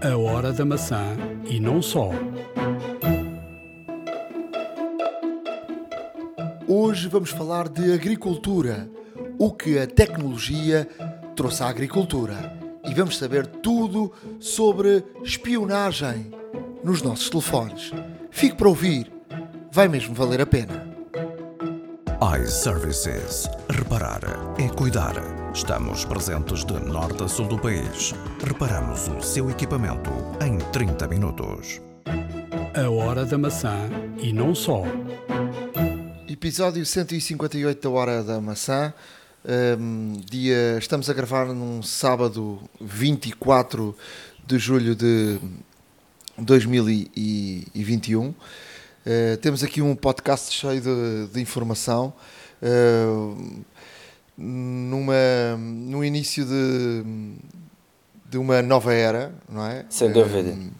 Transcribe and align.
A 0.00 0.16
hora 0.16 0.52
da 0.52 0.64
maçã 0.64 1.16
e 1.44 1.58
não 1.58 1.82
só. 1.82 2.10
Hoje 6.68 7.08
vamos 7.08 7.30
falar 7.30 7.68
de 7.68 7.92
agricultura, 7.92 8.88
o 9.36 9.52
que 9.52 9.76
a 9.76 9.88
tecnologia 9.88 10.88
trouxe 11.34 11.64
à 11.64 11.68
agricultura. 11.68 12.56
E 12.88 12.94
vamos 12.94 13.18
saber 13.18 13.46
tudo 13.46 14.12
sobre 14.38 15.04
espionagem 15.24 16.30
nos 16.84 17.02
nossos 17.02 17.28
telefones. 17.28 17.90
Fique 18.30 18.54
para 18.54 18.68
ouvir, 18.68 19.12
vai 19.72 19.88
mesmo 19.88 20.14
valer 20.14 20.40
a 20.40 20.46
pena. 20.46 20.86
iServices. 22.40 23.48
Reparar 23.78 24.20
é 24.58 24.68
cuidar. 24.68 25.14
Estamos 25.54 26.04
presentes 26.04 26.64
de 26.64 26.72
norte 26.80 27.22
a 27.22 27.28
sul 27.28 27.46
do 27.46 27.56
país. 27.56 28.12
Reparamos 28.44 29.06
o 29.06 29.22
seu 29.22 29.48
equipamento 29.48 30.10
em 30.44 30.58
30 30.72 31.06
minutos. 31.06 31.80
A 32.74 32.90
hora 32.90 33.24
da 33.24 33.38
maçã 33.38 33.88
e 34.20 34.32
não 34.32 34.52
só. 34.52 34.82
Episódio 36.28 36.84
158 36.84 37.80
da 37.80 37.88
Hora 37.88 38.24
da 38.24 38.40
Maçã. 38.40 38.92
Um, 39.78 40.14
dia, 40.28 40.76
estamos 40.76 41.08
a 41.08 41.14
gravar 41.14 41.46
num 41.46 41.80
sábado 41.80 42.60
24 42.80 43.96
de 44.44 44.58
julho 44.58 44.96
de 44.96 45.38
2021. 46.36 48.30
Uh, 48.30 48.34
temos 49.40 49.62
aqui 49.62 49.80
um 49.80 49.94
podcast 49.94 50.52
cheio 50.52 50.80
de, 50.80 51.28
de 51.32 51.40
informação. 51.40 52.12
Uh, 52.62 53.64
numa, 54.36 55.56
no 55.58 56.04
início 56.04 56.44
de, 56.44 57.02
de 58.26 58.38
uma 58.38 58.62
nova 58.62 58.94
era, 58.94 59.32
não 59.48 59.66
é? 59.66 59.84
Sem 59.90 60.12
dúvida. 60.12 60.50
Um, 60.50 60.70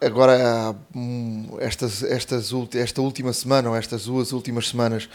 agora, 0.00 0.74
hum, 0.94 1.56
estas, 1.58 2.02
estas, 2.04 2.52
esta 2.74 3.02
última 3.02 3.32
semana, 3.32 3.70
ou 3.70 3.76
estas 3.76 4.04
duas 4.04 4.32
últimas 4.32 4.68
semanas, 4.68 5.08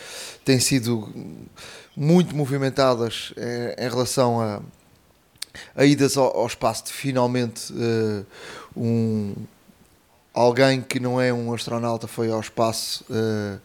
têm 0.44 0.60
sido 0.60 1.14
muito 1.96 2.36
movimentadas 2.36 3.34
em, 3.38 3.86
em 3.86 3.90
relação 3.90 4.42
a, 4.42 4.62
a 5.76 5.86
idas 5.86 6.18
ao, 6.18 6.38
ao 6.38 6.48
espaço 6.48 6.86
de 6.86 6.94
finalmente 6.94 7.72
uh, 7.72 8.26
um 8.76 9.34
alguém 10.38 10.82
que 10.82 11.00
não 11.00 11.20
é 11.20 11.34
um 11.34 11.52
astronauta 11.52 12.08
foi 12.08 12.32
ao 12.32 12.40
espaço 12.40 13.04
uh, 13.10 13.60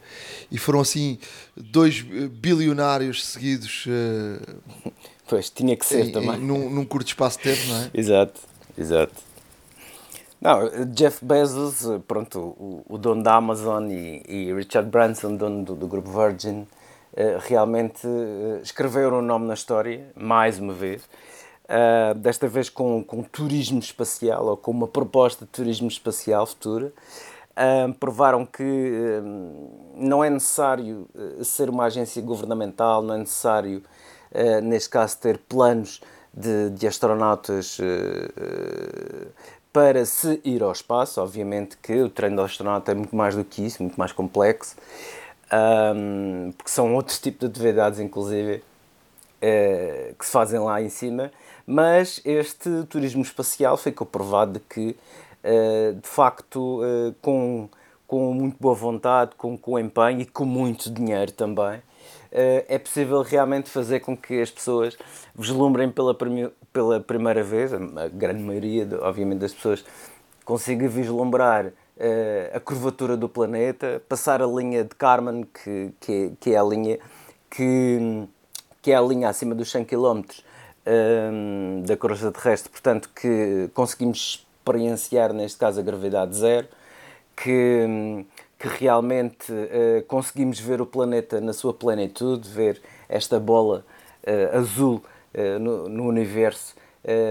e 0.50 0.56
foram 0.56 0.80
assim 0.80 1.18
dois 1.54 2.00
bilionários 2.00 3.26
seguidos. 3.26 3.84
Uh, 3.86 4.92
pois, 5.28 5.50
tinha 5.50 5.76
que 5.76 5.84
ser 5.84 6.06
em, 6.06 6.12
também. 6.12 6.36
Em, 6.36 6.38
num, 6.38 6.70
num, 6.70 6.84
curto 6.84 7.08
espaço 7.08 7.38
de 7.38 7.44
tempo, 7.44 7.66
não 7.68 7.76
é? 7.76 7.90
exato, 8.00 8.40
exato. 8.76 9.12
Não, 10.40 10.68
Jeff 10.86 11.24
Bezos, 11.24 11.86
pronto, 12.08 12.38
o, 12.40 12.84
o 12.88 12.98
dono 12.98 13.22
da 13.22 13.36
Amazon 13.36 13.88
e, 13.90 14.22
e, 14.26 14.52
Richard 14.52 14.88
Branson, 14.88 15.36
dono 15.36 15.64
do, 15.64 15.76
do 15.76 15.86
grupo 15.86 16.10
Virgin, 16.10 16.62
uh, 16.62 16.66
realmente 17.46 18.08
escreveram 18.62 19.18
o 19.18 19.22
nome 19.22 19.46
na 19.46 19.54
história, 19.54 20.10
mais 20.16 20.58
uma 20.58 20.72
vez. 20.72 21.02
Uh, 21.72 22.12
desta 22.18 22.46
vez 22.46 22.68
com, 22.68 23.02
com 23.02 23.22
turismo 23.22 23.78
espacial 23.78 24.44
ou 24.44 24.58
com 24.58 24.70
uma 24.70 24.86
proposta 24.86 25.46
de 25.46 25.50
turismo 25.50 25.88
espacial 25.88 26.44
futura. 26.44 26.92
Uh, 27.52 27.94
provaram 27.94 28.44
que 28.44 28.62
uh, 28.62 29.92
não 29.96 30.22
é 30.22 30.28
necessário 30.28 31.08
ser 31.42 31.70
uma 31.70 31.84
agência 31.84 32.20
governamental, 32.20 33.00
não 33.00 33.14
é 33.14 33.18
necessário, 33.18 33.82
neste 34.62 34.90
caso, 34.90 35.16
ter 35.16 35.38
planos 35.38 36.02
de, 36.32 36.68
de 36.70 36.86
astronautas 36.86 37.78
para 39.72 40.04
se 40.04 40.40
ir 40.44 40.62
ao 40.62 40.72
espaço. 40.72 41.22
Obviamente 41.22 41.78
que 41.78 42.02
o 42.02 42.10
treino 42.10 42.36
do 42.36 42.42
astronauta 42.42 42.92
é 42.92 42.94
muito 42.94 43.16
mais 43.16 43.34
do 43.34 43.44
que 43.44 43.64
isso, 43.64 43.82
muito 43.82 43.96
mais 43.96 44.12
complexo, 44.12 44.76
porque 46.56 46.70
são 46.70 46.94
outros 46.94 47.18
tipos 47.18 47.40
de 47.40 47.46
atividades, 47.46 47.98
inclusive, 47.98 48.62
que 50.18 50.24
se 50.24 50.32
fazem 50.32 50.60
lá 50.60 50.80
em 50.80 50.88
cima 50.88 51.30
mas 51.66 52.20
este 52.24 52.84
turismo 52.84 53.22
espacial 53.22 53.76
foi 53.76 53.92
comprovado 53.92 54.54
de 54.54 54.60
que, 54.60 54.96
uh, 55.44 55.94
de 55.94 56.08
facto, 56.08 56.82
uh, 56.82 57.14
com, 57.20 57.68
com 58.06 58.34
muito 58.34 58.56
boa 58.60 58.74
vontade, 58.74 59.32
com, 59.36 59.56
com 59.56 59.78
empenho 59.78 60.20
e 60.20 60.26
com 60.26 60.44
muito 60.44 60.90
dinheiro 60.90 61.32
também, 61.32 61.78
uh, 61.78 62.64
é 62.68 62.78
possível 62.78 63.22
realmente 63.22 63.70
fazer 63.70 64.00
com 64.00 64.16
que 64.16 64.40
as 64.40 64.50
pessoas 64.50 64.96
vislumbrem 65.34 65.90
pela, 65.90 66.16
pela 66.72 67.00
primeira 67.00 67.42
vez, 67.42 67.72
a 67.72 68.08
grande 68.08 68.42
maioria, 68.42 68.88
obviamente, 69.00 69.40
das 69.40 69.54
pessoas, 69.54 69.84
consiga 70.44 70.88
vislumbrar 70.88 71.72
a 72.52 72.58
curvatura 72.58 73.16
do 73.16 73.28
planeta, 73.28 74.02
passar 74.08 74.42
a 74.42 74.46
linha 74.46 74.82
de 74.82 74.92
Kármán, 74.96 75.44
que, 75.44 75.92
que, 76.00 76.12
é, 76.12 76.32
que 76.40 76.50
é 76.50 76.58
a 76.58 76.62
linha 76.64 76.98
que, 77.52 78.26
que 78.80 78.90
é 78.90 78.96
a 78.96 79.00
linha 79.00 79.28
acima 79.28 79.54
dos 79.54 79.70
100 79.70 79.84
km, 79.84 80.22
um, 80.86 81.82
da 81.82 81.96
crosta 81.96 82.30
terrestre, 82.32 82.70
portanto, 82.70 83.10
que 83.14 83.70
conseguimos 83.74 84.46
experienciar, 84.62 85.32
neste 85.32 85.58
caso, 85.58 85.80
a 85.80 85.82
gravidade 85.82 86.36
zero, 86.36 86.68
que, 87.36 88.24
que 88.58 88.68
realmente 88.68 89.52
uh, 89.52 90.02
conseguimos 90.06 90.58
ver 90.58 90.80
o 90.80 90.86
planeta 90.86 91.40
na 91.40 91.52
sua 91.52 91.72
plenitude, 91.72 92.48
ver 92.48 92.80
esta 93.08 93.38
bola 93.40 93.84
uh, 94.26 94.58
azul 94.58 95.02
uh, 95.34 95.58
no, 95.58 95.88
no, 95.88 96.04
universo 96.04 96.74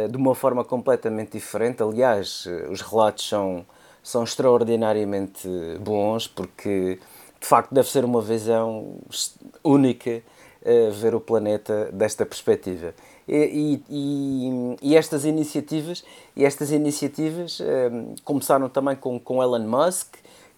de 0.10 0.18
uma 0.18 0.36
forma 0.36 0.66
completamente 0.66 1.32
diferente. 1.32 1.82
Aliás, 1.82 2.46
os 2.70 2.82
relatos 2.82 3.30
são, 3.30 3.66
são 4.04 4.26
extraordinariamente 4.26 5.48
bons, 5.80 6.28
porque 6.28 7.00
de 7.40 7.48
facto 7.48 7.74
deve 7.74 7.88
ser 7.88 8.04
uma 8.04 8.22
visão 8.22 8.98
única 9.64 10.22
ver 10.92 11.16
o 11.16 11.22
planeta 11.22 11.90
desta 11.94 12.26
perspectiva. 12.26 12.94
E, 13.34 13.82
e, 13.90 14.76
e, 14.82 14.98
estas 14.98 15.24
iniciativas, 15.24 16.04
e 16.36 16.44
estas 16.44 16.70
iniciativas 16.70 17.62
um, 17.62 17.64
ehm, 17.64 18.16
começaram 18.26 18.68
também 18.68 18.94
com, 18.94 19.18
com 19.18 19.42
Elon 19.42 19.66
Musk, 19.66 20.16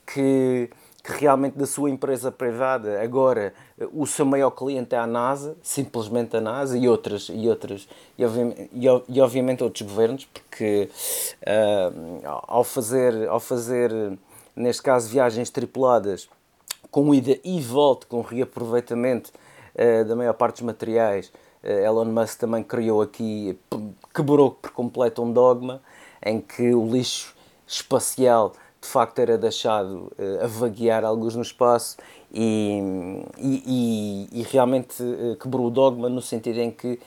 que, 0.08 0.72
que 1.04 1.12
realmente 1.20 1.56
da 1.56 1.68
sua 1.68 1.92
empresa 1.92 2.32
privada 2.32 3.00
agora 3.00 3.54
o 3.94 4.08
seu 4.08 4.26
maior 4.26 4.50
cliente 4.50 4.96
é 4.96 4.98
a 4.98 5.06
NASA, 5.06 5.56
simplesmente 5.62 6.36
a 6.36 6.42
NASA 6.42 6.76
e 6.76 6.90
outras 6.90 7.30
e 7.32 7.48
outras 7.48 7.88
e, 8.18 8.26
obviamente, 8.26 8.70
e, 9.08 9.22
obviamente 9.22 9.64
outros 9.64 9.88
governos, 9.88 10.26
porque 10.26 10.90
uh, 11.42 12.22
ao 12.48 12.64
fazer 12.64 13.30
ao 13.30 13.40
fazer 13.40 13.92
neste 14.56 14.82
caso 14.82 15.10
viagens 15.10 15.52
tripuladas 15.52 16.28
com 16.90 17.14
ida 17.14 17.38
e 17.44 17.62
volta, 17.62 18.08
com 18.08 18.22
reaproveitamento 18.22 19.32
uh, 19.76 20.06
da 20.06 20.16
maior 20.16 20.34
parte 20.34 20.56
dos 20.56 20.64
materiais 20.64 21.32
eh, 21.32 21.43
Elon 21.64 22.06
Musk 22.06 22.40
também 22.40 22.64
criou 22.64 23.02
aqui, 23.02 23.58
quebrou 24.14 24.52
por 24.52 24.72
completo 24.72 25.24
um 25.24 25.32
dogma 25.32 25.82
em 26.26 26.42
que 26.42 26.74
o 26.74 26.86
lixo 26.86 27.34
espacial 27.66 28.54
de 28.84 28.90
facto 28.90 29.20
era 29.20 29.38
deixado 29.38 30.12
uh, 30.20 30.44
a 30.44 30.48
vaguear 30.48 31.06
alguns 31.06 31.36
no 31.36 31.42
espaço 31.42 31.96
e, 32.34 32.82
e, 33.38 34.28
e, 34.32 34.44
realmente 34.52 35.02
uh, 35.02 35.38
quebrou 35.38 35.68
o 35.68 35.70
dogma 35.70 36.10
no 36.10 36.22
sentido 36.22 36.60
em 36.60 36.70
que 36.70 37.00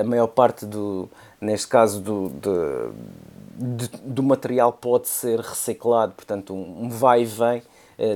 a 0.00 0.04
maior 0.04 0.28
parte 0.28 0.64
do, 0.64 1.08
neste 1.40 1.66
caso, 1.66 2.00
do, 2.00 2.28
de, 2.28 3.88
do 4.04 4.22
material 4.22 4.72
pode 4.72 5.08
ser 5.08 5.40
reciclado, 5.40 6.12
portanto 6.12 6.54
um 6.54 6.88
vai 6.88 7.22
e 7.22 7.24
vem 7.24 7.62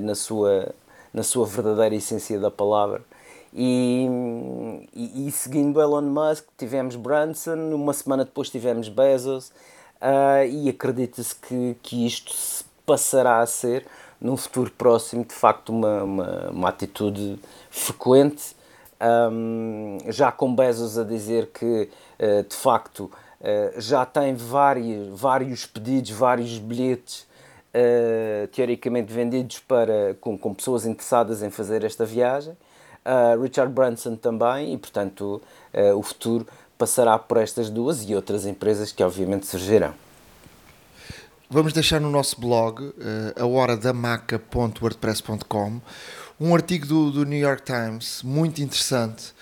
na, 0.03 0.15
sua, 0.15 0.69
na 1.13 1.23
sua 1.23 1.47
verdadeira 1.47 1.95
essência 1.95 2.39
da 2.39 2.51
palavra. 2.51 3.03
E, 3.53 4.07
e, 4.95 5.27
e, 5.27 5.33
seguindo 5.33 5.81
Elon 5.81 6.03
Musk, 6.03 6.47
tivemos 6.57 6.95
Branson, 6.95 7.75
uma 7.75 7.93
semana 7.93 8.25
depois 8.25 8.49
tivemos 8.49 8.89
Bezos, 8.89 9.49
uh, 10.01 10.47
e 10.49 10.69
acredita-se 10.69 11.35
que, 11.35 11.77
que 11.83 12.07
isto 12.07 12.33
se 12.33 12.65
passará 12.87 13.41
a 13.41 13.47
ser, 13.47 13.87
num 14.21 14.37
futuro 14.37 14.71
próximo, 14.71 15.25
de 15.25 15.35
facto, 15.35 15.71
uma, 15.71 16.03
uma, 16.03 16.51
uma 16.51 16.69
atitude 16.69 17.41
frequente. 17.71 18.57
Um, 19.03 19.97
já 20.09 20.31
com 20.31 20.55
Bezos 20.55 20.99
a 20.99 21.05
dizer 21.05 21.47
que, 21.47 21.89
uh, 22.21 22.49
de 22.49 22.55
facto, 22.55 23.11
uh, 23.41 23.81
já 23.81 24.05
tem 24.07 24.35
vários, 24.35 25.19
vários 25.19 25.67
pedidos, 25.67 26.11
vários 26.11 26.59
bilhetes 26.59 27.29
teoricamente 28.51 29.13
vendidos 29.13 29.61
para, 29.61 30.17
com, 30.21 30.37
com 30.37 30.53
pessoas 30.53 30.85
interessadas 30.85 31.41
em 31.41 31.51
fazer 31.51 31.85
esta 31.85 32.05
viagem 32.05 32.57
uh, 33.05 33.41
Richard 33.41 33.73
Branson 33.73 34.17
também, 34.17 34.75
e 34.75 34.79
portanto 34.79 35.41
uh, 35.75 35.97
o 35.97 36.03
futuro 36.03 36.47
passará 36.77 37.19
por 37.19 37.37
estas 37.37 37.71
duas 37.71 38.09
e 38.09 38.15
outras 38.15 38.47
empresas 38.47 38.93
que 38.93 39.03
obviamente 39.03 39.47
surgirão. 39.47 39.95
Vamos 41.53 41.73
deixar 41.73 42.01
no 42.01 42.11
nosso 42.11 42.41
blog, 42.41 42.81
uh, 42.81 42.95
ahoradamaca.wordpress.com, 43.37 45.81
um 46.41 46.55
artigo 46.55 46.87
do, 46.87 47.11
do, 47.11 47.25
New 47.25 47.41
York 47.41 47.65
Times 47.65 48.23
muito 48.23 48.63
interessante 48.63 49.35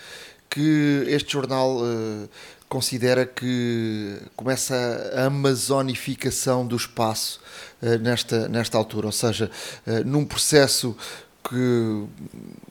que 0.49 1.03
este 1.07 1.31
jornal 1.31 1.77
uh, 1.77 2.27
considera 2.67 3.25
que 3.25 4.19
começa 4.35 4.75
a 5.15 5.25
amazonificação 5.25 6.65
do 6.65 6.75
espaço 6.75 7.39
uh, 7.81 7.97
nesta, 7.99 8.49
nesta 8.49 8.77
altura, 8.77 9.05
ou 9.05 9.11
seja, 9.11 9.51
uh, 9.85 10.03
num 10.03 10.25
processo 10.25 10.97
que 11.43 12.05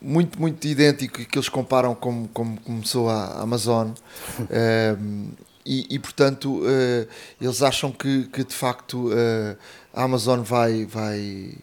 muito, 0.01 0.39
muito 0.39 0.65
idêntico 0.65 1.25
que 1.25 1.37
eles 1.37 1.49
comparam 1.49 1.93
como, 1.95 2.27
como 2.29 2.59
começou 2.61 3.09
a 3.09 3.41
Amazon. 3.41 3.91
e, 5.65 5.87
e, 5.89 5.99
portanto, 5.99 6.61
eles 7.39 7.61
acham 7.61 7.91
que, 7.91 8.23
que 8.25 8.43
de 8.43 8.53
facto 8.53 9.09
a 9.93 10.03
Amazon 10.03 10.41
vai, 10.41 10.85
vai, 10.85 11.53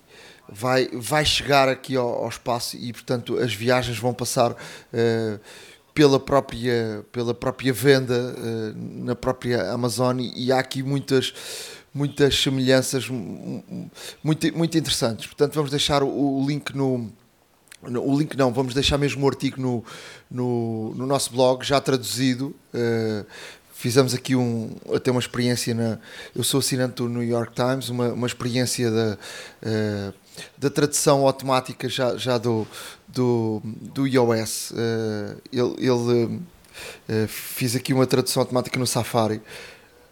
vai, 0.48 0.88
vai 0.92 1.24
chegar 1.24 1.68
aqui 1.68 1.96
ao, 1.96 2.24
ao 2.24 2.28
espaço 2.28 2.76
e, 2.76 2.92
portanto, 2.92 3.38
as 3.38 3.54
viagens 3.54 3.98
vão 3.98 4.12
passar 4.12 4.52
uh, 4.52 5.40
pela, 5.94 6.20
própria, 6.20 7.04
pela 7.10 7.34
própria 7.34 7.72
venda 7.72 8.34
uh, 8.36 9.04
na 9.04 9.14
própria 9.14 9.70
Amazon 9.72 10.18
e 10.20 10.52
há 10.52 10.58
aqui 10.58 10.82
muitas 10.82 11.34
muitas 11.96 12.38
semelhanças 12.43 13.08
muito, 13.08 14.56
muito 14.56 14.76
interessantes. 14.76 15.26
Portanto, 15.26 15.54
vamos 15.54 15.70
deixar 15.70 16.02
o, 16.02 16.44
link 16.46 16.76
no, 16.76 17.10
O 17.82 18.19
link 18.19 18.37
não, 18.37 18.52
vamos 18.52 18.75
deixar 18.75 18.98
mesmo 18.98 19.25
o 19.25 19.28
artigo 19.28 19.60
no, 19.60 19.84
no, 20.31 20.94
no 20.94 21.06
nosso 21.06 21.32
blog, 21.32 21.64
já 21.64 21.81
traduzido. 21.81 22.54
Uh, 22.75 23.25
fizemos 23.72 24.12
aqui 24.12 24.37
um, 24.37 24.76
até 24.94 25.10
uma 25.10 25.20
experiência 25.20 25.75
na. 25.75 25.98
Eu 26.34 26.44
sou 26.44 26.60
assinante 26.60 26.96
do 26.96 27.08
New 27.08 27.22
York 27.22 27.54
Times, 27.54 27.88
uma, 27.88 28.12
uma 28.12 28.26
experiência 28.26 28.90
da, 28.90 29.19
uh, 29.62 30.14
da 30.58 30.69
tradução 30.69 31.26
automática 31.26 31.88
já, 31.88 32.14
já 32.19 32.37
do, 32.37 32.66
do, 33.08 33.62
do 33.64 34.06
iOS. 34.06 34.72
Uh, 34.72 35.40
ele, 35.50 35.88
ele 35.88 36.40
fiz 37.26 37.75
aqui 37.75 37.94
uma 37.94 38.06
tradução 38.06 38.42
automática 38.42 38.78
no 38.78 38.87
Safari. 38.87 39.40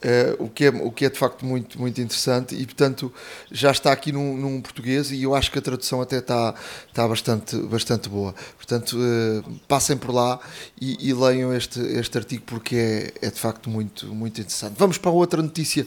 Uh, 0.05 0.45
o, 0.45 0.51
que 0.51 0.67
é, 0.67 0.69
o 0.69 0.93
que 0.93 1.07
é 1.07 1.09
de 1.09 1.19
facto 1.19 1.47
muito, 1.47 1.81
muito 1.81 1.99
interessante 1.99 2.55
e 2.55 2.67
portanto 2.67 3.11
já 3.51 3.71
está 3.71 3.91
aqui 3.91 4.13
num, 4.13 4.37
num 4.37 4.61
português 4.61 5.11
e 5.11 5.23
eu 5.23 5.35
acho 5.35 5.51
que 5.51 5.59
a 5.59 5.63
tradução 5.63 6.03
até 6.03 6.19
está, 6.19 6.55
está 6.87 7.09
bastante, 7.09 7.57
bastante 7.57 8.11
boa. 8.11 8.35
Portanto, 8.57 8.99
uh, 8.99 9.51
passem 9.67 9.97
por 9.97 10.13
lá 10.13 10.39
e, 10.79 11.09
e, 11.09 11.15
leiam 11.15 11.55
este, 11.55 11.81
este 11.81 12.19
artigo 12.19 12.43
porque 12.45 12.77
é, 12.77 13.27
é 13.29 13.31
de 13.31 13.41
facto 13.41 13.71
muito, 13.71 14.15
muito 14.15 14.39
interessante. 14.39 14.75
Vamos 14.77 14.99
para 14.99 15.11
outra 15.11 15.41
notícia 15.41 15.87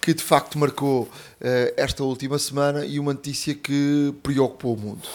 que 0.00 0.14
de 0.14 0.22
facto 0.22 0.58
marcou 0.58 1.02
uh, 1.02 1.08
esta 1.76 2.02
última 2.02 2.38
semana 2.38 2.86
e 2.86 2.98
uma 2.98 3.12
notícia 3.12 3.54
que 3.54 4.14
preocupou 4.22 4.76
o 4.76 4.80
mundo. 4.80 5.06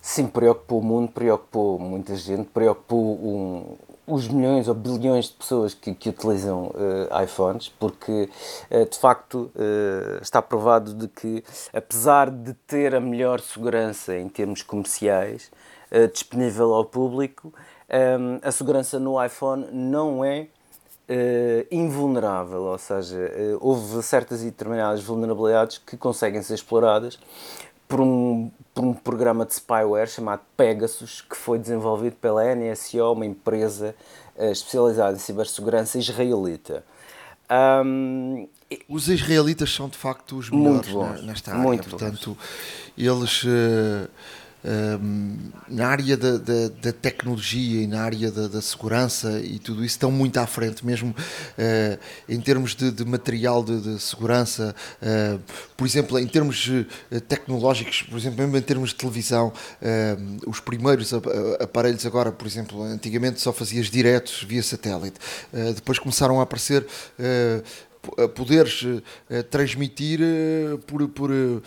Sim, 0.00 0.28
preocupou 0.28 0.78
o 0.78 0.84
mundo, 0.84 1.10
preocupou 1.10 1.78
muita 1.80 2.14
gente, 2.16 2.48
preocupou 2.54 3.18
um, 3.18 3.76
os 4.08 4.26
milhões 4.26 4.68
ou 4.68 4.74
bilhões 4.74 5.26
de 5.26 5.34
pessoas 5.34 5.74
que, 5.74 5.94
que 5.94 6.08
utilizam 6.08 6.68
uh, 6.68 7.22
iPhones, 7.22 7.68
porque 7.68 8.30
uh, 8.70 8.88
de 8.88 8.98
facto 8.98 9.50
uh, 9.54 10.22
está 10.22 10.40
provado 10.40 10.94
de 10.94 11.06
que, 11.08 11.44
apesar 11.72 12.30
de 12.30 12.54
ter 12.66 12.94
a 12.94 13.00
melhor 13.00 13.40
segurança 13.40 14.16
em 14.16 14.28
termos 14.28 14.62
comerciais 14.62 15.50
disponível 16.12 16.74
ao 16.74 16.84
público, 16.84 17.50
um, 17.88 18.46
a 18.46 18.52
segurança 18.52 18.98
no 18.98 19.24
iPhone 19.24 19.68
não 19.72 20.22
é 20.22 20.48
invulnerável, 21.70 22.64
ou 22.64 22.76
seja, 22.76 23.16
houve 23.58 24.02
certas 24.02 24.42
e 24.42 24.46
determinadas 24.50 25.02
vulnerabilidades 25.02 25.78
que 25.78 25.96
conseguem 25.96 26.42
ser 26.42 26.52
exploradas 26.52 27.18
por 27.88 28.02
um, 28.02 28.50
por 28.78 28.84
um 28.84 28.94
programa 28.94 29.44
de 29.44 29.54
spyware 29.54 30.08
chamado 30.08 30.40
Pegasus, 30.56 31.20
que 31.20 31.36
foi 31.36 31.58
desenvolvido 31.58 32.14
pela 32.14 32.44
NSO, 32.54 33.12
uma 33.12 33.26
empresa 33.26 33.92
uh, 34.36 34.52
especializada 34.52 35.16
em 35.16 35.18
cibersegurança 35.18 35.98
israelita. 35.98 36.84
Um, 37.84 38.46
os 38.88 39.08
israelitas 39.08 39.74
são 39.74 39.88
de 39.88 39.96
facto 39.96 40.36
os 40.36 40.48
melhores 40.48 40.90
bons, 40.90 41.24
nesta 41.24 41.50
área, 41.50 41.62
muito 41.64 41.88
portanto, 41.90 42.36
bons. 42.36 42.96
eles. 42.96 43.42
Uh, 43.42 44.08
na 45.68 45.88
área 45.88 46.16
da, 46.16 46.36
da, 46.36 46.68
da, 46.80 46.92
tecnologia 46.92 47.82
e 47.82 47.86
na 47.86 48.02
área 48.02 48.30
da, 48.30 48.48
da, 48.48 48.60
segurança 48.60 49.40
e 49.40 49.58
tudo 49.58 49.84
isso 49.84 49.94
estão 49.94 50.10
muito 50.10 50.38
à 50.38 50.46
frente, 50.46 50.84
mesmo 50.84 51.10
uh, 51.10 51.98
em 52.28 52.40
termos 52.40 52.74
de, 52.74 52.90
de 52.90 53.04
material 53.04 53.62
de, 53.62 53.80
de 53.80 54.00
segurança, 54.00 54.74
uh, 55.02 55.40
por 55.76 55.86
exemplo, 55.86 56.18
em 56.18 56.26
termos 56.26 56.68
uh, 56.68 57.20
tecnológicos, 57.20 58.02
por 58.02 58.18
exemplo, 58.18 58.38
mesmo 58.38 58.56
em 58.56 58.62
termos 58.62 58.90
de 58.90 58.96
televisão, 58.96 59.52
os 60.46 60.60
primeiros 60.60 61.12
aparelhos 61.60 62.04
agora, 62.04 62.32
por 62.32 62.46
exemplo, 62.46 62.82
antigamente 62.82 63.40
só 63.40 63.52
fazias 63.52 63.86
diretos 63.86 64.44
via 64.46 64.62
satélite, 64.62 65.18
depois 65.74 65.98
começaram 65.98 66.40
a 66.40 66.42
aparecer 66.42 66.86
poderes 68.34 68.82
uh, 68.82 69.02
transmitir 69.50 70.20
uh, 70.20 70.78
por, 70.78 71.08
por, 71.08 71.30
uh, 71.30 71.62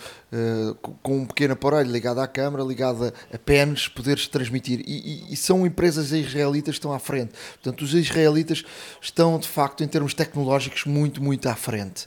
com 1.02 1.18
um 1.18 1.26
pequeno 1.26 1.52
aparelho 1.54 1.90
ligado 1.90 2.20
à 2.20 2.26
câmara, 2.26 2.62
ligado 2.64 3.12
a 3.32 3.38
pens, 3.38 3.88
poderes 3.88 4.26
transmitir. 4.26 4.80
E, 4.86 5.26
e, 5.28 5.32
e, 5.32 5.36
são 5.36 5.66
empresas 5.66 6.12
israelitas 6.12 6.74
que 6.74 6.78
estão 6.78 6.92
à 6.92 6.98
frente. 6.98 7.32
Portanto, 7.54 7.82
os 7.82 7.94
israelitas 7.94 8.64
estão, 9.00 9.38
de 9.38 9.48
facto, 9.48 9.82
em 9.82 9.88
termos 9.88 10.14
tecnológicos, 10.14 10.84
muito, 10.84 11.22
muito 11.22 11.48
à 11.48 11.54
frente. 11.54 12.06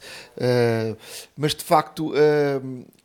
mas, 1.37 1.53
de 1.53 1.63
facto, 1.63 2.13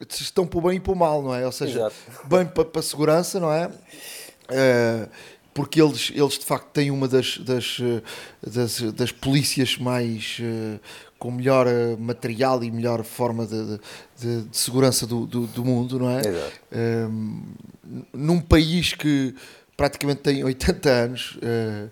estão 0.08 0.46
para 0.46 0.58
o 0.58 0.62
bem 0.62 0.76
e 0.76 0.80
para 0.80 0.92
o 0.92 0.96
mal, 0.96 1.22
não 1.22 1.34
é? 1.34 1.44
Ou 1.44 1.52
seja, 1.52 1.78
Exato. 1.78 1.94
bem 2.24 2.46
para, 2.46 2.64
para 2.64 2.80
a 2.80 2.82
segurança, 2.82 3.38
não 3.38 3.52
é? 3.52 3.70
porque 5.52 5.82
eles, 5.82 6.12
eles 6.14 6.38
de 6.38 6.44
facto 6.44 6.68
têm 6.72 6.90
uma 6.90 7.08
das, 7.08 7.38
das, 7.38 7.78
das, 8.42 8.80
das 8.92 9.12
polícias 9.12 9.76
mais 9.76 10.40
com 11.20 11.30
melhor 11.30 11.66
eh, 11.66 11.96
material 11.98 12.64
e 12.64 12.70
melhor 12.70 13.04
forma 13.04 13.46
de, 13.46 13.78
de, 14.18 14.42
de 14.42 14.56
segurança 14.56 15.06
do, 15.06 15.26
do, 15.26 15.46
do, 15.46 15.62
mundo, 15.62 15.98
não 15.98 16.08
é? 16.08 16.20
Exato. 16.20 16.52
Um, 17.12 17.42
num 18.14 18.40
país 18.40 18.94
que 18.94 19.34
praticamente 19.76 20.22
tem 20.22 20.42
80 20.42 20.90
anos 20.90 21.36
uh, 21.36 21.90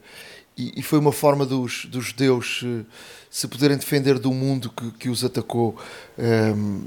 e, 0.57 0.81
e, 0.81 0.83
foi 0.83 0.99
uma 0.99 1.13
forma 1.13 1.45
dos, 1.45 1.85
dos 1.87 2.07
judeus 2.07 2.63
uh, 2.63 2.87
se 3.31 3.47
poderem 3.47 3.77
defender 3.77 4.19
do 4.19 4.33
mundo 4.33 4.71
que, 4.71 4.91
que 4.93 5.09
os 5.11 5.23
atacou, 5.23 5.77
um, 6.19 6.83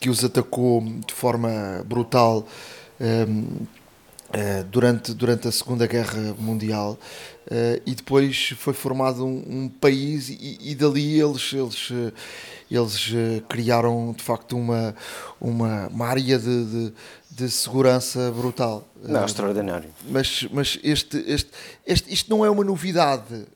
que 0.00 0.10
os 0.10 0.24
atacou 0.24 0.82
de 1.06 1.14
forma 1.14 1.84
brutal. 1.86 2.46
Um, 3.00 3.64
Uh, 3.64 3.81
durante, 4.70 5.12
durante 5.12 5.48
a 5.48 5.52
Segunda 5.52 5.86
Guerra 5.86 6.34
Mundial 6.38 6.98
uh, 7.46 7.82
e 7.84 7.94
depois 7.94 8.54
foi 8.56 8.72
formado 8.72 9.24
um, 9.24 9.44
um 9.46 9.68
país 9.68 10.28
e, 10.28 10.58
e, 10.60 10.74
dali 10.74 11.20
eles, 11.20 11.52
eles, 11.52 11.90
uh, 11.90 12.12
eles 12.70 13.12
criaram 13.48 14.14
de 14.16 14.22
facto 14.22 14.56
uma, 14.56 14.94
uma, 15.40 15.88
uma 15.88 16.06
área 16.06 16.38
de, 16.38 16.64
de, 16.64 16.94
de 17.30 17.50
segurança 17.50 18.30
brutal. 18.30 18.88
Não, 19.02 19.24
extraordinário. 19.24 19.90
Mas, 20.08 20.46
mas 20.50 20.78
este, 20.82 21.18
este, 21.26 21.50
este, 21.86 22.12
isto 22.12 22.30
não 22.30 22.44
é 22.44 22.50
uma 22.50 22.64
novidade. 22.64 23.46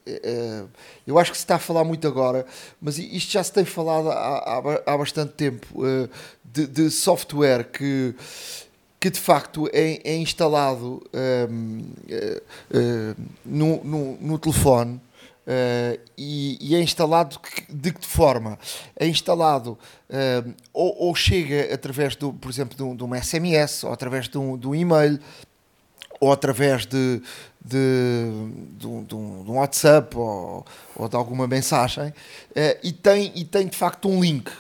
eu 1.07 1.19
acho 1.19 1.31
que 1.31 1.39
se 1.39 1.45
está 1.45 1.55
a 1.57 1.59
falar 1.59 1.85
muito 1.85 2.07
agora, 2.07 2.45
mas 2.81 2.99
isto 2.99 3.33
já 3.33 3.43
se 3.43 3.53
tem 3.53 3.65
falado 3.65 4.11
há, 4.11 4.39
há, 4.39 4.93
há 4.93 4.99
bastante 4.99 5.33
tempo 5.33 5.67
de, 6.45 6.67
de 6.67 6.91
software 6.91 7.65
que 7.65 8.15
que 8.99 9.11
de 9.11 9.21
facto 9.21 9.69
é, 9.73 10.01
é 10.05 10.17
instalado 10.17 11.03
um, 11.51 11.81
uh, 11.81 12.79
uh, 12.79 13.23
no, 13.45 13.85
no, 13.85 14.19
no, 14.21 14.39
telefone 14.39 14.95
uh, 14.95 16.01
e, 16.17 16.59
e, 16.61 16.75
é 16.75 16.81
instalado 16.81 17.39
de 17.69 17.93
que 17.93 18.07
forma? 18.07 18.59
É 18.99 19.07
instalado 19.07 19.79
hum, 20.11 20.55
ou, 20.73 21.09
ou, 21.09 21.15
chega 21.15 21.73
através, 21.75 22.17
do, 22.17 22.33
por 22.33 22.51
exemplo, 22.51 22.77
de 22.77 22.83
um, 22.83 22.97
de 22.97 23.05
um 23.05 23.15
SMS 23.15 23.85
ou 23.85 23.93
através 23.93 24.29
de 24.29 24.39
um, 24.39 24.57
de 24.57 24.67
um 24.67 24.75
e-mail 24.75 25.21
ou 26.19 26.33
através 26.33 26.87
de, 26.87 27.21
de, 27.63 28.25
de, 28.79 28.87
um, 28.87 29.05
de, 29.05 29.15
um, 29.15 29.57
WhatsApp 29.57 30.17
ou, 30.17 30.65
ou, 30.95 31.09
de 31.09 31.17
alguma 31.17 31.47
mensagem 31.47 32.15
e, 32.83 32.93
tem, 32.93 33.31
e 33.35 33.45
tem 33.45 33.67
de 33.67 33.77
facto 33.77 34.09
um 34.09 34.23
link 34.23 34.51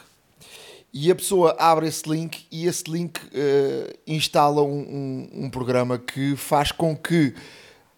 e 0.98 1.10
a 1.10 1.14
pessoa 1.14 1.54
abre 1.58 1.86
esse 1.86 2.08
link 2.08 2.46
e 2.50 2.66
esse 2.66 2.90
link 2.90 3.18
uh, 3.18 3.98
instala 4.06 4.62
um, 4.62 4.78
um, 4.80 5.44
um, 5.44 5.50
programa 5.50 5.98
que 5.98 6.34
faz 6.36 6.72
com 6.72 6.96
que 6.96 7.34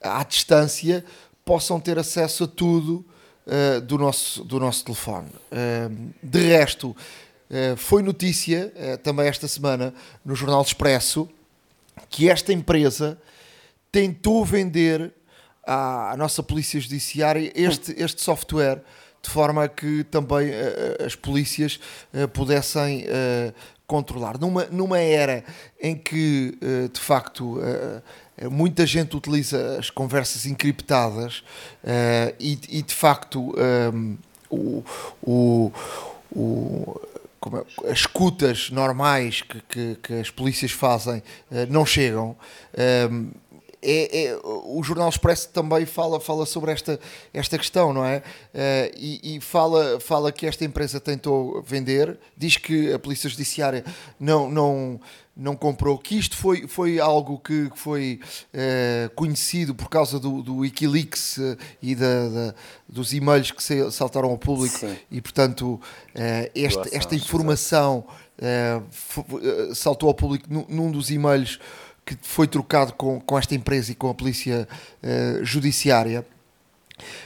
à 0.02 0.24
distância 0.24 1.04
possam 1.44 1.78
ter 1.78 1.96
acesso 1.96 2.42
a 2.42 2.48
tudo 2.48 3.06
uh, 3.46 3.80
do, 3.82 3.96
nosso, 3.98 4.42
do 4.42 4.58
nosso 4.58 4.84
telefone. 4.84 5.28
Uh, 5.28 6.12
de 6.20 6.40
resto, 6.40 6.96
foi 7.78 8.02
notícia 8.02 8.70
também 9.02 9.26
esta 9.26 9.48
semana 9.48 9.94
no 10.22 10.34
Jornal 10.34 10.60
Expresso 10.60 11.26
que 12.10 12.28
esta 12.28 12.52
empresa 12.52 13.18
tentou 13.90 14.44
vender 14.44 15.14
à, 15.66 16.12
à 16.12 16.16
nossa 16.18 16.42
Polícia 16.42 16.78
Judiciária 16.78 17.50
este, 17.54 17.94
este 17.96 18.22
software 18.22 18.82
de 19.22 19.30
forma 19.30 19.68
que 19.68 20.04
também 20.04 20.50
as 21.04 21.14
polícias 21.14 21.80
pudessem 22.32 23.06
controlar. 23.86 24.38
Numa, 24.38 24.64
numa 24.66 24.98
era 24.98 25.44
em 25.80 25.96
que, 25.96 26.58
de 26.92 27.00
facto, 27.00 27.58
muita 28.50 28.86
gente 28.86 29.16
utiliza 29.16 29.78
as 29.78 29.90
conversas 29.90 30.46
encriptadas 30.46 31.42
e, 32.38 32.58
e, 32.68 32.82
de 32.82 32.94
facto, 32.94 33.54
o, 34.50 34.84
o, 35.22 35.72
o 36.30 37.00
é, 37.46 37.90
as 37.90 38.00
escutas 38.00 38.70
normais 38.70 39.42
que, 39.42 39.60
que, 39.62 39.98
que, 40.02 40.14
as 40.14 40.30
polícias 40.30 40.72
fazem 40.72 41.22
não 41.70 41.86
chegam 41.86 42.36
é, 43.82 44.24
é, 44.24 44.40
o 44.42 44.82
Jornal 44.82 45.08
Expresso 45.08 45.48
também 45.50 45.86
fala, 45.86 46.18
fala 46.18 46.44
sobre 46.44 46.72
esta, 46.72 46.98
esta 47.32 47.56
questão, 47.56 47.92
não 47.92 48.04
é? 48.04 48.18
Uh, 48.18 48.96
e, 48.96 49.36
e 49.36 49.40
fala, 49.40 50.00
fala 50.00 50.32
que 50.32 50.46
esta 50.46 50.64
empresa 50.64 51.00
tentou 51.00 51.62
vender, 51.62 52.18
diz 52.36 52.56
que 52.56 52.92
a 52.92 52.98
Polícia 52.98 53.30
Judiciária 53.30 53.84
não, 54.18 54.50
não, 54.50 55.00
não 55.36 55.54
comprou, 55.54 55.96
que 55.96 56.18
isto 56.18 56.36
foi, 56.36 56.66
foi 56.66 56.98
algo 56.98 57.38
que 57.38 57.70
foi 57.76 58.20
uh, 58.52 59.14
conhecido 59.14 59.74
por 59.74 59.88
causa 59.88 60.18
do, 60.18 60.42
do 60.42 60.56
Wikileaks 60.56 61.36
uh, 61.36 61.56
e 61.80 61.94
da, 61.94 62.28
da, 62.28 62.54
dos 62.88 63.12
e-mails 63.12 63.52
que 63.52 63.62
se, 63.62 63.90
saltaram 63.92 64.30
ao 64.30 64.38
público 64.38 64.76
Sim. 64.76 64.96
e, 65.10 65.20
portanto, 65.20 65.80
este, 66.54 66.94
esta 66.94 67.14
informação 67.14 68.04
saltou 69.74 70.08
ao 70.08 70.14
público 70.14 70.46
num, 70.48 70.64
num 70.68 70.90
dos 70.90 71.10
e-mails 71.10 71.58
que 72.16 72.16
foi 72.22 72.46
trocado 72.46 72.94
com, 72.94 73.20
com 73.20 73.38
esta 73.38 73.54
empresa 73.54 73.92
e 73.92 73.94
com 73.94 74.08
a 74.08 74.14
polícia 74.14 74.66
uh, 75.02 75.44
judiciária, 75.44 76.26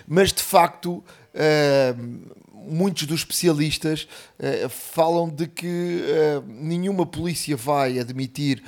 mas 0.06 0.32
de 0.32 0.42
facto 0.42 0.94
uh, 0.94 2.32
muitos 2.52 3.04
dos 3.04 3.20
especialistas 3.20 4.08
uh, 4.38 4.68
falam 4.68 5.28
de 5.28 5.46
que 5.46 6.02
nenhuma 6.46 7.06
polícia 7.06 7.56
vai 7.56 7.98
admitir 7.98 8.62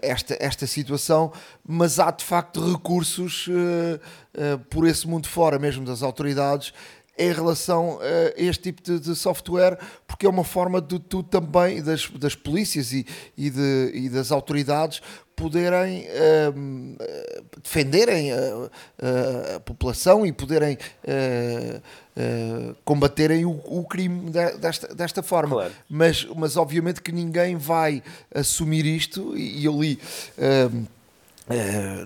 esta, 0.00 0.36
esta 0.40 0.66
situação, 0.66 1.32
mas 1.66 1.98
há 1.98 2.10
de 2.10 2.24
facto 2.24 2.72
recursos 2.72 3.48
por 4.70 4.86
esse 4.86 5.06
mundo 5.06 5.28
fora, 5.28 5.58
mesmo 5.58 5.84
das 5.84 6.02
autoridades, 6.02 6.72
em 7.18 7.32
relação 7.32 7.98
a 8.00 8.40
este 8.40 8.72
tipo 8.72 8.82
de, 8.82 8.98
de, 8.98 9.14
software, 9.14 9.78
porque 10.06 10.26
é 10.26 10.28
uma 10.28 10.44
forma 10.44 10.80
de 10.80 10.98
tu 10.98 11.22
também, 11.22 11.82
das, 11.82 12.08
das 12.08 12.34
polícias 12.34 12.92
e, 12.92 13.06
e, 13.36 13.50
de, 13.50 13.90
e 13.94 14.08
das 14.08 14.32
autoridades, 14.32 15.02
poderem 15.36 16.06
uh, 16.06 16.98
defenderem 17.62 18.32
a, 18.32 18.36
a, 18.36 19.56
a, 19.56 19.60
população 19.60 20.24
e 20.24 20.32
poderem 20.32 20.76
uh, 20.76 21.78
uh, 21.78 22.76
combaterem 22.84 23.44
o, 23.44 23.60
o 23.66 23.84
crime 23.84 24.30
de, 24.30 24.56
desta, 24.58 24.94
desta 24.94 25.22
forma. 25.22 25.56
Claro. 25.56 25.72
Mas, 25.88 26.26
mas 26.36 26.56
obviamente 26.56 27.02
que 27.02 27.12
ninguém 27.12 27.56
vai 27.56 28.02
assumir 28.34 28.86
isto, 28.86 29.36
e, 29.36 29.60
e 29.60 29.64
eu 29.64 29.80
li 29.80 29.98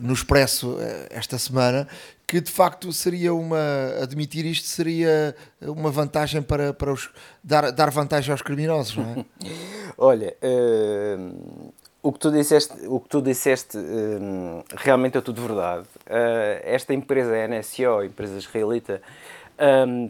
no 0.01 0.13
Expresso 0.13 0.77
esta 1.11 1.39
semana 1.39 1.87
que 2.27 2.41
de 2.41 2.51
facto 2.51 2.93
seria 2.93 3.33
uma 3.33 3.59
admitir 4.03 4.45
isto 4.45 4.67
seria 4.67 5.35
uma 5.61 5.91
vantagem 5.91 6.43
para, 6.43 6.75
para 6.75 6.93
os 6.93 7.09
dar, 7.43 7.71
dar 7.71 7.91
vantagem 7.91 8.33
aos 8.33 8.43
criminosos, 8.43 8.97
não 8.97 9.05
é? 9.05 9.25
Olha, 9.97 10.37
uh, 10.43 11.73
o 12.03 12.13
que 12.13 12.19
tu 12.19 12.31
disseste, 12.33 12.75
o 12.87 12.99
que 12.99 13.09
tu 13.09 13.23
disseste 13.23 13.79
um, 13.79 14.63
realmente 14.77 15.17
é 15.17 15.21
tudo 15.21 15.41
verdade. 15.41 15.87
Uh, 16.07 16.61
esta 16.63 16.93
empresa, 16.93 17.33
a 17.33 17.49
NSO, 17.49 18.05
empresa 18.05 18.37
israelita, 18.37 19.01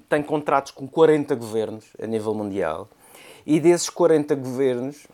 tem 0.09 0.25
contratos 0.25 0.73
com 0.73 0.89
40 0.89 1.33
governos 1.37 1.85
a 2.03 2.07
nível 2.07 2.35
mundial 2.35 2.89
e 3.47 3.61
desses 3.61 3.89
40 3.89 4.35
governos, 4.35 5.07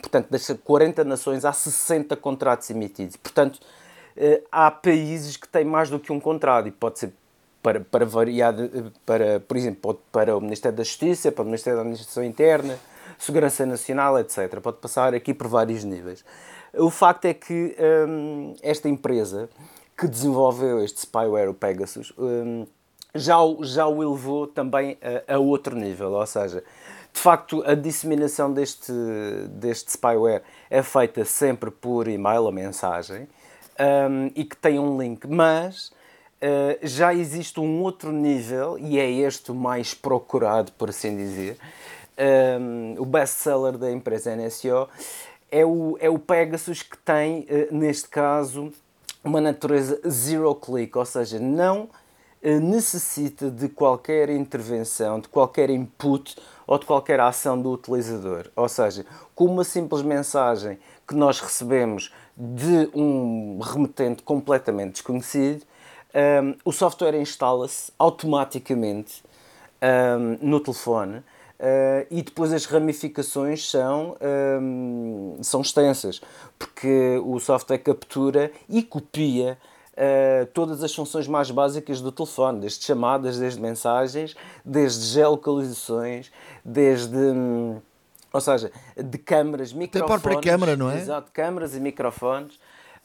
portanto, 0.00 0.30
das 0.30 0.50
40 0.64 1.04
nações, 1.04 1.44
há 1.44 1.52
60 1.52 2.16
contratos 2.16 2.70
emitidos. 2.70 3.16
Portanto, 3.16 3.56
uh, 3.56 3.79
há 4.50 4.70
países 4.70 5.36
que 5.36 5.48
têm 5.48 5.64
mais 5.64 5.90
do 5.90 5.98
que 5.98 6.12
um 6.12 6.20
contrato 6.20 6.68
e 6.68 6.70
pode 6.70 6.98
ser 6.98 7.12
para, 7.62 7.80
para 7.80 8.06
variar, 8.06 8.54
para, 9.04 9.40
por 9.40 9.56
exemplo, 9.56 10.00
para 10.10 10.36
o 10.36 10.40
Ministério 10.40 10.76
da 10.76 10.84
Justiça, 10.84 11.30
para 11.30 11.42
o 11.42 11.44
Ministério 11.44 11.76
da 11.76 11.82
Administração 11.82 12.24
Interna, 12.24 12.78
Segurança 13.18 13.66
Nacional, 13.66 14.18
etc. 14.18 14.60
Pode 14.60 14.78
passar 14.78 15.14
aqui 15.14 15.34
por 15.34 15.46
vários 15.46 15.84
níveis. 15.84 16.24
O 16.74 16.90
facto 16.90 17.26
é 17.26 17.34
que 17.34 17.76
hum, 18.08 18.54
esta 18.62 18.88
empresa 18.88 19.48
que 19.96 20.06
desenvolveu 20.08 20.82
este 20.82 21.00
spyware, 21.00 21.50
o 21.50 21.54
Pegasus, 21.54 22.12
hum, 22.16 22.66
já, 23.14 23.36
já 23.62 23.86
o 23.86 24.02
elevou 24.02 24.46
também 24.46 24.96
a, 25.28 25.34
a, 25.34 25.38
outro 25.38 25.76
nível, 25.76 26.12
ou 26.12 26.26
seja, 26.26 26.62
de 27.12 27.20
facto 27.20 27.62
a 27.66 27.74
disseminação 27.74 28.52
deste, 28.52 28.92
deste 29.50 29.90
spyware 29.90 30.42
é 30.70 30.82
feita 30.82 31.24
sempre 31.24 31.70
por 31.70 32.06
e-mail 32.08 32.44
ou 32.44 32.52
mensagem 32.52 33.28
um, 33.80 34.30
e 34.34 34.44
que 34.44 34.56
tem 34.56 34.78
um 34.78 35.00
link, 35.00 35.26
mas 35.26 35.88
uh, 35.88 36.78
já 36.82 37.14
existe 37.14 37.58
um 37.58 37.80
outro 37.82 38.12
nível, 38.12 38.78
e 38.78 38.98
é 38.98 39.10
este 39.10 39.50
o 39.50 39.54
mais 39.54 39.94
procurado, 39.94 40.72
por 40.72 40.90
assim 40.90 41.16
dizer, 41.16 41.56
um, 42.60 43.00
o 43.00 43.06
best-seller 43.06 43.78
da 43.78 43.90
empresa 43.90 44.36
NSO 44.36 44.88
é 45.50 45.64
o, 45.64 45.96
é 45.98 46.10
o 46.10 46.18
Pegasus 46.18 46.82
que 46.82 46.98
tem, 46.98 47.46
uh, 47.50 47.74
neste 47.74 48.08
caso, 48.08 48.72
uma 49.24 49.40
natureza 49.40 50.00
zero 50.08 50.54
click, 50.54 50.96
ou 50.96 51.04
seja, 51.04 51.38
não 51.38 51.88
necessita 52.42 53.50
de 53.50 53.68
qualquer 53.68 54.30
intervenção, 54.30 55.20
de 55.20 55.28
qualquer 55.28 55.68
input 55.70 56.36
ou 56.66 56.78
de 56.78 56.86
qualquer 56.86 57.20
ação 57.20 57.60
do 57.60 57.70
utilizador. 57.72 58.50
Ou 58.56 58.68
seja, 58.68 59.04
com 59.34 59.44
uma 59.44 59.64
simples 59.64 60.02
mensagem 60.02 60.78
que 61.06 61.14
nós 61.14 61.40
recebemos 61.40 62.12
de 62.36 62.88
um 62.94 63.58
remetente 63.58 64.22
completamente 64.22 64.92
desconhecido, 64.92 65.64
um, 66.42 66.54
o 66.64 66.72
software 66.72 67.20
instala-se 67.20 67.92
automaticamente 67.98 69.22
um, 69.82 70.48
no 70.48 70.60
telefone 70.60 71.22
Uh, 71.60 72.08
e 72.10 72.22
depois 72.22 72.54
as 72.54 72.64
ramificações 72.64 73.68
são, 73.68 74.16
um, 74.62 75.36
são 75.42 75.60
extensas, 75.60 76.18
porque 76.58 77.20
o 77.22 77.38
software 77.38 77.76
captura 77.76 78.50
e 78.66 78.82
copia 78.82 79.58
uh, 79.94 80.46
todas 80.54 80.82
as 80.82 80.94
funções 80.94 81.26
mais 81.26 81.50
básicas 81.50 82.00
do 82.00 82.12
telefone, 82.12 82.60
desde 82.60 82.84
chamadas, 82.84 83.38
desde 83.38 83.60
mensagens, 83.60 84.34
desde 84.64 85.06
geolocalizações, 85.06 86.30
desde. 86.64 87.16
Um, 87.16 87.80
ou 88.32 88.40
seja, 88.40 88.70
de 88.96 89.18
câmaras, 89.18 89.72
microfones. 89.72 90.08
Tem 90.08 90.20
própria 90.20 90.40
câmara, 90.40 90.76
não 90.76 90.90
é? 90.90 90.98
Exato, 90.98 91.32
câmaras 91.32 91.74
e 91.74 91.80
microfones 91.80 92.58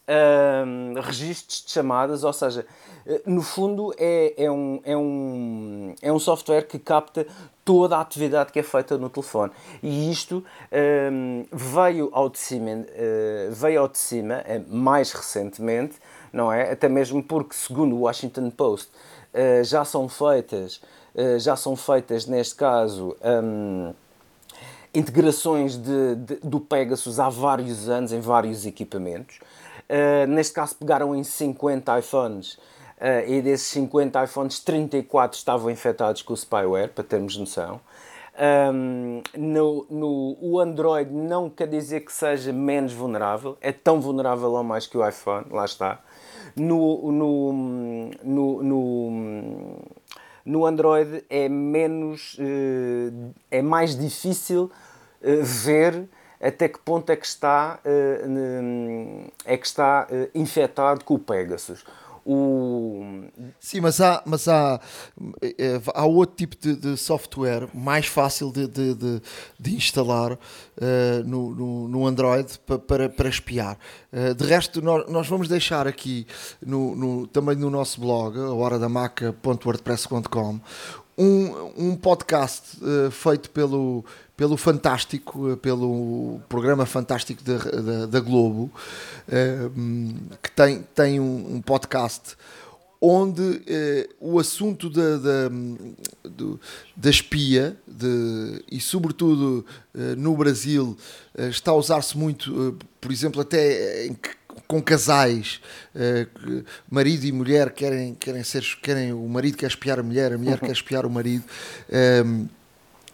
uh, 0.05 1.01
registros 1.01 1.63
de 1.65 1.71
chamadas, 1.71 2.23
ou 2.23 2.33
seja, 2.33 2.65
eh, 3.05 3.21
no 3.25 3.41
fundo 3.41 3.93
é, 3.97 4.33
é, 4.37 4.51
um, 4.51 4.81
é, 4.83 4.97
um, 4.97 5.95
é 6.01 6.11
um 6.11 6.19
software 6.19 6.63
que 6.63 6.79
capta 6.79 7.25
toda 7.63 7.97
a 7.97 8.01
atividade 8.01 8.51
que 8.51 8.59
é 8.59 8.63
feita 8.63 8.97
no 8.97 9.09
telefone. 9.09 9.51
E 9.81 10.11
isto 10.11 10.43
um, 11.11 11.45
veio, 11.51 12.09
ao 12.13 12.29
de 12.29 12.37
cima, 12.37 12.71
uh, 12.71 13.51
veio 13.51 13.81
ao 13.81 13.87
de 13.87 13.97
cima 13.97 14.43
uh, 14.45 14.75
mais 14.75 15.11
recentemente, 15.11 15.95
não 16.35 16.51
é? 16.51 16.71
Até 16.71 16.89
mesmo 16.89 17.23
porque, 17.23 17.55
segundo 17.55 17.95
o 17.95 18.01
Washington 18.01 18.49
Post, 18.49 18.91
uh, 19.33 19.63
já 19.63 19.85
são 19.85 20.07
feitas, 20.09 20.81
já 21.39 21.55
são 21.55 21.77
feitas 21.77 22.25
neste 22.25 22.55
caso. 22.55 23.15
Um, 23.23 23.93
integrações 24.95 25.77
de, 25.77 26.15
de, 26.15 26.35
do 26.43 26.59
Pegasus 26.59 27.19
há 27.19 27.29
vários 27.29 27.89
anos 27.89 28.11
em 28.13 28.19
vários 28.19 28.65
equipamentos. 28.65 29.39
Uh, 29.89 30.25
neste 30.27 30.53
caso, 30.53 30.75
pegaram 30.75 31.15
em 31.15 31.23
50 31.23 31.99
iPhones 31.99 32.53
uh, 32.53 33.27
e 33.27 33.41
desses 33.41 33.67
50 33.67 34.23
iPhones, 34.23 34.59
34 34.59 35.37
estavam 35.37 35.69
infectados 35.69 36.21
com 36.21 36.33
o 36.33 36.37
spyware, 36.37 36.89
para 36.89 37.03
termos 37.03 37.37
noção. 37.37 37.79
Um, 38.73 39.21
no, 39.37 39.85
no, 39.89 40.37
o 40.41 40.59
Android 40.59 41.09
não 41.09 41.49
quer 41.49 41.67
dizer 41.67 42.01
que 42.01 42.11
seja 42.11 42.51
menos 42.51 42.91
vulnerável, 42.91 43.57
é 43.61 43.71
tão 43.71 44.01
vulnerável 44.01 44.51
ou 44.51 44.63
mais 44.63 44.87
que 44.87 44.97
o 44.97 45.07
iPhone, 45.07 45.45
lá 45.51 45.65
está. 45.65 45.99
No, 46.55 47.11
no, 47.11 48.13
no, 48.23 49.79
no, 50.45 50.65
Android 50.65 51.25
é 51.29 51.49
menos, 51.49 52.37
uh, 52.39 53.33
é 53.51 53.61
mais 53.61 53.97
difícil 53.97 54.71
ver 55.21 56.07
até 56.39 56.69
que 56.69 56.79
ponto 56.79 57.09
é 57.09 57.15
que 57.15 57.25
está, 57.25 57.79
uh, 57.83 59.31
é 59.43 59.57
que 59.57 59.65
está 59.65 60.07
infectado 60.33 61.03
com 61.03 61.15
o 61.15 61.19
Pegasus. 61.19 61.83
O... 62.27 63.03
Sim, 63.59 63.81
mas 63.81 64.01
há, 64.01 64.23
mas 64.25 64.47
há, 64.47 64.81
eh, 65.43 65.79
há 65.93 66.07
outro 66.07 66.35
tipo 66.35 66.57
de, 66.57 66.75
de 66.75 66.97
software 66.97 67.67
mais 67.71 68.07
fácil 68.07 68.51
de, 68.51 68.67
de, 68.67 68.95
de, 68.95 69.21
de 69.59 69.75
instalar 69.75 70.33
uh, 70.33 70.37
no, 71.23 71.53
no, 71.53 71.87
no, 71.87 72.07
Android 72.07 72.57
para, 72.65 72.79
para, 72.79 73.07
para 73.09 73.29
espiar. 73.29 73.77
Uh, 74.11 74.33
de 74.33 74.43
resto, 74.43 74.81
nós, 74.81 75.07
nós 75.07 75.27
vamos 75.27 75.47
deixar 75.47 75.85
aqui 75.85 76.25
no, 76.65 76.95
no, 76.95 77.27
também 77.27 77.55
no 77.55 77.69
nosso 77.69 78.01
blog, 78.01 78.39
horadamaca.wordpress.com, 78.39 80.59
um, 81.15 81.73
um 81.77 81.95
podcast 81.95 82.83
uh, 82.83 83.11
feito 83.11 83.51
pelo, 83.51 84.03
pelo 84.35 84.57
Fantástico, 84.57 85.51
uh, 85.51 85.57
pelo 85.57 86.39
programa 86.49 86.85
Fantástico 86.85 87.43
da, 87.43 87.57
da, 87.57 88.05
da 88.05 88.19
Globo, 88.19 88.71
uh, 89.27 90.37
que 90.41 90.51
tem, 90.51 90.83
tem 90.93 91.19
um, 91.19 91.55
um 91.55 91.61
podcast 91.61 92.35
onde 93.01 93.61
o 94.19 94.39
assunto 94.39 94.89
da, 94.89 95.17
da, 95.17 95.49
da 96.95 97.09
espia 97.09 97.77
de, 97.85 98.63
e, 98.71 98.79
sobretudo, 98.79 99.63
no 100.17 100.35
Brasil, 100.35 100.97
está 101.37 101.69
a 101.69 101.75
usar-se 101.75 102.17
muito, 102.17 102.75
por 102.99 103.11
exemplo, 103.11 103.41
até 103.41 104.07
em 104.07 104.17
com 104.67 104.81
casais, 104.81 105.59
marido 106.89 107.25
e 107.25 107.31
mulher 107.31 107.71
querem, 107.73 108.15
querem 108.15 108.43
ser, 108.43 108.63
querem, 108.81 109.13
o 109.13 109.27
marido 109.27 109.57
quer 109.57 109.67
espiar 109.67 109.99
a 109.99 110.03
mulher, 110.03 110.33
a 110.33 110.37
mulher 110.37 110.57
quer 110.61 110.71
espiar 110.71 111.05
o 111.05 111.09
marido. 111.09 111.43
Um, 112.25 112.47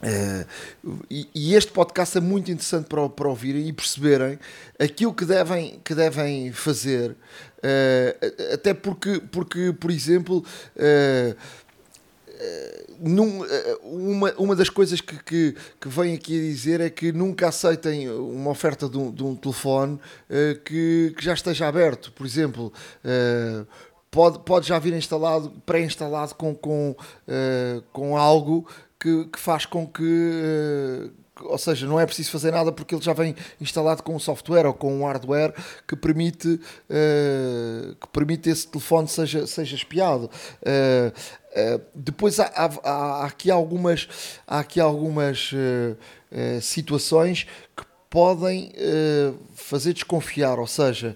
Uh, 0.02 0.98
e, 1.12 1.30
e, 1.34 1.56
este 1.56 1.72
podcast 1.72 2.18
é 2.18 2.22
muito 2.22 2.50
interessante 2.50 2.88
para, 2.88 3.08
para 3.08 3.28
ouvirem 3.28 3.68
e 3.68 3.72
perceberem 3.72 4.40
aquilo 4.80 5.14
que 5.14 5.26
devem, 5.26 5.80
que 5.84 5.94
devem 5.94 6.52
fazer, 6.52 7.12
uh, 7.12 8.54
até 8.54 8.74
porque, 8.74 9.22
porque, 9.32 9.72
por 9.80 9.92
exemplo, 9.92 10.44
uh, 10.76 11.36
num, 13.00 13.44
uma, 13.84 14.34
uma 14.40 14.56
das 14.56 14.70
coisas 14.70 15.00
que, 15.00 15.24
que, 15.24 15.56
que 15.80 15.88
vem 15.88 16.16
aqui 16.16 16.40
a 16.40 16.42
dizer 16.42 16.82
é 16.82 16.90
que 16.90 17.12
nunca 17.12 17.50
aceitem 17.50 18.10
uma 18.10 18.50
oferta 18.50 18.90
de 18.90 18.98
um, 18.98 19.12
de 19.12 19.24
um 19.24 19.36
telefone 19.36 20.00
que, 20.66 21.14
que 21.16 21.24
já 21.24 21.36
esteja 21.36 21.68
aberto. 21.68 22.12
Por 22.12 22.26
exemplo, 22.26 22.74
pode, 24.12 24.40
pode 24.40 24.68
já 24.68 24.78
vir 24.78 24.94
instalado, 24.94 25.52
pré-instalado 25.66 26.36
com, 26.36 26.54
com, 26.54 26.92
uh, 26.92 27.82
com 27.94 28.18
algo 28.18 28.68
que, 29.02 29.26
que 29.26 29.40
faz 29.40 29.66
com 29.66 29.88
que 29.88 31.12
ou 31.44 31.58
seja, 31.58 31.88
não 31.88 32.00
é 32.00 32.06
preciso 32.06 32.30
fazer 32.30 32.52
nada 32.52 32.72
porque 32.72 32.94
ele 32.94 33.04
já 33.04 33.14
vem 33.14 33.36
instalado 33.60 34.04
com 34.04 34.16
um 34.16 34.20
software 34.20 34.68
ou 34.68 34.74
com 34.76 35.02
um 35.02 35.06
hardware 35.06 35.54
que 35.88 35.96
permite, 35.96 36.48
uh, 36.48 37.96
que 37.96 38.08
permite 38.12 38.50
esse 38.50 38.68
telefone 38.68 39.08
seja, 39.08 39.48
seja 39.48 39.76
espiado. 39.76 40.30
Uh, 40.62 41.82
depois 41.96 42.40
há, 42.40 42.46
há, 42.56 42.70
há, 42.84 43.26
aqui 43.26 43.50
algumas, 43.50 44.08
há 44.46 44.60
aqui 44.60 44.80
algumas 44.80 45.52
situações 46.62 47.46
que 47.76 47.84
podem 48.10 48.72
fazer 49.54 49.92
desconfiar, 49.92 50.60
ou 50.60 50.68
seja, 50.68 51.14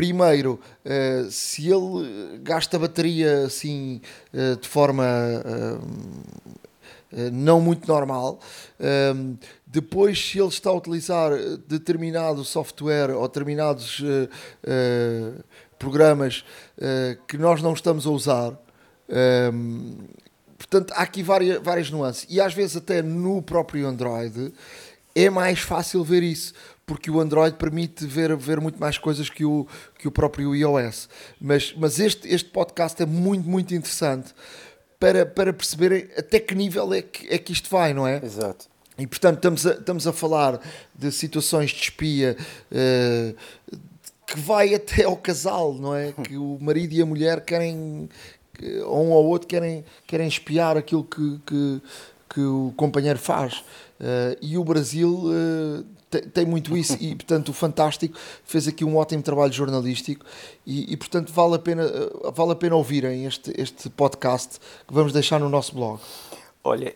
primeiro, 0.00 0.58
se 1.30 1.68
ele 1.68 2.38
gasta 2.42 2.78
bateria 2.78 3.44
assim 3.44 4.00
de 4.32 4.66
forma 4.66 5.04
eh, 7.12 7.30
não 7.30 7.60
muito 7.60 7.88
normal. 7.88 8.38
Um, 8.78 9.36
depois, 9.66 10.30
se 10.30 10.38
ele 10.38 10.48
está 10.48 10.70
a 10.70 10.74
utilizar 10.74 11.32
determinado 11.66 12.44
software 12.44 13.10
ou 13.10 13.26
determinados 13.26 14.00
uh, 14.00 14.28
uh, 14.64 15.44
programas 15.78 16.44
uh, 16.78 17.20
que 17.26 17.36
nós 17.36 17.62
não 17.62 17.72
estamos 17.72 18.06
a 18.06 18.10
usar, 18.10 18.58
um, 19.52 19.96
portanto, 20.56 20.92
há 20.92 21.02
aqui 21.02 21.22
várias, 21.22 21.60
várias 21.62 21.90
nuances. 21.90 22.26
E 22.28 22.40
às 22.40 22.54
vezes, 22.54 22.76
até 22.76 23.02
no 23.02 23.42
próprio 23.42 23.88
Android, 23.88 24.52
é 25.14 25.28
mais 25.28 25.58
fácil 25.58 26.04
ver 26.04 26.22
isso. 26.22 26.54
Porque 26.90 27.08
o 27.08 27.20
Android 27.20 27.56
permite 27.56 28.04
ver, 28.04 28.36
ver 28.36 28.60
muito 28.60 28.80
mais 28.80 28.98
coisas 28.98 29.30
que 29.30 29.44
o, 29.44 29.64
que 29.96 30.08
o 30.08 30.10
próprio 30.10 30.56
iOS. 30.56 31.08
Mas, 31.40 31.72
mas 31.76 32.00
este, 32.00 32.26
este 32.26 32.50
podcast 32.50 33.00
é 33.00 33.06
muito, 33.06 33.48
muito 33.48 33.72
interessante 33.72 34.34
para, 34.98 35.24
para 35.24 35.52
perceberem 35.52 36.08
até 36.18 36.40
que 36.40 36.52
nível 36.52 36.92
é 36.92 37.00
que, 37.00 37.32
é 37.32 37.38
que 37.38 37.52
isto 37.52 37.70
vai, 37.70 37.94
não 37.94 38.08
é? 38.08 38.20
Exato. 38.24 38.66
E 38.98 39.06
portanto 39.06 39.36
estamos 39.36 39.64
a, 39.68 39.74
estamos 39.74 40.06
a 40.08 40.12
falar 40.12 40.60
de 40.92 41.12
situações 41.12 41.70
de 41.70 41.80
espia 41.80 42.36
uh, 42.72 43.36
que 44.26 44.40
vai 44.40 44.74
até 44.74 45.04
ao 45.04 45.16
casal, 45.16 45.74
não 45.74 45.94
é? 45.94 46.10
Que 46.10 46.36
o 46.36 46.58
marido 46.60 46.92
e 46.92 47.00
a 47.00 47.06
mulher 47.06 47.44
querem, 47.44 48.08
ou 48.84 49.06
um 49.06 49.10
ou 49.10 49.26
outro 49.26 49.46
querem, 49.46 49.84
querem 50.08 50.26
espiar 50.26 50.76
aquilo 50.76 51.04
que, 51.04 51.38
que, 51.46 51.82
que 52.34 52.40
o 52.40 52.74
companheiro 52.76 53.20
faz. 53.20 53.58
Uh, 54.00 54.34
e 54.42 54.58
o 54.58 54.64
Brasil 54.64 55.14
uh, 55.26 55.99
tem, 56.10 56.22
tem, 56.22 56.46
muito 56.46 56.76
isso 56.76 56.96
e 57.00 57.14
portanto 57.14 57.50
o 57.50 57.52
Fantástico 57.52 58.18
fez 58.44 58.66
aqui 58.66 58.84
um 58.84 58.96
ótimo 58.96 59.22
trabalho 59.22 59.52
jornalístico 59.52 60.24
e, 60.66 60.92
e, 60.92 60.96
portanto 60.96 61.32
vale 61.32 61.54
a 61.54 61.58
pena 61.58 61.84
eh, 61.84 62.30
vale 62.34 62.52
a 62.52 62.54
pena 62.56 62.74
ouvirem 62.74 63.24
este 63.24 63.52
este 63.56 63.88
podcast 63.88 64.58
que 64.86 64.92
vamos 64.92 65.12
deixar 65.12 65.38
no 65.38 65.48
nosso 65.48 65.74
blog. 65.74 66.00
Olha, 66.62 66.92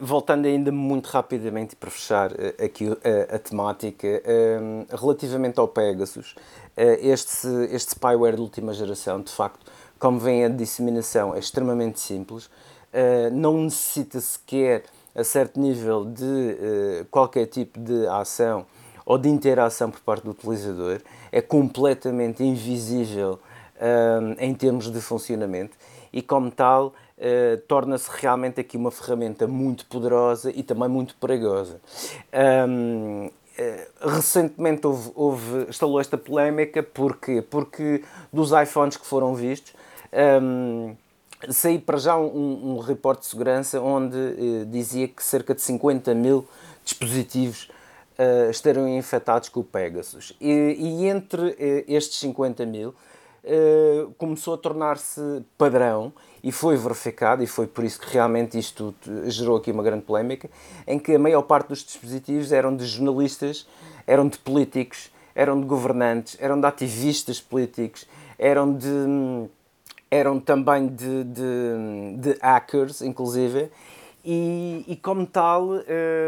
voltando 0.00 0.46
ainda 0.46 0.72
muito 0.72 1.06
rapidamente 1.06 1.76
para 1.76 1.88
fechar 1.88 2.32
eh, 2.32 2.64
aqui 2.64 2.88
a, 2.88 3.36
a 3.36 3.38
temática, 3.38 4.08
relativamente 4.90 5.60
ao 5.60 5.68
Pegasus, 5.68 6.34
eh, 6.76 6.98
este, 7.00 7.46
este 7.70 7.90
spyware 7.92 8.34
de 8.34 8.40
última 8.40 8.74
geração, 8.74 9.20
de 9.22 9.30
facto, 9.30 9.70
como 10.00 10.18
vem 10.18 10.44
a 10.44 10.48
disseminação, 10.48 11.32
é 11.32 11.38
extremamente 11.38 12.00
simples, 12.00 12.50
não 13.32 13.58
necessita 13.62 14.20
sequer 14.20 14.84
a 15.14 15.22
certo 15.22 15.60
nível 15.60 16.04
de 16.04 16.24
uh, 16.24 17.04
qualquer 17.10 17.46
tipo 17.46 17.78
de 17.78 18.06
ação 18.08 18.66
ou 19.06 19.18
de 19.18 19.28
interação 19.28 19.90
por 19.90 20.00
parte 20.00 20.24
do 20.24 20.30
utilizador, 20.30 21.00
é 21.30 21.40
completamente 21.40 22.42
invisível 22.42 23.38
uh, 23.76 24.34
em 24.38 24.54
termos 24.54 24.90
de 24.90 25.00
funcionamento 25.00 25.76
e, 26.12 26.22
como 26.22 26.50
tal, 26.50 26.86
uh, 27.18 27.56
torna-se 27.68 28.08
realmente 28.12 28.60
aqui 28.60 28.76
uma 28.76 28.90
ferramenta 28.90 29.46
muito 29.46 29.86
poderosa 29.86 30.50
e 30.50 30.62
também 30.62 30.88
muito 30.88 31.14
perigosa. 31.16 31.80
Um, 32.68 33.30
recentemente 34.00 34.84
houve, 34.84 35.12
houve, 35.14 35.66
instalou 35.68 36.00
esta 36.00 36.18
polémica 36.18 36.82
porque, 36.82 37.40
porque 37.42 38.02
dos 38.32 38.50
iPhones 38.50 38.96
que 38.96 39.06
foram 39.06 39.34
vistos. 39.34 39.74
Um, 40.12 40.96
saí 41.50 41.78
para 41.78 41.98
já 41.98 42.16
um, 42.16 42.76
um 42.76 42.78
reporte 42.78 43.20
de 43.20 43.26
segurança 43.26 43.80
onde 43.80 44.16
eh, 44.16 44.64
dizia 44.66 45.08
que 45.08 45.22
cerca 45.22 45.54
de 45.54 45.62
50 45.62 46.14
mil 46.14 46.46
dispositivos 46.84 47.68
uh, 48.18 48.50
estariam 48.50 48.88
infectados 48.88 49.48
com 49.48 49.60
o 49.60 49.64
Pegasus. 49.64 50.34
E, 50.40 50.50
e 50.78 51.06
entre 51.06 51.42
uh, 51.42 51.84
estes 51.88 52.18
50 52.18 52.66
mil 52.66 52.90
uh, 52.90 54.12
começou 54.18 54.54
a 54.54 54.58
tornar-se 54.58 55.20
padrão 55.56 56.12
e 56.42 56.52
foi 56.52 56.76
verificado, 56.76 57.42
e 57.42 57.46
foi 57.46 57.66
por 57.66 57.84
isso 57.84 57.98
que 57.98 58.12
realmente 58.12 58.58
isto 58.58 58.94
gerou 59.26 59.56
aqui 59.56 59.70
uma 59.70 59.82
grande 59.82 60.04
polémica, 60.04 60.50
em 60.86 60.98
que 60.98 61.14
a 61.14 61.18
maior 61.18 61.42
parte 61.42 61.68
dos 61.68 61.82
dispositivos 61.82 62.52
eram 62.52 62.76
de 62.76 62.84
jornalistas, 62.84 63.66
eram 64.06 64.28
de 64.28 64.36
políticos, 64.38 65.10
eram 65.34 65.58
de 65.58 65.66
governantes, 65.66 66.36
eram 66.38 66.60
de 66.60 66.66
ativistas 66.66 67.40
políticos, 67.40 68.06
eram 68.38 68.74
de 68.76 68.88
hum, 68.88 69.48
eram 70.14 70.38
também 70.38 70.86
de, 70.86 71.24
de, 71.24 72.16
de 72.18 72.38
hackers, 72.40 73.02
inclusive, 73.02 73.68
e, 74.24 74.84
e, 74.86 74.96
como 74.96 75.26
tal, 75.26 75.70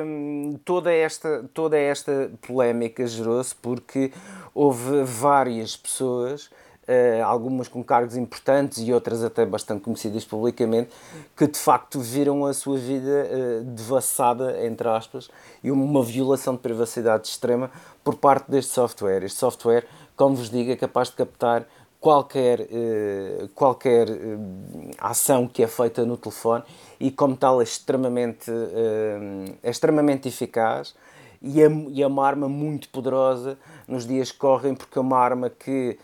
hum, 0.05 0.59
toda, 0.64 0.92
esta, 0.92 1.49
toda 1.55 1.79
esta 1.79 2.31
polémica 2.46 3.07
gerou-se 3.07 3.55
porque 3.55 4.12
houve 4.53 5.05
várias 5.05 5.77
pessoas, 5.77 6.46
uh, 6.46 7.25
algumas 7.25 7.68
com 7.68 7.83
cargos 7.83 8.16
importantes 8.16 8.87
e 8.87 8.92
outras 8.92 9.22
até 9.22 9.46
bastante 9.46 9.83
conhecidas 9.83 10.25
publicamente, 10.25 10.90
que 11.37 11.46
de 11.46 11.59
facto 11.59 12.01
viram 12.01 12.44
a 12.44 12.53
sua 12.53 12.77
vida 12.77 13.29
uh, 13.31 13.64
devassada, 13.64 14.66
entre 14.66 14.88
aspas, 14.88 15.31
e 15.62 15.70
uma 15.70 16.03
violação 16.03 16.55
de 16.55 16.61
privacidade 16.61 17.29
extrema 17.29 17.70
por 18.03 18.16
parte 18.16 18.51
deste 18.51 18.72
software. 18.72 19.22
Este 19.22 19.38
software, 19.38 19.87
como 20.16 20.35
vos 20.35 20.51
digo, 20.51 20.72
é 20.72 20.77
capaz 20.77 21.09
de 21.09 21.14
captar 21.14 21.66
qualquer, 22.00 22.61
uh, 22.61 23.48
qualquer 23.54 24.09
uh, 24.09 24.90
ação 24.98 25.48
que 25.48 25.62
é 25.62 25.66
feita 25.66 26.04
no 26.04 26.16
telefone 26.16 26.62
e 27.00 27.11
como 27.11 27.37
tal 27.37 27.61
é 27.61 27.64
extremamente, 27.64 28.50
uh, 28.50 29.56
é 29.62 29.70
extremamente 29.70 30.28
eficaz 30.28 30.94
e 31.42 31.62
é, 31.62 31.68
e 31.90 32.02
é, 32.02 32.06
uma 32.06 32.26
arma 32.26 32.48
muito 32.48 32.88
poderosa 32.88 33.59
nos 33.87 34.06
dias 34.06 34.32
que 34.32 34.38
correm 34.38 34.74
porque 34.74 34.98
é 34.98 35.00
uma 35.00 35.18
arma 35.18 35.50
que 35.50 35.98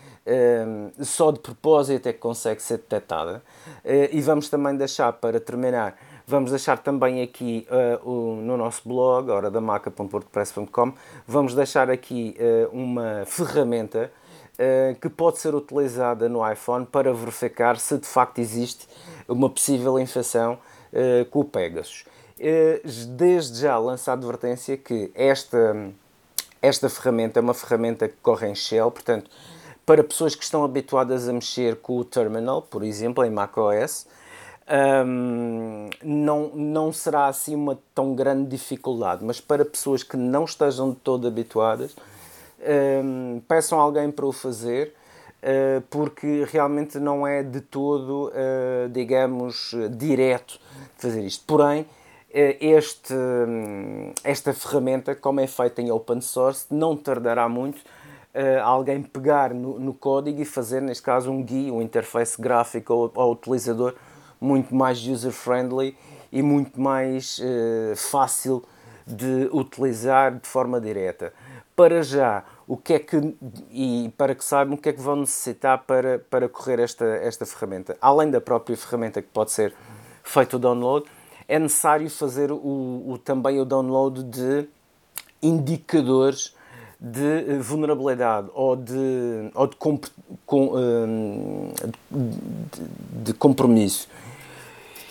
só 1.01 1.33
de 1.33 1.41
propósito 1.41 2.07
é 2.07 2.13
que 2.13 2.21
consegue 2.21 2.63
ser 2.63 2.77
detectada. 2.77 3.43
E 4.13 4.21
vamos 4.21 4.49
também 4.49 4.77
deixar 4.77 5.13
para 5.15 5.41
terminar 5.41 5.97
vamos 6.25 6.51
deixar 6.51 6.79
também 6.79 7.23
aqui 7.23 7.67
o, 8.05 8.37
no 8.37 8.57
nosso 8.57 8.89
blog 8.89 9.31
horadamaca.wordpress.com 9.31 10.93
vamos 11.27 11.55
deixar 11.57 11.91
aqui 11.91 12.37
uma 12.71 13.25
ferramenta 13.27 14.13
eh, 14.65 14.95
que 15.01 15.09
pode 15.09 15.39
ser 15.39 15.57
utilizada 15.57 16.29
no 16.29 16.49
iPhone 16.49 16.87
para 16.87 17.13
verificar 17.13 17.77
se 17.81 17.99
de 17.99 18.07
facto 18.07 18.39
existe 18.39 18.87
uma 19.27 19.51
possível 19.51 19.99
infecção 19.99 20.57
uh, 20.93 21.25
com 21.31 21.41
o 21.41 21.45
Pegasus. 21.45 22.05
Uh, 22.39 22.89
desde 23.17 23.59
já 23.59 23.77
lanço 23.77 24.09
a 24.09 24.13
advertência 24.15 24.77
que 24.77 25.11
esta, 25.17 25.91
esta 26.61 26.89
ferramenta 26.89 27.41
é 27.41 27.43
uma 27.43 27.55
ferramenta 27.55 28.07
que 28.07 28.15
corre 28.23 28.47
em 28.47 28.55
Shell, 28.55 28.89
portanto, 28.93 29.29
para 29.85 30.05
pessoas 30.05 30.37
que 30.37 30.45
estão 30.45 30.63
habituadas 30.63 31.29
a 31.29 31.33
mexer 31.33 31.75
com 31.81 31.99
o 31.99 32.05
terminal, 32.05 32.63
por 32.63 32.85
exemplo, 32.85 33.25
em 33.25 33.31
macOS, 33.31 34.07
um, 35.05 35.91
não, 36.05 36.51
não 36.55 36.93
será 36.93 37.27
assim 37.27 37.57
uma 37.57 37.77
tão 37.93 38.15
grande 38.15 38.49
dificuldade, 38.49 39.25
mas 39.25 39.41
para 39.41 39.65
pessoas 39.65 40.05
que 40.05 40.17
não 40.17 40.45
estejam 40.45 40.91
de 40.91 40.97
todo 40.99 41.27
habituadas, 41.27 41.97
um, 42.63 43.41
peçam 43.47 43.79
alguém 43.79 44.11
para 44.11 44.27
o 44.27 44.33
fazer, 44.33 44.95
uh, 45.43 45.81
porque 45.91 46.47
realmente 46.51 46.99
não 46.99 47.27
é 47.27 47.43
de 47.43 47.61
todo, 47.61 48.29
uh, 48.29 48.89
digamos, 48.91 49.75
direto 49.97 50.61
fazer 50.97 51.25
isto. 51.25 51.45
Porém, 51.47 51.83
uh, 51.83 51.87
este, 52.33 53.15
esta 54.25 54.53
ferramenta, 54.53 55.15
como 55.15 55.41
é 55.41 55.47
feita 55.47 55.83
em 55.83 55.91
open 55.91 56.21
source, 56.21 56.67
não 56.71 56.97
tardará 56.97 57.49
muito 57.49 57.81
alguém 58.65 59.03
pegar 59.03 59.53
no, 59.53 59.79
no, 59.79 59.93
código 59.93 60.41
e 60.41 60.47
fazer, 60.47 60.81
neste 60.81 61.03
caso, 61.03 61.31
um 61.31 61.45
GUI, 61.45 61.71
um 61.71 61.83
interface 61.83 62.41
gráfico 62.41 62.91
ao, 62.91 63.13
ao 63.15 63.33
utilizador 63.33 63.95
muito 64.43 64.75
mais 64.75 65.07
user-friendly 65.07 65.97
e 66.33 66.43
muito 66.43 66.81
mais 66.81 67.39
uh, 67.39 67.95
fácil 67.95 68.65
de 69.07 69.49
utilizar 69.53 70.35
de 70.35 70.49
forma 70.49 70.81
direta. 70.81 71.33
Para 71.77 72.03
já, 72.03 72.43
o 72.67 72.77
que 72.77 72.95
é 72.95 72.99
que, 72.99 73.35
e 73.71 74.13
para 74.17 74.35
que 74.35 74.45
saibam 74.45 74.75
o 74.75 74.79
que 74.79 74.89
é 74.89 74.93
que 74.93 75.01
vão 75.01 75.17
necessitar 75.17 75.85
para, 75.85 76.19
para 76.19 76.49
correr 76.49 76.79
esta, 76.79 77.05
esta 77.05 77.45
ferramenta. 77.45 77.97
Além 78.01 78.31
da 78.31 78.41
própria 78.41 78.77
ferramenta 78.77 79.21
que 79.21 79.29
pode 79.29 79.51
ser 79.51 79.75
feito 80.23 80.57
o 80.57 80.59
download, 80.59 81.07
é 81.49 81.59
necessário 81.59 82.09
fazer 82.09 82.51
o, 82.51 82.57
o 82.57 83.19
também 83.23 83.61
o 83.61 83.65
download 83.65 84.23
de 84.23 84.69
indicadores 85.43 86.55
de 87.01 87.51
eh, 87.51 87.59
vulnerabilidade 87.59 88.49
ou 88.55 88.77
de, 88.77 89.51
ou 89.55 89.67
de, 89.67 89.75
com, 89.75 90.01
com, 90.47 90.73
eh, 90.79 91.87
de, 92.11 93.25
de 93.25 93.35
compromisso. 93.35 94.09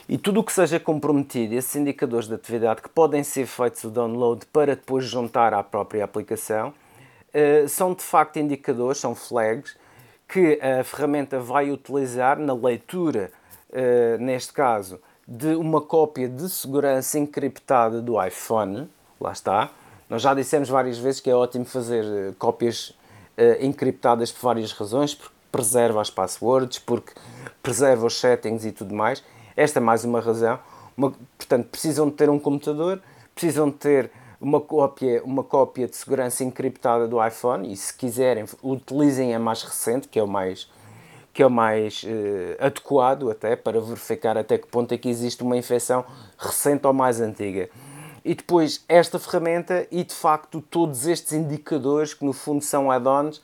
E 0.08 0.18
tudo 0.18 0.40
o 0.40 0.44
que 0.44 0.54
seja 0.54 0.80
comprometido, 0.80 1.54
esses 1.54 1.76
indicadores 1.76 2.28
de 2.28 2.34
atividade 2.34 2.82
que 2.82 2.90
podem 2.90 3.24
ser 3.24 3.46
feitos 3.46 3.84
o 3.84 3.90
download 3.90 4.46
para 4.48 4.76
depois 4.76 5.06
juntar 5.06 5.54
à 5.54 5.62
própria 5.62 6.04
aplicação, 6.04 6.74
são 7.68 7.94
de 7.94 8.04
facto 8.04 8.38
indicadores, 8.38 9.00
são 9.00 9.16
flags, 9.16 9.76
que 10.28 10.60
a 10.62 10.84
ferramenta 10.84 11.40
vai 11.40 11.72
utilizar 11.72 12.40
na 12.40 12.54
leitura, 12.54 13.32
eh, 13.72 14.18
neste 14.18 14.54
caso, 14.54 15.00
de 15.28 15.56
uma 15.56 15.82
cópia 15.82 16.30
de 16.30 16.50
segurança 16.50 17.20
encriptada 17.20 18.02
do 18.02 18.22
iPhone. 18.24 18.90
Lá 19.20 19.34
está. 19.34 19.70
Nós 20.10 20.22
já 20.22 20.34
dissemos 20.34 20.70
várias 20.70 20.98
vezes 20.98 21.20
que 21.20 21.30
é 21.30 21.36
ótimo 21.36 21.66
fazer 21.66 22.06
eh, 22.06 22.34
cópias 22.40 22.98
encriptadas 23.60 24.32
por 24.32 24.42
várias 24.42 24.72
razões, 24.72 25.16
porque 25.16 25.34
preserva 25.52 26.00
as 26.00 26.12
passwords, 26.12 26.78
porque 26.78 27.14
preserva 27.64 28.06
os 28.06 28.20
settings 28.20 28.66
e 28.66 28.72
tudo 28.72 28.94
mais. 28.94 29.24
Esta 29.56 29.80
é 29.80 29.82
mais 29.82 30.04
uma 30.04 30.20
razão. 30.20 30.60
Uma, 30.96 31.12
portanto, 31.38 31.68
precisam 31.70 32.08
de 32.08 32.14
ter 32.14 32.30
um 32.30 32.38
computador, 32.38 33.02
precisam 33.34 33.70
de 33.70 33.78
ter 33.78 34.12
uma 34.42 34.60
cópia, 34.60 35.22
uma 35.24 35.44
cópia 35.44 35.88
de 35.88 35.96
segurança 35.96 36.44
encriptada 36.44 37.08
do 37.08 37.26
iPhone 37.26 37.72
e 37.72 37.78
se 37.78 37.94
quiserem 37.94 38.46
utilizem 38.64 39.36
a 39.36 39.40
mais 39.40 39.62
recente, 39.64 40.08
que 40.08 40.20
é 40.20 40.24
o 40.24 40.28
mais 40.28 40.68
que 41.34 41.42
é 41.42 41.48
o 41.48 41.50
mais 41.50 42.04
uh, 42.04 42.66
adequado 42.66 43.30
até 43.30 43.56
para 43.56 43.80
verificar 43.80 44.38
até 44.38 44.58
que 44.58 44.68
ponto 44.68 44.94
é 44.94 44.98
que 44.98 45.08
existe 45.08 45.42
uma 45.44 45.56
infecção 45.56 46.04
recente 46.38 46.86
ou 46.86 46.92
mais 46.92 47.22
antiga. 47.22 47.70
E 48.26 48.36
depois 48.36 48.84
esta 48.90 49.18
ferramenta 49.18 49.88
e 49.90 50.04
de 50.04 50.14
facto 50.14 50.60
todos 50.60 51.08
estes 51.08 51.32
indicadores 51.32 52.14
que 52.14 52.26
no 52.26 52.34
fundo 52.34 52.62
são 52.62 52.92
add-ons 52.92 53.42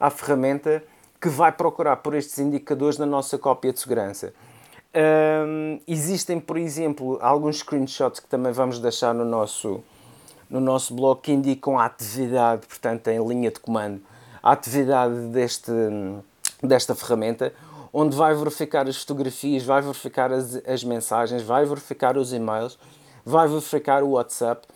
à 0.00 0.10
ferramenta 0.10 0.82
que 1.20 1.28
vai 1.28 1.52
procurar 1.52 1.96
por 1.96 2.14
estes 2.14 2.38
indicadores 2.38 2.98
na 2.98 3.06
nossa 3.06 3.38
cópia 3.38 3.72
de 3.72 3.78
segurança. 3.78 4.32
Um, 4.94 5.80
existem, 5.86 6.40
por 6.40 6.56
exemplo, 6.56 7.18
alguns 7.20 7.58
screenshots 7.58 8.20
que 8.20 8.26
também 8.26 8.52
vamos 8.52 8.78
deixar 8.78 9.14
no 9.14 9.24
nosso, 9.24 9.82
no 10.48 10.60
nosso 10.60 10.94
blog 10.94 11.20
que 11.20 11.32
indicam 11.32 11.78
a 11.78 11.84
atividade, 11.86 12.66
portanto, 12.66 13.08
em 13.08 13.26
linha 13.26 13.50
de 13.50 13.60
comando, 13.60 14.00
a 14.42 14.52
atividade 14.52 15.14
deste, 15.28 15.72
desta 16.62 16.94
ferramenta, 16.94 17.52
onde 17.92 18.16
vai 18.16 18.34
verificar 18.34 18.88
as 18.88 18.96
fotografias, 18.96 19.64
vai 19.64 19.82
verificar 19.82 20.32
as, 20.32 20.56
as 20.66 20.84
mensagens, 20.84 21.42
vai 21.42 21.64
verificar 21.64 22.16
os 22.16 22.32
e-mails, 22.32 22.78
vai 23.24 23.48
verificar 23.48 24.02
o 24.02 24.10
WhatsApp 24.10 24.66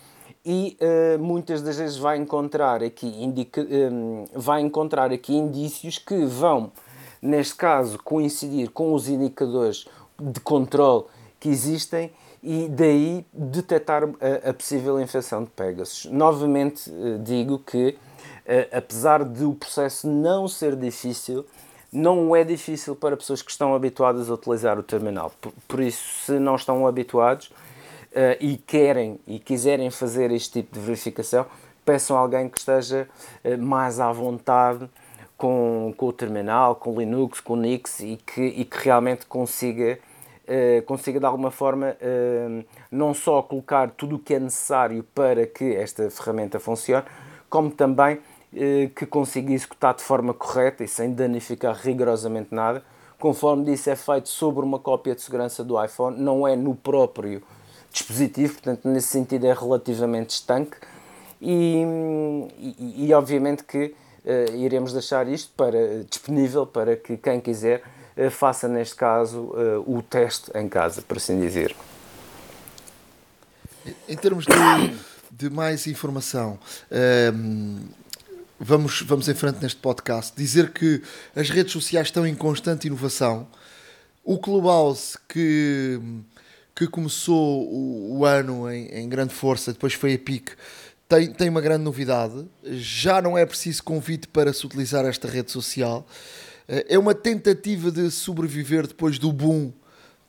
e 0.45 0.77
uh, 0.81 1.19
muitas 1.23 1.63
das 1.63 1.77
vezes 1.77 1.97
vai 1.97 2.19
encontrar 2.19 2.83
aqui 2.83 3.07
indica, 3.07 3.61
um, 3.63 4.25
vai 4.35 4.61
encontrar 4.61 5.13
aqui 5.13 5.35
indícios 5.35 5.99
que 5.99 6.25
vão 6.25 6.73
neste 7.21 7.55
caso 7.55 7.99
coincidir 8.03 8.71
com 8.71 8.93
os 8.93 9.09
indicadores 9.09 9.87
de 10.19 10.41
controle 10.41 11.05
que 11.39 11.49
existem 11.49 12.11
e 12.43 12.69
daí 12.69 13.25
detectar 13.33 14.03
a, 14.03 14.51
a 14.51 14.55
possível 14.55 15.01
infecção 15.01 15.45
de 15.45 15.51
Pegasus. 15.51 16.07
Novamente 16.07 16.91
eh, 16.91 17.19
digo 17.23 17.59
que, 17.59 17.97
eh, 18.45 18.69
apesar 18.73 19.25
de 19.25 19.45
o 19.45 19.55
processo 19.55 20.09
não 20.09 20.49
ser 20.49 20.75
difícil, 20.75 21.47
não 21.93 22.35
é 22.35 22.43
difícil 22.43 22.97
para 22.97 23.17
pessoas 23.17 23.43
que 23.43 23.51
estão 23.51 23.75
habituadas 23.75 24.31
a 24.31 24.35
utilizar 24.35 24.79
o 24.79 24.83
terminal. 24.83 25.31
Por, 25.41 25.53
por 25.69 25.81
isso, 25.81 26.03
se 26.25 26.33
não 26.39 26.57
estão 26.57 26.87
habituados 26.87 27.47
uh, 27.49 28.37
e 28.41 28.57
querem 28.57 29.21
e 29.27 29.39
quiserem 29.39 29.91
fazer 29.91 30.31
este 30.31 30.63
tipo 30.63 30.75
de 30.75 30.81
verificação, 30.81 31.45
peçam 31.85 32.17
a 32.17 32.21
alguém 32.21 32.49
que 32.49 32.59
esteja 32.59 33.07
uh, 33.45 33.59
mais 33.59 34.01
à 34.01 34.11
vontade 34.11 34.89
com, 35.37 35.93
com 35.95 36.07
o 36.07 36.13
terminal, 36.13 36.77
com 36.77 36.99
Linux, 36.99 37.41
com 37.41 37.57
Nix 37.57 38.01
e 38.01 38.17
que, 38.17 38.41
e 38.41 38.65
que 38.65 38.79
realmente 38.79 39.27
consiga 39.27 39.99
eh, 40.47 40.83
consiga 40.83 41.21
de 41.21 41.27
alguma 41.27 41.53
forma 41.53 41.97
uh, 42.01 42.65
não 42.91 43.15
só 43.15 43.41
colocar 43.43 43.91
tudo 43.93 44.17
o 44.17 44.19
que 44.19 44.35
é 44.35 44.41
necessário 44.41 45.05
para 45.15 45.47
que 45.47 45.77
esta 45.77 46.11
ferramenta 46.11 46.59
funcione, 46.59 47.05
como 47.49 47.71
também 47.71 48.17
uh, 48.17 48.89
que 48.95 49.07
consiga 49.07 49.53
executar 49.53 49.95
de 49.95 50.03
forma 50.03 50.35
correta 50.35 50.83
e 50.83 50.89
sem 50.89 51.13
danificar 51.13 51.77
rigorosamente 51.77 52.53
nada. 52.53 52.83
Conforme 53.21 53.65
disse, 53.65 53.89
é 53.89 53.95
feito 53.95 54.29
sobre 54.29 54.65
uma 54.65 54.81
cópia 54.81 55.15
de 55.15 55.23
segurança 55.23 55.63
do 55.63 55.83
iPhone, 55.83 56.21
não 56.21 56.47
é 56.47 56.57
no 56.57 56.75
próprio 56.75 57.41
dispositivo, 57.93 58.55
portanto, 58.55 58.89
nesse 58.89 59.09
sentido, 59.09 59.47
é 59.47 59.53
relativamente 59.53 60.31
estanque. 60.31 60.77
E, 61.41 61.85
e, 62.59 63.07
e 63.07 63.15
obviamente 63.15 63.63
que 63.65 63.95
iremos 64.55 64.93
deixar 64.93 65.27
isto 65.29 65.53
para, 65.57 66.05
disponível 66.09 66.65
para 66.65 66.97
que 66.97 67.17
quem 67.17 67.41
quiser 67.41 67.81
eh, 67.81 68.02
faça, 68.31 68.69
neste 68.69 68.95
caso, 68.95 69.55
eh, 69.57 69.83
o 69.87 70.03
teste 70.03 70.51
em 70.55 70.69
casa, 70.69 71.03
por 71.03 71.17
assim 71.17 71.41
dizer. 71.41 71.75
Em 74.09 74.17
termos 74.17 74.45
de, 74.45 74.97
de 75.31 75.51
mais 75.51 75.87
informação, 75.87 76.59
ehm, 76.91 77.81
vamos, 78.61 79.03
vamos 79.03 79.29
em 79.29 79.35
frente 79.35 79.61
neste 79.61 79.81
podcast. 79.81 80.33
Dizer 80.37 80.71
que 80.71 81.03
as 81.35 81.51
redes 81.51 81.73
sociais 81.73 82.09
estão 82.09 82.27
em 82.27 82.35
constante 82.35 82.87
inovação. 82.87 83.49
O 84.23 84.39
Clubhouse, 84.39 85.19
que, 85.29 86.01
que 86.75 86.87
começou 86.87 87.65
o, 87.65 88.19
o 88.19 88.25
ano 88.25 88.71
em, 88.71 88.87
em, 88.89 89.09
grande 89.09 89.35
força, 89.35 89.73
depois 89.73 89.95
foi 89.95 90.15
a 90.15 90.19
pique, 90.19 90.53
tem, 91.09 91.33
tem 91.33 91.49
uma 91.49 91.61
grande 91.61 91.83
novidade. 91.83 92.47
Já 92.65 93.21
não 93.21 93.37
é 93.37 93.45
preciso 93.45 93.83
convite 93.83 94.29
para 94.29 94.53
se 94.53 94.65
utilizar 94.65 95.05
esta 95.05 95.27
rede 95.27 95.51
social. 95.51 96.07
É 96.89 96.99
uma 96.99 97.15
tentativa 97.15 97.91
de 97.91 98.11
sobreviver 98.11 98.87
depois 98.87 99.19
do 99.19 99.31
boom, 99.33 99.73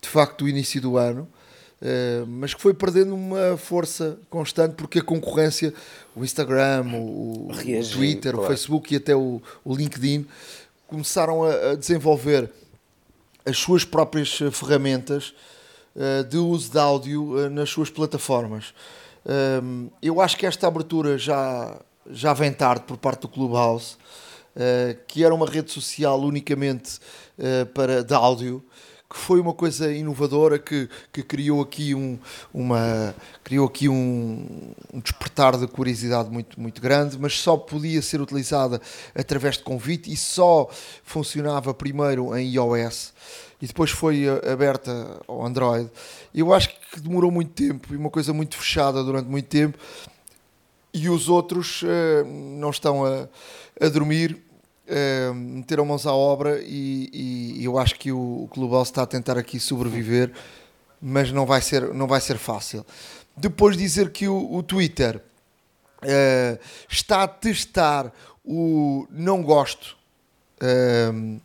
de 0.01 0.09
facto, 0.09 0.39
do 0.39 0.49
início 0.49 0.81
do 0.81 0.97
ano, 0.97 1.27
eh, 1.85 2.23
mas 2.25 2.53
que 2.53 2.61
foi 2.61 2.73
perdendo 2.73 3.13
uma 3.13 3.57
força 3.57 4.17
constante 4.29 4.75
porque 4.75 4.99
a 4.99 5.01
concorrência, 5.01 5.73
o 6.15 6.23
Instagram, 6.23 6.85
o, 6.93 7.49
o 7.49 7.89
Twitter, 7.91 8.31
claro. 8.31 8.45
o 8.45 8.47
Facebook 8.47 8.93
e 8.93 8.97
até 8.97 9.13
o, 9.13 9.41
o 9.65 9.75
LinkedIn 9.75 10.25
começaram 10.87 11.43
a, 11.43 11.71
a, 11.71 11.75
desenvolver 11.75 12.49
as 13.45 13.57
suas 13.57 13.83
próprias 13.83 14.29
ferramentas 14.53 15.33
eh, 15.93 16.23
de 16.23 16.37
uso 16.37 16.71
de 16.71 16.79
áudio 16.79 17.37
eh, 17.37 17.49
nas 17.49 17.69
suas 17.69 17.89
plataformas. 17.89 18.73
Eu 20.01 20.19
acho 20.19 20.35
que 20.35 20.45
esta 20.45 20.67
abertura 20.67 21.17
já, 21.17 21.79
já 22.11 22.33
vem 22.33 22.51
tarde 22.51 22.83
por 22.85 22.97
parte 22.97 23.21
do 23.21 23.29
Clubhouse. 23.29 23.95
Uh, 24.55 24.95
que 25.07 25.23
era 25.23 25.33
uma 25.33 25.47
rede 25.47 25.71
social 25.71 26.19
unicamente 26.21 26.99
uh, 27.39 27.65
para, 27.73 28.03
de 28.03 28.13
áudio, 28.13 28.63
que 29.13 29.19
foi 29.19 29.39
uma 29.39 29.53
coisa 29.53 29.93
inovadora 29.93 30.57
que, 30.57 30.89
que 31.11 31.21
criou 31.21 31.61
aqui 31.61 31.93
um, 31.93 32.17
uma 32.51 33.13
criou 33.43 33.67
aqui 33.67 33.87
um, 33.87 34.73
um, 34.91 34.99
despertar 34.99 35.55
de 35.55 35.67
curiosidade 35.67 36.31
muito, 36.31 36.59
muito 36.59 36.81
grande, 36.81 37.17
mas 37.19 37.39
só 37.39 37.55
podia 37.55 38.01
ser 38.01 38.19
utilizada 38.21 38.81
através 39.13 39.57
de 39.57 39.63
convite 39.63 40.11
e 40.11 40.17
só 40.17 40.67
funcionava 41.03 41.73
primeiro 41.75 42.35
em 42.35 42.55
iOS 42.55 43.13
e 43.61 43.67
depois 43.67 43.91
foi 43.91 44.25
eh, 44.25 44.51
aberta 44.51 45.21
ao 45.25 45.45
Android. 45.45 45.89
Eu 46.35 46.53
acho 46.53 46.69
que 46.91 46.99
demorou 46.99 47.31
muito 47.31 47.51
tempo 47.51 47.93
e 47.93 47.97
uma 47.97 48.09
coisa 48.09 48.33
muito 48.33 48.57
fechada 48.57 49.01
durante 49.03 49.29
muito 49.29 49.47
tempo 49.47 49.77
e 50.93 51.09
os 51.09 51.29
outros 51.29 51.81
uh, 51.81 52.25
não 52.25 52.69
estão 52.69 53.05
a, 53.05 53.27
a 53.81 53.89
dormir 53.89 54.42
uh, 54.87 55.33
meteram 55.33 55.85
mãos 55.85 56.05
à 56.05 56.13
obra 56.13 56.61
e, 56.63 57.57
e 57.57 57.65
eu 57.65 57.77
acho 57.77 57.95
que 57.95 58.11
o, 58.11 58.43
o 58.43 58.47
Clube 58.47 58.75
está 58.81 59.03
a 59.03 59.07
tentar 59.07 59.37
aqui 59.37 59.59
sobreviver, 59.59 60.31
mas 61.01 61.31
não 61.31 61.45
vai 61.45 61.61
ser, 61.61 61.93
não 61.93 62.07
vai 62.07 62.21
ser 62.21 62.37
fácil. 62.37 62.85
Depois 63.35 63.75
dizer 63.75 64.11
que 64.11 64.27
o, 64.27 64.53
o 64.53 64.63
Twitter 64.63 65.17
uh, 65.17 66.59
está 66.89 67.23
a 67.23 67.27
testar 67.27 68.11
o 68.45 69.07
não 69.09 69.41
gosto, 69.41 69.97
uh, 70.61 71.41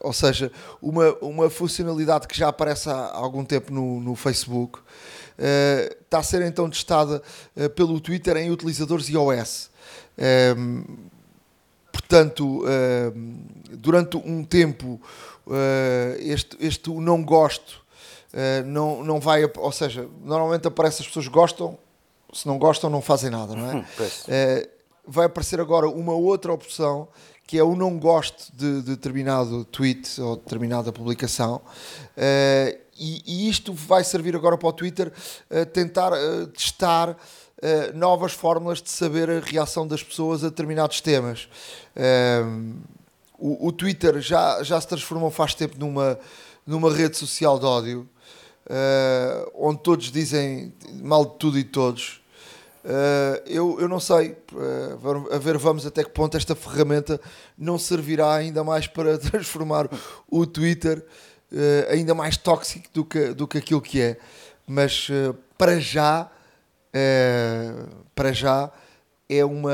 ou 0.00 0.12
seja, 0.14 0.50
uma, 0.80 1.14
uma 1.20 1.50
funcionalidade 1.50 2.26
que 2.26 2.36
já 2.36 2.48
aparece 2.48 2.88
há 2.88 3.10
algum 3.12 3.44
tempo 3.44 3.72
no, 3.72 4.00
no 4.00 4.16
Facebook, 4.16 4.78
uh, 4.78 4.82
está 6.00 6.18
a 6.18 6.22
ser 6.22 6.42
então 6.42 6.70
testada 6.70 7.22
pelo 7.76 8.00
Twitter 8.00 8.36
em 8.38 8.50
utilizadores 8.50 9.08
iOS. 9.08 9.70
Portanto, 12.12 12.62
durante 13.70 14.18
um 14.18 14.44
tempo, 14.44 15.00
este, 16.18 16.56
este 16.60 16.90
não 16.90 17.22
gosto 17.22 17.80
não, 18.66 19.02
não 19.02 19.20
vai, 19.20 19.44
ou 19.56 19.72
seja, 19.72 20.06
normalmente 20.22 20.68
aparece 20.68 21.02
as 21.02 21.08
pessoas 21.08 21.28
gostam, 21.28 21.78
se 22.32 22.46
não 22.46 22.58
gostam, 22.58 22.90
não 22.90 23.00
fazem 23.00 23.30
nada, 23.30 23.54
não 23.54 23.70
é? 23.70 23.86
Uh, 24.02 24.68
vai 25.06 25.26
aparecer 25.26 25.60
agora 25.60 25.88
uma 25.88 26.14
outra 26.14 26.52
opção 26.52 27.08
que 27.46 27.58
é 27.58 27.62
o 27.62 27.74
não 27.74 27.98
gosto 27.98 28.52
de, 28.54 28.82
de 28.82 28.90
determinado 28.90 29.64
tweet 29.64 30.20
ou 30.20 30.36
determinada 30.36 30.92
publicação. 30.92 31.60
E, 32.96 33.22
e, 33.26 33.48
isto 33.48 33.74
vai 33.74 34.04
servir 34.04 34.36
agora 34.36 34.56
para 34.56 34.68
o 34.68 34.72
Twitter 34.72 35.12
tentar 35.72 36.12
uh, 37.62 37.68
testar 37.70 37.92
novas 37.94 38.32
fórmulas 38.32 38.82
de 38.82 38.90
saber 38.90 39.30
a 39.30 39.40
reação 39.40 39.86
das 39.86 40.02
pessoas 40.02 40.42
a 40.44 40.48
determinados 40.48 41.00
temas. 41.00 41.48
O, 43.38 43.68
o, 43.68 43.72
Twitter 43.72 44.20
já, 44.20 44.62
já 44.62 44.80
se 44.80 44.86
transformou 44.86 45.30
faz 45.30 45.54
tempo 45.54 45.76
numa, 45.78 46.18
numa 46.66 46.92
rede 46.92 47.16
social 47.16 47.58
de 47.58 47.64
ódio. 47.64 48.08
onde 49.54 49.80
todos 49.82 50.12
dizem 50.12 50.72
mal 51.02 51.24
de 51.24 51.34
tudo 51.38 51.58
e 51.58 51.64
de 51.64 51.68
todos, 51.70 52.22
Uh, 52.84 53.38
eu, 53.46 53.80
eu 53.80 53.88
não 53.88 54.00
sei, 54.00 54.36
uh, 54.52 55.32
a 55.32 55.38
ver, 55.38 55.56
vamos 55.56 55.86
até 55.86 56.02
que 56.02 56.10
ponto 56.10 56.36
esta 56.36 56.56
ferramenta 56.56 57.20
não 57.56 57.78
servirá 57.78 58.34
ainda 58.34 58.64
mais 58.64 58.88
para 58.88 59.16
transformar 59.18 59.88
o 60.28 60.44
Twitter 60.44 60.98
uh, 60.98 61.92
ainda 61.92 62.12
mais 62.12 62.36
tóxico 62.36 62.88
do 62.92 63.04
que, 63.04 63.28
do 63.28 63.46
que 63.46 63.58
aquilo 63.58 63.80
que 63.80 64.00
é. 64.00 64.16
Mas 64.66 65.08
para 65.56 65.78
já, 65.78 66.28
para 68.14 68.32
já 68.32 68.70
é, 69.28 69.44
uma, 69.44 69.72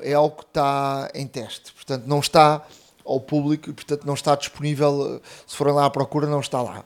é 0.00 0.12
algo 0.14 0.36
que 0.36 0.44
está 0.44 1.10
em 1.14 1.26
teste, 1.26 1.72
portanto, 1.72 2.04
não 2.06 2.20
está 2.20 2.62
ao 3.04 3.20
público 3.20 3.70
e, 3.70 3.72
portanto, 3.72 4.04
não 4.04 4.14
está 4.14 4.36
disponível. 4.36 5.20
Se 5.46 5.56
forem 5.56 5.74
lá 5.74 5.86
à 5.86 5.90
procura, 5.90 6.26
não 6.26 6.40
está 6.40 6.62
lá. 6.62 6.84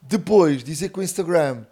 Depois, 0.00 0.62
dizer 0.62 0.90
que 0.90 0.98
o 0.98 1.02
Instagram 1.02 1.64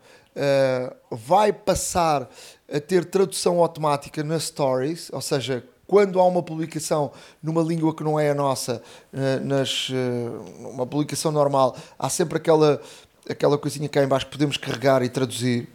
vai 1.11 1.53
passar 1.53 2.29
a 2.73 2.81
ter 2.81 3.05
tradução 3.05 3.61
automática 3.61 4.23
nas 4.23 4.45
stories, 4.45 5.11
ou 5.13 5.21
seja, 5.21 5.65
quando 5.87 6.21
há 6.21 6.25
uma 6.25 6.43
publicação 6.43 7.11
numa 7.43 7.63
língua 7.63 7.95
que 7.95 8.05
não 8.05 8.19
é 8.19 8.31
a 8.31 8.35
nossa, 8.35 8.81
eh, 9.13 9.41
nas, 9.41 9.89
eh, 9.93 10.67
uma 10.69 10.87
publicação 10.87 11.33
normal, 11.33 11.77
há 11.99 12.09
sempre 12.09 12.37
aquela, 12.37 12.81
aquela 13.29 13.59
coisinha 13.59 13.89
cá 13.89 14.05
em 14.05 14.07
baixo 14.07 14.27
que 14.27 14.33
podemos 14.33 14.57
carregar 14.57 15.03
e 15.03 15.09
traduzir 15.09 15.69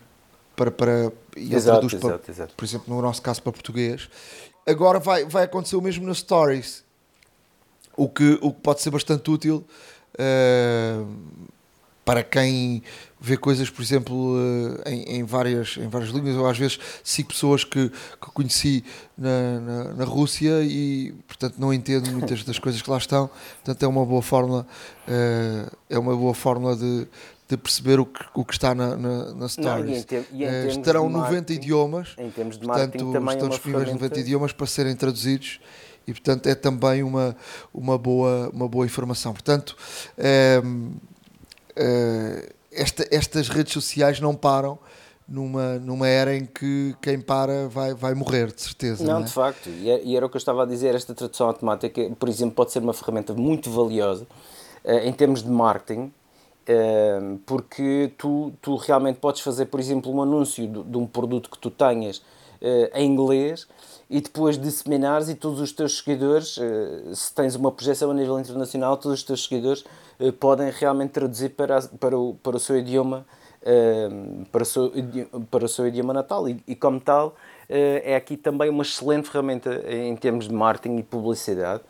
para, 0.56 0.72
para 0.72 1.12
e 1.36 1.54
exato, 1.54 1.80
traduz 1.80 1.94
exato, 1.94 2.20
para, 2.20 2.32
exato. 2.32 2.54
por 2.56 2.66
exemplo, 2.66 2.96
no 2.96 3.02
nosso 3.02 3.22
caso 3.22 3.42
para 3.42 3.52
português. 3.52 4.10
Agora 4.66 5.00
vai, 5.00 5.26
vai 5.26 5.44
acontecer 5.44 5.76
o 5.76 5.82
mesmo 5.82 6.08
nas 6.08 6.20
stories, 6.20 6.84
o 7.96 8.10
que, 8.10 8.40
o 8.42 8.52
que 8.52 8.62
pode 8.62 8.82
ser 8.82 8.90
bastante 8.90 9.30
útil 9.30 9.64
uh, 10.16 11.16
para 12.04 12.24
quem 12.24 12.84
vê 13.20 13.36
coisas, 13.36 13.68
por 13.72 13.82
exemplo, 13.82 14.36
eh, 14.86 14.92
em, 14.92 15.18
em, 15.18 15.24
várias, 15.24 15.78
em 15.78 15.88
várias 15.88 16.12
línguas. 16.12 16.36
Eu 16.36 16.46
às 16.46 16.56
vezes 16.56 16.80
sigo 17.04 17.30
pessoas 17.30 17.64
que, 17.64 17.90
que 17.90 18.32
conheci 18.32 18.84
na, 19.18 19.60
na, 19.60 19.84
na, 19.96 20.06
Rússia 20.06 20.62
e, 20.62 21.12
portanto, 21.28 21.56
não 21.58 21.74
entendo 21.74 22.12
muitas 22.12 22.44
das 22.44 22.60
coisas 22.60 22.84
que 22.84 22.90
lá 22.90 23.00
estão. 23.00 23.28
Portanto, 23.64 23.82
é 23.82 23.88
uma 23.88 24.06
boa 24.06 24.22
fórmula, 24.22 24.68
eh, 25.08 25.68
é 25.90 25.98
uma 25.98 26.16
boa 26.16 26.36
fórmula 26.36 26.76
de, 26.76 27.08
de 27.48 27.58
perceber 27.58 28.00
o 28.00 28.06
que, 28.06 28.26
o 28.34 28.44
que 28.44 28.54
está 28.54 28.74
na, 28.74 28.96
na, 28.96 29.34
na 29.34 29.48
Stories. 29.48 30.06
Não, 30.10 30.18
e 30.40 30.44
em, 30.44 30.46
e 30.46 30.46
em 30.46 30.68
Estarão 30.68 31.08
90 31.10 31.54
idiomas, 31.54 32.16
em 32.18 32.30
termos 32.32 32.58
de 32.58 32.66
portanto, 32.66 33.12
também 33.12 33.34
estão 33.34 33.48
é 33.48 33.52
disponíveis 33.52 33.92
90 33.92 34.20
idiomas 34.20 34.52
para 34.52 34.66
serem 34.66 34.96
traduzidos 34.96 35.60
e, 36.08 36.12
portanto, 36.12 36.48
é 36.48 36.56
também 36.56 37.04
uma, 37.04 37.36
uma, 37.74 37.98
boa, 37.98 38.50
uma 38.54 38.68
boa 38.68 38.86
informação. 38.86 39.34
Portanto, 39.34 39.76
é, 40.18 40.62
uh, 40.62 42.54
esta, 42.72 43.08
estas 43.12 43.50
redes 43.50 43.74
sociais 43.74 44.20
não 44.20 44.36
param 44.36 44.78
numa, 45.28 45.80
numa 45.80 46.08
era 46.08 46.36
em 46.36 46.46
que 46.46 46.96
quem 47.02 47.20
para 47.20 47.68
vai, 47.68 47.94
vai 47.94 48.14
morrer, 48.14 48.52
de 48.52 48.62
certeza. 48.62 49.04
Não, 49.04 49.14
não 49.14 49.22
é? 49.22 49.24
de 49.24 49.32
facto, 49.32 49.70
e, 49.70 49.90
é, 49.90 50.16
era 50.16 50.26
o 50.26 50.30
que 50.30 50.36
eu 50.36 50.40
estava 50.40 50.64
a 50.64 50.66
dizer, 50.66 50.94
esta 50.94 51.14
tradução 51.14 51.48
automática, 51.48 52.02
por 52.20 52.30
exemplo, 52.30 52.56
pode 52.56 52.72
ser 52.72 52.80
uma 52.80 52.94
ferramenta 52.94 53.34
muito 53.34 53.72
valiosa 53.72 54.28
uh, 54.84 54.92
em 55.04 55.14
termos 55.14 55.42
de 55.42 55.50
marketing, 55.50 56.12
uh, 56.70 57.38
porque 57.46 58.12
tu, 58.18 58.54
tu 58.62 58.76
realmente 58.76 59.20
podes 59.20 59.42
fazer, 59.42 59.66
por 59.66 59.80
exemplo, 59.80 60.12
um 60.12 60.22
anúncio 60.22 60.68
de, 60.68 60.84
de 60.84 60.98
um 60.98 61.06
produto 61.06 61.50
que 61.50 61.58
tu 61.58 61.70
tenhas 61.70 62.22
em 62.96 63.06
inglês 63.06 63.68
e 64.10 64.20
depois 64.22 64.58
disseminares 64.58 65.30
e 65.30 65.36
todos 65.36 65.60
os 65.60 65.72
teus 65.72 65.98
seguidores, 65.98 66.58
se 67.14 67.34
tens 67.36 67.54
uma 67.54 67.72
projeção 67.72 68.10
a 68.10 68.14
nível 68.14 68.40
internacional, 68.40 68.98
todos 68.98 69.20
os 69.20 69.24
teus 69.24 69.44
seguidores 69.44 69.84
eh, 70.20 70.32
podem 70.32 70.72
realmente 70.72 71.12
traduzir 71.12 71.50
para, 71.50 71.82
para, 72.00 72.18
o, 72.18 72.36
para 72.36 72.56
o 72.56 72.60
seu 72.60 72.78
idioma 72.78 73.26
para 74.52 74.62
o 74.62 74.66
seu, 74.66 74.92
para 75.50 75.66
o 75.66 75.68
seu 75.68 75.88
idioma 75.88 76.14
natal. 76.14 76.48
E, 76.48 76.64
e 76.68 76.76
como 76.76 77.00
tal 77.00 77.36
é 77.68 78.16
aqui 78.16 78.38
também 78.38 78.70
uma 78.70 78.84
excelente 78.84 79.28
ferramenta 79.28 79.84
em 79.92 80.16
termos 80.16 80.48
de 80.48 80.54
marketing 80.54 80.98
e 80.98 81.04
publicidade 81.04 81.82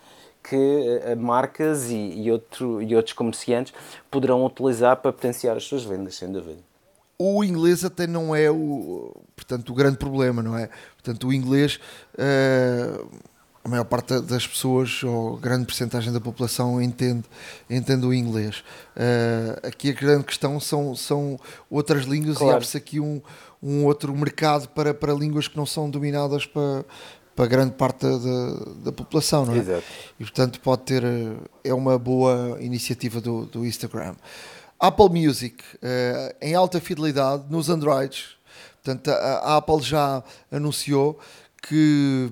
que 0.47 1.15
marcas 1.17 1.89
e, 1.89 1.95
e, 1.95 2.31
outro, 2.31 2.81
e 2.81 2.95
outros 2.95 3.13
comerciantes 3.13 3.73
poderão 4.11 4.45
utilizar 4.45 4.97
para 4.97 5.11
potenciar 5.11 5.57
as 5.57 5.63
suas 5.63 5.83
vendas, 5.83 6.15
sem 6.15 6.31
dúvida. 6.31 6.59
O 7.17 7.43
inglês 7.43 7.85
até 7.85 8.05
não 8.05 8.35
é 8.35 8.51
o, 8.51 9.15
portanto, 9.35 9.69
o 9.69 9.73
grande 9.73 9.97
problema, 9.97 10.43
não 10.43 10.57
é? 10.57 10.69
Portanto, 10.95 11.27
o 11.27 11.33
inglês 11.33 11.79
uh, 12.13 13.09
a 13.65 13.67
maior 13.67 13.85
parte 13.85 14.21
das 14.21 14.45
pessoas, 14.45 15.03
ou 15.03 15.37
grande 15.37 15.65
porcentagem 15.65 16.13
da 16.13 16.21
população, 16.21 16.79
entende, 16.79 17.23
entende 17.67 18.05
o 18.05 18.13
inglês. 18.13 18.63
Aqui 19.63 19.89
a 19.89 19.93
grande 19.93 20.23
questão 20.23 20.59
são, 20.59 20.95
são 20.95 21.39
outras 21.67 22.05
línguas 22.05 22.37
claro. 22.37 22.53
e 22.53 22.55
abre-se 22.57 22.77
aqui 22.77 22.99
um, 22.99 23.19
um 23.63 23.83
outro 23.85 24.15
mercado 24.15 24.69
para, 24.69 24.93
para 24.93 25.11
línguas 25.13 25.47
que 25.47 25.57
não 25.57 25.65
são 25.65 25.89
dominadas 25.89 26.45
para, 26.45 26.85
para 27.35 27.47
grande 27.47 27.73
parte 27.73 28.05
da, 28.05 28.85
da 28.85 28.91
população, 28.91 29.45
não 29.45 29.53
é? 29.53 29.57
Exato. 29.57 29.83
E 30.19 30.23
portanto 30.23 30.59
pode 30.61 30.83
ter, 30.83 31.03
é 31.63 31.73
uma 31.73 31.99
boa 31.99 32.57
iniciativa 32.61 33.19
do, 33.19 33.45
do 33.45 33.65
Instagram. 33.65 34.15
Apple 34.79 35.09
Music, 35.09 35.63
uh, 35.75 36.35
em 36.41 36.53
alta 36.53 36.79
fidelidade 36.79 37.45
nos 37.49 37.69
Androids, 37.69 38.37
portanto 38.83 39.09
a, 39.09 39.13
a 39.13 39.57
Apple 39.57 39.81
já 39.81 40.23
anunciou 40.51 41.19
que, 41.61 42.31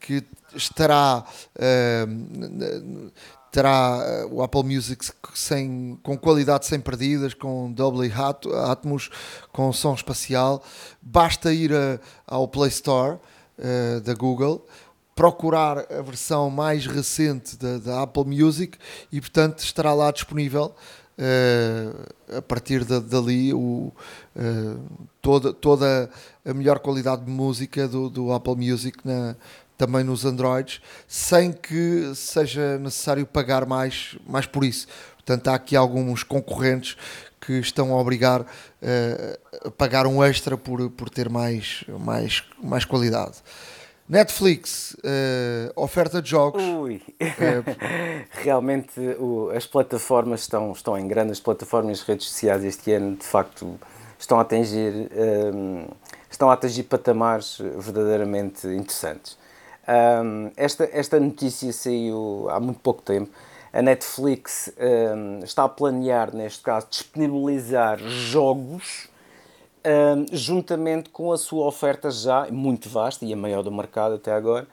que 0.00 0.24
estará 0.54 1.24
uh, 1.56 3.10
terá 3.52 4.02
eh, 4.02 4.26
o 4.30 4.42
Apple 4.42 4.64
Music 4.64 5.04
sem, 5.34 5.98
com 6.02 6.16
qualidade 6.16 6.64
sem 6.64 6.80
perdidas, 6.80 7.34
com 7.34 7.70
Dolby 7.70 8.10
Atmos, 8.64 9.10
com 9.52 9.70
som 9.74 9.92
espacial. 9.92 10.64
Basta 11.02 11.52
ir 11.52 11.70
a, 11.74 12.00
ao 12.26 12.48
Play 12.48 12.70
Store 12.70 13.18
uh, 13.62 14.00
da 14.00 14.14
Google, 14.14 14.66
procurar 15.14 15.86
a 15.90 16.02
versão 16.02 16.50
mais 16.50 16.86
recente 16.86 17.56
da, 17.56 17.78
da 17.78 18.02
Apple 18.02 18.24
Music 18.24 18.76
e, 19.10 19.20
portanto, 19.20 19.60
estará 19.60 19.94
lá 19.94 20.10
disponível. 20.10 20.74
Uh, 21.18 22.38
a 22.38 22.42
partir 22.42 22.84
de, 22.84 22.98
dali 22.98 23.52
o, 23.52 23.92
uh, 24.34 24.80
toda, 25.20 25.52
toda 25.52 26.10
a 26.44 26.54
melhor 26.54 26.78
qualidade 26.78 27.24
de 27.24 27.30
música 27.30 27.86
do, 27.86 28.08
do 28.08 28.32
Apple 28.32 28.56
Music 28.56 28.96
na, 29.04 29.36
também 29.76 30.02
nos 30.02 30.24
Androids, 30.24 30.80
sem 31.06 31.52
que 31.52 32.12
seja 32.14 32.78
necessário 32.78 33.26
pagar 33.26 33.66
mais, 33.66 34.16
mais 34.26 34.46
por 34.46 34.64
isso. 34.64 34.86
Portanto, 35.16 35.48
há 35.48 35.54
aqui 35.54 35.76
alguns 35.76 36.22
concorrentes 36.22 36.96
que 37.44 37.58
estão 37.58 37.92
a 37.92 38.00
obrigar 38.00 38.40
uh, 38.40 39.66
a 39.66 39.70
pagar 39.70 40.06
um 40.06 40.22
extra 40.22 40.56
por, 40.56 40.88
por 40.90 41.10
ter 41.10 41.28
mais, 41.28 41.84
mais, 42.00 42.44
mais 42.62 42.84
qualidade. 42.84 43.42
Netflix, 44.08 44.94
uh, 44.94 45.72
oferta 45.74 46.22
de 46.22 46.30
jogos. 46.30 46.62
Ui. 46.62 47.02
Realmente 48.30 49.00
o, 49.18 49.50
as 49.50 49.66
plataformas 49.66 50.42
estão, 50.42 50.72
estão 50.72 50.98
em 50.98 51.08
grande, 51.08 51.32
as 51.32 51.40
plataformas 51.40 51.98
de 51.98 52.04
redes 52.04 52.28
sociais 52.28 52.64
este 52.64 52.92
ano 52.92 53.16
de 53.16 53.24
facto 53.24 53.78
estão 54.18 54.38
a 54.38 54.42
atingir, 54.42 55.10
um, 55.54 55.86
estão 56.30 56.48
a 56.48 56.54
atingir 56.54 56.84
patamares 56.84 57.58
verdadeiramente 57.58 58.66
interessantes. 58.68 59.36
Um, 59.88 60.50
esta, 60.56 60.88
esta 60.92 61.18
notícia 61.18 61.72
saiu 61.72 62.46
há 62.50 62.60
muito 62.60 62.78
pouco 62.80 63.02
tempo. 63.02 63.30
A 63.72 63.80
Netflix 63.80 64.70
um, 64.78 65.40
está 65.42 65.64
a 65.64 65.68
planear, 65.68 66.34
neste 66.34 66.62
caso, 66.62 66.86
disponibilizar 66.90 67.98
jogos 67.98 69.08
um, 69.84 70.26
juntamente 70.30 71.08
com 71.08 71.32
a 71.32 71.38
sua 71.38 71.66
oferta 71.66 72.10
já 72.10 72.46
muito 72.50 72.88
vasta 72.88 73.24
e 73.24 73.32
a 73.32 73.36
maior 73.36 73.62
do 73.62 73.72
mercado 73.72 74.16
até 74.16 74.32
agora 74.32 74.66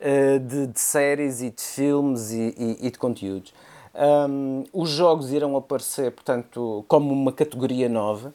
uh, 0.00 0.38
de, 0.38 0.66
de, 0.66 0.78
séries 0.78 1.40
e 1.40 1.50
de 1.50 1.62
filmes 1.62 2.30
e, 2.30 2.54
e, 2.58 2.86
e 2.86 2.90
de 2.90 2.98
conteúdos. 2.98 3.54
Um, 3.94 4.64
os 4.72 4.90
jogos 4.90 5.32
irão 5.32 5.56
aparecer, 5.56 6.12
portanto, 6.12 6.84
como 6.88 7.12
uma 7.12 7.32
categoria 7.32 7.88
nova, 7.88 8.34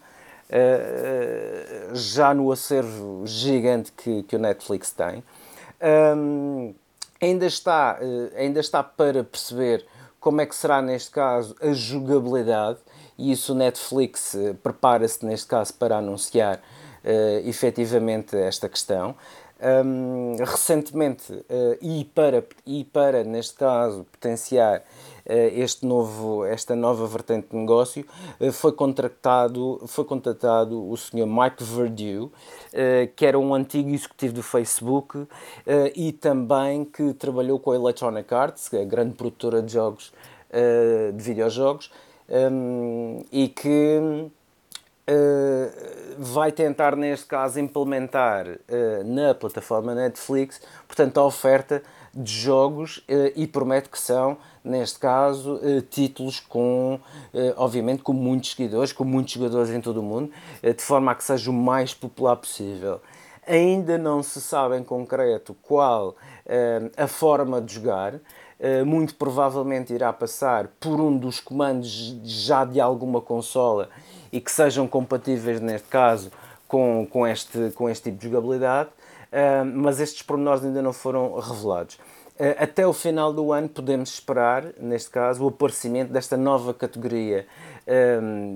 uh, 0.49 1.95
já 1.95 2.33
no 2.33 2.51
acervo 2.51 3.21
gigante 3.25 3.91
que, 3.91 4.23
que 4.23 4.35
o 4.35 4.39
Netflix 4.39 4.91
tem. 4.91 5.23
Um, 6.15 6.73
ainda, 7.21 7.45
está, 7.45 7.99
uh, 8.01 8.35
ainda 8.35 8.59
está 8.59 8.83
para 8.83 9.23
perceber 9.23 9.85
como 10.27 10.41
é 10.41 10.45
que 10.45 10.57
será, 10.57 10.81
neste 10.81 11.09
caso, 11.09 11.55
a 11.61 11.71
jogabilidade, 11.71 12.79
e 13.17 13.31
isso 13.31 13.53
o 13.53 13.55
Netflix 13.55 14.33
uh, 14.33 14.53
prepara-se, 14.55 15.25
neste 15.25 15.47
caso, 15.47 15.73
para 15.75 15.99
anunciar 15.99 16.57
uh, 16.57 17.47
efetivamente 17.47 18.35
esta 18.35 18.67
questão. 18.67 19.15
Um, 19.85 20.35
recentemente, 20.37 21.31
uh, 21.31 21.45
e, 21.81 22.03
para, 22.13 22.45
e 22.65 22.83
para, 22.83 23.23
neste 23.23 23.55
caso, 23.55 24.05
potenciar 24.11 24.83
este 25.29 25.85
novo, 25.85 26.45
esta 26.45 26.73
nova 26.73 27.05
vertente 27.05 27.49
de 27.51 27.57
negócio, 27.57 28.05
foi, 28.53 28.71
contratado, 28.71 29.81
foi 29.85 30.05
contratado 30.05 30.89
o 30.89 30.95
Sr. 30.95 31.25
Mike 31.27 31.65
Verdew, 31.65 32.31
que 33.13 33.25
era 33.25 33.37
um 33.37 33.53
antigo 33.53 33.89
executivo 33.89 34.35
do 34.35 34.41
Facebook 34.41 35.27
e 35.93 36.13
também 36.13 36.85
que 36.85 37.13
trabalhou 37.13 37.59
com 37.59 37.71
a 37.71 37.75
Electronic 37.75 38.33
Arts, 38.33 38.73
a 38.73 38.85
grande 38.85 39.15
produtora 39.15 39.61
de 39.61 39.73
jogos, 39.73 40.13
de 41.13 41.23
videojogos, 41.23 41.91
um, 42.29 43.23
e 43.31 43.47
que 43.47 44.31
Uh, 45.09 45.71
vai 46.17 46.51
tentar, 46.51 46.93
neste 46.97 47.27
caso, 47.27 47.61
implementar 47.61 48.45
uh, 48.45 49.03
na 49.05 49.33
plataforma 49.33 49.95
Netflix, 49.95 50.59
portanto, 50.85 51.17
a 51.17 51.23
oferta 51.23 51.81
de 52.13 52.29
jogos 52.29 52.97
uh, 52.97 53.31
e 53.33 53.47
promete 53.47 53.87
que 53.87 53.97
são, 53.97 54.37
neste 54.61 54.99
caso, 54.99 55.61
títulos 55.89 56.41
com, 56.41 56.99
obviamente, 57.55 58.03
com 58.03 58.11
muitos 58.11 58.49
seguidores, 58.51 58.91
com 58.91 59.05
muitos 59.05 59.31
jogadores 59.31 59.69
em 59.69 59.79
todo 59.79 60.01
o 60.01 60.03
mundo, 60.03 60.29
de 60.61 60.83
forma 60.83 61.13
a 61.13 61.15
que 61.15 61.23
seja 61.23 61.49
o 61.49 61.53
mais 61.53 61.93
popular 61.93 62.35
possível. 62.35 62.99
Ainda 63.47 63.97
não 63.97 64.21
se 64.21 64.41
sabe 64.41 64.75
em 64.75 64.83
concreto 64.83 65.55
qual 65.61 66.17
a 66.97 67.07
forma 67.07 67.61
de 67.61 67.75
jogar, 67.75 68.15
muito 68.85 69.13
provavelmente 69.15 69.93
irá 69.93 70.11
passar 70.11 70.67
por 70.79 70.99
um 70.99 71.15
dos 71.15 71.39
comandos 71.39 72.15
já 72.23 72.65
de 72.65 72.81
alguma 72.81 73.21
consola 73.21 73.89
e 74.31 74.41
que 74.41 74.51
sejam 74.51 74.87
compatíveis, 74.87 75.61
neste 75.61 75.87
caso, 75.87 76.31
com, 76.67 77.07
com, 77.09 77.25
este, 77.25 77.71
com 77.71 77.89
este 77.89 78.11
tipo 78.11 78.17
de 78.17 78.29
jogabilidade, 78.29 78.89
uh, 78.89 79.65
mas 79.65 79.99
estes 79.99 80.21
pormenores 80.21 80.63
ainda 80.63 80.81
não 80.81 80.93
foram 80.93 81.39
revelados. 81.39 81.95
Uh, 82.35 82.53
até 82.59 82.85
o 82.85 82.93
final 82.93 83.33
do 83.33 83.51
ano 83.51 83.69
podemos 83.69 84.09
esperar, 84.09 84.65
neste 84.79 85.09
caso, 85.09 85.43
o 85.43 85.47
aparecimento 85.47 86.11
desta 86.11 86.37
nova 86.37 86.73
categoria 86.73 87.47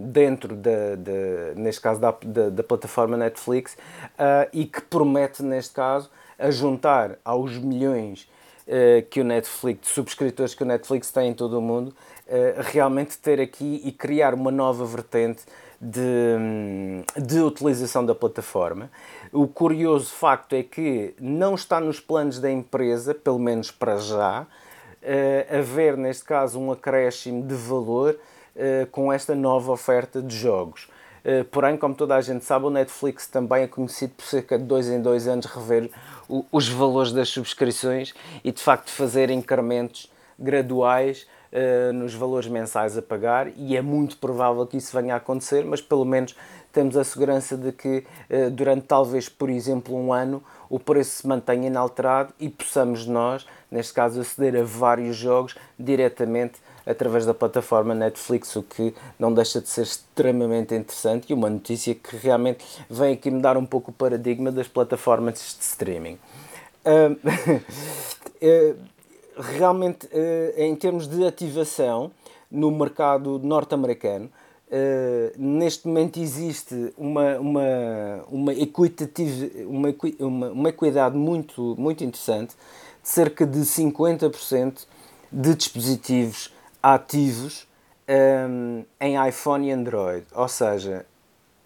dentro, 0.08 0.58
da, 0.58 0.96
de, 0.98 1.54
neste 1.56 1.80
caso, 1.80 2.02
da, 2.02 2.14
da, 2.22 2.50
da 2.50 2.62
plataforma 2.62 3.16
Netflix 3.16 3.78
e 4.52 4.66
que 4.66 4.82
promete, 4.82 5.42
neste 5.42 5.74
caso, 5.74 6.12
a 6.38 6.52
juntar 6.52 7.18
aos 7.24 7.58
milhões 7.58 8.30
que 9.10 9.20
o 9.20 9.24
Netflix, 9.24 9.88
de 9.88 9.94
subscritores 9.94 10.54
que 10.56 10.64
o 10.64 10.66
Netflix 10.66 11.12
tem 11.12 11.30
em 11.30 11.34
todo 11.34 11.58
o 11.58 11.62
mundo, 11.62 11.94
realmente 12.58 13.18
ter 13.18 13.42
aqui 13.42 13.82
e 13.84 13.92
criar 13.92 14.34
uma 14.34 14.50
nova 14.50 14.86
vertente 14.86 15.44
de, 15.82 17.22
de 17.22 17.40
utilização 17.40 18.06
da 18.06 18.16
plataforma. 18.16 18.90
O 19.34 19.48
curioso 19.48 20.14
facto 20.14 20.54
é 20.54 20.64
que 20.64 21.14
não 21.20 21.56
está 21.56 21.80
nos 21.80 22.00
planos 22.00 22.40
da 22.40 22.50
empresa, 22.50 23.14
pelo 23.14 23.40
menos 23.40 23.72
para 23.72 23.98
já, 23.98 24.44
uh, 24.44 25.58
haver, 25.58 25.98
neste 25.98 26.24
caso, 26.24 26.60
um 26.60 26.72
acréscimo 26.72 27.44
de 27.44 27.56
valor 27.56 28.18
com 28.92 29.12
esta 29.14 29.34
nova 29.34 29.72
oferta 29.72 30.22
de 30.22 30.36
jogos. 30.36 30.90
Porém, 31.52 31.78
como 31.78 31.96
toda 31.96 32.18
a 32.18 32.22
gente 32.22 32.44
sabe, 32.44 32.66
o 32.66 32.70
Netflix 32.70 33.26
também 33.26 33.64
é 33.64 33.68
conhecido 33.68 34.14
por 34.18 34.26
cerca 34.26 34.58
de 34.58 34.66
dois 34.66 34.90
em 34.90 35.02
dois 35.02 35.26
anos 35.26 35.46
rever 35.46 35.90
os 36.52 36.70
valores 36.70 37.12
das 37.12 37.30
subscrições 37.30 38.13
e 38.44 38.52
de 38.52 38.62
facto 38.62 38.89
fazer 38.89 39.30
incrementos 39.30 40.10
graduais 40.39 41.28
uh, 41.52 41.94
nos 41.94 42.13
valores 42.13 42.48
mensais 42.48 42.98
a 42.98 43.02
pagar. 43.02 43.48
E 43.58 43.76
é 43.76 43.82
muito 43.82 44.17
provável 44.17 44.65
que 44.65 44.78
isso 44.78 44.96
venha 44.96 45.13
a 45.13 45.17
acontecer, 45.17 45.65
mas 45.65 45.82
pelo 45.82 46.06
menos 46.06 46.36
temos 46.72 46.96
a 46.96 47.04
segurança 47.04 47.58
de 47.58 47.72
que 47.72 48.06
uh, 48.30 48.50
durante 48.50 48.84
talvez, 48.84 49.28
por 49.28 49.50
exemplo, 49.50 49.96
um 49.96 50.13
ano, 50.13 50.41
o 50.70 50.80
preço 50.80 51.17
se 51.17 51.28
mantenha 51.28 51.67
inalterado 51.67 52.34
e 52.39 52.50
possamos 52.50 53.06
nós, 53.06 53.46
neste 53.70 53.94
caso, 53.94 54.22
aceder 54.22 54.56
a 54.56 54.63
vários 54.63 55.15
jogos 55.15 55.56
diretamente 55.78 56.60
através 56.91 57.25
da 57.25 57.34
plataforma 57.34 57.95
Netflix, 57.95 58.56
o 58.56 58.63
que 58.63 58.93
não 59.17 59.34
deixa 59.34 59.62
de 59.62 59.69
ser 59.69 59.84
extremamente 59.84 60.75
interessante 60.75 61.30
e 61.30 61.34
uma 61.34 61.49
notícia 61.49 61.95
que 61.95 62.15
realmente 62.15 62.63
vem 62.89 63.13
aqui 63.13 63.32
mudar 63.32 63.58
um 63.58 63.65
pouco 63.65 63.91
o 63.91 63.93
paradigma 63.93 64.51
das 64.51 64.67
plataformas 64.67 65.36
de 65.36 65.63
streaming. 65.63 66.17
Uh, 66.86 67.17
realmente, 69.38 70.08
eh, 70.12 70.54
em 70.58 70.75
termos 70.75 71.08
de 71.08 71.25
ativação 71.25 72.12
no 72.51 72.71
mercado 72.71 73.39
norte-americano, 73.39 74.30
Uh, 74.71 75.34
neste 75.38 75.86
momento 75.86 76.17
existe 76.17 76.93
uma, 76.97 77.38
uma, 77.39 78.23
uma, 78.30 78.54
equitative, 78.54 79.65
uma, 79.65 79.93
uma, 80.17 80.49
uma 80.51 80.69
equidade 80.69 81.17
muito, 81.17 81.75
muito 81.77 82.06
interessante 82.06 82.56
de 83.04 83.10
cerca 83.10 83.45
de 83.45 83.60
50% 83.60 84.86
de 85.30 85.56
dispositivos 85.56 86.54
ativos 86.82 87.67
um, 88.08 88.84
em 89.00 89.28
iPhone 89.28 89.67
e 89.67 89.72
Android. 89.72 90.26
Ou 90.34 90.48
seja, 90.48 91.06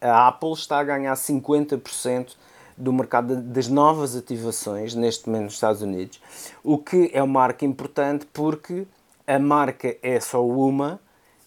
a 0.01 0.27
Apple 0.27 0.53
está 0.53 0.79
a 0.79 0.83
ganhar 0.83 1.13
50% 1.13 2.35
do 2.77 2.91
mercado 2.91 3.37
das 3.37 3.67
novas 3.67 4.15
ativações, 4.15 4.93
neste 4.95 5.27
momento 5.27 5.45
nos 5.45 5.53
Estados 5.53 5.81
Unidos, 5.81 6.21
o 6.63 6.77
que 6.77 7.09
é 7.13 7.23
uma 7.23 7.39
marca 7.39 7.65
importante 7.65 8.25
porque 8.33 8.85
a 9.25 9.39
marca 9.39 9.95
é 10.03 10.19
só 10.19 10.45
uma, 10.45 10.99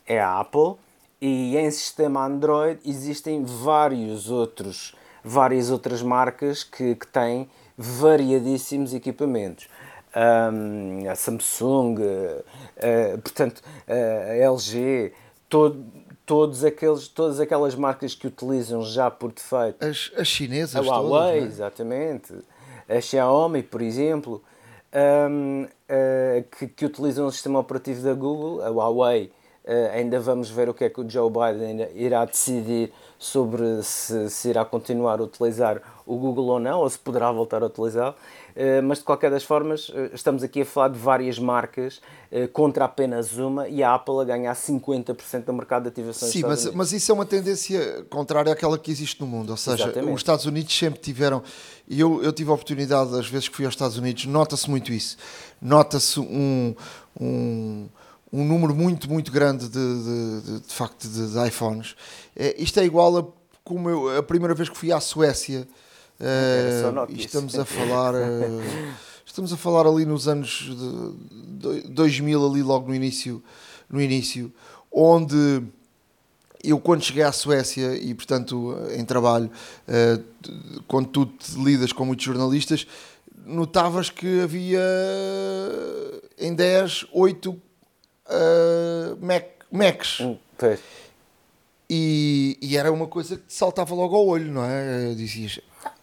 é 0.07 0.18
a 0.18 0.40
Apple, 0.40 0.76
e 1.20 1.57
em 1.57 1.70
sistema 1.70 2.24
Android 2.24 2.81
existem 2.85 3.44
vários 3.44 4.31
outros, 4.31 4.94
várias 5.22 5.70
outras 5.70 6.00
marcas 6.00 6.64
que, 6.64 6.94
que 6.94 7.07
têm 7.07 7.48
variadíssimos 7.76 8.94
equipamentos. 8.94 9.68
Um, 10.16 11.09
a 11.09 11.14
Samsung, 11.14 12.01
uh, 12.01 13.18
portanto, 13.23 13.61
uh, 13.87 14.31
a 14.31 14.53
LG, 14.53 15.12
todo, 15.49 15.85
todos 16.25 16.64
aqueles, 16.64 17.09
todas 17.09 17.40
aquelas 17.40 17.75
marcas 17.75 18.14
que 18.14 18.27
utilizam 18.27 18.83
já 18.83 19.11
por 19.11 19.33
defeito. 19.33 19.85
As, 19.85 20.11
as 20.16 20.29
chinesas, 20.29 20.77
a 20.77 20.81
Huawei, 20.81 21.40
todas, 21.40 21.42
é? 21.42 21.47
exatamente. 21.47 22.35
A 22.88 23.01
Xiaomi, 23.01 23.62
por 23.62 23.83
exemplo, 23.83 24.42
um, 25.31 25.64
uh, 25.64 26.42
que, 26.57 26.66
que, 26.68 26.85
utilizam 26.87 27.27
o 27.27 27.33
sistema 27.33 27.59
operativo 27.59 28.03
da 28.03 28.14
Google, 28.14 28.62
a 28.62 28.71
Huawei. 28.71 29.33
Uh, 29.64 29.92
ainda 29.92 30.18
vamos 30.18 30.49
ver 30.49 30.68
o 30.68 30.75
que 30.75 30.85
é 30.85 30.88
que 30.88 31.01
o 31.01 31.09
Joe 31.09 31.31
Biden 31.31 31.87
irá 31.94 32.25
decidir 32.25 32.90
sobre 33.18 33.83
se, 33.83 34.31
se 34.31 34.48
irá 34.48 34.64
continuar 34.64 35.18
a 35.18 35.24
utilizar 35.24 35.83
o 36.07 36.16
Google 36.16 36.46
ou 36.46 36.61
não, 36.61 36.81
ou 36.81 36.88
se 36.88 36.98
poderá 36.98 37.31
voltar 37.33 37.62
a 37.62 37.66
utilizá-lo. 37.66 38.14
Eh, 38.54 38.81
mas 38.81 38.98
de 38.98 39.04
qualquer 39.04 39.31
das 39.31 39.44
formas, 39.44 39.90
eh, 39.94 40.11
estamos 40.14 40.42
aqui 40.42 40.62
a 40.62 40.64
falar 40.64 40.88
de 40.88 40.98
várias 40.98 41.38
marcas 41.38 42.00
eh, 42.31 42.46
contra 42.46 42.87
apenas 42.87 43.37
uma 43.37 43.68
e 43.68 43.83
a 43.83 43.94
Apple 43.94 44.20
a 44.20 44.24
ganhar 44.24 44.54
50% 44.54 45.44
do 45.44 45.52
mercado 45.52 45.83
de 45.83 45.88
ativações. 45.90 46.33
Sim, 46.33 46.42
mas, 46.42 46.66
mas 46.72 46.92
isso 46.92 47.11
é 47.11 47.14
uma 47.14 47.26
tendência 47.26 48.04
contrária 48.09 48.52
àquela 48.52 48.78
que 48.78 48.90
existe 48.90 49.20
no 49.20 49.26
mundo. 49.26 49.50
Ou 49.50 49.57
seja, 49.57 49.85
Exatamente. 49.85 50.12
os 50.12 50.20
Estados 50.20 50.46
Unidos 50.46 50.76
sempre 50.76 51.00
tiveram. 51.00 51.42
E 51.87 52.00
eu, 52.00 52.22
eu 52.22 52.33
tive 52.33 52.50
a 52.50 52.54
oportunidade, 52.54 53.16
às 53.18 53.28
vezes 53.28 53.48
que 53.48 53.57
fui 53.57 53.64
aos 53.64 53.74
Estados 53.74 53.96
Unidos, 53.98 54.26
nota-se 54.26 54.70
muito 54.70 54.92
isso. 54.92 55.16
Nota-se 55.61 56.18
um, 56.20 56.74
um 57.20 57.88
um 58.33 58.44
número 58.44 58.74
muito, 58.74 59.10
muito 59.10 59.33
grande 59.33 59.68
de, 59.68 59.72
de, 59.72 60.40
de, 60.42 60.60
de 60.60 60.72
facto 60.72 61.08
de, 61.08 61.46
iPhones. 61.46 61.94
É, 62.37 62.54
isto 62.60 62.79
é 62.81 62.85
igual 62.85 63.16
a 63.16 63.38
como 63.64 63.90
eu, 63.90 64.16
a 64.16 64.22
primeira 64.22 64.54
vez 64.54 64.68
que 64.68 64.76
fui 64.76 64.90
à 64.90 65.00
Suécia 65.00 65.68
Uh, 66.20 67.12
estamos 67.12 67.56
a 67.56 67.64
falar. 67.64 68.14
Uh, 68.14 68.60
estamos 69.24 69.52
a 69.52 69.56
falar 69.56 69.87
ali 69.87 70.04
nos 70.04 70.26
anos 70.26 70.68
de 70.68 71.83
2000, 71.88 72.44
ali 72.44 72.62
logo 72.62 72.88
no 72.88 72.94
início, 72.94 73.42
no 73.88 74.00
início, 74.02 74.52
onde 74.90 75.62
eu 76.64 76.81
quando 76.81 77.04
cheguei 77.04 77.22
à 77.22 77.31
Suécia 77.31 77.94
e 77.96 78.12
portanto 78.14 78.74
em 78.96 79.04
trabalho, 79.04 79.48
uh, 79.87 80.83
quando 80.88 81.08
tu 81.08 81.33
lidas 81.62 81.92
com 81.92 82.04
muitos 82.04 82.24
jornalistas, 82.24 82.85
notavas 83.46 84.10
que 84.10 84.40
havia 84.40 84.83
em 86.37 86.52
10, 86.52 87.06
8 87.12 87.62
uh, 88.29 89.24
Mac, 89.24 89.44
Macs. 89.70 90.20
Hum, 90.20 90.37
pois. 90.56 90.81
E, 91.90 92.58
e, 92.60 92.76
era 92.76 92.92
uma 92.92 93.06
coisa 93.06 93.38
que 93.38 93.44
saltava 93.48 93.94
logo 93.94 94.14
ao 94.14 94.26
olho, 94.26 94.52
não 94.52 94.62
é? 94.62 95.14
Dizias, 95.14 95.58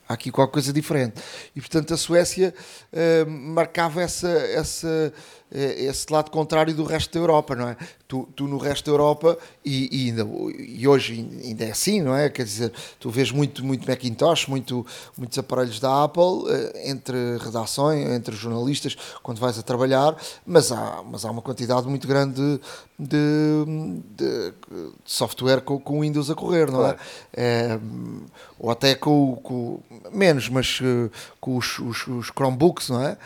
há 0.10 0.14
aqui 0.14 0.32
qualquer 0.32 0.54
coisa 0.54 0.74
diferente. 0.74 1.22
E 1.56 1.62
portanto 1.62 1.94
a 1.94 1.98
Suécia 1.98 2.54
uh, 2.92 3.30
marcava 3.30 4.02
essa, 4.02 4.30
essa, 4.30 5.14
esse 5.56 6.12
lado 6.12 6.30
contrário 6.32 6.74
do 6.74 6.84
resto 6.84 7.14
da 7.14 7.20
Europa, 7.20 7.56
não 7.56 7.70
é? 7.70 7.78
Tu, 8.08 8.28
tu 8.36 8.48
no 8.48 8.58
resto 8.58 8.86
da 8.86 8.92
Europa, 8.92 9.38
e, 9.64 9.90
e, 9.92 10.10
ainda, 10.10 10.28
e 10.60 10.88
hoje 10.88 11.28
ainda 11.44 11.66
é 11.66 11.72
assim, 11.72 12.02
não 12.02 12.16
é? 12.16 12.30
Quer 12.30 12.44
dizer, 12.44 12.74
tu 13.00 13.10
vês 13.10 13.32
muito, 13.32 13.64
muito 13.64 13.88
Macintosh, 13.88 14.48
muito, 14.48 14.86
muitos 15.18 15.38
aparelhos 15.38 15.80
da 15.80 16.04
Apple 16.04 16.44
eh, 16.50 16.90
entre 16.90 17.38
redações, 17.38 18.08
entre 18.10 18.36
jornalistas, 18.36 18.96
quando 19.24 19.40
vais 19.40 19.58
a 19.58 19.64
trabalhar, 19.64 20.16
mas 20.46 20.72
há, 20.72 21.02
mas 21.04 21.26
há 21.26 21.32
uma 21.32 21.42
quantidade 21.42 21.88
muito 21.88 22.08
grande 22.08 22.36
de, 22.36 22.60
de, 22.98 24.54
de 24.54 24.54
software 25.04 25.62
com, 25.62 25.80
com 25.80 26.02
Windows 26.02 26.30
a 26.30 26.36
correr, 26.36 26.72
não 26.72 26.86
é? 26.86 26.96
é 27.34 27.80
ou 28.58 28.72
até 28.72 28.96
com, 28.96 29.36
com 29.44 29.80
menos, 30.12 30.48
mas 30.50 30.80
eh, 30.82 31.10
com 31.40 31.58
os, 31.58 31.80
os, 31.80 32.08
os 32.08 32.28
Chromebooks, 32.28 32.90
não 32.90 33.02
é? 33.02 33.18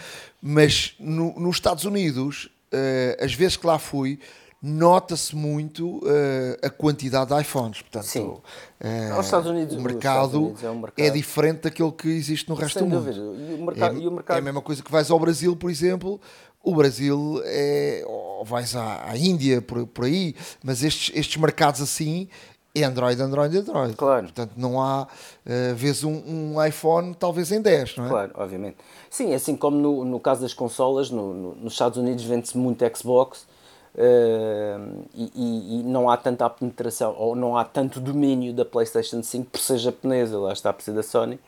Mas 0.42 0.96
no, 1.00 1.38
nos 1.40 1.58
Estados 1.58 1.84
Unidos, 1.86 2.50
uh, 2.74 3.24
as 3.24 3.34
vezes 3.34 3.58
que 3.58 3.68
lá 3.68 3.78
fui, 3.78 4.20
nota-se 4.62 5.36
muito 5.36 5.98
uh, 6.00 6.58
a 6.62 6.70
quantidade 6.70 7.34
de 7.34 7.42
iPhones. 7.42 7.82
Portanto, 7.82 8.06
Sim. 8.06 8.28
Uh, 8.28 9.22
Estados 9.22 9.50
Unidos, 9.50 9.76
o 9.76 9.82
mercado, 9.82 10.44
Unidos 10.44 10.64
é, 10.64 10.70
um 10.70 10.80
mercado, 10.80 11.06
é, 11.06 11.10
diferente 11.10 11.62
daquele 11.62 11.92
que 11.92 12.10
existe 12.10 12.50
no 12.50 12.56
resto 12.56 12.80
Sem 12.80 12.90
do 12.90 12.96
dúvida. 12.96 13.20
mundo. 13.20 13.52
E 13.52 13.54
o, 13.54 13.66
mercado, 13.66 13.96
é, 13.96 14.08
o 14.08 14.12
mercado... 14.12 14.36
é 14.38 14.40
a 14.40 14.44
mesma 14.44 14.62
coisa 14.62 14.84
que 14.84 14.92
vais 14.92 15.10
ao 15.10 15.20
Brasil, 15.20 15.56
por 15.56 15.70
exemplo. 15.70 16.20
O 16.62 16.76
Brasil 16.76 17.42
é. 17.46 18.04
ou 18.06 18.44
vais 18.44 18.76
à, 18.76 19.10
à 19.10 19.18
Índia, 19.18 19.62
por, 19.62 19.88
por 19.88 20.06
aí, 20.06 20.36
mas 20.62 20.84
estes, 20.84 21.16
estes 21.16 21.38
mercados 21.38 21.82
assim 21.82 22.28
é 22.76 22.84
Android, 22.84 23.22
Android, 23.22 23.58
Android. 23.58 23.96
Claro. 23.96 24.24
Portanto, 24.24 24.54
não 24.56 24.82
há, 24.82 25.04
uh, 25.04 25.76
vês 25.76 26.04
um, 26.04 26.12
um, 26.12 26.66
iPhone 26.66 27.14
talvez 27.16 27.52
em 27.52 27.62
10, 27.62 27.98
não 27.98 28.06
é? 28.06 28.10
Claro, 28.10 28.32
obviamente. 28.36 28.78
Sim, 29.10 29.34
assim 29.34 29.56
como 29.56 29.78
no, 29.78 30.06
no 30.06 30.20
caso 30.20 30.42
das 30.42 30.54
consolas, 30.54 31.10
no, 31.10 31.34
no, 31.34 31.56
nos 31.56 31.74
Estados 31.74 31.98
Unidos 31.98 32.24
vende-se 32.24 32.58
muito 32.58 32.86
Xbox 32.96 33.48
uh, 33.96 35.06
e, 35.16 35.80
e, 35.80 35.84
não 35.84 36.10
há 36.10 36.16
tanta 36.16 36.50
penetração, 36.50 37.16
ou 37.18 37.36
não 37.36 37.58
há 37.58 37.66
tanto 37.66 38.00
domínio 38.00 38.54
da 38.54 38.64
PlayStation 38.64 39.24
5 39.24 39.50
por 39.50 39.60
ser 39.60 39.78
japonesa, 39.78 40.38
lá 40.38 40.54
está 40.54 40.72
por 40.72 40.84
ser 40.84 40.94
da 40.94 41.04
Sony. 41.04 41.40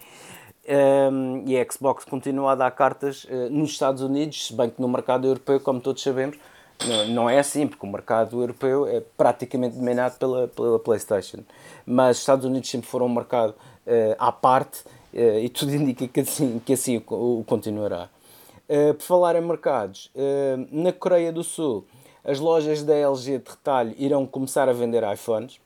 Um, 0.68 1.44
e 1.48 1.60
a 1.60 1.66
Xbox 1.72 2.06
continua 2.06 2.52
a 2.52 2.56
dar 2.56 2.72
cartas 2.72 3.26
uh, 3.26 3.50
nos 3.50 3.72
Estados 3.72 4.02
Unidos, 4.02 4.48
se 4.48 4.54
bem 4.54 4.70
que 4.70 4.82
no 4.82 4.88
mercado 4.88 5.28
europeu, 5.28 5.60
como 5.60 5.80
todos 5.80 6.02
sabemos, 6.02 6.38
não, 6.88 7.08
não 7.08 7.30
é 7.30 7.40
assim, 7.40 7.68
porque 7.68 7.86
o 7.86 7.90
mercado 7.90 8.42
europeu 8.42 8.88
é 8.88 9.02
praticamente 9.18 9.76
dominado 9.76 10.18
pela, 10.18 10.48
pela 10.48 10.80
PlayStation. 10.80 11.40
Mas 11.86 12.18
os 12.18 12.22
Estados 12.24 12.46
Unidos 12.46 12.70
sempre 12.70 12.88
foram 12.88 13.06
um 13.08 13.14
mercado 13.14 13.52
uh, 13.52 14.16
à 14.18 14.32
parte 14.32 14.84
e 15.14 15.50
tudo 15.50 15.74
indica 15.76 16.08
que 16.08 16.20
assim, 16.22 16.62
que 16.66 16.74
assim 16.74 17.04
o, 17.08 17.44
continuará. 17.46 18.10
Uh, 18.70 18.94
por 18.94 19.04
falar 19.04 19.36
em 19.36 19.42
mercados, 19.42 20.12
na 20.72 20.94
Coreia 20.94 21.32
do 21.32 21.44
Sul, 21.44 21.86
as 22.24 22.40
lojas 22.40 22.84
da 22.84 22.96
LG 22.96 23.40
de 23.40 23.50
retalho 23.50 23.94
irão 23.98 24.26
começar 24.26 24.70
a 24.70 24.74
vender 24.74 25.04
iPhones, 25.12 25.60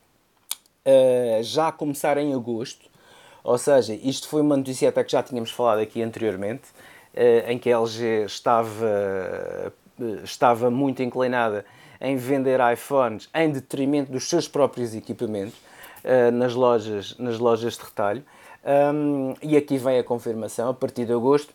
já 1.42 1.68
a 1.68 1.72
começar 1.72 2.16
em 2.18 2.32
agosto. 2.32 2.88
Ou 3.44 3.58
seja, 3.58 3.94
isto 3.94 4.28
foi 4.28 4.40
uma 4.40 4.56
notícia 4.56 4.88
até 4.88 5.04
que 5.04 5.12
já 5.12 5.22
tínhamos 5.22 5.50
falado 5.50 5.78
aqui 5.78 6.02
anteriormente, 6.02 6.64
em 7.46 7.58
que 7.58 7.70
a 7.70 7.78
LG 7.78 8.24
estava 8.24 9.72
estava 10.24 10.70
muito 10.70 11.02
inclinada 11.02 11.64
em 12.00 12.16
vender 12.16 12.60
iPhones 12.72 13.28
em 13.34 13.50
detrimento 13.50 14.12
dos 14.12 14.28
seus 14.28 14.48
próprios 14.48 14.94
equipamentos 14.94 15.54
nas, 16.32 16.54
lojas, 16.54 17.16
nas 17.18 17.38
lojas 17.38 17.76
de 17.76 17.84
retalho. 17.84 18.24
Um, 18.66 19.34
e 19.40 19.56
aqui 19.56 19.78
vem 19.78 19.98
a 19.98 20.02
confirmação, 20.02 20.70
a 20.70 20.74
partir 20.74 21.04
de 21.04 21.12
agosto, 21.12 21.54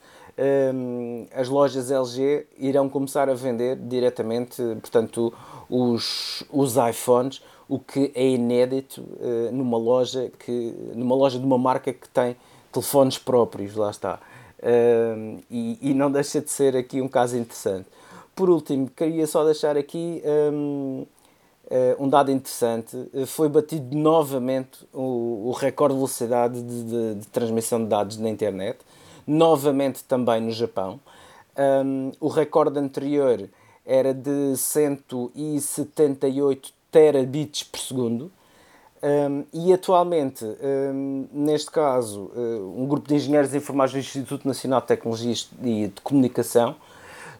um, 0.73 1.27
as 1.35 1.49
lojas 1.49 1.91
LG 1.91 2.47
irão 2.57 2.87
começar 2.87 3.29
a 3.29 3.33
vender 3.33 3.75
diretamente, 3.75 4.61
portanto, 4.79 5.33
os, 5.69 6.43
os 6.49 6.75
iPhones, 6.77 7.41
o 7.67 7.77
que 7.77 8.11
é 8.15 8.25
inédito 8.25 9.01
uh, 9.01 9.51
numa 9.51 9.77
loja 9.77 10.31
que 10.39 10.73
numa 10.95 11.15
loja 11.15 11.37
de 11.37 11.45
uma 11.45 11.57
marca 11.57 11.91
que 11.91 12.07
tem 12.07 12.37
telefones 12.71 13.17
próprios, 13.17 13.75
lá 13.75 13.89
está. 13.89 14.19
Um, 14.63 15.39
e, 15.49 15.77
e 15.81 15.93
não 15.93 16.09
deixa 16.09 16.39
de 16.39 16.49
ser 16.49 16.77
aqui 16.77 17.01
um 17.01 17.09
caso 17.09 17.37
interessante. 17.37 17.87
Por 18.33 18.49
último, 18.49 18.89
queria 18.89 19.27
só 19.27 19.43
deixar 19.43 19.75
aqui 19.75 20.21
um, 21.71 21.73
eh, 21.73 21.95
um 21.97 22.09
dado 22.09 22.29
interessante. 22.31 22.97
Foi 23.27 23.47
batido 23.47 23.95
novamente 23.95 24.85
o, 24.93 25.49
o 25.49 25.51
recorde 25.51 25.93
de 25.93 25.99
velocidade 25.99 26.61
de, 26.61 26.83
de, 26.83 27.15
de, 27.15 27.27
transmissão 27.27 27.81
de 27.81 27.87
dados 27.87 28.17
na 28.17 28.29
internet, 28.29 28.79
novamente 29.25 30.03
também 30.03 30.41
no 30.41 30.51
Japão. 30.51 30.99
Um, 31.57 32.11
o 32.19 32.27
recorde 32.27 32.77
anterior 32.79 33.49
era 33.85 34.13
de 34.13 34.55
178 34.55 36.73
terabits 36.91 37.63
por 37.63 37.79
segundo. 37.79 38.31
Um, 39.03 39.45
e 39.51 39.73
atualmente, 39.73 40.45
um, 40.45 41.27
neste 41.31 41.71
caso, 41.71 42.31
uh, 42.35 42.75
um 42.77 42.85
grupo 42.85 43.07
de 43.07 43.15
engenheiros 43.15 43.49
de 43.49 43.57
informação 43.57 43.99
do 43.99 44.03
Instituto 44.03 44.47
Nacional 44.47 44.79
de 44.81 44.87
Tecnologia 44.87 45.33
e 45.63 45.87
de 45.87 46.01
Comunicação 46.01 46.75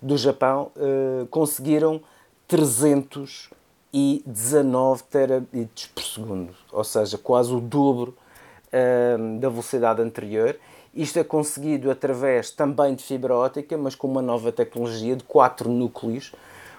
do 0.02 0.18
Japão 0.18 0.72
uh, 0.76 1.28
conseguiram 1.28 2.02
319 3.92 5.04
terabits 5.04 5.88
por 5.88 6.04
segundo, 6.04 6.54
ou 6.72 6.84
seja, 6.84 7.18
quase 7.18 7.54
o 7.54 7.60
dobro 7.60 8.16
uh, 8.68 9.40
da 9.40 9.50
velocidade 9.50 10.02
anterior. 10.02 10.58
Isto 10.94 11.20
é 11.20 11.24
conseguido 11.24 11.92
através 11.92 12.52
também 12.52 12.96
de 12.96 13.04
fibra 13.04 13.36
óptica, 13.36 13.78
mas 13.78 13.96
com 13.96 14.08
uma 14.08 14.22
nova 14.22 14.52
tecnologia 14.52 15.16
de 15.16 15.24
quatro 15.24 15.70
núcleos. 15.70 16.34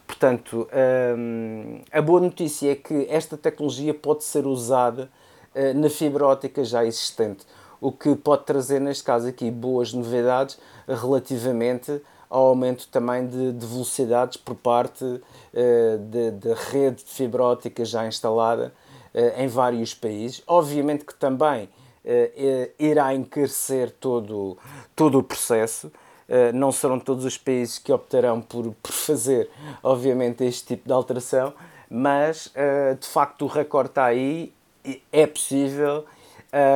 Portanto, 0.06 0.68
um, 1.16 1.80
a 1.90 2.02
boa 2.02 2.20
notícia 2.20 2.72
é 2.72 2.74
que 2.74 3.06
esta 3.08 3.36
tecnologia 3.36 3.94
pode 3.94 4.24
ser 4.24 4.46
usada 4.46 5.10
uh, 5.54 5.78
na 5.78 5.88
fibra 5.88 6.26
óptica 6.26 6.64
já 6.64 6.84
existente, 6.84 7.46
o 7.80 7.90
que 7.90 8.14
pode 8.14 8.44
trazer, 8.44 8.80
neste 8.80 9.04
caso 9.04 9.28
aqui, 9.28 9.50
boas 9.50 9.92
novidades 9.92 10.58
relativamente 10.86 12.00
ao 12.32 12.46
aumento 12.46 12.88
também 12.88 13.26
de, 13.26 13.52
de 13.52 13.66
velocidades 13.66 14.38
por 14.38 14.54
parte 14.54 15.04
uh, 15.04 15.20
da 16.32 16.54
rede 16.54 17.04
de 17.04 17.10
fibra 17.10 17.44
óptica 17.44 17.84
já 17.84 18.06
instalada 18.06 18.72
uh, 19.14 19.38
em 19.42 19.46
vários 19.46 19.92
países. 19.92 20.42
Obviamente 20.46 21.04
que 21.04 21.14
também 21.14 21.64
uh, 21.64 22.70
irá 22.78 23.14
encarecer 23.14 23.90
todo, 24.00 24.56
todo 24.96 25.18
o 25.18 25.22
processo. 25.22 25.92
não 26.54 26.72
serão 26.72 26.98
todos 26.98 27.26
os 27.26 27.36
países 27.36 27.78
que 27.78 27.92
optarão 27.92 28.40
por, 28.40 28.72
por 28.82 28.92
fazer, 28.92 29.50
obviamente, 29.82 30.42
este 30.42 30.68
tipo 30.68 30.86
de 30.86 30.92
alteração, 30.94 31.52
mas 31.90 32.50
de 32.98 33.06
facto 33.06 33.44
o 33.44 33.48
recorde 33.48 33.90
está 33.90 34.06
aí, 34.06 34.50
é 35.12 35.26
possível 35.26 36.06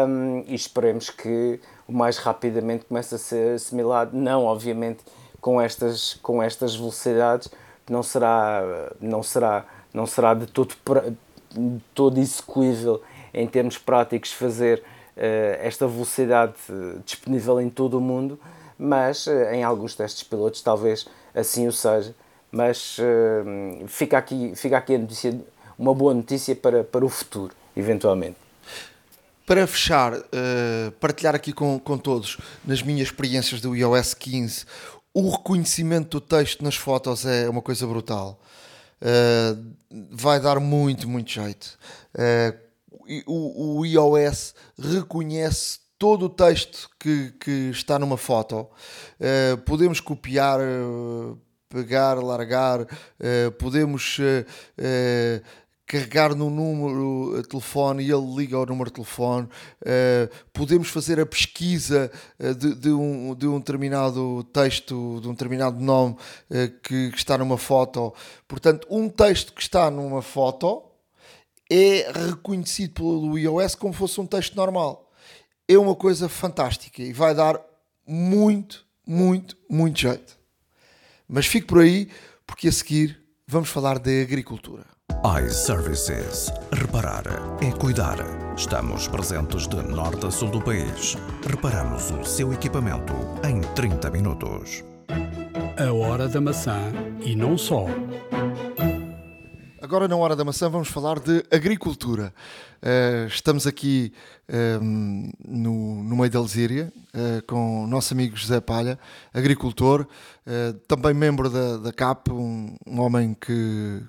um, 0.08 0.44
e 0.46 0.54
esperemos 0.54 1.08
que 1.08 1.58
o 1.88 1.92
mais 1.92 2.18
rapidamente 2.18 2.84
comece 2.84 3.14
a 3.14 3.18
ser 3.18 3.54
assimilado, 3.54 4.14
não 4.14 4.44
obviamente 4.44 5.04
com 5.40 5.60
estas, 5.60 6.14
com 6.22 6.42
estas 6.42 6.74
velocidades 6.74 7.48
não 7.88 8.02
será, 8.02 8.62
não 9.00 9.22
será, 9.22 9.64
não 9.94 10.06
será 10.06 10.34
de 10.34 10.46
todo, 10.46 10.74
de 11.52 11.80
todo 11.94 12.18
execuível 12.18 13.00
em 13.32 13.46
termos 13.46 13.78
práticos 13.78 14.32
fazer 14.32 14.78
uh, 15.16 15.20
esta 15.60 15.86
velocidade 15.86 16.54
disponível 17.04 17.60
em 17.60 17.70
todo 17.70 17.98
o 17.98 18.00
mundo, 18.00 18.38
mas 18.78 19.26
uh, 19.26 19.30
em 19.52 19.62
alguns 19.62 19.94
testes 19.94 20.22
pilotos 20.22 20.60
talvez 20.62 21.06
assim 21.34 21.68
o 21.68 21.72
seja. 21.72 22.14
Mas 22.50 22.96
uh, 22.98 23.86
fica, 23.86 24.16
aqui, 24.16 24.54
fica 24.56 24.78
aqui 24.78 24.96
notícia, 24.96 25.38
uma 25.78 25.94
boa 25.94 26.14
notícia 26.14 26.56
para, 26.56 26.82
para 26.82 27.04
o 27.04 27.08
futuro, 27.08 27.54
eventualmente. 27.76 28.36
Para 29.44 29.64
fechar, 29.64 30.12
partilhar 30.98 31.36
aqui 31.36 31.52
com, 31.52 31.78
com 31.78 31.96
todos, 31.96 32.36
nas 32.64 32.82
minhas 32.82 33.06
experiências 33.06 33.60
do 33.60 33.76
iOS 33.76 34.12
15, 34.12 34.66
o 35.18 35.30
reconhecimento 35.30 36.10
do 36.10 36.20
texto 36.20 36.62
nas 36.62 36.76
fotos 36.76 37.24
é 37.24 37.48
uma 37.48 37.62
coisa 37.62 37.86
brutal. 37.86 38.38
Uh, 39.00 39.74
vai 40.10 40.38
dar 40.38 40.60
muito, 40.60 41.08
muito 41.08 41.30
jeito. 41.30 41.78
Uh, 42.14 43.24
o, 43.26 43.78
o, 43.78 43.86
iOS 43.86 44.54
reconhece 44.78 45.78
todo 45.98 46.26
o 46.26 46.28
texto 46.28 46.90
que, 47.00 47.32
que 47.40 47.70
está 47.70 47.98
numa 47.98 48.18
foto. 48.18 48.68
Uh, 49.18 49.56
podemos 49.64 50.00
copiar, 50.00 50.60
pegar, 51.70 52.22
largar, 52.22 52.86
podemos 53.58 54.18
carregar 55.86 56.34
no 56.34 56.50
número 56.50 57.40
de 57.40 57.48
telefone 57.48 58.02
e 58.02 58.10
ele 58.10 58.34
liga 58.34 58.56
ao 58.56 58.66
número 58.66 58.90
de 58.90 58.94
telefone. 58.94 59.46
Uh, 59.80 60.28
podemos 60.52 60.88
fazer 60.88 61.20
a 61.20 61.24
pesquisa 61.24 62.10
uh, 62.40 62.54
de, 62.54 62.74
de, 62.74 62.90
um, 62.90 63.34
de 63.34 63.46
um 63.46 63.58
determinado 63.58 64.42
texto, 64.52 65.20
de 65.22 65.28
um 65.28 65.32
determinado 65.32 65.78
nome 65.78 66.14
uh, 66.50 66.70
que, 66.82 67.10
que, 67.12 67.16
está 67.16 67.38
numa 67.38 67.56
foto. 67.56 68.12
Portanto, 68.48 68.86
um 68.90 69.08
texto 69.08 69.54
que 69.54 69.62
está 69.62 69.88
numa 69.90 70.22
foto 70.22 70.82
é 71.70 72.10
reconhecido 72.12 72.94
pelo 72.94 73.38
iOS 73.38 73.76
como 73.76 73.92
fosse 73.92 74.20
um 74.20 74.26
texto 74.26 74.56
normal. 74.56 75.12
É 75.68 75.78
uma 75.78 75.94
coisa 75.94 76.28
fantástica 76.28 77.02
e 77.02 77.12
vai 77.12 77.34
dar 77.34 77.60
muito, 78.06 78.84
muito, 79.06 79.56
muito 79.70 80.00
jeito. 80.00 80.36
Mas 81.28 81.46
fique 81.46 81.66
por 81.66 81.80
aí, 81.80 82.08
porque 82.44 82.68
a 82.68 82.72
seguir 82.72 83.20
vamos 83.46 83.68
falar 83.68 83.98
de 83.98 84.22
agricultura 84.22 84.95
iServices. 85.26 86.52
Reparar 86.72 87.24
é 87.60 87.72
cuidar. 87.72 88.16
Estamos 88.56 89.08
presentes 89.08 89.66
de 89.66 89.82
norte 89.82 90.24
a 90.24 90.30
sul 90.30 90.50
do 90.50 90.62
país. 90.62 91.16
Reparamos 91.44 92.12
o 92.12 92.24
seu 92.24 92.52
equipamento 92.52 93.12
em 93.42 93.60
30 93.74 94.08
minutos. 94.10 94.84
A 95.76 95.92
hora 95.92 96.28
da 96.28 96.40
maçã 96.40 96.80
e 97.20 97.34
não 97.34 97.58
só. 97.58 97.86
Agora, 99.82 100.06
na 100.06 100.16
hora 100.16 100.36
da 100.36 100.44
maçã, 100.44 100.70
vamos 100.70 100.88
falar 100.88 101.18
de 101.18 101.44
agricultura. 101.50 102.32
Uh, 102.80 103.26
estamos 103.26 103.66
aqui 103.66 104.12
um, 104.80 105.30
no, 105.44 106.04
no 106.04 106.16
meio 106.16 106.30
da 106.30 106.40
Lesíria 106.40 106.92
uh, 107.14 107.44
com 107.46 107.82
o 107.84 107.86
nosso 107.88 108.14
amigo 108.14 108.36
José 108.36 108.60
Palha, 108.60 108.98
agricultor, 109.34 110.06
uh, 110.46 110.72
também 110.86 111.14
membro 111.14 111.50
da, 111.50 111.78
da 111.78 111.92
CAP, 111.92 112.30
um, 112.30 112.76
um 112.86 113.00
homem 113.00 113.34
que, 113.34 114.02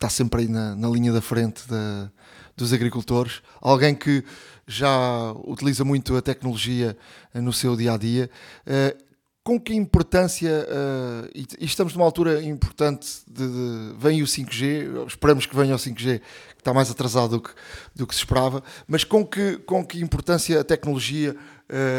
está 0.00 0.08
sempre 0.08 0.42
aí 0.42 0.48
na, 0.48 0.74
na 0.74 0.88
linha 0.88 1.12
da 1.12 1.20
frente 1.20 1.68
da, 1.68 2.10
dos 2.56 2.72
agricultores, 2.72 3.42
alguém 3.60 3.94
que 3.94 4.24
já 4.66 5.32
utiliza 5.44 5.84
muito 5.84 6.16
a 6.16 6.22
tecnologia 6.22 6.96
eh, 7.34 7.40
no 7.40 7.52
seu 7.52 7.76
dia 7.76 7.92
a 7.92 7.96
dia. 7.98 8.30
Uh, 8.66 9.10
com 9.42 9.58
que 9.58 9.74
importância, 9.74 10.66
uh, 10.68 11.28
e, 11.34 11.46
estamos 11.64 11.94
numa 11.94 12.04
altura 12.04 12.42
importante, 12.42 13.22
de, 13.26 13.46
de, 13.46 13.94
vem 13.98 14.22
o 14.22 14.26
5G, 14.26 15.06
esperamos 15.06 15.44
que 15.44 15.56
venha 15.56 15.74
o 15.74 15.78
5G, 15.78 16.20
que 16.20 16.60
está 16.60 16.72
mais 16.72 16.90
atrasado 16.90 17.38
do 17.38 17.42
que, 17.42 17.50
do 17.94 18.06
que 18.06 18.14
se 18.14 18.20
esperava, 18.20 18.62
mas 18.86 19.04
com 19.04 19.26
que, 19.26 19.58
com 19.58 19.84
que 19.84 20.00
importância 20.00 20.60
a 20.60 20.64
tecnologia 20.64 21.34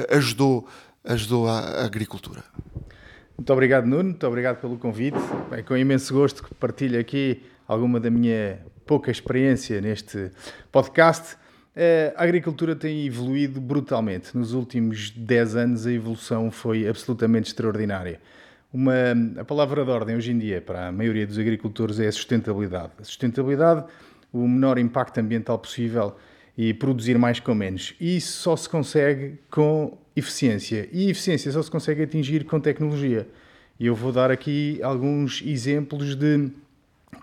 ajudou, 0.09 0.67
ajudou 1.03 1.47
a 1.47 1.83
agricultura? 1.83 2.43
Muito 3.37 3.51
obrigado, 3.51 3.85
Nuno, 3.85 4.09
muito 4.09 4.27
obrigado 4.27 4.61
pelo 4.61 4.77
convite. 4.77 5.17
É 5.51 5.63
com 5.63 5.75
imenso 5.75 6.13
gosto 6.13 6.43
que 6.43 6.53
partilho 6.53 6.99
aqui 6.99 7.41
alguma 7.73 8.01
da 8.01 8.09
minha 8.09 8.59
pouca 8.85 9.09
experiência 9.09 9.79
neste 9.79 10.29
podcast. 10.71 11.37
A 12.17 12.23
agricultura 12.23 12.75
tem 12.75 13.05
evoluído 13.05 13.61
brutalmente. 13.61 14.37
Nos 14.37 14.53
últimos 14.53 15.09
10 15.11 15.55
anos, 15.55 15.87
a 15.87 15.91
evolução 15.93 16.51
foi 16.51 16.85
absolutamente 16.85 17.47
extraordinária. 17.47 18.19
Uma, 18.73 18.93
a 19.37 19.45
palavra 19.45 19.85
de 19.85 19.89
ordem 19.89 20.17
hoje 20.17 20.31
em 20.31 20.37
dia 20.37 20.61
para 20.61 20.89
a 20.89 20.91
maioria 20.91 21.25
dos 21.25 21.39
agricultores 21.39 21.97
é 21.99 22.07
a 22.07 22.11
sustentabilidade. 22.11 22.91
A 22.99 23.05
sustentabilidade, 23.05 23.85
o 24.33 24.45
menor 24.45 24.77
impacto 24.77 25.19
ambiental 25.19 25.57
possível 25.57 26.15
e 26.57 26.73
produzir 26.73 27.17
mais 27.17 27.39
com 27.39 27.55
menos. 27.55 27.95
E 28.01 28.17
isso 28.17 28.33
só 28.41 28.57
se 28.57 28.67
consegue 28.67 29.39
com 29.49 29.97
eficiência. 30.13 30.89
E 30.91 31.09
eficiência 31.09 31.49
só 31.53 31.61
se 31.61 31.71
consegue 31.71 32.03
atingir 32.03 32.43
com 32.43 32.59
tecnologia. 32.59 33.29
E 33.79 33.85
eu 33.85 33.95
vou 33.95 34.11
dar 34.11 34.29
aqui 34.29 34.77
alguns 34.83 35.41
exemplos 35.45 36.17
de 36.17 36.51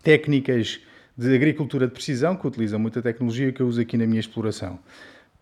técnicas 0.02 0.80
de 1.16 1.34
agricultura 1.34 1.86
de 1.86 1.92
precisão, 1.92 2.36
que 2.36 2.46
utilizam 2.46 2.78
muita 2.78 3.02
tecnologia 3.02 3.52
que 3.52 3.60
eu 3.60 3.66
uso 3.66 3.80
aqui 3.80 3.96
na 3.96 4.06
minha 4.06 4.20
exploração. 4.20 4.78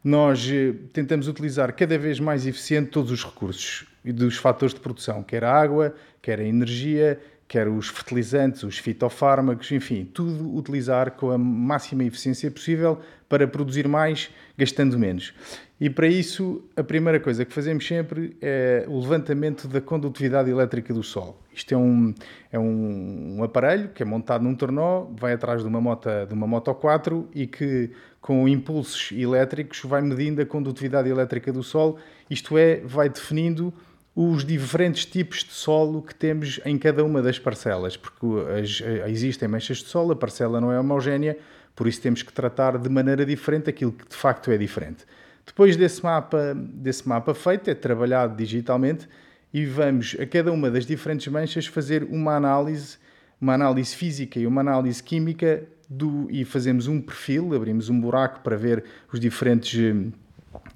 Nós 0.02 0.48
eh, 0.50 0.72
tentamos 0.92 1.28
utilizar 1.28 1.74
cada 1.74 1.98
vez 1.98 2.18
mais 2.18 2.46
eficiente 2.46 2.90
todos 2.90 3.10
os 3.10 3.24
recursos 3.24 3.86
e 4.04 4.12
dos 4.12 4.36
fatores 4.36 4.72
de 4.72 4.80
produção, 4.80 5.22
quer 5.22 5.44
a 5.44 5.52
água, 5.52 5.94
quer 6.22 6.40
a 6.40 6.44
energia, 6.44 7.20
quer 7.48 7.68
os 7.68 7.88
fertilizantes, 7.88 8.62
os 8.62 8.78
fitofármacos, 8.78 9.70
enfim, 9.70 10.04
tudo 10.04 10.56
utilizar 10.56 11.12
com 11.12 11.30
a 11.30 11.38
máxima 11.38 12.04
eficiência 12.04 12.50
possível 12.50 12.98
para 13.28 13.46
produzir 13.46 13.86
mais, 13.88 14.30
gastando 14.56 14.98
menos. 14.98 15.32
E 15.78 15.90
para 15.90 16.06
isso, 16.06 16.64
a 16.74 16.82
primeira 16.82 17.20
coisa 17.20 17.44
que 17.44 17.52
fazemos 17.52 17.86
sempre 17.86 18.34
é 18.40 18.86
o 18.88 18.98
levantamento 18.98 19.68
da 19.68 19.80
condutividade 19.80 20.50
elétrica 20.50 20.92
do 20.94 21.02
solo. 21.02 21.38
Isto 21.52 21.74
é 21.74 21.76
um, 21.76 22.14
é 22.50 22.58
um, 22.58 23.36
um 23.38 23.44
aparelho 23.44 23.90
que 23.90 24.02
é 24.02 24.06
montado 24.06 24.42
num 24.42 24.54
tornó, 24.54 25.06
vai 25.14 25.34
atrás 25.34 25.60
de 25.60 25.68
uma 25.68 25.80
moto, 25.80 26.08
de 26.26 26.32
uma 26.32 26.46
moto 26.46 26.74
4 26.74 27.28
e 27.34 27.46
que, 27.46 27.90
com 28.22 28.48
impulsos 28.48 29.12
elétricos, 29.12 29.82
vai 29.84 30.00
medindo 30.00 30.40
a 30.40 30.46
condutividade 30.46 31.10
elétrica 31.10 31.52
do 31.52 31.62
solo, 31.62 31.98
isto 32.30 32.56
é, 32.56 32.80
vai 32.80 33.10
definindo 33.10 33.72
os 34.18 34.46
diferentes 34.46 35.04
tipos 35.04 35.44
de 35.44 35.52
solo 35.52 36.00
que 36.00 36.14
temos 36.14 36.58
em 36.64 36.78
cada 36.78 37.04
uma 37.04 37.20
das 37.20 37.38
parcelas, 37.38 37.98
porque 37.98 38.26
as, 38.58 38.82
existem 39.10 39.46
manchas 39.46 39.78
de 39.78 39.88
solo, 39.88 40.12
a 40.12 40.16
parcela 40.16 40.58
não 40.58 40.72
é 40.72 40.80
homogénea, 40.80 41.36
por 41.74 41.86
isso 41.86 42.00
temos 42.00 42.22
que 42.22 42.32
tratar 42.32 42.78
de 42.78 42.88
maneira 42.88 43.26
diferente 43.26 43.68
aquilo 43.68 43.92
que 43.92 44.08
de 44.08 44.16
facto 44.16 44.50
é 44.50 44.56
diferente. 44.56 45.04
Depois 45.44 45.76
desse 45.76 46.02
mapa, 46.02 46.54
desse 46.56 47.06
mapa 47.06 47.34
feito, 47.34 47.68
é 47.68 47.74
trabalhado 47.74 48.34
digitalmente 48.34 49.06
e 49.52 49.66
vamos 49.66 50.16
a 50.18 50.24
cada 50.24 50.50
uma 50.50 50.70
das 50.70 50.86
diferentes 50.86 51.28
manchas 51.28 51.66
fazer 51.66 52.02
uma 52.04 52.36
análise, 52.36 52.96
uma 53.38 53.52
análise 53.52 53.94
física 53.94 54.40
e 54.40 54.46
uma 54.46 54.62
análise 54.62 55.02
química 55.02 55.62
do, 55.90 56.26
e 56.30 56.42
fazemos 56.42 56.88
um 56.88 57.02
perfil, 57.02 57.54
abrimos 57.54 57.90
um 57.90 58.00
buraco 58.00 58.40
para 58.40 58.56
ver 58.56 58.82
os 59.12 59.20
diferentes, 59.20 59.78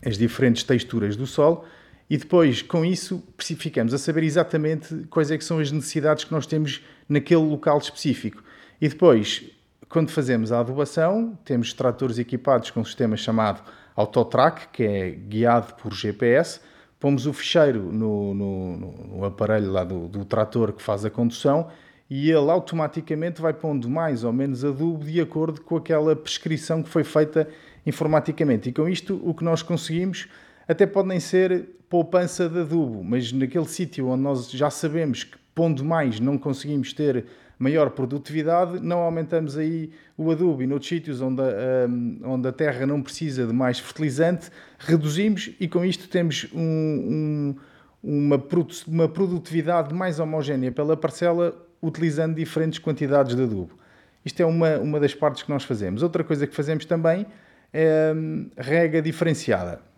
as 0.04 0.18
diferentes 0.18 0.62
texturas 0.62 1.16
do 1.16 1.26
solo 1.26 1.64
e 2.10 2.16
depois, 2.16 2.60
com 2.60 2.84
isso, 2.84 3.22
ficamos 3.38 3.94
a 3.94 3.98
saber 3.98 4.24
exatamente 4.24 5.06
quais 5.08 5.30
é 5.30 5.38
que 5.38 5.44
são 5.44 5.60
as 5.60 5.70
necessidades 5.70 6.24
que 6.24 6.32
nós 6.32 6.44
temos 6.44 6.82
naquele 7.08 7.42
local 7.42 7.78
específico. 7.78 8.42
E 8.80 8.88
depois, 8.88 9.44
quando 9.88 10.10
fazemos 10.10 10.50
a 10.50 10.58
adubação, 10.58 11.38
temos 11.44 11.72
tratores 11.72 12.18
equipados 12.18 12.72
com 12.72 12.80
um 12.80 12.84
sistema 12.84 13.16
chamado 13.16 13.62
Autotrack, 13.94 14.68
que 14.72 14.82
é 14.82 15.10
guiado 15.10 15.74
por 15.74 15.94
GPS, 15.94 16.60
pomos 16.98 17.26
o 17.26 17.32
ficheiro 17.32 17.92
no, 17.92 18.34
no, 18.34 18.76
no 18.76 19.24
aparelho 19.24 19.70
lá 19.70 19.84
do, 19.84 20.08
do, 20.08 20.24
trator 20.24 20.72
que 20.72 20.82
faz 20.82 21.04
a 21.04 21.10
condução 21.10 21.68
e 22.10 22.28
ele 22.28 22.50
automaticamente 22.50 23.40
vai 23.40 23.54
pondo 23.54 23.88
mais 23.88 24.24
ou 24.24 24.32
menos 24.32 24.64
adubo 24.64 25.04
de 25.04 25.20
acordo 25.20 25.60
com 25.60 25.76
aquela 25.76 26.16
prescrição 26.16 26.82
que 26.82 26.88
foi 26.88 27.04
feita 27.04 27.48
informaticamente. 27.86 28.68
E 28.68 28.72
com 28.72 28.88
isto, 28.88 29.20
o 29.24 29.32
que 29.32 29.44
nós 29.44 29.62
conseguimos 29.62 30.28
até 30.66 30.86
pode 30.86 31.08
nem 31.08 31.20
ser 31.20 31.79
poupança 31.90 32.48
de 32.48 32.60
adubo, 32.60 33.02
mas 33.02 33.32
naquele 33.32 33.66
sítio 33.66 34.06
onde 34.06 34.22
nós 34.22 34.48
já 34.48 34.70
sabemos 34.70 35.24
que 35.24 35.36
pondo 35.52 35.84
mais 35.84 36.20
não 36.20 36.38
conseguimos 36.38 36.92
ter 36.92 37.26
maior 37.58 37.90
produtividade, 37.90 38.80
não 38.80 39.00
aumentamos 39.00 39.58
aí 39.58 39.90
o 40.16 40.30
adubo 40.30 40.62
e 40.62 40.68
noutros 40.68 40.88
sítios 40.88 41.20
onde 41.20 41.42
a, 41.42 42.26
onde 42.28 42.48
a 42.48 42.52
terra 42.52 42.86
não 42.86 43.02
precisa 43.02 43.44
de 43.44 43.52
mais 43.52 43.80
fertilizante, 43.80 44.50
reduzimos 44.78 45.50
e 45.58 45.66
com 45.66 45.84
isto 45.84 46.08
temos 46.08 46.46
um, 46.54 46.60
um, 46.60 47.56
uma, 48.02 48.42
uma 48.86 49.08
produtividade 49.08 49.92
mais 49.92 50.20
homogénea 50.20 50.70
pela 50.70 50.96
parcela 50.96 51.54
utilizando 51.82 52.36
diferentes 52.36 52.78
quantidades 52.78 53.34
de 53.34 53.42
adubo. 53.42 53.76
Isto 54.24 54.40
é 54.40 54.46
uma, 54.46 54.78
uma 54.78 55.00
das 55.00 55.14
partes 55.14 55.42
que 55.42 55.50
nós 55.50 55.64
fazemos. 55.64 56.04
Outra 56.04 56.22
coisa 56.22 56.46
que 56.46 56.54
fazemos 56.54 56.84
também 56.84 57.26
é 57.72 58.12
hum, 58.14 58.48
rega 58.56 59.02
diferenciada 59.02 59.89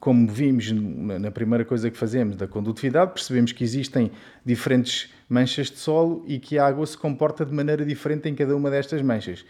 como 0.00 0.26
vimos 0.26 0.70
na 0.70 1.30
primeira 1.30 1.64
coisa 1.64 1.90
que 1.90 1.96
fazemos 1.96 2.36
da 2.36 2.46
condutividade, 2.46 3.12
percebemos 3.12 3.52
que 3.52 3.62
existem 3.62 4.10
diferentes 4.44 5.12
manchas 5.28 5.70
de 5.70 5.78
solo 5.78 6.24
e 6.26 6.38
que 6.38 6.58
a 6.58 6.66
água 6.66 6.86
se 6.86 6.96
comporta 6.96 7.44
de 7.44 7.52
maneira 7.52 7.84
diferente 7.84 8.28
em 8.28 8.34
cada 8.34 8.56
uma 8.56 8.70
destas 8.70 9.02
manchas. 9.02 9.44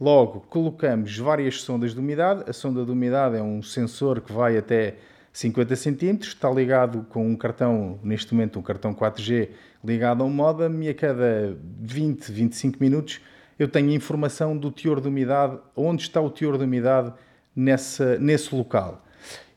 Logo, 0.00 0.40
colocamos 0.42 1.16
várias 1.18 1.62
sondas 1.62 1.92
de 1.94 2.00
umidade. 2.00 2.44
A 2.48 2.52
sonda 2.52 2.84
de 2.84 2.90
umidade 2.90 3.36
é 3.36 3.42
um 3.42 3.62
sensor 3.62 4.20
que 4.20 4.32
vai 4.32 4.56
até 4.56 4.96
50 5.32 5.74
cm, 5.74 6.18
está 6.22 6.50
ligado 6.50 7.06
com 7.10 7.26
um 7.26 7.36
cartão, 7.36 7.98
neste 8.02 8.32
momento 8.34 8.58
um 8.58 8.62
cartão 8.62 8.94
4G, 8.94 9.50
ligado 9.84 10.22
a 10.22 10.26
um 10.26 10.30
modem 10.30 10.84
e 10.84 10.88
a 10.88 10.94
cada 10.94 11.56
20, 11.80 12.30
25 12.30 12.76
minutos 12.80 13.20
eu 13.58 13.66
tenho 13.66 13.90
informação 13.90 14.56
do 14.56 14.70
teor 14.70 15.00
de 15.00 15.08
umidade, 15.08 15.58
onde 15.74 16.02
está 16.02 16.20
o 16.20 16.30
teor 16.30 16.56
de 16.56 16.64
umidade 16.64 17.12
nessa, 17.54 18.16
nesse 18.18 18.54
local. 18.54 19.04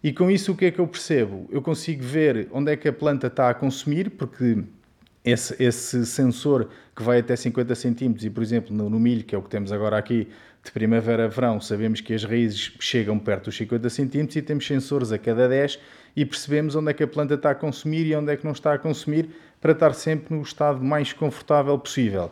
E 0.04 0.12
com 0.12 0.32
isso 0.32 0.52
o 0.52 0.56
que 0.56 0.66
é 0.66 0.72
que 0.72 0.80
eu 0.80 0.88
percebo? 0.88 1.48
Eu 1.52 1.62
consigo 1.62 2.04
ver 2.04 2.48
onde 2.52 2.72
é 2.72 2.76
que 2.76 2.88
a 2.88 2.94
planta 2.94 3.28
está 3.28 3.50
a 3.50 3.54
consumir, 3.54 4.10
porque 4.12 4.64
esse, 5.24 5.62
esse 5.62 6.06
sensor 6.06 6.70
que 6.96 7.04
vai 7.04 7.20
até 7.20 7.36
50 7.36 7.76
centímetros 7.76 8.26
e, 8.26 8.30
por 8.30 8.42
exemplo, 8.42 8.76
no, 8.76 8.90
no, 8.90 9.00
milho, 9.00 9.24
que 9.24 9.36
é 9.36 9.38
o 9.38 9.44
que 9.44 9.50
temos 9.50 9.72
agora 9.72 9.98
aqui, 9.98 10.28
de 10.64 10.72
primavera 10.72 11.26
a 11.26 11.28
verão, 11.28 11.60
sabemos 11.60 12.02
que 12.02 12.14
as 12.14 12.24
raízes 12.24 12.74
chegam 12.80 13.18
perto 13.18 13.46
dos 13.46 13.58
50 13.58 13.90
centímetros 13.90 14.36
e 14.36 14.42
temos 14.42 14.66
sensores 14.66 15.12
a 15.12 15.18
cada 15.18 15.48
10 15.48 15.80
e 16.16 16.26
percebemos 16.26 16.76
onde 16.76 16.92
é 16.92 16.94
que 16.94 17.04
a 17.04 17.08
planta 17.08 17.36
está 17.36 17.52
a 17.52 17.56
consumir 17.56 18.06
e 18.06 18.16
onde 18.16 18.32
é 18.32 18.38
que 18.38 18.46
não 18.46 18.52
está 18.52 18.74
a 18.74 18.78
consumir 18.78 19.30
para 19.60 19.72
estar 19.72 19.94
sempre 19.94 20.36
no 20.36 20.42
estado 20.42 20.84
mais 20.84 21.14
confortável 21.14 21.78
possível. 21.78 22.32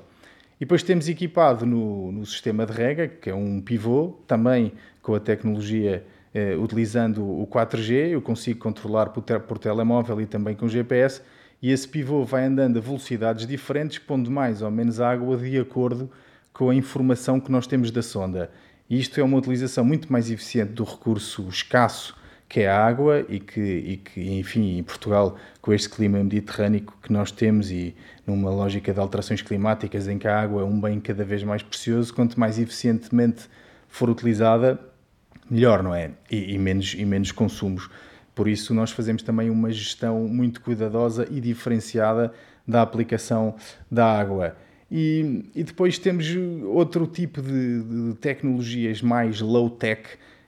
E 0.57 0.65
depois 0.65 0.83
temos 0.83 1.07
equipado 1.07 1.65
no, 1.65 2.11
no 2.11 2.25
sistema 2.25 2.65
de 2.65 2.73
rega, 2.73 3.07
que 3.07 3.29
é 3.29 3.35
um 3.35 3.61
pivô, 3.61 4.19
também 4.27 4.73
com 5.01 5.15
a 5.15 5.19
tecnologia 5.19 6.03
utilizando 6.59 7.23
o 7.23 7.47
4G, 7.47 8.09
eu 8.09 8.21
consigo 8.21 8.59
controlar 8.59 9.07
por, 9.07 9.21
te 9.23 9.37
por 9.39 9.57
telemóvel 9.57 10.21
e 10.21 10.25
também 10.25 10.55
com 10.55 10.67
GPS, 10.67 11.21
e 11.61 11.71
esse 11.71 11.87
pivô 11.87 12.23
vai 12.23 12.45
andando 12.45 12.77
a 12.77 12.81
velocidades 12.81 13.45
diferentes, 13.45 13.99
pondo 13.99 14.31
mais 14.31 14.61
ou 14.61 14.71
menos 14.71 14.99
água 14.99 15.37
de 15.37 15.57
acordo 15.57 16.09
com 16.53 16.69
a 16.69 16.75
informação 16.75 17.39
que 17.39 17.51
nós 17.51 17.67
temos 17.67 17.91
da 17.91 18.01
sonda. 18.01 18.49
E 18.89 18.99
isto 18.99 19.19
é 19.19 19.23
uma 19.23 19.37
utilização 19.37 19.83
muito 19.83 20.11
mais 20.11 20.31
eficiente 20.31 20.73
do 20.73 20.83
recurso 20.83 21.47
escasso 21.47 22.17
que 22.49 22.61
é 22.61 22.67
a 22.67 22.83
água 22.83 23.23
e 23.29 23.39
que, 23.39 23.61
e 23.61 23.97
que, 23.97 24.39
enfim, 24.39 24.79
em 24.79 24.83
Portugal, 24.83 25.37
com 25.61 25.71
este 25.71 25.87
clima 25.87 26.17
mediterrâneo 26.17 26.83
que 27.01 27.13
nós 27.13 27.31
temos 27.31 27.69
e 27.69 27.95
numa 28.25 28.49
lógica 28.49 28.91
de 28.91 28.99
alterações 28.99 29.43
climáticas 29.43 30.07
em 30.07 30.17
que 30.17 30.27
a 30.27 30.41
água 30.41 30.63
é 30.63 30.65
um 30.65 30.81
bem 30.81 30.99
cada 30.99 31.23
vez 31.23 31.43
mais 31.43 31.61
precioso, 31.61 32.11
quanto 32.11 32.39
mais 32.39 32.57
eficientemente 32.57 33.47
for 33.87 34.09
utilizada, 34.09 34.79
melhor, 35.49 35.83
não 35.83 35.93
é? 35.93 36.11
E, 36.29 36.53
e, 36.53 36.57
menos, 36.57 36.95
e 36.97 37.05
menos 37.05 37.31
consumos. 37.31 37.89
Por 38.35 38.47
isso, 38.47 38.73
nós 38.73 38.91
fazemos 38.91 39.21
também 39.21 39.49
uma 39.49 39.71
gestão 39.71 40.27
muito 40.27 40.61
cuidadosa 40.61 41.27
e 41.29 41.41
diferenciada 41.41 42.31
da 42.67 42.81
aplicação 42.81 43.55
da 43.89 44.05
água. 44.05 44.55
E, 44.91 45.45
e 45.53 45.63
depois 45.63 45.99
temos 45.99 46.27
outro 46.65 47.05
tipo 47.05 47.41
de, 47.41 47.83
de 47.83 48.15
tecnologias 48.15 49.01
mais 49.01 49.41
low-tech, 49.41 50.03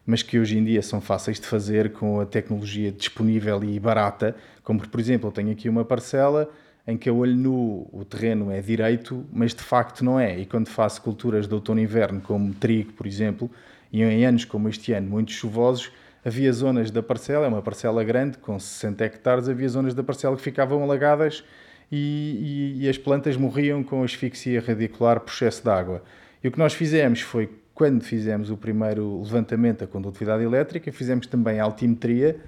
mas 0.06 0.24
que 0.24 0.39
hoje 0.39 0.58
em 0.58 0.64
dia 0.64 0.82
são 0.82 0.99
fáceis 0.99 1.39
de 1.39 1.45
fazer 1.45 1.91
com 1.91 2.20
a 2.20 2.26
tecnologia 2.26 2.91
disponível 2.91 3.64
e 3.64 3.80
barata, 3.80 4.36
como 4.64 4.88
por 4.88 4.99
exemplo, 4.99 5.28
eu 5.28 5.32
tenho 5.32 5.52
aqui 5.52 5.70
uma 5.70 5.86
parcela 5.86 6.49
em 6.88 6.97
que 6.97 7.10
eu 7.10 7.18
olho 7.18 7.36
nu, 7.36 7.88
o 7.91 8.04
terreno 8.04 8.52
é 8.52 8.60
direito, 8.62 9.24
mas 9.32 9.54
de 9.54 9.62
facto 9.62 10.04
não 10.04 10.20
é. 10.20 10.39
E 10.39 10.45
quando 10.45 10.68
faço 10.68 11.02
culturas 11.02 11.47
de 11.47 11.54
outono 11.54 11.80
e 11.80 11.84
inverno, 11.84 12.20
como 12.22 12.54
trigo, 12.54 12.93
por 12.93 13.06
exemplo, 13.06 13.52
e 13.91 14.01
em 14.01 14.25
anos 14.25 14.45
como 14.45 14.69
este 14.69 14.93
ano, 14.93 15.09
muito 15.09 15.31
chuvosos, 15.31 15.91
havia 16.23 16.51
zonas 16.53 16.91
da 16.91 17.01
parcela, 17.01 17.45
é 17.45 17.49
uma 17.49 17.61
parcela 17.61 18.03
grande, 18.03 18.37
com 18.37 18.57
60 18.57 19.03
hectares, 19.03 19.49
havia 19.49 19.67
zonas 19.67 19.93
da 19.93 20.03
parcela 20.03 20.35
que 20.35 20.41
ficavam 20.41 20.83
alagadas 20.83 21.43
e, 21.91 22.77
e, 22.79 22.85
e 22.85 22.89
as 22.89 22.97
plantas 22.97 23.35
morriam 23.35 23.83
com 23.83 24.03
asfixia 24.03 24.61
radicular 24.61 25.19
por 25.19 25.31
excesso 25.31 25.63
de 25.63 25.69
água. 25.69 26.03
E 26.43 26.47
o 26.47 26.51
que 26.51 26.59
nós 26.59 26.73
fizemos 26.73 27.21
foi 27.21 27.49
quando 27.73 28.03
fizemos 28.03 28.49
o 28.49 28.57
primeiro 28.57 29.21
levantamento 29.23 29.79
da 29.79 29.87
condutividade 29.87 30.43
elétrica, 30.43 30.91
fizemos 30.91 31.25
também 31.27 31.59
a 31.59 31.63
altimetria 31.63 32.39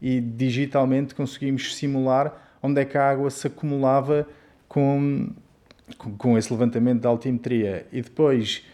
e 0.00 0.20
digitalmente 0.20 1.14
conseguimos 1.14 1.76
simular 1.76 2.58
onde 2.62 2.80
é 2.80 2.84
que 2.84 2.98
a 2.98 3.08
água 3.08 3.30
se 3.30 3.46
acumulava 3.46 4.26
com, 4.68 5.30
com 6.18 6.36
esse 6.36 6.52
levantamento 6.52 7.02
da 7.02 7.08
altimetria. 7.08 7.86
E 7.92 8.02
depois 8.02 8.66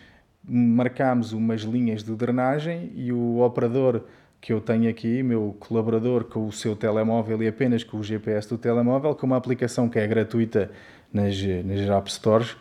marcámos 0.49 1.33
umas 1.33 1.63
linhas 1.63 2.03
de 2.03 2.15
drenagem 2.15 2.93
e 2.95 3.13
o 3.13 3.41
operador 3.41 4.03
que 4.41 4.53
eu 4.53 4.61
tenho 4.61 4.89
aqui, 4.89 5.23
meu 5.23 5.57
colaborador 5.59 6.25
com 6.25 6.47
o 6.47 6.53
seu 6.53 6.77
telemóvel 6.77 7.43
e 7.43 7.49
apenas 7.49 7.83
com 7.83 7.97
o 7.97 8.03
GPS 8.05 8.49
do 8.49 8.57
telemóvel, 8.57 9.15
com 9.15 9.27
uma 9.27 9.37
aplicação 9.37 9.89
que 9.89 9.99
é 9.99 10.07
gratuita 10.07 10.71
nas, 11.13 11.35
nas 11.65 11.81
App 11.89 12.13
Stores, 12.13 12.57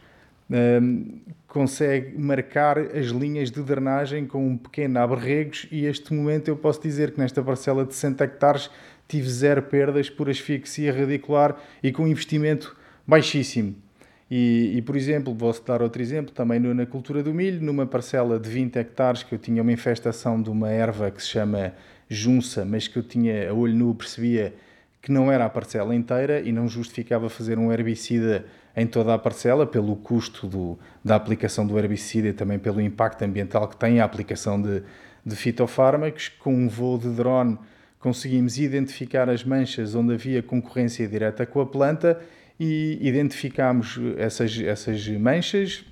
um, 0.50 1.20
consegue 1.48 2.18
marcar 2.18 2.78
as 2.78 3.08
linhas 3.08 3.52
de 3.52 3.62
drenagem 3.62 4.26
com 4.26 4.48
um 4.48 4.58
pequeno 4.58 5.00
abre-regos 5.00 5.68
e 5.72 5.86
este 5.86 6.14
momento 6.14 6.48
eu 6.48 6.56
posso 6.56 6.82
dizer 6.82 7.12
que 7.12 7.20
nesta 7.20 7.42
parcela 7.42 7.86
de 7.86 7.94
60 7.94 8.24
hectares 8.24 8.70
tive 9.08 9.30
zero 9.30 9.62
perdas 9.62 10.10
por 10.10 10.30
asfixia 10.30 10.92
radicular 10.92 11.56
e 11.82 11.92
com 11.92 12.08
investimento 12.08 12.76
baixíssimo. 13.08 13.85
E, 14.30 14.74
e, 14.76 14.82
por 14.82 14.96
exemplo, 14.96 15.34
vou 15.34 15.56
dar 15.66 15.82
outro 15.82 16.02
exemplo, 16.02 16.34
também 16.34 16.60
na 16.60 16.86
cultura 16.86 17.22
do 17.22 17.34
milho, 17.34 17.62
numa 17.62 17.86
parcela 17.86 18.40
de 18.40 18.50
20 18.50 18.76
hectares 18.78 19.24
que 19.24 19.36
eu 19.36 19.40
tinha 19.40 19.62
uma 19.62 19.72
infestação 19.72 20.42
de 20.42 20.50
uma 20.50 20.70
erva 20.70 21.12
que 21.12 21.22
se 21.22 21.30
chama 21.30 21.74
junça, 22.10 22.66
mas 22.66 22.88
que 22.88 22.98
eu 22.98 23.04
tinha 23.04 23.50
a 23.50 23.54
olho 23.54 23.76
nu 23.76 23.94
percebia 23.94 24.54
que 25.02 25.12
não 25.12 25.32
era 25.32 25.46
a 25.46 25.50
parcela 25.50 25.94
inteira 25.94 26.40
e 26.40 26.52
não 26.52 26.68
justificava 26.68 27.30
fazer 27.30 27.60
um 27.60 27.72
herbicida 27.72 28.46
em 28.76 28.88
toda 28.88 29.14
a 29.14 29.20
parcela, 29.20 29.66
pelo 29.66 29.96
custo 29.96 30.48
do, 30.48 30.80
da 31.04 31.16
aplicação 31.16 31.66
do 31.66 31.78
herbicida 31.78 32.30
e 32.30 32.34
também 32.34 32.58
pelo 32.58 32.82
impacto 32.82 33.22
ambiental 33.24 33.68
que 33.68 33.78
tem 33.78 34.00
a 34.00 34.04
aplicação 34.04 34.60
de, 34.60 34.82
de 35.24 35.36
fitofármacos. 35.36 36.30
Com 36.30 36.56
um 36.56 36.68
voo 36.68 36.98
de 36.98 37.10
drone 37.10 37.58
conseguimos 38.00 38.58
identificar 38.58 39.30
as 39.30 39.44
manchas 39.44 39.94
onde 39.94 40.16
havia 40.16 40.42
concorrência 40.42 41.08
direta 41.08 41.46
com 41.46 41.62
a 41.62 41.66
planta 41.66 42.20
e 42.60 42.98
identificámos 43.02 44.00
essas, 44.18 44.58
essas 44.60 45.08
manchas 45.10 45.86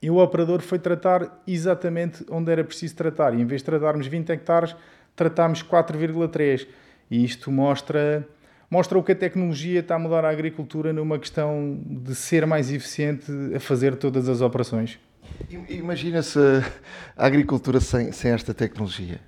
e 0.00 0.10
o 0.10 0.18
operador 0.18 0.60
foi 0.62 0.78
tratar 0.78 1.42
exatamente 1.46 2.24
onde 2.30 2.52
era 2.52 2.62
preciso 2.62 2.94
tratar. 2.94 3.34
E 3.34 3.40
em 3.40 3.44
vez 3.44 3.60
de 3.60 3.66
tratarmos 3.66 4.06
20 4.06 4.30
hectares, 4.30 4.76
tratámos 5.16 5.62
4,3. 5.62 6.66
E 7.10 7.24
isto 7.24 7.50
mostra 7.50 8.26
mostra 8.70 8.98
o 8.98 9.02
que 9.02 9.12
a 9.12 9.16
tecnologia 9.16 9.80
está 9.80 9.94
a 9.94 9.98
mudar 9.98 10.24
a 10.24 10.30
agricultura 10.30 10.92
numa 10.92 11.18
questão 11.18 11.80
de 11.84 12.14
ser 12.14 12.46
mais 12.46 12.70
eficiente 12.70 13.32
a 13.54 13.58
fazer 13.58 13.96
todas 13.96 14.28
as 14.28 14.40
operações. 14.40 14.98
Imagina-se 15.68 16.38
a 17.16 17.26
agricultura 17.26 17.80
sem, 17.80 18.12
sem 18.12 18.30
esta 18.30 18.52
tecnologia. 18.52 19.20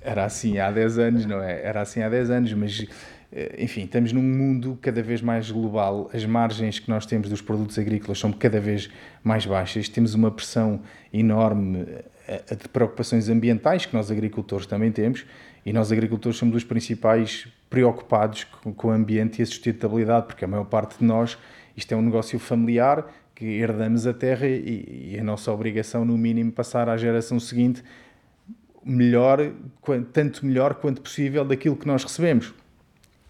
Era 0.00 0.24
assim 0.24 0.58
há 0.58 0.70
10 0.70 0.98
anos, 0.98 1.26
não 1.26 1.42
é? 1.42 1.62
Era 1.62 1.82
assim 1.82 2.02
há 2.02 2.08
10 2.08 2.30
anos, 2.30 2.52
mas 2.54 2.86
enfim, 3.58 3.84
estamos 3.84 4.12
num 4.12 4.22
mundo 4.22 4.78
cada 4.82 5.02
vez 5.02 5.22
mais 5.22 5.50
global, 5.50 6.10
as 6.12 6.24
margens 6.24 6.78
que 6.78 6.90
nós 6.90 7.06
temos 7.06 7.30
dos 7.30 7.40
produtos 7.40 7.78
agrícolas 7.78 8.18
são 8.18 8.30
cada 8.30 8.60
vez 8.60 8.90
mais 9.24 9.46
baixas, 9.46 9.88
temos 9.88 10.14
uma 10.14 10.30
pressão 10.30 10.80
enorme 11.12 11.86
eh, 12.28 12.54
de 12.54 12.68
preocupações 12.68 13.30
ambientais 13.30 13.86
que 13.86 13.94
nós 13.94 14.10
agricultores 14.10 14.66
também 14.66 14.92
temos 14.92 15.24
e 15.64 15.72
nós 15.72 15.90
agricultores 15.90 16.36
somos 16.36 16.56
os 16.56 16.64
principais 16.64 17.48
preocupados 17.70 18.44
com, 18.44 18.88
o 18.88 18.90
ambiente 18.90 19.38
e 19.38 19.42
a 19.42 19.46
sustentabilidade, 19.46 20.26
porque 20.26 20.44
a 20.44 20.48
maior 20.48 20.64
parte 20.64 20.98
de 20.98 21.04
nós, 21.04 21.38
isto 21.76 21.92
é 21.92 21.96
um 21.96 22.02
negócio 22.02 22.38
familiar, 22.38 23.10
que 23.34 23.46
herdamos 23.46 24.06
a 24.06 24.12
terra 24.12 24.46
e, 24.46 25.12
e 25.14 25.18
a 25.18 25.24
nossa 25.24 25.50
obrigação, 25.50 26.04
no 26.04 26.18
mínimo, 26.18 26.52
passar 26.52 26.88
à 26.88 26.96
geração 26.96 27.40
seguinte 27.40 27.82
melhor, 28.84 29.38
tanto 30.12 30.44
melhor 30.44 30.74
quanto 30.74 31.00
possível 31.00 31.44
daquilo 31.44 31.76
que 31.76 31.86
nós 31.86 32.04
recebemos. 32.04 32.52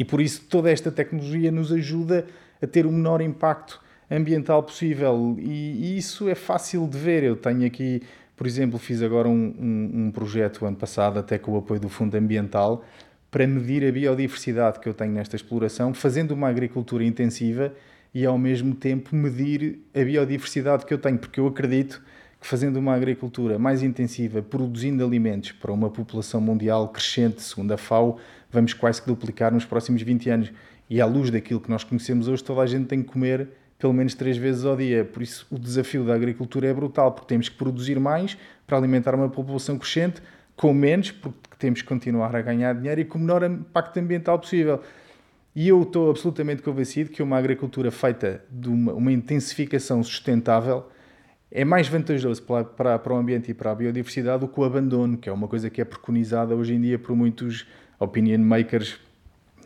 E 0.02 0.04
por 0.04 0.20
isso 0.20 0.42
toda 0.48 0.68
esta 0.68 0.90
tecnologia 0.90 1.52
nos 1.52 1.70
ajuda 1.70 2.26
a 2.60 2.66
ter 2.66 2.86
o 2.86 2.90
menor 2.90 3.20
impacto 3.20 3.80
ambiental 4.10 4.60
possível 4.60 5.36
e, 5.38 5.94
e 5.94 5.96
isso 5.96 6.28
é 6.28 6.34
fácil 6.34 6.88
de 6.88 6.98
ver. 6.98 7.22
Eu 7.22 7.36
tenho 7.36 7.64
aqui, 7.64 8.02
por 8.36 8.44
exemplo, 8.44 8.80
fiz 8.80 9.00
agora 9.00 9.28
um, 9.28 9.54
um, 9.60 10.06
um 10.06 10.10
projeto 10.10 10.66
ano 10.66 10.76
passado, 10.76 11.20
até 11.20 11.38
com 11.38 11.52
o 11.52 11.56
apoio 11.56 11.78
do 11.78 11.88
Fundo 11.88 12.16
Ambiental, 12.16 12.84
para 13.30 13.46
medir 13.46 13.86
a 13.86 13.92
biodiversidade 13.92 14.80
que 14.80 14.88
eu 14.88 14.92
tenho 14.92 15.12
nesta 15.12 15.36
exploração, 15.36 15.94
fazendo 15.94 16.32
uma 16.32 16.48
agricultura 16.48 17.04
intensiva 17.04 17.72
e 18.12 18.26
ao 18.26 18.36
mesmo 18.36 18.74
tempo 18.74 19.14
medir 19.14 19.78
a 19.94 20.02
biodiversidade 20.02 20.84
que 20.84 20.92
eu 20.92 20.98
tenho, 20.98 21.16
porque 21.16 21.38
eu 21.38 21.46
acredito 21.46 22.02
que 22.42 22.48
fazendo 22.48 22.76
uma 22.76 22.92
agricultura 22.92 23.56
mais 23.56 23.84
intensiva, 23.84 24.42
produzindo 24.42 25.04
alimentos 25.04 25.52
para 25.52 25.70
uma 25.70 25.88
população 25.88 26.40
mundial 26.40 26.88
crescente, 26.88 27.40
segundo 27.40 27.70
a 27.70 27.78
FAO, 27.78 28.18
vamos 28.50 28.74
quase 28.74 29.00
que 29.00 29.06
duplicar 29.06 29.52
nos 29.54 29.64
próximos 29.64 30.02
20 30.02 30.28
anos. 30.28 30.52
E 30.90 31.00
à 31.00 31.06
luz 31.06 31.30
daquilo 31.30 31.60
que 31.60 31.70
nós 31.70 31.84
conhecemos 31.84 32.26
hoje, 32.26 32.42
toda 32.42 32.60
a 32.60 32.66
gente 32.66 32.86
tem 32.86 33.00
que 33.00 33.08
comer 33.08 33.48
pelo 33.78 33.92
menos 33.92 34.14
três 34.14 34.36
vezes 34.36 34.64
ao 34.64 34.76
dia. 34.76 35.04
Por 35.04 35.22
isso, 35.22 35.46
o 35.52 35.58
desafio 35.58 36.04
da 36.04 36.14
agricultura 36.14 36.66
é 36.66 36.74
brutal, 36.74 37.12
porque 37.12 37.28
temos 37.28 37.48
que 37.48 37.54
produzir 37.56 38.00
mais 38.00 38.36
para 38.66 38.76
alimentar 38.76 39.14
uma 39.14 39.28
população 39.28 39.78
crescente, 39.78 40.20
com 40.56 40.74
menos, 40.74 41.12
porque 41.12 41.38
temos 41.60 41.80
que 41.80 41.86
continuar 41.86 42.34
a 42.34 42.42
ganhar 42.42 42.74
dinheiro 42.74 43.00
e 43.00 43.04
com 43.04 43.18
o 43.18 43.20
menor 43.20 43.44
impacto 43.44 43.98
ambiental 44.00 44.36
possível. 44.36 44.80
E 45.54 45.68
eu 45.68 45.80
estou 45.82 46.10
absolutamente 46.10 46.60
convencido 46.60 47.10
que 47.10 47.22
uma 47.22 47.38
agricultura 47.38 47.92
feita 47.92 48.42
de 48.50 48.68
uma, 48.68 48.92
uma 48.94 49.12
intensificação 49.12 50.02
sustentável 50.02 50.86
é 51.54 51.64
mais 51.64 51.86
vantajoso 51.86 52.42
para, 52.42 52.64
para, 52.64 52.98
para, 52.98 53.12
o 53.12 53.16
ambiente 53.16 53.50
e 53.50 53.54
para 53.54 53.70
a 53.70 53.74
biodiversidade 53.74 54.40
do 54.40 54.48
que 54.48 54.58
o 54.58 54.64
abandono, 54.64 55.18
que 55.18 55.28
é 55.28 55.32
uma 55.32 55.46
coisa 55.46 55.68
que 55.68 55.80
é 55.80 55.84
preconizada 55.84 56.56
hoje 56.56 56.74
em 56.74 56.80
dia 56.80 56.98
por 56.98 57.14
muitos 57.14 57.66
opinion 58.00 58.38
makers, 58.38 58.98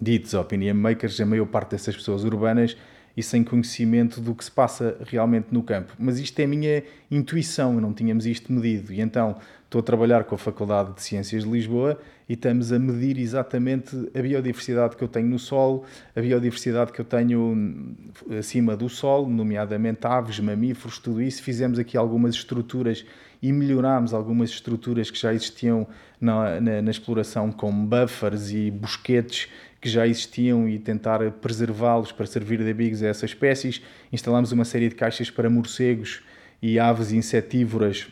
ditos 0.03 0.34
opinion 0.34 0.74
makers, 0.74 1.20
a 1.20 1.26
maior 1.26 1.47
parte 1.47 1.70
dessas 1.70 1.97
pessoas 1.97 2.24
urbanas, 2.24 2.76
e 3.16 3.22
sem 3.22 3.43
conhecimento 3.43 4.20
do 4.20 4.34
que 4.34 4.45
se 4.45 4.51
passa 4.51 4.99
realmente 5.07 5.47
no 5.51 5.62
campo. 5.62 5.95
Mas 5.99 6.18
isto 6.18 6.39
é 6.39 6.45
a 6.45 6.49
minha 6.49 6.82
intuição, 7.11 7.80
não 7.80 7.95
tínhamos 7.95 8.26
isto 8.26 8.53
medido. 8.53 8.93
E 8.93 9.01
então 9.01 9.37
estou 9.66 9.80
a 9.80 9.82
trabalhar 9.82 10.24
com 10.24 10.34
a 10.36 10.38
Faculdade 10.38 10.94
de 10.94 11.02
Ciências 11.02 11.42
de 11.42 11.50
Lisboa 11.50 11.98
e 12.28 12.34
estamos 12.34 12.72
a 12.72 12.78
medir 12.78 13.18
exatamente 13.18 13.96
a 14.16 14.22
biodiversidade 14.22 14.96
que 14.96 15.02
eu 15.02 15.08
tenho 15.08 15.26
no 15.26 15.40
solo, 15.40 15.84
a 16.14 16.20
biodiversidade 16.20 16.92
que 16.92 17.00
eu 17.00 17.04
tenho 17.04 17.94
acima 18.38 18.76
do 18.76 18.88
solo, 18.88 19.28
nomeadamente 19.28 20.06
aves, 20.06 20.38
mamíferos, 20.38 20.98
tudo 20.98 21.20
isso. 21.20 21.42
Fizemos 21.42 21.80
aqui 21.80 21.96
algumas 21.96 22.36
estruturas 22.36 23.04
e 23.42 23.52
melhorámos 23.52 24.14
algumas 24.14 24.50
estruturas 24.50 25.10
que 25.10 25.18
já 25.18 25.34
existiam 25.34 25.86
na, 26.20 26.60
na, 26.60 26.82
na 26.82 26.90
exploração, 26.90 27.50
como 27.50 27.86
buffers 27.86 28.52
e 28.52 28.70
bosquetes 28.70 29.48
que 29.80 29.88
já 29.88 30.06
existiam 30.06 30.68
e 30.68 30.78
tentar 30.78 31.28
preservá-los 31.32 32.12
para 32.12 32.26
servir 32.26 32.62
de 32.62 32.70
abrigos 32.70 33.02
a 33.02 33.08
essas 33.08 33.30
espécies. 33.30 33.82
Instalámos 34.12 34.52
uma 34.52 34.64
série 34.64 34.88
de 34.88 34.94
caixas 34.94 35.28
para 35.28 35.50
morcegos 35.50 36.22
e 36.62 36.78
aves 36.78 37.12
insetívoras 37.12 38.08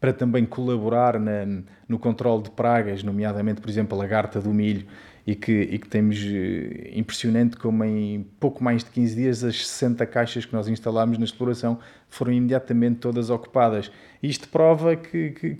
para 0.00 0.12
também 0.12 0.46
colaborar 0.46 1.20
na, 1.20 1.44
no 1.88 1.98
controle 1.98 2.44
de 2.44 2.50
pragas, 2.50 3.02
nomeadamente, 3.02 3.60
por 3.60 3.68
exemplo, 3.68 3.96
a 3.96 4.02
lagarta 4.02 4.40
do 4.40 4.52
milho, 4.52 4.86
e 5.26 5.34
que, 5.34 5.52
e 5.52 5.78
que 5.78 5.86
temos 5.86 6.18
eh, 6.24 6.90
impressionante 6.94 7.56
como 7.56 7.84
em 7.84 8.26
pouco 8.40 8.64
mais 8.64 8.82
de 8.82 8.90
15 8.90 9.14
dias 9.14 9.44
as 9.44 9.66
60 9.66 10.04
caixas 10.06 10.44
que 10.44 10.52
nós 10.52 10.66
instalámos 10.66 11.18
na 11.18 11.24
exploração 11.24 11.78
foram 12.08 12.32
imediatamente 12.32 12.96
todas 12.96 13.30
ocupadas. 13.30 13.92
Isto 14.22 14.48
prova 14.48 14.96
que, 14.96 15.30
que, 15.30 15.58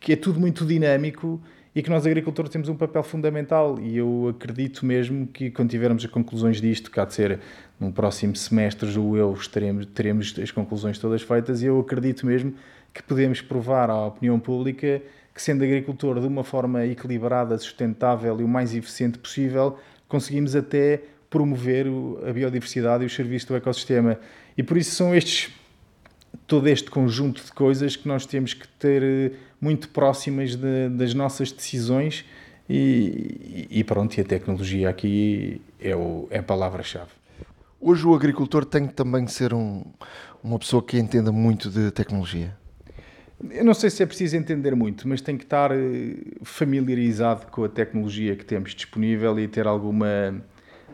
que 0.00 0.12
é 0.12 0.16
tudo 0.16 0.40
muito 0.40 0.66
dinâmico 0.66 1.40
e 1.74 1.82
que 1.82 1.90
nós 1.90 2.06
agricultores 2.06 2.50
temos 2.50 2.68
um 2.68 2.74
papel 2.74 3.02
fundamental 3.02 3.78
e 3.80 3.96
eu 3.96 4.34
acredito 4.34 4.84
mesmo 4.84 5.26
que 5.26 5.50
quando 5.50 5.70
tivermos 5.70 6.04
as 6.04 6.10
conclusões 6.10 6.60
disto, 6.60 6.90
há 6.98 7.04
de 7.04 7.14
ser 7.14 7.40
no 7.78 7.92
próximo 7.92 8.34
semestre, 8.34 8.90
julgo 8.90 9.16
eu, 9.16 9.38
teremos, 9.52 9.86
teremos 9.86 10.34
as 10.42 10.50
conclusões 10.50 10.98
todas 10.98 11.22
feitas 11.22 11.62
e 11.62 11.66
eu 11.66 11.78
acredito 11.78 12.26
mesmo 12.26 12.54
que 12.96 13.02
podemos 13.02 13.42
provar 13.42 13.90
à 13.90 14.06
opinião 14.06 14.40
pública 14.40 15.02
que, 15.34 15.42
sendo 15.42 15.62
agricultor 15.62 16.18
de 16.18 16.26
uma 16.26 16.42
forma 16.42 16.86
equilibrada, 16.86 17.58
sustentável 17.58 18.40
e 18.40 18.44
o 18.44 18.48
mais 18.48 18.74
eficiente 18.74 19.18
possível, 19.18 19.78
conseguimos 20.08 20.56
até 20.56 21.02
promover 21.28 21.86
a 22.26 22.32
biodiversidade 22.32 23.04
e 23.04 23.06
os 23.06 23.14
serviços 23.14 23.46
do 23.48 23.56
ecossistema. 23.56 24.18
E 24.56 24.62
por 24.62 24.78
isso 24.78 24.92
são 24.92 25.14
estes 25.14 25.52
todo 26.46 26.68
este 26.68 26.90
conjunto 26.90 27.44
de 27.44 27.52
coisas 27.52 27.96
que 27.96 28.08
nós 28.08 28.24
temos 28.24 28.54
que 28.54 28.66
ter 28.68 29.02
eh, 29.02 29.32
muito 29.60 29.88
próximas 29.88 30.54
de, 30.54 30.88
das 30.90 31.12
nossas 31.12 31.50
decisões 31.50 32.24
e, 32.68 33.66
e, 33.70 33.84
pronto, 33.84 34.16
e 34.16 34.20
a 34.20 34.24
tecnologia 34.24 34.88
aqui 34.88 35.60
é, 35.80 35.94
o, 35.94 36.28
é 36.30 36.38
a 36.38 36.42
palavra-chave. 36.42 37.10
Hoje 37.80 38.06
o 38.06 38.14
agricultor 38.14 38.64
tem 38.64 38.86
que 38.86 38.94
também 38.94 39.26
ser 39.26 39.52
um, 39.52 39.84
uma 40.42 40.58
pessoa 40.58 40.82
que 40.82 40.98
entenda 40.98 41.32
muito 41.32 41.68
de 41.68 41.90
tecnologia. 41.90 42.56
Eu 43.50 43.64
não 43.64 43.74
sei 43.74 43.90
se 43.90 44.02
é 44.02 44.06
preciso 44.06 44.36
entender 44.36 44.74
muito, 44.74 45.06
mas 45.06 45.20
tem 45.20 45.36
que 45.36 45.44
estar 45.44 45.70
eh, 45.70 46.16
familiarizado 46.42 47.46
com 47.48 47.64
a 47.64 47.68
tecnologia 47.68 48.34
que 48.34 48.44
temos 48.44 48.74
disponível 48.74 49.38
e 49.38 49.46
ter 49.46 49.66
alguma, 49.66 50.42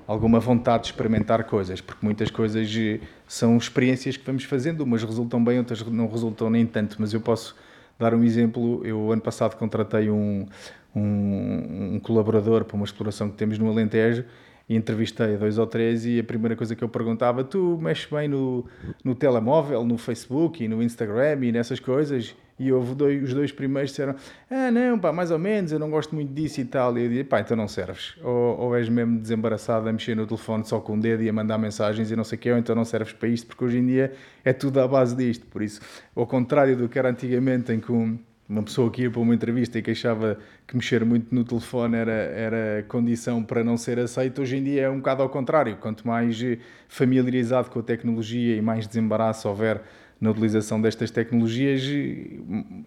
alguma 0.07 0.41
vontade 0.41 0.85
de 0.85 0.89
experimentar 0.91 1.45
coisas, 1.45 1.81
porque 1.81 2.05
muitas 2.05 2.31
coisas 2.31 2.69
eh, 2.77 2.99
são 3.29 3.57
experiências 3.57 4.17
que 4.17 4.27
vamos 4.27 4.43
fazendo, 4.43 4.83
umas 4.83 5.05
resultam 5.05 5.43
bem, 5.43 5.59
outras 5.59 5.83
não 5.87 6.09
resultam 6.09 6.51
nem 6.51 6.67
tanto, 6.67 6.97
mas 6.99 7.13
eu 7.13 7.21
posso 7.21 7.57
dar 7.97 8.13
um 8.13 8.25
exemplo. 8.25 8.85
Eu, 8.85 9.13
ano 9.13 9.23
passado, 9.23 9.57
contratei 9.57 10.11
um, 10.11 10.47
um, 10.95 11.95
um 11.95 12.01
colaborador 12.01 12.65
para 12.65 12.75
uma 12.75 12.85
exploração 12.85 13.31
que 13.31 13.37
temos 13.37 13.57
no 13.57 13.71
Alentejo 13.71 14.25
e 14.73 14.77
entrevistei 14.77 15.37
dois 15.37 15.59
ou 15.59 15.67
três 15.67 16.07
e 16.07 16.19
a 16.19 16.25
primeira 16.25 16.57
coisa 16.57 16.75
que 16.75 16.83
eu 16.83 16.89
perguntava, 16.89 17.45
tu 17.45 17.79
mexes 17.81 18.07
bem 18.11 18.27
no, 18.27 18.65
no 19.05 19.15
telemóvel, 19.15 19.85
no 19.85 19.99
Facebook 19.99 20.65
e 20.65 20.69
no 20.69 20.83
Instagram 20.83 21.45
e 21.45 21.53
nessas 21.53 21.79
coisas? 21.79 22.35
E 22.59 22.73
houve 22.73 22.95
dois, 22.95 23.23
os 23.23 23.35
dois 23.35 23.51
primeiros 23.51 23.91
disseram, 23.91 24.15
ah 24.49 24.71
não, 24.71 24.99
pá, 24.99 25.13
mais 25.13 25.31
ou 25.31 25.39
menos, 25.39 25.73
eu 25.73 25.79
não 25.79 25.91
gosto 25.91 26.15
muito 26.15 26.33
disso 26.33 26.61
e 26.61 26.65
tal. 26.65 26.97
E 26.97 27.05
eu 27.05 27.09
disse, 27.09 27.25
pá, 27.25 27.41
então 27.41 27.57
não 27.57 27.67
serves. 27.67 28.15
Ou, 28.23 28.59
ou 28.61 28.77
és 28.77 28.89
mesmo 28.89 29.19
desembaraçado 29.19 29.89
a 29.89 29.93
mexer 29.93 30.15
no 30.15 30.27
telefone 30.27 30.65
só 30.65 30.79
com 30.81 30.97
o 30.97 31.01
dedo 31.01 31.23
e 31.23 31.29
a 31.29 31.33
mandar 31.33 31.59
mensagens 31.59 32.11
e 32.11 32.17
não 32.17 32.25
sei 32.25 32.39
o 32.39 32.41
quê, 32.41 32.53
ou 32.53 32.59
então 32.59 32.75
não 32.75 32.85
serves 32.85 33.13
para 33.13 33.29
isto, 33.29 33.49
porque 33.49 33.65
hoje 33.65 33.79
em 33.79 33.87
dia 33.87 34.13
é 34.45 34.53
tudo 34.53 34.81
à 34.81 34.87
base 34.87 35.17
disto. 35.17 35.45
Por 35.47 35.61
isso, 35.61 35.81
ao 36.15 36.27
contrário 36.27 36.77
do 36.77 36.89
que 36.89 36.99
era 36.99 37.11
antigamente, 37.11 37.73
em 37.73 37.81
que 37.81 37.91
um, 37.91 38.19
uma 38.53 38.63
pessoa 38.63 38.91
que 38.91 39.03
ia 39.03 39.11
para 39.11 39.21
uma 39.21 39.35
entrevista 39.35 39.79
e 39.79 39.83
que 39.83 39.91
achava 39.91 40.39
que 40.67 40.77
mexer 40.77 41.05
muito 41.05 41.35
no 41.35 41.43
telefone 41.43 41.97
era, 41.97 42.13
era 42.13 42.85
condição 42.87 43.43
para 43.43 43.65
não 43.65 43.79
ser 43.79 43.99
aceito, 43.99 44.43
hoje 44.43 44.59
em 44.59 44.63
dia 44.63 44.83
é 44.83 44.91
um 44.91 44.99
bocado 44.99 45.23
ao 45.23 45.29
contrário. 45.31 45.77
Quanto 45.79 46.07
mais 46.07 46.39
familiarizado 46.87 47.71
com 47.71 47.79
a 47.79 47.83
tecnologia 47.83 48.55
e 48.55 48.61
mais 48.61 48.87
desembaraço 48.87 49.49
houver 49.49 49.81
na 50.21 50.31
utilização 50.31 50.81
destas 50.81 51.11
tecnologias, 51.11 51.83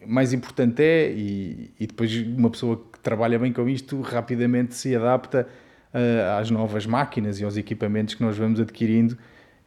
mais 0.06 0.32
importante 0.34 0.82
é, 0.82 1.12
e, 1.12 1.72
e 1.80 1.88
depois 1.88 2.16
uma 2.16 2.50
pessoa 2.50 2.82
que 2.94 3.00
trabalha 3.00 3.38
bem 3.38 3.52
com 3.52 3.68
isto 3.68 4.00
rapidamente 4.02 4.76
se 4.76 4.96
adapta 4.96 5.48
uh, 5.94 6.40
às 6.40 6.50
novas 6.50 6.86
máquinas 6.86 7.42
e 7.42 7.44
aos 7.44 7.58
equipamentos 7.58 8.14
que 8.14 8.24
nós 8.24 8.38
vamos 8.38 8.60
adquirindo 8.60 9.18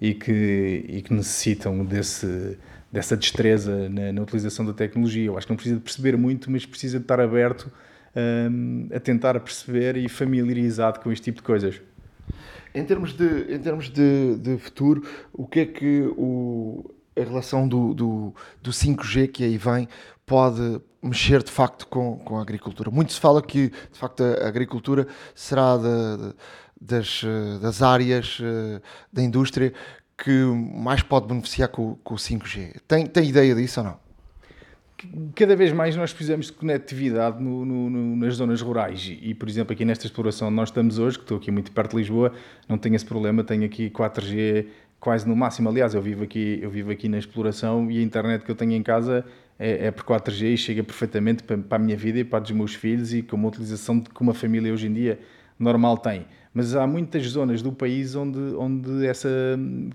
e 0.01 0.15
que, 0.15 0.85
e 0.89 1.03
que 1.03 1.13
necessitam 1.13 1.85
desse 1.85 2.57
dessa 2.91 3.17
destreza 3.17 3.89
na, 3.89 4.13
na, 4.13 4.23
utilização 4.23 4.65
da 4.65 4.73
tecnologia. 4.73 5.27
Eu 5.27 5.37
acho 5.37 5.47
que 5.47 5.53
não 5.53 5.57
precisa 5.57 5.77
de 5.77 5.83
perceber 5.83 6.17
muito, 6.17 6.51
mas 6.51 6.65
precisa 6.65 6.99
de 6.99 7.05
estar 7.05 7.21
aberto 7.21 7.71
um, 8.51 8.89
a 8.95 8.99
tentar 8.99 9.39
perceber 9.41 9.97
e 9.97 10.09
familiarizado 10.09 11.01
com 11.01 11.13
este 11.13 11.25
tipo 11.25 11.39
de 11.39 11.43
coisas. 11.43 11.81
Em 12.75 12.85
termos 12.85 13.13
de, 13.13 13.55
em 13.55 13.59
termos 13.59 13.89
de, 13.89 14.37
de 14.37 14.59
futuro, 14.59 15.03
o 15.33 15.47
que 15.47 15.61
é 15.61 15.67
que 15.67 16.03
o, 16.17 16.95
a 17.17 17.21
relação 17.21 17.67
do, 17.67 17.95
do, 17.95 18.35
do 18.63 18.71
5G 18.71 19.29
que 19.29 19.45
aí 19.45 19.57
vem 19.57 19.89
pode 20.27 20.81
mexer 21.03 21.43
de 21.43 21.51
facto 21.51 21.87
com, 21.87 22.19
com 22.19 22.39
a 22.39 22.43
agricultura? 22.43 22.91
Muito 22.91 23.13
se 23.13 23.21
fala 23.21 23.43
que 23.43 23.69
de 23.69 23.99
facto 23.99 24.23
a 24.23 24.47
agricultura 24.47 25.07
será 25.35 25.77
de, 25.77 26.29
de, 26.29 26.35
das, 26.81 27.23
das 27.61 27.83
áreas 27.83 28.39
eh, 28.41 28.81
da 29.13 29.23
indústria 29.23 29.73
que 30.19 30.31
mais 30.31 31.01
pode 31.01 31.29
beneficiar 31.29 31.69
com, 31.69 31.95
com 32.03 32.15
o 32.15 32.17
5G. 32.17 32.81
Tem, 32.89 33.07
tem 33.07 33.29
ideia 33.29 33.55
disso 33.55 33.81
ou 33.81 33.87
não? 33.87 34.09
Cada 35.37 35.55
vez 35.55 35.73
mais 35.73 35.95
nós 35.95 36.13
precisamos 36.13 36.47
de 36.47 36.53
conectividade 36.53 37.41
no, 37.41 37.65
no, 37.65 37.89
no, 37.89 38.17
nas 38.17 38.35
zonas 38.35 38.61
rurais 38.61 39.17
e, 39.23 39.33
por 39.33 39.49
exemplo, 39.49 39.73
aqui 39.73 39.85
nesta 39.85 40.07
exploração 40.07 40.49
onde 40.49 40.57
nós 40.57 40.71
estamos 40.71 40.99
hoje, 40.99 41.17
que 41.17 41.23
estou 41.23 41.39
aqui 41.39 41.53
muito 41.53 41.71
perto 41.71 41.93
de 41.93 41.99
Lisboa, 41.99 42.33
não 42.69 42.77
tenho 42.77 42.97
esse 42.97 43.05
problema, 43.07 43.45
tenho 43.45 43.65
aqui 43.65 43.89
4G 43.91 44.67
quase 44.99 45.29
no 45.29 45.37
máximo. 45.37 45.69
Aliás, 45.69 45.95
eu 45.95 46.03
vivo 46.03 46.25
aqui, 46.25 46.59
eu 46.61 46.69
vivo 46.69 46.91
aqui 46.91 47.09
na 47.09 47.17
exploração 47.17 47.89
e 47.89 48.01
a 48.01 48.03
internet 48.03 48.45
que 48.45 48.51
eu 48.51 48.57
tenho 48.57 48.73
em 48.73 48.83
casa 48.83 49.25
é, 49.57 49.87
é 49.87 49.91
por 49.93 50.03
4G 50.03 50.55
e 50.55 50.57
chega 50.57 50.83
perfeitamente 50.83 51.45
para, 51.45 51.57
para, 51.59 51.77
a 51.77 51.79
minha 51.79 51.97
vida 51.97 52.19
e 52.19 52.25
para 52.25 52.39
a 52.39 52.43
dos 52.43 52.51
meus 52.51 52.75
filhos 52.75 53.15
e 53.15 53.23
com 53.23 53.37
uma 53.37 53.47
utilização 53.47 54.01
que 54.01 54.21
uma 54.21 54.35
família 54.35 54.73
hoje 54.73 54.89
em 54.89 54.93
dia 54.93 55.21
normal 55.61 55.97
tem 55.97 56.27
mas 56.53 56.75
há 56.75 56.87
muitas 56.87 57.25
zonas 57.27 57.63
do 57.63 57.73
país 57.73 58.15
onde, 58.15 58.39
onde 58.57 59.07
essa 59.07 59.29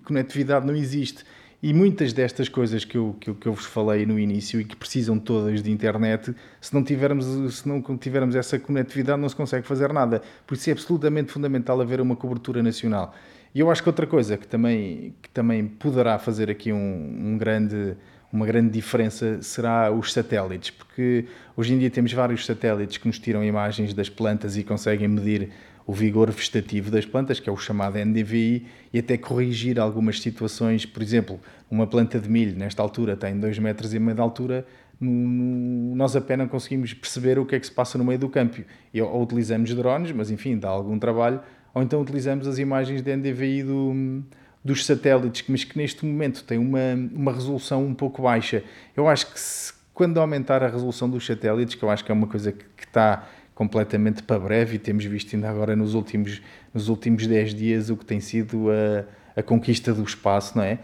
conectividade 0.05 0.65
não 0.65 0.75
existe. 0.75 1.23
E 1.61 1.73
muitas 1.73 2.11
destas 2.11 2.49
coisas 2.49 2.83
que 2.83 2.97
eu, 2.97 3.15
que, 3.17 3.29
eu, 3.29 3.35
que 3.35 3.47
eu 3.47 3.53
vos 3.53 3.65
falei 3.65 4.05
no 4.05 4.19
início 4.19 4.59
e 4.59 4.65
que 4.65 4.75
precisam 4.75 5.17
todas 5.17 5.63
de 5.63 5.71
internet, 5.71 6.35
se 6.59 6.73
não, 6.73 6.83
tivermos, 6.83 7.55
se 7.55 7.65
não 7.65 7.81
tivermos 7.97 8.35
essa 8.35 8.59
conectividade, 8.59 9.21
não 9.21 9.29
se 9.29 9.35
consegue 9.35 9.65
fazer 9.65 9.93
nada. 9.93 10.21
Por 10.45 10.55
isso 10.55 10.69
é 10.69 10.73
absolutamente 10.73 11.31
fundamental 11.31 11.79
haver 11.79 12.01
uma 12.01 12.17
cobertura 12.17 12.61
nacional. 12.61 13.15
E 13.55 13.61
eu 13.61 13.71
acho 13.71 13.81
que 13.81 13.87
outra 13.87 14.05
coisa 14.05 14.35
que 14.35 14.45
também, 14.45 15.15
que 15.21 15.29
também 15.29 15.65
poderá 15.65 16.19
fazer 16.19 16.49
aqui 16.49 16.73
um, 16.73 17.33
um 17.33 17.37
grande, 17.37 17.95
uma 18.29 18.45
grande 18.45 18.69
diferença 18.69 19.41
será 19.41 19.89
os 19.89 20.11
satélites, 20.11 20.71
porque 20.71 21.27
hoje 21.55 21.73
em 21.73 21.79
dia 21.79 21.89
temos 21.89 22.11
vários 22.11 22.45
satélites 22.45 22.97
que 22.97 23.07
nos 23.07 23.19
tiram 23.19 23.41
imagens 23.41 23.93
das 23.93 24.09
plantas 24.09 24.57
e 24.57 24.65
conseguem 24.65 25.07
medir 25.07 25.51
o 25.85 25.93
vigor 25.93 26.31
vegetativo 26.31 26.89
das 26.89 27.05
plantas, 27.05 27.39
que 27.39 27.49
é 27.49 27.51
o 27.51 27.57
chamado 27.57 27.97
NDVI, 27.97 28.65
e 28.93 28.99
até 28.99 29.17
corrigir 29.17 29.79
algumas 29.79 30.21
situações. 30.21 30.85
Por 30.85 31.03
exemplo, 31.03 31.39
uma 31.69 31.85
planta 31.85 32.19
de 32.19 32.29
milho, 32.29 32.57
nesta 32.57 32.81
altura, 32.81 33.17
tem 33.17 33.37
2 33.37 33.59
metros 33.59 33.93
e 33.93 33.99
meio 33.99 34.15
de 34.15 34.21
altura, 34.21 34.65
nós 34.99 36.15
apenas 36.15 36.49
conseguimos 36.49 36.93
perceber 36.93 37.37
o 37.37 37.45
que 37.45 37.55
é 37.55 37.59
que 37.59 37.65
se 37.65 37.71
passa 37.71 37.97
no 37.97 38.05
meio 38.05 38.19
do 38.19 38.29
campo. 38.29 38.61
Ou 38.93 39.23
utilizamos 39.23 39.73
drones, 39.73 40.11
mas 40.11 40.31
enfim, 40.31 40.57
dá 40.57 40.69
algum 40.69 40.97
trabalho, 40.97 41.41
ou 41.73 41.81
então 41.81 42.01
utilizamos 42.01 42.47
as 42.47 42.57
imagens 42.57 43.01
de 43.01 43.15
NDVI 43.15 43.63
do, 43.63 44.23
dos 44.63 44.85
satélites, 44.85 45.43
mas 45.47 45.63
que 45.63 45.77
neste 45.77 46.05
momento 46.05 46.43
têm 46.43 46.57
uma, 46.57 46.79
uma 47.13 47.33
resolução 47.33 47.85
um 47.85 47.93
pouco 47.93 48.21
baixa. 48.21 48.63
Eu 48.95 49.09
acho 49.09 49.31
que 49.31 49.39
se, 49.39 49.73
quando 49.93 50.19
aumentar 50.19 50.63
a 50.63 50.67
resolução 50.67 51.09
dos 51.09 51.25
satélites, 51.25 51.75
que 51.75 51.83
eu 51.83 51.89
acho 51.89 52.05
que 52.05 52.11
é 52.11 52.13
uma 52.13 52.27
coisa 52.27 52.51
que, 52.51 52.63
que 52.77 52.85
está 52.85 53.27
completamente 53.53 54.23
para 54.23 54.39
breve 54.39 54.75
e 54.75 54.79
temos 54.79 55.05
visto 55.05 55.35
ainda 55.35 55.49
agora 55.49 55.75
nos 55.75 55.93
últimos, 55.93 56.41
nos 56.73 56.89
últimos 56.89 57.27
10 57.27 57.53
dias 57.53 57.89
o 57.89 57.97
que 57.97 58.05
tem 58.05 58.19
sido 58.19 58.69
a, 58.71 59.39
a 59.39 59.43
conquista 59.43 59.93
do 59.93 60.03
espaço, 60.03 60.57
não 60.57 60.63
é? 60.63 60.79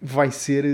Vai 0.00 0.30
ser 0.30 0.64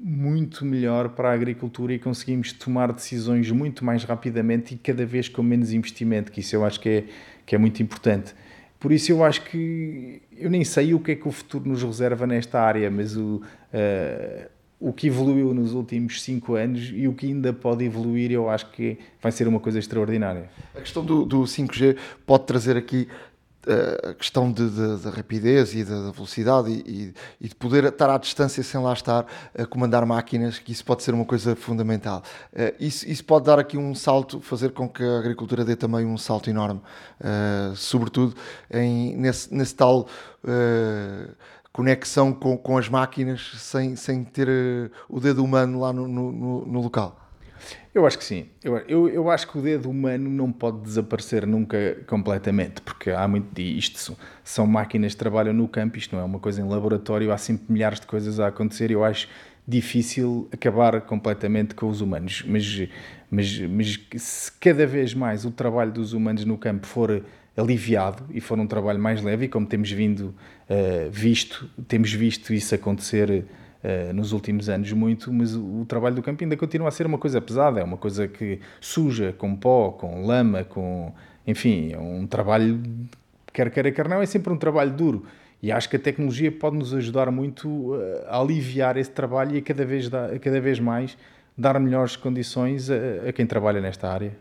muito 0.00 0.64
melhor 0.64 1.08
para 1.08 1.30
a 1.30 1.32
agricultura 1.32 1.92
e 1.92 1.98
conseguimos 1.98 2.52
tomar 2.52 2.92
decisões 2.92 3.50
muito 3.50 3.84
mais 3.84 4.04
rapidamente 4.04 4.74
e 4.74 4.78
cada 4.78 5.04
vez 5.04 5.28
com 5.28 5.42
menos 5.42 5.72
investimento, 5.72 6.30
que 6.30 6.40
isso 6.40 6.54
eu 6.54 6.64
acho 6.64 6.78
que 6.78 6.88
é, 6.88 7.04
que 7.44 7.54
é 7.54 7.58
muito 7.58 7.82
importante. 7.82 8.34
Por 8.78 8.92
isso 8.92 9.10
eu 9.10 9.24
acho 9.24 9.42
que 9.42 10.22
eu 10.36 10.48
nem 10.48 10.62
sei 10.62 10.94
o 10.94 11.00
que 11.00 11.12
é 11.12 11.16
que 11.16 11.26
o 11.26 11.32
futuro 11.32 11.68
nos 11.68 11.82
reserva 11.82 12.28
nesta 12.28 12.60
área, 12.60 12.88
mas 12.88 13.16
o, 13.16 13.42
uh, 13.72 14.50
o 14.80 14.92
que 14.92 15.08
evoluiu 15.08 15.52
nos 15.52 15.72
últimos 15.72 16.22
cinco 16.22 16.54
anos 16.54 16.90
e 16.94 17.08
o 17.08 17.12
que 17.12 17.26
ainda 17.26 17.52
pode 17.52 17.84
evoluir, 17.84 18.30
eu 18.30 18.48
acho 18.48 18.70
que 18.70 18.98
vai 19.20 19.32
ser 19.32 19.48
uma 19.48 19.58
coisa 19.58 19.78
extraordinária. 19.78 20.48
A 20.74 20.80
questão 20.80 21.04
do, 21.04 21.24
do 21.24 21.42
5G 21.42 21.96
pode 22.24 22.44
trazer 22.44 22.76
aqui 22.76 23.08
uh, 23.66 24.10
a 24.10 24.14
questão 24.14 24.52
da 24.52 25.10
rapidez 25.10 25.74
e 25.74 25.84
da 25.84 26.12
velocidade 26.12 26.70
e, 26.70 27.12
e, 27.40 27.48
de 27.48 27.54
poder 27.56 27.84
estar 27.84 28.08
à 28.08 28.18
distância 28.18 28.62
sem 28.62 28.80
lá 28.80 28.92
estar 28.92 29.26
a 29.56 29.66
comandar 29.66 30.06
máquinas, 30.06 30.60
que 30.60 30.70
isso 30.70 30.84
pode 30.84 31.02
ser 31.02 31.12
uma 31.12 31.24
coisa 31.24 31.56
fundamental. 31.56 32.22
Uh, 32.52 32.72
isso, 32.78 33.08
isso 33.08 33.24
pode 33.24 33.46
dar 33.46 33.58
aqui 33.58 33.76
um 33.76 33.96
salto, 33.96 34.40
fazer 34.40 34.70
com 34.70 34.88
que 34.88 35.02
a 35.02 35.18
agricultura 35.18 35.64
dê 35.64 35.74
também 35.74 36.06
um 36.06 36.16
salto 36.16 36.48
enorme, 36.48 36.80
uh, 37.20 37.74
sobretudo 37.74 38.36
em, 38.70 39.16
nesse, 39.16 39.52
nesse 39.52 39.74
tal 39.74 40.08
conexão 41.78 42.32
com, 42.32 42.58
com 42.58 42.76
as 42.76 42.88
máquinas 42.88 43.52
sem, 43.54 43.94
sem 43.94 44.24
ter 44.24 44.48
uh, 44.48 44.90
o 45.08 45.20
dedo 45.20 45.44
humano 45.44 45.78
lá 45.78 45.92
no, 45.92 46.08
no, 46.08 46.66
no, 46.66 46.80
local? 46.80 47.30
Eu 47.94 48.04
acho 48.04 48.18
que 48.18 48.24
sim. 48.24 48.48
Eu, 48.64 48.78
eu, 48.88 49.08
eu, 49.08 49.30
acho 49.30 49.46
que 49.46 49.56
o 49.56 49.62
dedo 49.62 49.88
humano 49.88 50.28
não 50.28 50.50
pode 50.50 50.80
desaparecer 50.80 51.46
nunca 51.46 51.96
completamente, 52.08 52.82
porque 52.82 53.12
há 53.12 53.28
muito 53.28 53.56
isto 53.60 54.16
são 54.42 54.66
máquinas 54.66 55.12
que 55.12 55.18
trabalham 55.20 55.54
no 55.54 55.68
campo, 55.68 55.96
isto 55.96 56.16
não 56.16 56.20
é 56.20 56.24
uma 56.24 56.40
coisa 56.40 56.60
em 56.60 56.68
laboratório, 56.68 57.30
há 57.30 57.38
sempre 57.38 57.72
milhares 57.72 58.00
de 58.00 58.08
coisas 58.08 58.40
a 58.40 58.48
acontecer. 58.48 58.90
Eu 58.90 59.04
acho 59.04 59.28
difícil 59.66 60.48
acabar 60.52 61.00
completamente 61.02 61.76
com 61.76 61.88
os 61.88 62.00
humanos, 62.00 62.42
mas, 62.44 62.88
mas, 63.30 63.60
mas 63.60 64.00
se 64.16 64.50
cada 64.58 64.84
vez 64.84 65.14
mais 65.14 65.44
o 65.44 65.52
trabalho 65.52 65.92
dos 65.92 66.12
humanos 66.12 66.44
no 66.44 66.58
campo 66.58 66.88
for 66.88 67.22
aliviado 67.56 68.24
e 68.30 68.40
for 68.40 68.58
um 68.58 68.66
trabalho 68.66 68.98
mais 68.98 69.22
leve, 69.22 69.44
e 69.44 69.48
como 69.48 69.64
temos 69.64 69.90
vindo 69.92 70.34
uh, 70.68 71.10
visto, 71.10 71.68
temos 71.86 72.12
visto 72.12 72.52
isso 72.52 72.74
acontecer 72.74 73.30
uh, 73.30 74.12
nos 74.12 74.32
últimos 74.32 74.68
anos 74.68 74.92
muito, 74.92 75.32
mas 75.32 75.54
o, 75.54 75.80
o, 75.80 75.86
trabalho 75.86 76.16
do 76.16 76.22
campo 76.22 76.42
ainda 76.42 76.56
continua 76.56 76.88
a 76.88 76.90
ser 76.90 77.06
uma 77.06 77.18
coisa 77.18 77.40
pesada, 77.40 77.80
é 77.80 77.84
uma 77.84 77.96
coisa 77.96 78.28
que 78.28 78.60
suja, 78.80 79.34
com 79.36 79.56
pó, 79.56 79.90
com 79.90 80.24
lama, 80.24 80.64
com 80.64 81.12
enfim, 81.48 81.92
é 81.94 81.98
um 81.98 82.26
trabalho, 82.26 82.78
quer 83.54 83.70
queira, 83.70 83.90
quer 83.90 84.06
não, 84.06 84.20
é 84.20 84.26
sempre 84.26 84.52
um 84.52 84.58
trabalho 84.58 84.92
duro. 84.92 85.24
E 85.62 85.72
acho 85.72 85.88
que 85.88 85.96
a 85.96 85.98
tecnologia 85.98 86.52
pode 86.52 86.76
nos 86.76 86.92
ajudar 86.92 87.30
muito 87.30 87.96
eh, 87.96 88.26
a 88.28 88.38
aliviar 88.38 88.98
esse 88.98 89.10
trabalho 89.10 89.56
e 89.56 89.58
a 89.58 89.62
cada 89.62 89.84
vez, 89.84 90.12
a 90.12 90.38
cada 90.38 90.60
vez 90.60 90.78
mais 90.78 91.16
dar 91.56 91.80
melhores 91.80 92.16
condições 92.16 92.90
a, 92.90 93.28
a 93.28 93.32
quem 93.32 93.46
trabalha 93.46 93.80
nesta 93.80 94.08
área. 94.08 94.36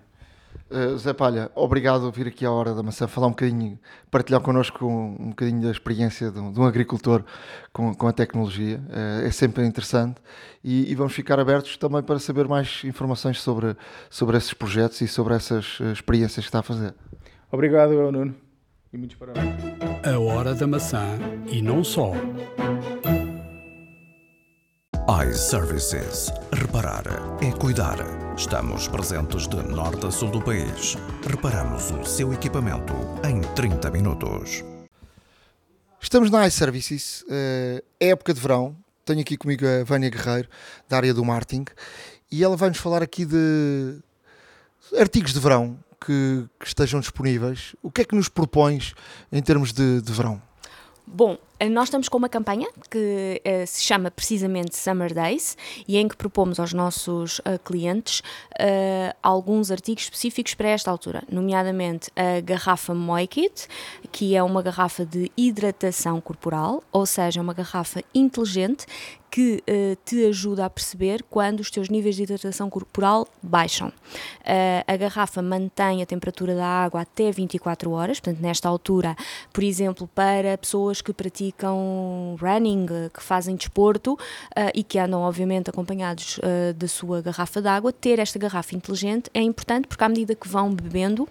Uh, 0.70 0.98
Zé 0.98 1.14
Palha, 1.14 1.50
obrigado 1.56 2.12
por 2.12 2.12
vir 2.12 2.28
aqui 2.28 2.46
à 2.46 2.52
Hora 2.52 2.74
da 2.74 2.84
Maçã 2.84 3.08
falar 3.08 3.28
um 3.28 3.32
bocadinho, 3.32 3.80
partilhar 4.12 4.42
connosco 4.42 4.86
um, 4.86 5.16
um 5.20 5.30
bocadinho 5.30 5.62
da 5.62 5.72
experiência 5.72 6.30
de 6.30 6.40
um, 6.40 6.52
de 6.52 6.60
um 6.60 6.66
agricultor 6.66 7.24
com, 7.72 7.96
com, 7.96 8.08
a 8.08 8.12
tecnologia. 8.12 8.82
Uh, 8.90 9.26
é 9.26 9.32
sempre 9.32 9.66
interessante 9.66 10.22
e, 10.64 10.92
e, 10.92 10.96
vamos 10.96 11.14
ficar 11.14 11.40
abertos 11.40 11.78
também 11.78 12.04
para 12.04 12.20
saber 12.20 12.48
mais 12.48 12.82
informações 12.84 13.42
sobre, 13.42 13.78
sobre 14.10 14.36
esses 14.36 14.54
projetos 14.54 15.00
e 15.00 15.08
sobre 15.08 15.36
essas 15.36 15.80
experiências 15.94 16.46
que 16.46 16.50
está 16.50 16.60
a 16.60 16.64
fazer. 16.64 16.94
Obrigado, 17.50 17.94
eu, 17.94 18.12
Nuno 18.12 18.48
e 18.94 18.98
muitos 18.98 19.18
parabéns. 19.18 19.56
A 20.04 20.20
Hora 20.20 20.54
da 20.54 20.68
Maçã 20.68 21.18
e 21.52 21.62
não 21.62 21.84
só. 21.84 22.14
iServices. 25.10 26.34
Reparar 26.52 27.06
é 27.42 27.50
cuidar. 27.54 27.96
Estamos 28.36 28.90
presentes 28.90 29.48
de 29.48 29.56
norte 29.56 30.06
a 30.06 30.12
sul 30.12 30.30
do 30.30 30.42
país. 30.42 30.98
Reparamos 31.26 31.92
o 31.92 32.04
seu 32.04 32.34
equipamento 32.34 32.94
em 33.24 33.40
30 33.56 33.90
minutos. 33.90 34.66
Estamos 36.02 36.30
na 36.30 36.46
iServices, 36.46 37.24
é 37.30 37.82
época 38.02 38.34
de 38.34 38.42
verão. 38.42 38.76
Tenho 39.06 39.22
aqui 39.22 39.38
comigo 39.38 39.66
a 39.66 39.86
Vânia 39.86 40.10
Guerreiro, 40.10 40.50
da 40.90 40.98
área 40.98 41.14
do 41.14 41.24
marketing, 41.24 41.64
e 42.30 42.44
ela 42.44 42.58
vai 42.58 42.68
nos 42.68 42.78
falar 42.78 43.02
aqui 43.02 43.24
de 43.24 44.00
artigos 45.00 45.32
de 45.32 45.40
verão, 45.40 45.80
que, 46.06 46.46
que, 46.60 46.68
estejam 46.68 47.00
disponíveis. 47.00 47.78
O 47.82 47.90
que 47.90 48.02
é 48.02 48.04
que 48.04 48.14
nos 48.14 48.28
propões 48.28 48.94
em 49.32 49.42
termos 49.42 49.72
de, 49.72 50.02
de 50.02 50.12
verão? 50.12 50.42
Bom, 51.08 51.38
nós 51.72 51.86
estamos 51.86 52.08
com 52.08 52.18
uma 52.18 52.30
campanha 52.30 52.68
que 52.90 53.42
uh, 53.44 53.66
se 53.66 53.82
chama 53.82 54.12
precisamente 54.12 54.78
Summer 54.78 55.12
Days 55.12 55.58
e 55.88 55.98
em 55.98 56.08
que 56.08 56.16
propomos 56.16 56.60
aos 56.60 56.72
nossos 56.72 57.40
uh, 57.40 57.58
clientes 57.66 58.20
uh, 58.20 59.16
alguns 59.24 59.72
artigos 59.72 60.04
específicos 60.04 60.54
para 60.54 60.70
esta 60.70 60.92
altura, 60.92 61.24
nomeadamente 61.30 62.12
a 62.16 62.40
garrafa 62.42 62.94
Moikit, 62.94 63.68
que 64.12 64.36
é 64.36 64.44
uma 64.44 64.62
garrafa 64.62 65.04
de 65.04 65.32
hidratação 65.36 66.22
corporal, 66.22 66.84
ou 66.92 67.06
seja, 67.08 67.42
uma 67.42 67.54
garrafa 67.54 68.04
inteligente 68.14 68.86
que 69.30 69.64
uh, 69.70 69.98
te 70.06 70.26
ajuda 70.26 70.66
a 70.66 70.70
perceber 70.70 71.24
quando 71.30 71.60
os 71.60 71.70
teus 71.70 71.90
níveis 71.90 72.16
de 72.16 72.24
hidratação 72.24 72.70
corporal 72.70 73.28
baixam. 73.44 73.90
Uh, 73.90 74.84
a 74.88 74.96
garrafa 74.96 75.42
mantém 75.42 76.02
a 76.02 76.06
temperatura 76.06 76.56
da 76.56 76.66
água 76.66 77.02
até 77.02 77.30
24 77.32 77.92
horas, 77.92 78.20
portanto, 78.20 78.42
nesta 78.42 78.70
altura, 78.70 79.16
por 79.52 79.64
exemplo, 79.64 80.08
para 80.08 80.58
pessoas 80.58 81.02
que 81.02 81.12
praticam 81.12 81.47
praticam 81.52 82.36
running, 82.40 82.86
que 83.14 83.22
fazem 83.22 83.56
desporto 83.56 84.14
uh, 84.14 84.72
e 84.74 84.84
que 84.84 85.00
andam, 85.00 85.22
obviamente, 85.22 85.70
acompanhados 85.70 86.38
uh, 86.38 86.74
da 86.74 86.88
sua 86.88 87.22
garrafa 87.22 87.62
d'água, 87.62 87.92
ter 87.92 88.20
esta 88.20 88.38
garrafa 88.40 88.76
inteligente 88.76 89.30
é 89.34 89.42
importante 89.42 89.88
porque, 89.88 90.04
à 90.04 90.10
medida 90.10 90.36
que 90.36 90.48
vão 90.48 90.74
bebendo, 90.74 91.28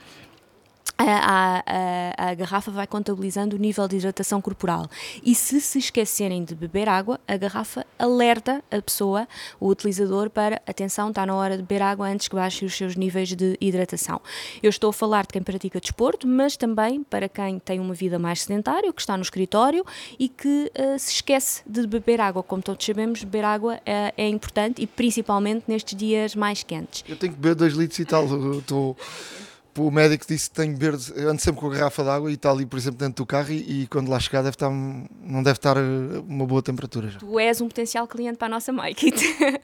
a, 0.98 1.62
a, 1.66 2.30
a, 2.30 2.34
garrafa 2.34 2.70
vai 2.70 2.86
contabilizando 2.86 3.56
o 3.56 3.58
nível 3.58 3.86
de 3.86 3.96
hidratação 3.96 4.40
corporal. 4.40 4.88
E 5.22 5.34
se 5.34 5.60
se 5.60 5.78
esquecerem 5.78 6.44
de 6.44 6.54
beber 6.54 6.88
água, 6.88 7.20
a 7.28 7.36
garrafa 7.36 7.86
alerta 7.98 8.64
a 8.70 8.80
pessoa, 8.80 9.28
o 9.60 9.68
utilizador, 9.68 10.30
para 10.30 10.60
atenção, 10.66 11.10
está 11.10 11.26
na 11.26 11.34
hora 11.34 11.56
de 11.56 11.62
beber 11.62 11.82
água 11.82 12.08
antes 12.08 12.28
que 12.28 12.34
baixe 12.34 12.64
os 12.64 12.74
seus 12.74 12.96
níveis 12.96 13.28
de 13.28 13.56
hidratação. 13.60 14.20
Eu 14.62 14.70
estou 14.70 14.90
a 14.90 14.92
falar 14.92 15.22
de 15.22 15.34
quem 15.34 15.42
pratica 15.42 15.80
desporto, 15.80 16.26
mas 16.26 16.56
também 16.56 17.02
para 17.02 17.28
quem 17.28 17.58
tem 17.58 17.78
uma 17.78 17.94
vida 17.94 18.18
mais 18.18 18.42
sedentária, 18.42 18.92
que 18.92 19.00
está 19.00 19.16
no 19.16 19.22
escritório 19.22 19.84
e 20.18 20.28
que 20.28 20.70
uh, 20.78 20.98
se 20.98 21.12
esquece 21.12 21.62
de 21.66 21.86
beber 21.86 22.20
água. 22.20 22.42
Como 22.42 22.62
todos 22.62 22.84
sabemos, 22.84 23.22
beber 23.22 23.44
água 23.44 23.80
é, 23.84 24.14
é 24.16 24.28
importante 24.28 24.82
e 24.82 24.86
principalmente 24.86 25.64
nestes 25.68 25.96
dias 25.96 26.34
mais 26.34 26.62
quentes. 26.62 27.04
Eu 27.06 27.16
tenho 27.16 27.32
que 27.32 27.38
beber 27.38 27.54
2 27.54 27.74
litros 27.74 27.98
e 27.98 28.04
tal. 28.04 28.24
Estou 28.58 28.96
o 29.78 29.90
médico 29.90 30.24
disse 30.26 30.48
que 30.50 30.56
tenho 30.56 30.76
que 30.76 30.86
ando 31.20 31.40
sempre 31.40 31.60
com 31.60 31.66
a 31.66 31.70
garrafa 31.70 32.02
de 32.02 32.08
água 32.08 32.30
e 32.30 32.34
está 32.34 32.50
ali, 32.50 32.64
por 32.64 32.78
exemplo, 32.78 32.98
dentro 32.98 33.24
do 33.24 33.26
carro 33.26 33.52
e, 33.52 33.82
e, 33.82 33.86
quando 33.86 34.08
lá 34.08 34.18
chegar 34.18 34.42
deve 34.42 34.54
estar, 34.54 34.70
não 34.70 35.42
deve 35.42 35.58
estar 35.58 35.76
eh, 35.76 35.80
uma 36.26 36.46
boa 36.46 36.62
temperatura 36.62 37.08
já. 37.08 37.18
Tu 37.18 37.38
és 37.38 37.60
um 37.60 37.68
potencial 37.68 38.06
cliente 38.06 38.38
para 38.38 38.46
a 38.46 38.48
nossa 38.48 38.72
MyKit. 38.72 39.16
uh, 39.16 39.54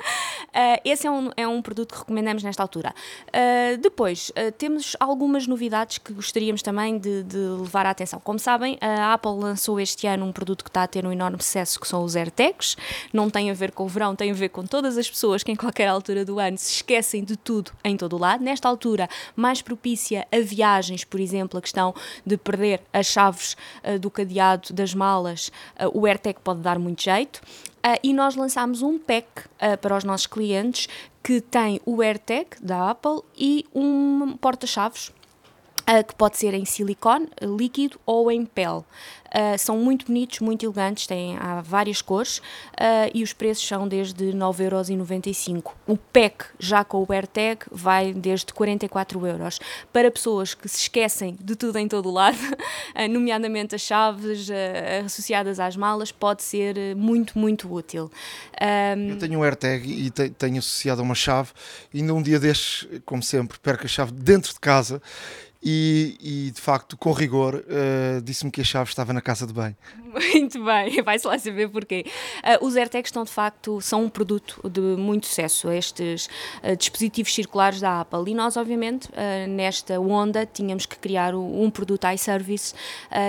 esse 0.84 1.06
é 1.06 1.10
um, 1.10 1.30
é 1.36 1.46
um 1.46 1.62
produto 1.62 1.92
que 1.94 1.98
recomendamos 2.00 2.42
nesta 2.42 2.62
altura. 2.62 2.94
Uh, 3.28 3.78
depois, 3.78 4.30
uh, 4.30 4.52
temos 4.52 4.96
algumas 5.00 5.46
novidades 5.46 5.98
que 5.98 6.12
gostaríamos 6.12 6.62
também 6.62 6.98
de, 6.98 7.22
de, 7.22 7.38
levar 7.38 7.86
à 7.86 7.90
atenção. 7.90 8.20
Como 8.20 8.38
sabem, 8.38 8.78
a 8.80 9.14
Apple 9.14 9.32
lançou 9.32 9.80
este 9.80 10.06
ano 10.06 10.26
um 10.26 10.32
produto 10.32 10.64
que 10.64 10.70
está 10.70 10.82
a 10.82 10.86
ter 10.86 11.06
um 11.06 11.12
enorme 11.12 11.42
sucesso, 11.42 11.80
que 11.80 11.88
são 11.88 12.04
os 12.04 12.16
AirTags. 12.16 12.76
Não 13.12 13.30
tem 13.30 13.50
a 13.50 13.54
ver 13.54 13.72
com 13.72 13.84
o 13.84 13.88
verão, 13.88 14.14
tem 14.14 14.30
a 14.30 14.34
ver 14.34 14.48
com 14.48 14.64
todas 14.64 14.98
as 14.98 15.08
pessoas 15.08 15.42
que 15.42 15.52
em 15.52 15.56
qualquer 15.56 15.88
altura 15.88 16.24
do 16.24 16.38
ano 16.38 16.58
se 16.58 16.72
esquecem 16.72 17.24
de 17.24 17.36
tudo 17.36 17.72
em 17.84 17.96
todo 17.96 18.16
o 18.16 18.18
lado. 18.18 18.42
Nesta 18.42 18.68
altura, 18.68 19.08
mais 19.36 19.62
propício 19.62 20.01
a 20.10 20.40
viagens, 20.40 21.04
por 21.04 21.20
exemplo, 21.20 21.58
a 21.58 21.62
questão 21.62 21.94
de 22.24 22.36
perder 22.36 22.80
as 22.92 23.06
chaves 23.06 23.56
uh, 23.84 23.98
do 23.98 24.10
cadeado 24.10 24.72
das 24.72 24.94
malas, 24.94 25.50
uh, 25.80 25.98
o 25.98 26.06
AirTag 26.06 26.40
pode 26.40 26.60
dar 26.60 26.78
muito 26.78 27.02
jeito. 27.02 27.40
Uh, 27.84 27.98
e 28.02 28.12
nós 28.12 28.36
lançámos 28.36 28.82
um 28.82 28.98
pack 28.98 29.26
para 29.80 29.96
os 29.96 30.04
nossos 30.04 30.26
clientes 30.26 30.88
que 31.22 31.40
tem 31.40 31.80
o 31.84 32.00
AirTag 32.00 32.48
da 32.60 32.90
Apple 32.90 33.20
e 33.36 33.64
um 33.74 34.36
porta-chaves 34.40 35.12
Uh, 35.82 36.04
que 36.06 36.14
pode 36.14 36.38
ser 36.38 36.54
em 36.54 36.64
silicone, 36.64 37.28
líquido 37.40 37.98
ou 38.06 38.30
em 38.30 38.44
pele. 38.44 38.84
Uh, 39.34 39.58
são 39.58 39.76
muito 39.78 40.06
bonitos, 40.06 40.38
muito 40.38 40.64
elegantes, 40.64 41.08
têm 41.08 41.36
há 41.38 41.60
várias 41.60 42.00
cores 42.00 42.38
uh, 42.38 43.10
e 43.12 43.22
os 43.22 43.32
preços 43.32 43.66
são 43.66 43.88
desde 43.88 44.26
9,95€. 44.26 45.72
O 45.86 45.96
pack, 45.96 46.44
já 46.56 46.84
com 46.84 47.02
o 47.02 47.12
AirTag, 47.12 47.62
vai 47.70 48.12
desde 48.12 48.52
44 48.52 49.26
euros. 49.26 49.58
Para 49.92 50.08
pessoas 50.08 50.54
que 50.54 50.68
se 50.68 50.82
esquecem 50.82 51.36
de 51.40 51.56
tudo 51.56 51.76
em 51.78 51.88
todo 51.88 52.08
o 52.10 52.12
lado, 52.12 52.38
nomeadamente 53.10 53.74
as 53.74 53.80
chaves 53.80 54.48
associadas 55.04 55.58
às 55.58 55.76
malas, 55.76 56.12
pode 56.12 56.44
ser 56.44 56.94
muito, 56.94 57.36
muito 57.36 57.72
útil. 57.72 58.10
Um... 58.60 59.08
Eu 59.08 59.18
tenho 59.18 59.40
um 59.40 59.42
AirTag 59.42 59.90
e 59.90 60.10
tenho 60.10 60.58
associado 60.58 61.00
a 61.00 61.04
uma 61.04 61.14
chave 61.14 61.50
e 61.92 62.02
num 62.02 62.22
dia 62.22 62.38
destes, 62.38 62.86
como 63.04 63.22
sempre, 63.22 63.58
perco 63.58 63.84
a 63.84 63.88
chave 63.88 64.12
dentro 64.12 64.52
de 64.52 64.60
casa 64.60 65.02
e, 65.64 66.16
e, 66.20 66.50
de 66.50 66.60
facto, 66.60 66.96
com 66.96 67.12
rigor, 67.12 67.54
uh, 67.54 68.20
disse-me 68.20 68.50
que 68.50 68.60
a 68.60 68.64
chave 68.64 68.90
estava 68.90 69.12
na 69.12 69.20
casa 69.20 69.46
de 69.46 69.52
bem. 69.52 69.76
Muito 70.02 70.62
bem, 70.64 71.00
vai-se 71.04 71.24
lá 71.24 71.38
saber 71.38 71.68
porquê. 71.68 72.04
Uh, 72.38 72.66
os 72.66 72.74
AirTags 72.74 73.08
estão, 73.08 73.22
de 73.22 73.30
facto, 73.30 73.80
são 73.80 74.02
um 74.04 74.08
produto 74.08 74.60
de 74.68 74.80
muito 74.80 75.28
sucesso, 75.28 75.70
estes 75.70 76.28
uh, 76.64 76.76
dispositivos 76.76 77.32
circulares 77.32 77.80
da 77.80 78.00
Apple. 78.00 78.32
E 78.32 78.34
nós, 78.34 78.56
obviamente, 78.56 79.08
nesta 79.48 80.00
onda, 80.00 80.44
tínhamos 80.44 80.84
que 80.84 80.96
criar 80.96 81.34
um 81.34 81.70
produto 81.70 82.06
iService 82.08 82.74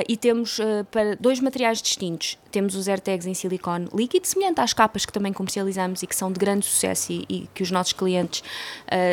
e 0.07 0.17
temos 0.17 0.59
para 0.91 1.15
dois 1.15 1.39
materiais 1.39 1.81
distintos. 1.81 2.37
Temos 2.51 2.75
os 2.75 2.87
AirTags 2.87 3.25
em 3.25 3.33
silicone 3.33 3.87
líquido, 3.93 4.27
semelhante 4.27 4.61
às 4.61 4.73
capas 4.73 5.05
que 5.05 5.11
também 5.11 5.33
comercializamos 5.33 6.03
e 6.03 6.07
que 6.07 6.15
são 6.15 6.31
de 6.31 6.39
grande 6.39 6.65
sucesso 6.65 7.11
e, 7.11 7.25
e 7.29 7.49
que 7.53 7.63
os 7.63 7.71
nossos 7.71 7.93
clientes, 7.93 8.43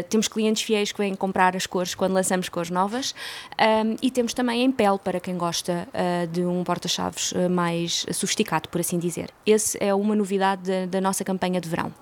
temos 0.08 0.28
clientes 0.28 0.62
fiéis 0.62 0.92
que 0.92 0.98
vêm 0.98 1.14
comprar 1.14 1.56
as 1.56 1.66
cores 1.66 1.94
quando 1.94 2.12
lançamos 2.12 2.48
cores 2.48 2.70
novas 2.70 3.09
um, 3.58 3.96
e 4.02 4.10
temos 4.10 4.34
também 4.34 4.64
em 4.64 4.72
pele 4.72 4.98
para 4.98 5.20
quem 5.20 5.36
gosta 5.36 5.88
uh, 5.88 6.26
de 6.26 6.44
um 6.44 6.62
porta-chaves 6.64 7.32
uh, 7.32 7.50
mais 7.50 8.06
sofisticado, 8.12 8.68
por 8.68 8.80
assim 8.80 8.98
dizer. 8.98 9.30
Esse 9.44 9.78
é 9.80 9.94
uma 9.94 10.14
novidade 10.14 10.62
da, 10.62 10.86
da 10.86 11.00
nossa 11.00 11.24
campanha 11.24 11.60
de 11.60 11.68
verão. 11.68 11.92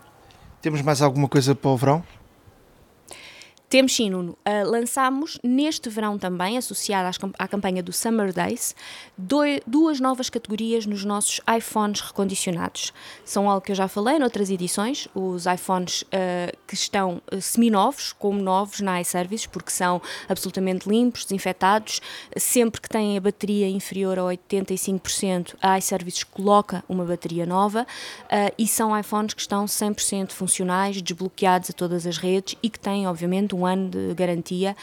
Temos 0.61 0.82
mais 0.82 1.00
alguma 1.00 1.28
coisa 1.28 1.54
para 1.54 1.70
o 1.70 1.76
verão? 1.76 2.04
Temos 3.68 3.94
sim, 3.94 4.08
Nuno. 4.08 4.32
Uh, 4.46 4.70
lançámos 4.70 5.38
neste 5.44 5.90
verão 5.90 6.18
também, 6.18 6.56
associada 6.56 7.10
à 7.38 7.46
campanha 7.46 7.82
do 7.82 7.92
Summer 7.92 8.32
Days, 8.32 8.74
dois, 9.16 9.60
duas 9.66 10.00
novas 10.00 10.30
categorias 10.30 10.86
nos 10.86 11.04
nossos 11.04 11.38
iPhones 11.54 12.00
recondicionados. 12.00 12.94
São 13.26 13.48
algo 13.48 13.60
que 13.60 13.72
eu 13.72 13.76
já 13.76 13.86
falei 13.86 14.18
noutras 14.18 14.48
edições, 14.48 15.06
os 15.14 15.44
iPhones 15.44 16.00
uh, 16.02 16.56
que 16.66 16.72
estão 16.72 17.20
uh, 17.30 17.42
semi-novos, 17.42 18.14
como 18.14 18.40
novos 18.40 18.80
na 18.80 19.02
iServices, 19.02 19.46
porque 19.46 19.70
são 19.70 20.00
absolutamente 20.30 20.88
limpos, 20.88 21.24
desinfetados. 21.24 22.00
Sempre 22.38 22.80
que 22.80 22.88
têm 22.88 23.18
a 23.18 23.20
bateria 23.20 23.68
inferior 23.68 24.18
a 24.18 24.22
85%, 24.22 25.56
a 25.60 25.76
iServices 25.76 26.24
coloca 26.24 26.82
uma 26.88 27.04
bateria 27.04 27.44
nova 27.44 27.86
e 28.56 28.66
são 28.66 28.98
iPhones 28.98 29.34
que 29.34 29.40
estão 29.40 29.64
100% 29.64 30.32
funcionais, 30.32 31.02
desbloqueados 31.02 31.70
a 31.70 31.72
todas 31.72 32.06
as 32.06 32.16
redes 32.16 32.56
e 32.62 32.70
que 32.70 32.78
têm, 32.78 33.06
obviamente, 33.06 33.54
um 33.59 33.66
ano 33.66 33.88
de 33.88 34.14
garantia 34.14 34.76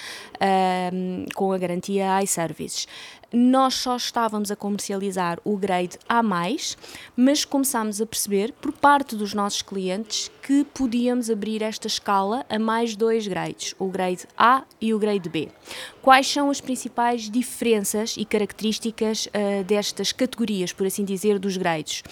com 1.33 1.51
a 1.51 1.57
garantia 1.57 2.21
iServices. 2.23 2.87
Nós 3.33 3.73
só 3.73 3.97
estávamos 3.97 4.49
a 4.49 4.55
comercializar 4.55 5.39
o 5.43 5.57
grade 5.57 5.97
A, 6.07 6.23
mas 6.23 7.43
começámos 7.43 7.99
a 7.99 8.05
perceber, 8.05 8.53
por 8.53 8.71
parte 8.71 9.15
dos 9.15 9.33
nossos 9.33 9.61
clientes, 9.61 10.31
que 10.41 10.63
podíamos 10.73 11.29
abrir 11.29 11.61
esta 11.61 11.87
escala 11.87 12.45
a 12.47 12.57
mais 12.57 12.95
dois 12.95 13.27
grades, 13.27 13.75
o 13.77 13.87
grade 13.87 14.25
A 14.37 14.63
e 14.79 14.93
o 14.93 14.99
grade 14.99 15.27
B. 15.27 15.49
Quais 16.01 16.31
são 16.31 16.49
as 16.49 16.61
principais 16.61 17.29
diferenças 17.29 18.15
e 18.17 18.23
características 18.23 19.25
uh, 19.25 19.63
destas 19.65 20.11
categorias, 20.11 20.71
por 20.71 20.87
assim 20.87 21.03
dizer, 21.03 21.37
dos 21.37 21.57
grades? 21.57 22.03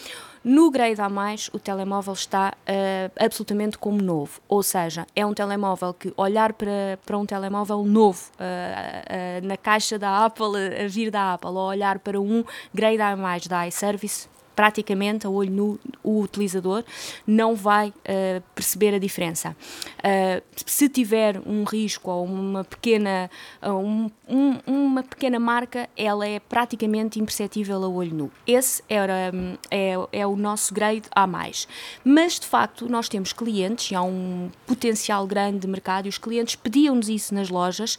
No 0.43 0.69
Grade 0.69 0.99
A+, 0.99 1.07
o 1.53 1.59
telemóvel 1.59 2.13
está 2.13 2.53
uh, 2.53 3.11
absolutamente 3.17 3.77
como 3.77 4.01
novo, 4.01 4.41
ou 4.45 4.61
seja, 4.61 5.07
é 5.15 5.25
um 5.25 5.33
telemóvel 5.33 5.93
que 5.93 6.13
olhar 6.17 6.51
para, 6.51 6.99
para 7.05 7.17
um 7.17 7.25
telemóvel 7.25 7.85
novo 7.85 8.29
uh, 8.33 9.41
uh, 9.41 9.47
na 9.47 9.55
caixa 9.55 9.97
da 9.97 10.25
Apple, 10.25 10.83
a 10.83 10.87
vir 10.89 11.09
da 11.09 11.35
Apple, 11.35 11.49
ou 11.49 11.69
olhar 11.69 11.97
para 11.99 12.19
um 12.19 12.43
Grade 12.73 13.01
A+, 13.01 13.15
da 13.47 13.67
iService, 13.69 14.27
praticamente 14.55 15.25
a 15.25 15.29
olho 15.29 15.51
nu 15.51 15.79
o 16.03 16.21
utilizador 16.21 16.83
não 17.25 17.55
vai 17.55 17.89
uh, 17.89 18.43
perceber 18.53 18.93
a 18.93 18.99
diferença. 18.99 19.55
Uh, 19.99 20.43
se 20.65 20.89
tiver 20.89 21.41
um 21.45 21.63
risco 21.63 22.11
ou 22.11 22.25
uma 22.25 22.63
pequena, 22.63 23.29
um, 23.63 24.09
um, 24.27 24.59
uma 24.67 25.03
pequena 25.03 25.39
marca, 25.39 25.89
ela 25.95 26.27
é 26.27 26.39
praticamente 26.39 27.19
imperceptível 27.19 27.83
a 27.83 27.87
olho 27.87 28.13
nu. 28.13 28.31
Esse 28.45 28.83
era, 28.89 29.31
é, 29.71 29.93
é 30.11 30.27
o 30.27 30.35
nosso 30.35 30.73
grade 30.73 31.03
a 31.11 31.25
mais. 31.25 31.67
Mas, 32.03 32.39
de 32.39 32.45
facto, 32.45 32.87
nós 32.89 33.07
temos 33.09 33.33
clientes, 33.33 33.91
e 33.91 33.95
há 33.95 34.01
um 34.01 34.49
potencial 34.65 35.25
grande 35.25 35.59
de 35.59 35.67
mercado, 35.67 36.05
e 36.05 36.09
os 36.09 36.17
clientes 36.17 36.55
pediam-nos 36.55 37.09
isso 37.09 37.33
nas 37.33 37.49
lojas, 37.49 37.97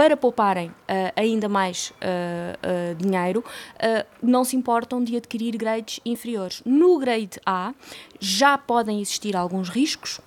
para 0.00 0.16
pouparem 0.16 0.68
uh, 0.68 0.72
ainda 1.14 1.46
mais 1.46 1.90
uh, 1.90 1.92
uh, 2.00 2.94
dinheiro, 2.94 3.44
não 4.22 4.46
se 4.46 4.56
importam 4.56 5.04
de 5.04 5.14
adquirir 5.14 5.58
grades 5.58 6.00
inferiores. 6.06 6.62
No 6.64 6.98
grade 6.98 7.38
A 7.44 7.74
já 8.18 8.56
podem 8.56 9.02
existir 9.02 9.36
alguns 9.36 9.68
riscos, 9.68 10.18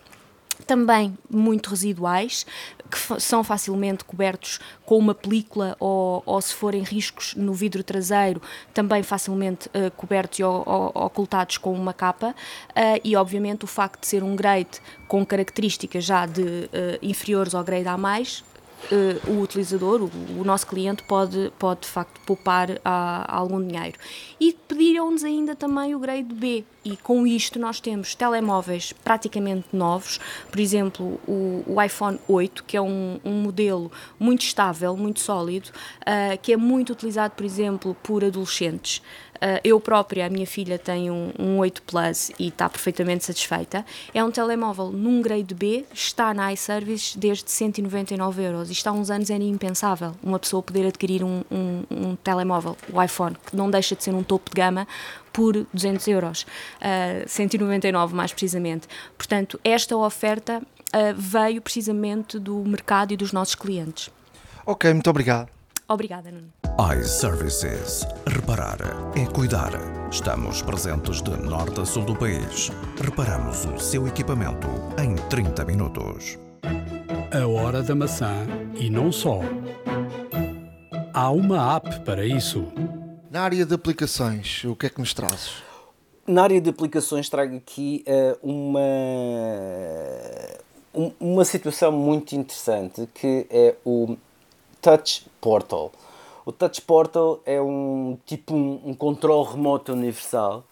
também 0.67 1.17
muito 1.27 1.71
residuais, 1.71 2.45
que 2.87 3.19
são 3.19 3.43
facilmente 3.43 4.05
cobertos 4.05 4.59
com 4.85 4.95
uma 4.95 5.15
película 5.15 5.75
ou, 5.79 6.21
ou, 6.23 6.39
se 6.39 6.53
forem 6.53 6.83
riscos 6.83 7.33
no 7.33 7.51
vidro 7.51 7.83
traseiro, 7.83 8.39
também 8.75 9.01
facilmente 9.01 9.67
uh, 9.69 9.89
cobertos 9.97 10.37
e 10.37 10.43
ocultados 10.43 11.57
com 11.57 11.73
uma 11.73 11.93
capa. 11.93 12.35
Uh, 12.69 13.01
e, 13.03 13.15
obviamente, 13.15 13.63
o 13.63 13.67
facto 13.67 14.01
de 14.01 14.07
ser 14.07 14.23
um 14.23 14.35
grade 14.35 14.79
com 15.07 15.25
características 15.25 16.03
já 16.03 16.27
de 16.27 16.41
uh, 16.41 16.69
inferiores 17.01 17.55
ao 17.55 17.63
grade 17.63 17.87
A, 17.87 17.97
uh, 18.91 19.31
o 19.31 19.41
utilizador, 19.41 20.01
o, 20.01 20.11
o, 20.39 20.43
nosso 20.43 20.67
cliente, 20.67 21.03
pode, 21.03 21.51
pode 21.57 21.81
de 21.81 21.87
facto 21.87 22.19
poupar 22.25 22.69
uh, 22.69 22.79
algum 23.27 23.65
dinheiro. 23.65 23.97
E 24.39 24.53
pediram-nos 24.67 25.23
ainda 25.23 25.55
também 25.55 25.95
o 25.95 25.99
grade 25.99 26.33
B, 26.33 26.63
e 26.83 26.97
com 26.97 27.25
isto 27.25 27.59
nós 27.59 27.79
temos 27.79 28.13
telemóveis 28.13 28.91
praticamente 28.91 29.67
novos, 29.71 30.19
por 30.51 30.59
exemplo, 30.59 31.19
o, 31.27 31.63
o 31.65 31.81
iPhone 31.81 32.19
8, 32.27 32.63
que 32.63 32.75
é 32.75 32.81
um, 32.81 33.19
um, 33.23 33.41
modelo 33.41 33.91
muito 34.19 34.41
estável, 34.41 34.95
muito 34.97 35.19
sólido, 35.19 35.69
uh, 36.01 36.37
que 36.41 36.53
é 36.53 36.57
muito 36.57 36.91
utilizado, 36.93 37.33
por 37.35 37.45
exemplo, 37.45 37.95
por 38.03 38.23
adolescentes. 38.23 39.01
Uh, 39.35 39.59
eu 39.63 39.79
própria, 39.79 40.25
a 40.25 40.29
minha 40.29 40.47
filha 40.47 40.79
tem 40.79 41.11
um, 41.11 41.31
um 41.37 41.57
8 41.57 41.81
Plus 41.83 42.31
e 42.39 42.47
está 42.47 42.69
perfeitamente 42.69 43.25
satisfeita. 43.25 43.85
É 44.13 44.23
um 44.23 44.31
telemóvel 44.31 44.91
num 44.91 45.21
grade 45.21 45.53
B, 45.53 45.85
está 45.93 46.33
na 46.33 46.53
iService 46.53 47.17
desde 47.17 47.51
199 47.51 48.43
euros. 48.43 48.69
Isto 48.69 48.87
há 48.87 48.91
uns 48.91 49.09
anos 49.09 49.29
era 49.29 49.43
impensável, 49.43 50.13
uma 50.23 50.39
pessoa 50.39 50.63
poder 50.63 50.87
adquirir 50.87 51.23
um, 51.23 51.43
um, 51.51 51.83
um 51.89 52.15
telemóvel, 52.15 52.77
o 52.91 53.01
iPhone, 53.01 53.35
que 53.45 53.55
não 53.55 53.69
deixa 53.69 53.95
de 53.95 54.03
ser 54.03 54.13
um 54.13 54.23
topo 54.23 54.49
de 54.49 54.55
gama, 54.55 54.87
por 55.33 55.65
200 55.73 56.07
euros, 56.07 56.43
uh, 56.43 57.27
199 57.27 58.15
mais 58.15 58.31
precisamente. 58.31 58.87
Portanto, 59.17 59.59
esta 59.63 59.97
oferta 59.97 60.61
uh, 60.61 61.13
veio 61.15 61.59
precisamente 61.59 62.37
do 62.37 62.63
mercado 62.63 63.13
e 63.13 63.17
dos 63.17 63.33
nossos 63.33 63.55
clientes. 63.55 64.11
Ok, 64.65 64.93
muito 64.93 65.09
obrigado. 65.09 65.52
Obrigada, 65.87 66.31
Nuno. 66.31 66.53
iServices. 66.99 68.05
Reparar 68.25 68.77
é 69.15 69.25
cuidar. 69.31 69.71
Estamos 70.11 70.61
presentes 70.61 71.21
de 71.21 71.31
norte 71.31 71.81
a 71.81 71.85
sul 71.85 72.03
do 72.03 72.15
país. 72.15 72.71
Reparamos 72.99 73.65
o 73.65 73.77
seu 73.77 74.07
equipamento 74.07 74.67
em 74.97 75.15
30 75.29 75.65
minutos. 75.65 76.39
A 77.31 77.47
hora 77.47 77.83
da 77.83 77.93
maçã 77.93 78.47
e 78.75 78.89
não 78.89 79.11
só. 79.11 79.41
Há 81.13 81.29
uma 81.29 81.75
app 81.75 81.99
para 82.01 82.25
isso. 82.25 82.65
Na 83.29 83.41
área 83.41 83.65
de 83.65 83.73
aplicações, 83.73 84.63
o 84.63 84.75
que 84.75 84.87
é 84.87 84.89
que 84.89 84.99
nos 84.99 85.13
trazes? 85.13 85.61
Na 86.25 86.43
área 86.43 86.61
de 86.61 86.69
aplicações 86.69 87.29
trago 87.29 87.57
aqui 87.57 88.03
uh, 88.07 88.39
uma, 88.41 88.79
uma 91.19 91.45
situação 91.45 91.91
muito 91.91 92.33
interessante 92.33 93.07
que 93.13 93.45
é 93.49 93.75
o 93.85 94.15
Touch 94.81 95.25
Portal. 95.43 95.91
O 96.45 96.51
Touch 96.53 96.81
Portal 96.81 97.41
é 97.45 97.61
um 97.61 98.17
tipo 98.25 98.55
um, 98.55 98.81
um 98.85 98.93
controle 98.93 99.49
remoto 99.51 99.91
universal 99.91 100.63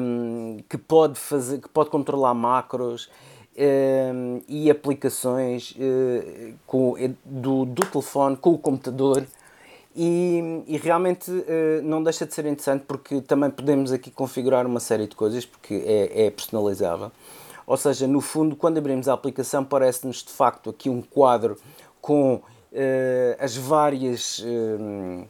um, 0.00 0.58
que 0.66 0.78
pode 0.78 1.18
fazer, 1.18 1.60
que 1.60 1.68
pode 1.68 1.90
controlar 1.90 2.32
macros 2.32 3.10
um, 3.54 4.40
e 4.48 4.70
aplicações 4.70 5.72
uh, 5.72 6.54
com, 6.66 6.94
do, 7.22 7.66
do 7.66 7.86
telefone 7.86 8.36
com 8.36 8.50
o 8.50 8.58
computador 8.58 9.26
e, 9.94 10.62
e 10.66 10.78
realmente 10.78 11.30
uh, 11.30 11.82
não 11.82 12.02
deixa 12.02 12.24
de 12.24 12.32
ser 12.32 12.46
interessante 12.46 12.84
porque 12.88 13.20
também 13.20 13.50
podemos 13.50 13.92
aqui 13.92 14.10
configurar 14.10 14.66
uma 14.66 14.80
série 14.80 15.06
de 15.06 15.14
coisas 15.14 15.44
porque 15.44 15.82
é, 15.86 16.26
é 16.26 16.30
personalizável. 16.30 17.12
Ou 17.66 17.76
seja, 17.76 18.06
no 18.06 18.20
fundo, 18.20 18.56
quando 18.56 18.78
abrimos 18.78 19.06
a 19.06 19.12
aplicação, 19.12 19.64
parece-nos 19.64 20.24
de 20.24 20.32
facto 20.32 20.70
aqui 20.70 20.88
um 20.88 21.00
quadro 21.00 21.56
com 22.00 22.40
as, 23.38 23.56
várias, 23.56 24.38
uh, 24.38 25.28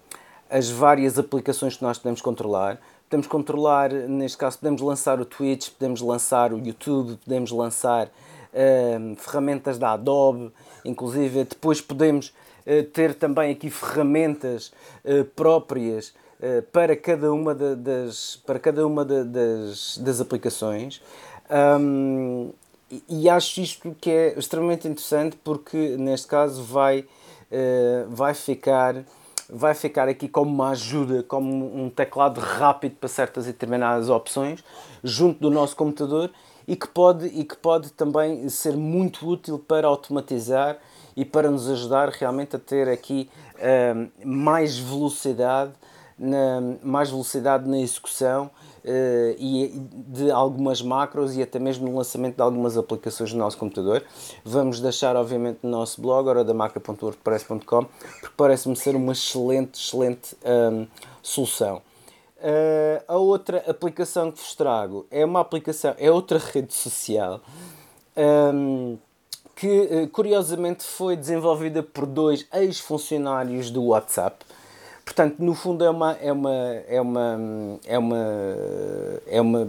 as 0.48 0.70
várias 0.70 1.18
aplicações 1.18 1.76
que 1.76 1.82
nós 1.82 1.98
podemos 1.98 2.20
controlar. 2.20 2.80
Podemos 3.08 3.26
controlar, 3.26 3.92
neste 3.92 4.38
caso, 4.38 4.58
podemos 4.58 4.80
lançar 4.80 5.20
o 5.20 5.24
Twitch, 5.24 5.70
podemos 5.70 6.00
lançar 6.00 6.52
o 6.52 6.58
YouTube, 6.58 7.18
podemos 7.24 7.50
lançar 7.50 8.06
uh, 8.06 9.16
ferramentas 9.16 9.78
da 9.78 9.92
Adobe, 9.92 10.52
inclusive 10.84 11.44
depois 11.44 11.80
podemos 11.80 12.32
ter 12.92 13.14
também 13.14 13.50
aqui 13.50 13.68
ferramentas 13.68 14.72
próprias 15.34 16.14
para 16.70 16.94
cada 16.94 17.32
uma 17.32 17.52
das, 17.52 18.40
para 18.46 18.56
cada 18.60 18.86
uma 18.86 19.04
das, 19.04 19.98
das 19.98 20.20
aplicações. 20.20 21.02
Um, 21.50 22.52
e 23.08 23.28
acho 23.28 23.60
isto 23.60 23.96
que 24.00 24.10
é 24.10 24.38
extremamente 24.38 24.86
interessante 24.86 25.36
porque 25.42 25.96
neste 25.98 26.26
caso 26.28 26.62
vai 26.62 27.04
eh, 27.52 28.06
vai 28.08 28.32
ficar 28.34 29.04
vai 29.54 29.74
ficar 29.74 30.08
aqui 30.08 30.28
como 30.28 30.50
uma 30.50 30.70
ajuda, 30.70 31.22
como 31.24 31.84
um 31.84 31.90
teclado 31.90 32.40
rápido 32.40 32.96
para 32.96 33.08
certas 33.08 33.44
e 33.44 33.48
determinadas 33.48 34.08
opções, 34.08 34.64
junto 35.04 35.40
do 35.40 35.50
nosso 35.50 35.76
computador 35.76 36.30
e 36.66 36.74
que 36.74 36.88
pode, 36.88 37.26
e 37.26 37.44
que 37.44 37.56
pode 37.56 37.92
também 37.92 38.48
ser 38.48 38.74
muito 38.74 39.28
útil 39.28 39.58
para 39.58 39.86
automatizar 39.86 40.78
e 41.14 41.22
para 41.22 41.50
nos 41.50 41.68
ajudar 41.68 42.08
realmente 42.08 42.56
a 42.56 42.58
ter 42.58 42.88
aqui 42.88 43.28
uh, 43.56 44.26
mais 44.26 44.78
velocidade 44.78 45.72
na, 46.18 46.60
mais 46.82 47.10
velocidade 47.10 47.68
na 47.68 47.78
execução 47.78 48.50
uh, 48.84 49.36
e 49.38 49.72
de 50.08 50.30
algumas 50.30 50.82
macros 50.82 51.36
e 51.36 51.42
até 51.42 51.58
mesmo 51.58 51.88
no 51.88 51.96
lançamento 51.96 52.36
de 52.36 52.42
algumas 52.42 52.76
aplicações 52.76 53.32
no 53.32 53.38
nosso 53.38 53.58
computador. 53.58 54.04
Vamos 54.44 54.80
deixar, 54.80 55.16
obviamente, 55.16 55.60
no 55.62 55.70
nosso 55.70 56.00
blog, 56.00 56.28
horadamaca.wordpress.com, 56.28 57.84
porque 58.20 58.34
parece-me 58.36 58.76
ser 58.76 58.96
uma 58.96 59.12
excelente, 59.12 59.80
excelente 59.80 60.36
um, 60.44 60.86
solução. 61.22 61.82
Uh, 62.38 63.02
a 63.06 63.16
outra 63.16 63.62
aplicação 63.68 64.32
que 64.32 64.38
vos 64.38 64.54
trago 64.54 65.06
é 65.10 65.24
uma 65.24 65.40
aplicação, 65.40 65.94
é 65.96 66.10
outra 66.10 66.38
rede 66.38 66.74
social 66.74 67.40
um, 68.16 68.98
que 69.54 70.08
curiosamente 70.08 70.84
foi 70.84 71.16
desenvolvida 71.16 71.82
por 71.82 72.06
dois 72.06 72.46
ex-funcionários 72.52 73.70
do 73.70 73.84
WhatsApp. 73.84 74.44
Portanto, 75.04 75.36
no 75.40 75.54
fundo 75.54 75.84
é 75.84 75.90
uma 75.90 76.12
é 76.12 76.32
uma 76.32 76.54
é 76.86 77.00
uma 77.00 77.38
é 77.86 77.98
uma 77.98 78.26
é 79.26 79.40
uma 79.40 79.68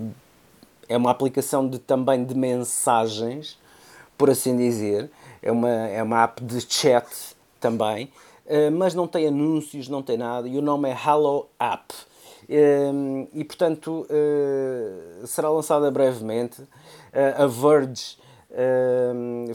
é 0.87 0.97
uma 0.97 1.11
aplicação 1.11 1.67
de 1.67 1.79
também 1.79 2.23
de 2.23 2.35
mensagens, 2.35 3.57
por 4.17 4.29
assim 4.29 4.55
dizer. 4.55 5.09
É 5.41 5.51
uma 5.51 5.69
é 5.69 6.01
uma 6.01 6.23
app 6.23 6.43
de 6.43 6.61
chat 6.61 7.35
também, 7.59 8.09
mas 8.71 8.93
não 8.93 9.07
tem 9.07 9.27
anúncios, 9.27 9.89
não 9.89 10.01
tem 10.01 10.17
nada. 10.17 10.47
E 10.47 10.57
o 10.57 10.61
nome 10.61 10.89
é 10.89 10.93
Hello 10.93 11.47
App. 11.59 11.93
E 13.33 13.43
portanto 13.43 14.07
será 15.25 15.49
lançada 15.49 15.89
brevemente. 15.91 16.61
A 17.37 17.47
Verge 17.47 18.17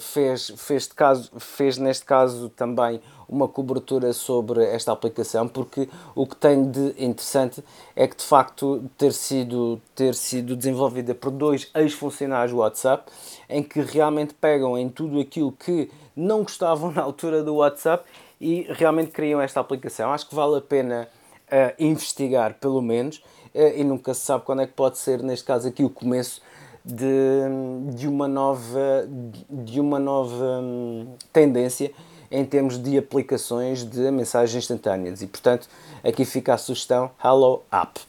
fez, 0.01 0.53
fez, 0.57 0.89
de 0.89 0.95
caso, 0.95 1.31
fez 1.39 1.79
neste 1.79 2.05
caso 2.05 2.49
também 2.51 3.01
uma 3.29 3.47
cobertura 3.47 4.13
sobre 4.13 4.65
esta 4.65 4.93
aplicação, 4.93 5.47
porque 5.47 5.89
o 6.15 6.27
que 6.27 6.37
tem 6.37 6.71
de 6.71 6.95
interessante 6.99 7.63
é 7.95 8.07
que 8.07 8.17
de 8.17 8.25
facto 8.25 8.83
ter 8.97 9.13
sido, 9.13 9.81
ter 9.95 10.15
sido 10.15 10.57
desenvolvida 10.57 11.15
por 11.15 11.31
dois 11.31 11.71
ex-funcionários 11.75 12.53
do 12.53 12.59
WhatsApp, 12.59 13.11
em 13.49 13.63
que 13.63 13.81
realmente 13.81 14.35
pegam 14.35 14.79
em 14.79 14.89
tudo 14.89 15.21
aquilo 15.21 15.53
que 15.53 15.91
não 16.17 16.43
gostavam 16.43 16.91
na 16.93 17.03
altura 17.03 17.43
do 17.43 17.57
WhatsApp 17.57 18.05
e 18.41 18.67
realmente 18.71 19.11
criam 19.11 19.41
esta 19.41 19.61
aplicação. 19.61 20.13
Acho 20.13 20.29
que 20.29 20.35
vale 20.35 20.57
a 20.57 20.61
pena 20.61 21.09
uh, 21.49 21.75
investigar, 21.79 22.55
pelo 22.55 22.81
menos, 22.81 23.19
uh, 23.55 23.77
e 23.77 23.85
nunca 23.85 24.15
se 24.15 24.21
sabe 24.23 24.45
quando 24.45 24.63
é 24.63 24.67
que 24.67 24.73
pode 24.73 24.99
ser, 24.99 25.23
neste 25.23 25.45
caso 25.45 25.69
aqui, 25.69 25.85
o 25.85 25.91
começo 25.91 26.41
de, 26.85 27.95
de 27.95 28.09
uma 28.09 28.27
nova, 28.27 29.07
de 29.51 29.81
uma 29.81 29.99
nova 29.99 30.61
hum, 30.63 31.15
tendência 31.33 31.93
em 32.31 32.45
termos 32.45 32.79
de 32.79 32.99
aplicações 32.99 33.85
de 33.85 34.11
mensagens 34.11 34.65
instantâneas. 34.65 35.23
E, 35.23 35.27
portanto, 35.27 35.69
aqui 36.05 36.25
fica 36.25 36.55
a 36.55 36.59
sugestão 36.59 37.11
Hello 37.23 37.63
App. 37.71 38.01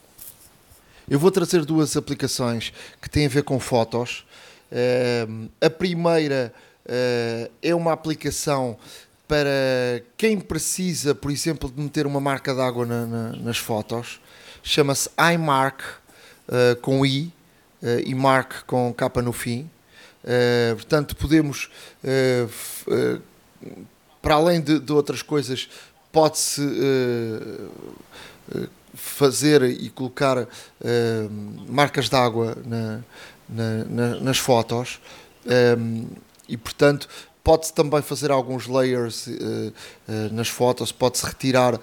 Eu 1.08 1.18
vou 1.18 1.30
trazer 1.30 1.64
duas 1.64 1.96
aplicações 1.96 2.72
que 3.00 3.10
têm 3.10 3.26
a 3.26 3.28
ver 3.28 3.42
com 3.42 3.58
fotos. 3.58 4.24
Uh, 4.70 5.48
a 5.60 5.68
primeira 5.68 6.52
uh, 6.86 7.50
é 7.62 7.74
uma 7.74 7.92
aplicação 7.92 8.76
para 9.26 10.02
quem 10.16 10.40
precisa, 10.40 11.14
por 11.14 11.30
exemplo, 11.30 11.70
de 11.70 11.80
meter 11.80 12.06
uma 12.06 12.20
marca 12.20 12.54
d'água 12.54 12.84
na, 12.84 13.06
na, 13.06 13.32
nas 13.36 13.58
fotos. 13.58 14.20
Chama-se 14.62 15.08
iMark, 15.34 15.82
uh, 16.48 16.76
com 16.80 17.06
I, 17.06 17.32
uh, 17.82 18.00
e 18.04 18.14
Mark 18.14 18.64
com 18.66 18.92
capa 18.92 19.22
no 19.22 19.32
fim. 19.32 19.70
Uh, 20.24 20.74
portanto, 20.74 21.16
podemos, 21.16 21.70
para 24.20 24.34
além 24.34 24.60
de, 24.60 24.78
de, 24.78 24.92
outras 24.92 25.22
coisas, 25.22 25.68
pode-se 26.12 26.60
fazer 28.94 29.62
e 29.62 29.88
colocar 29.90 30.46
marcas 31.68 32.08
d'água 32.08 32.56
na, 32.64 33.00
na, 33.48 33.84
na, 33.84 34.20
nas 34.20 34.38
fotos. 34.38 35.00
Um, 35.78 36.06
e, 36.48 36.56
portanto, 36.56 37.08
pode-se 37.42 37.72
também 37.72 38.02
fazer 38.02 38.30
alguns 38.30 38.66
layers 38.66 39.28
nas 40.32 40.48
fotos, 40.48 40.90
pode-se 40.90 41.24
retirar 41.24 41.80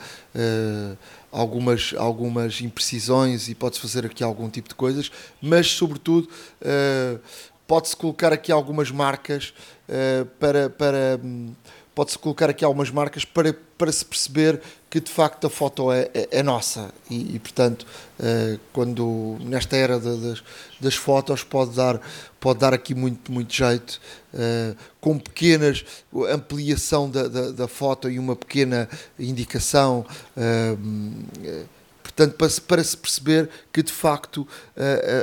algumas, 1.31 1.93
algumas 1.97 2.61
imprecisões 2.61 3.47
e 3.47 3.55
pode-se 3.55 3.81
fazer 3.81 4.05
aqui 4.05 4.23
algum 4.23 4.49
tipo 4.49 4.69
de 4.69 4.75
coisas, 4.75 5.11
mas 5.41 5.67
sobretudo 5.67 6.27
uh, 6.61 7.19
pode-se 7.67 7.95
colocar 7.95 8.33
aqui 8.33 8.51
algumas 8.51 8.89
marcas 8.91 9.53
uh, 9.87 10.25
para, 10.39 10.69
para 10.69 11.19
um, 11.23 11.53
pode-se 11.97 12.19
colocar 12.19 12.47
aqui 12.47 12.63
algumas 12.63 12.91
marcas 12.91 13.25
para, 13.25 13.51
para 13.75 13.91
se 13.91 14.05
perceber 14.05 14.61
que 14.87 14.99
de 14.99 15.11
facto 15.11 15.47
a 15.47 15.49
foto 15.49 15.91
é, 15.91 16.07
é, 16.13 16.27
é 16.29 16.43
nossa. 16.43 16.91
E, 17.09 17.35
e 17.35 17.39
portanto 17.39 17.87
uh, 18.19 18.59
quando 18.71 19.35
nesta 19.39 19.75
era 19.75 19.99
de, 19.99 20.15
das, 20.17 20.43
das 20.79 20.93
fotos 20.93 21.41
pode 21.41 21.71
dar 21.71 21.99
pode 22.39 22.59
dar 22.59 22.71
aqui 22.71 22.93
muito 22.93 23.31
muito 23.31 23.51
jeito 23.51 23.99
uh, 24.31 24.77
com 25.01 25.17
pequenas 25.17 25.83
ampliação 26.31 27.09
da, 27.09 27.27
da, 27.27 27.49
da, 27.49 27.67
foto 27.67 28.11
e 28.11 28.19
uma 28.19 28.35
pequena 28.35 28.87
indicação 29.17 30.05
uh, 30.37 31.65
portanto 32.03 32.35
para 32.35 32.49
se, 32.49 32.61
para 32.61 32.83
se 32.83 32.95
perceber 32.95 33.49
que 33.73 33.81
de 33.81 33.91
facto 33.91 34.47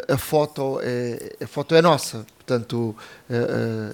a, 0.09 0.15
a, 0.15 0.19
foto 0.19 0.81
é 0.83 1.45
a 1.45 1.47
foto 1.47 1.73
é 1.77 1.81
nossa 1.81 2.27
portanto 2.45 2.95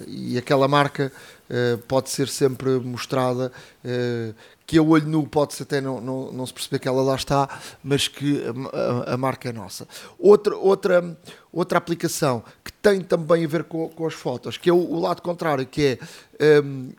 e 0.07 0.37
aquela 0.37 0.67
marca 0.67 1.11
eh, 1.53 1.77
pode 1.85 2.09
ser 2.09 2.29
sempre 2.29 2.69
mostrada, 2.79 3.51
que 4.65 4.77
a 4.77 4.81
olho 4.81 5.05
nu 5.05 5.27
pode-se 5.27 5.63
até 5.63 5.81
não, 5.81 5.99
não, 5.99 6.31
não, 6.31 6.45
se 6.45 6.53
perceber 6.53 6.79
que 6.79 6.87
ela 6.87 7.01
lá 7.01 7.13
está, 7.13 7.59
mas 7.83 8.07
que 8.07 8.41
a, 9.05 9.13
a, 9.13 9.17
marca 9.17 9.49
é 9.49 9.51
nossa. 9.51 9.85
Outra, 10.17 10.55
outra, 10.55 11.17
outra 11.51 11.77
aplicação 11.77 12.41
que 12.63 12.71
tem 12.71 13.01
também 13.01 13.43
a 13.43 13.47
ver 13.49 13.65
com, 13.65 13.89
com 13.89 14.07
as 14.07 14.13
fotos, 14.13 14.57
que 14.57 14.69
é 14.69 14.73
o, 14.73 14.77
o 14.77 15.01
lado 15.01 15.21
contrário, 15.21 15.65
que 15.65 15.99
é, 15.99 15.99
ehm, 16.39 16.91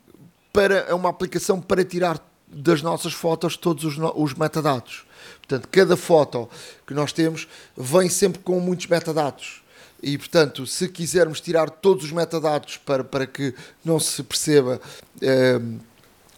para, 0.52 0.80
é 0.80 0.92
uma 0.92 1.08
aplicação 1.08 1.58
para 1.58 1.82
tirar 1.82 2.20
das 2.46 2.82
nossas 2.82 3.14
fotos 3.14 3.56
todos 3.56 3.84
os, 3.84 3.96
os 4.14 4.34
metadados. 4.34 5.06
Portanto, 5.38 5.66
cada 5.70 5.96
foto 5.96 6.46
que 6.86 6.92
nós 6.92 7.10
temos 7.10 7.48
vem 7.74 8.10
sempre 8.10 8.42
com 8.42 8.60
muitos 8.60 8.86
metadados 8.86 9.61
e 10.02 10.18
portanto, 10.18 10.66
se 10.66 10.88
quisermos 10.88 11.40
tirar 11.40 11.70
todos 11.70 12.04
os 12.04 12.12
metadados 12.12 12.76
para, 12.78 13.04
para 13.04 13.26
que 13.26 13.54
não 13.84 14.00
se 14.00 14.22
perceba 14.22 14.80
eh, 15.20 15.60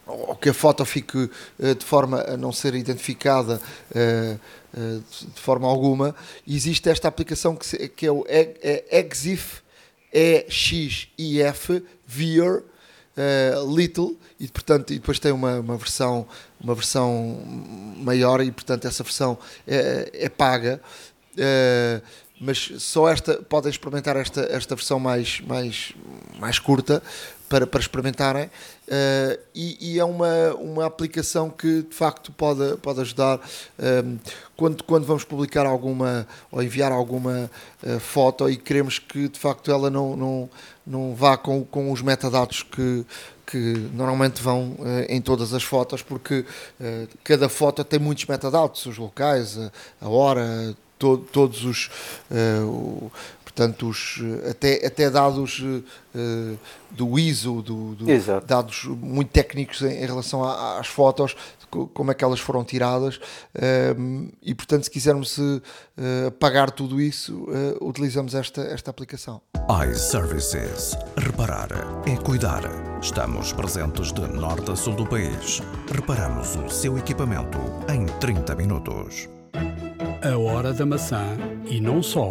ou 0.06 0.36
que 0.36 0.50
a 0.50 0.54
foto 0.54 0.84
fique 0.84 1.30
eh, 1.58 1.74
de 1.74 1.84
forma 1.84 2.20
a 2.20 2.36
não 2.36 2.52
ser 2.52 2.74
identificada 2.74 3.60
eh, 3.94 4.36
eh 4.76 4.98
de 5.34 5.40
forma 5.40 5.66
alguma, 5.66 6.14
existe 6.46 6.88
esta 6.88 7.08
aplicação 7.08 7.56
que, 7.56 7.88
que 7.88 8.06
é 8.06 8.12
o 8.12 8.24
EXIF, 8.28 9.62
E-X-I-F, 10.12 11.82
Veer, 12.06 12.62
uh, 13.16 13.76
Little, 13.76 14.16
e 14.38 14.46
portanto 14.48 14.92
e 14.92 14.98
depois 14.98 15.18
tem 15.18 15.32
uma, 15.32 15.58
uma, 15.60 15.76
versão, 15.76 16.26
uma 16.60 16.74
versão 16.74 17.42
maior 17.96 18.40
e 18.40 18.50
portanto 18.52 18.86
essa 18.86 19.02
versão 19.02 19.38
é, 19.66 20.10
é 20.12 20.28
paga. 20.28 20.80
Uh, 21.34 22.00
mas 22.40 22.72
só 22.78 23.08
esta 23.08 23.34
podem 23.48 23.70
experimentar 23.70 24.16
esta, 24.16 24.42
esta 24.50 24.74
versão 24.74 24.98
mais, 24.98 25.40
mais, 25.40 25.92
mais 26.38 26.58
curta 26.58 27.02
para, 27.48 27.66
para 27.66 27.80
experimentarem. 27.80 28.46
Uh, 28.86 29.38
e, 29.54 29.94
e, 29.94 29.98
é 29.98 30.04
uma, 30.04 30.54
uma 30.54 30.84
aplicação 30.86 31.48
que 31.48 31.82
de 31.82 31.94
facto 31.94 32.32
pode, 32.32 32.76
pode 32.78 33.00
ajudar 33.00 33.38
um, 33.38 33.40
ehm, 33.86 34.18
quando, 34.56 34.84
quando 34.84 35.06
vamos 35.06 35.24
publicar 35.24 35.64
alguma 35.64 36.26
ou 36.50 36.62
enviar 36.62 36.92
alguma 36.92 37.50
uh, 37.82 38.00
foto 38.00 38.50
e 38.50 38.56
queremos 38.56 38.98
que 38.98 39.28
de 39.28 39.38
facto 39.38 39.70
ela 39.70 39.88
não, 39.88 40.16
não, 40.16 40.50
não 40.86 41.14
vá 41.14 41.36
com, 41.36 41.64
com 41.64 41.90
os 41.92 42.02
metadados 42.02 42.62
que, 42.62 43.06
que 43.46 43.88
normalmente 43.94 44.42
vão 44.42 44.72
uh, 44.72 45.06
em 45.08 45.20
todas 45.20 45.54
as 45.54 45.62
fotos, 45.62 46.02
porque 46.02 46.44
uh, 46.80 47.08
cada 47.22 47.48
foto 47.48 47.82
tem 47.84 47.98
muitos 47.98 48.26
metadados, 48.26 48.84
os 48.84 48.98
locais, 48.98 49.58
a, 49.58 49.70
a 50.02 50.08
hora, 50.08 50.74
to, 51.04 51.18
todos 51.18 51.64
os. 51.64 51.90
Uh, 52.30 53.10
portanto, 53.44 53.88
os, 53.88 54.20
até, 54.50 54.84
até 54.84 55.10
dados 55.10 55.60
uh, 55.60 56.58
do 56.90 57.18
ISO, 57.18 57.62
do, 57.62 57.94
do 57.94 58.06
dados 58.46 58.84
muito 58.84 59.30
técnicos 59.30 59.82
em, 59.82 60.02
em 60.02 60.06
relação 60.06 60.42
a, 60.42 60.80
às 60.80 60.88
fotos, 60.88 61.36
como 61.70 62.10
é 62.10 62.14
que 62.14 62.24
elas 62.24 62.40
foram 62.40 62.64
tiradas, 62.64 63.16
uh, 63.16 64.32
e 64.42 64.54
portanto, 64.54 64.84
se 64.84 64.90
quisermos 64.90 65.38
apagar 66.26 66.70
tudo 66.70 67.00
isso, 67.00 67.46
utilizamos 67.80 68.34
esta, 68.34 68.62
esta 68.62 68.90
aplicação. 68.90 69.40
iServices. 69.90 70.96
Reparar 71.16 71.68
é 72.06 72.16
cuidar. 72.16 72.62
Estamos 73.00 73.52
presentes 73.52 74.12
de 74.12 74.22
norte 74.22 74.70
a 74.70 74.76
sul 74.76 74.94
do 74.94 75.06
país. 75.06 75.60
Reparamos 75.92 76.56
o 76.56 76.68
seu 76.68 76.96
equipamento 76.98 77.58
em 77.88 78.06
30 78.18 78.54
minutos. 78.54 79.28
A 80.24 80.38
Hora 80.38 80.72
da 80.72 80.86
Maçã 80.86 81.36
e 81.66 81.78
não 81.78 82.02
só. 82.02 82.30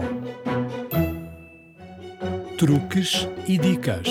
Truques 2.58 3.28
e 3.48 3.56
dicas. 3.60 4.08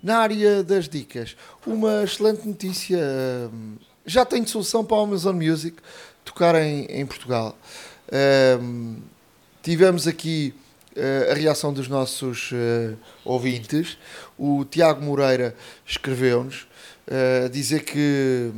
Na 0.00 0.18
área 0.18 0.62
das 0.62 0.88
dicas, 0.88 1.36
uma 1.66 2.04
excelente 2.04 2.46
notícia. 2.46 3.00
Hum, 3.52 3.78
já 4.06 4.24
tem 4.24 4.46
solução 4.46 4.84
para 4.84 4.98
a 4.98 5.02
Amazon 5.02 5.34
Music 5.34 5.78
tocar 6.24 6.54
em, 6.54 6.84
em 6.84 7.04
Portugal. 7.04 7.58
Um, 8.62 8.98
tivemos 9.60 10.06
aqui 10.06 10.54
uh, 10.96 11.32
a 11.32 11.34
reação 11.34 11.72
dos 11.72 11.88
nossos 11.88 12.52
uh, 12.52 12.96
ouvintes. 13.24 13.98
O 14.38 14.64
Tiago 14.64 15.02
Moreira 15.02 15.56
escreveu-nos 15.84 16.68
uh, 17.08 17.48
dizer 17.48 17.82
que 17.82 18.52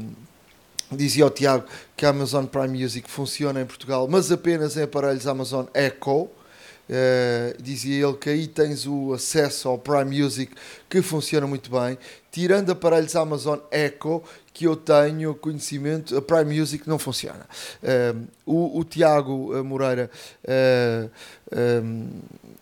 Dizia 0.97 1.27
o 1.27 1.31
Tiago 1.31 1.65
que 2.03 2.07
a 2.07 2.09
Amazon 2.09 2.47
Prime 2.47 2.83
Music 2.83 3.09
funciona 3.09 3.61
em 3.61 3.65
Portugal, 3.65 4.09
mas 4.11 4.33
apenas 4.33 4.77
em 4.77 4.83
aparelhos 4.83 5.25
Amazon 5.25 5.67
Echo. 5.73 6.23
Uh, 6.23 7.63
dizia 7.63 8.05
ele 8.05 8.17
que 8.17 8.29
aí 8.29 8.49
tens 8.49 8.89
o 8.89 9.13
acesso 9.13 9.69
ao 9.69 9.79
Prime 9.79 10.21
Music 10.21 10.53
que 10.91 11.01
funciona 11.01 11.47
muito 11.47 11.71
bem. 11.71 11.97
Tirando 12.33 12.71
aparelhos 12.71 13.15
Amazon 13.15 13.61
Echo, 13.71 14.21
que 14.53 14.67
eu 14.67 14.75
tenho 14.75 15.33
conhecimento, 15.37 16.17
a 16.17 16.21
Prime 16.21 16.59
Music 16.59 16.89
não 16.89 16.99
funciona. 16.99 17.47
Uh, 17.81 18.27
o, 18.45 18.81
o, 18.81 18.85
Tiago 18.85 19.63
Moreira 19.63 20.11
uh, 20.43 21.11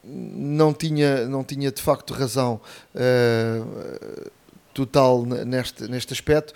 não, 0.04 0.74
tinha, 0.74 1.26
não 1.26 1.42
tinha 1.42 1.72
de 1.72 1.80
facto 1.80 2.12
razão 2.12 2.60
total 4.74 5.24
neste, 5.24 5.88
neste 5.88 6.12
aspecto 6.12 6.52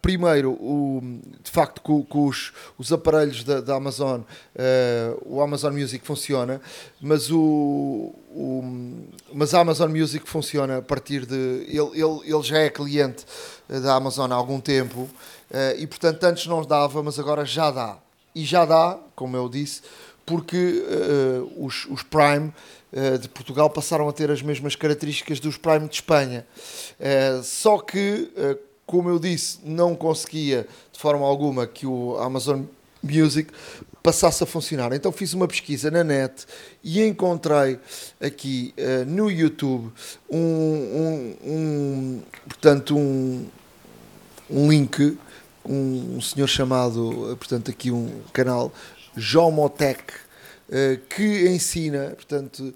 primeiro, 0.00 0.52
o, 0.52 1.00
de 1.42 1.50
facto, 1.50 1.80
com, 1.80 2.02
com 2.02 2.26
os, 2.26 2.52
os, 2.78 2.92
aparelhos 2.92 3.44
da, 3.44 3.60
da 3.60 3.76
Amazon, 3.76 4.20
uh, 4.20 5.22
o 5.24 5.42
Amazon 5.42 5.74
Music 5.74 6.04
funciona, 6.06 6.60
mas, 7.00 7.30
o, 7.30 8.14
o, 8.30 9.04
mas 9.32 9.54
a 9.54 9.60
Amazon 9.60 9.90
Music 9.90 10.28
funciona 10.28 10.78
a 10.78 10.82
partir 10.82 11.26
de. 11.26 11.34
Ele, 11.68 12.00
ele, 12.00 12.20
ele 12.24 12.42
já 12.42 12.58
é 12.58 12.70
cliente 12.70 13.24
da 13.68 13.94
Amazon 13.94 14.30
há 14.32 14.34
algum 14.34 14.60
tempo 14.60 15.00
uh, 15.00 15.78
e, 15.78 15.86
portanto, 15.86 16.24
antes 16.24 16.46
não 16.46 16.62
dava, 16.62 17.02
mas 17.02 17.18
agora 17.18 17.44
já 17.44 17.70
dá. 17.70 17.98
E 18.34 18.44
já 18.44 18.64
dá, 18.64 18.98
como 19.14 19.36
eu 19.36 19.48
disse, 19.48 19.82
porque 20.24 20.84
uh, 20.86 21.64
os, 21.64 21.86
os 21.86 22.02
Prime 22.02 22.52
de 23.20 23.28
Portugal 23.28 23.70
passaram 23.70 24.08
a 24.08 24.12
ter 24.12 24.32
as 24.32 24.42
mesmas 24.42 24.74
características 24.74 25.38
dos 25.38 25.56
Prime 25.56 25.86
de 25.86 25.94
Espanha. 25.94 26.44
só 27.44 27.78
que 27.78 28.28
como 28.90 29.08
eu 29.08 29.20
disse, 29.20 29.60
não 29.62 29.94
conseguia 29.94 30.66
de 30.92 30.98
forma 30.98 31.24
alguma 31.24 31.64
que 31.64 31.86
o 31.86 32.18
Amazon 32.18 32.62
Music 33.00 33.52
passasse 34.02 34.42
a 34.42 34.46
funcionar. 34.46 34.92
Então 34.92 35.12
fiz 35.12 35.32
uma 35.32 35.46
pesquisa 35.46 35.92
na 35.92 36.02
net 36.02 36.44
e 36.82 37.00
encontrei 37.00 37.78
aqui 38.20 38.74
uh, 38.76 39.08
no 39.08 39.30
YouTube 39.30 39.92
um, 40.28 40.40
um, 40.40 41.36
um 41.44 42.22
portanto 42.48 42.98
um, 42.98 43.46
um 44.50 44.68
link, 44.68 45.16
um, 45.64 46.16
um, 46.16 46.20
senhor 46.20 46.48
chamado, 46.48 47.30
eh, 47.30 47.36
portanto 47.36 47.70
aqui 47.70 47.92
um 47.92 48.22
canal 48.32 48.72
Jomotech 49.16 50.02
uh, 50.68 50.98
que 51.08 51.48
ensina, 51.48 52.10
portanto 52.16 52.74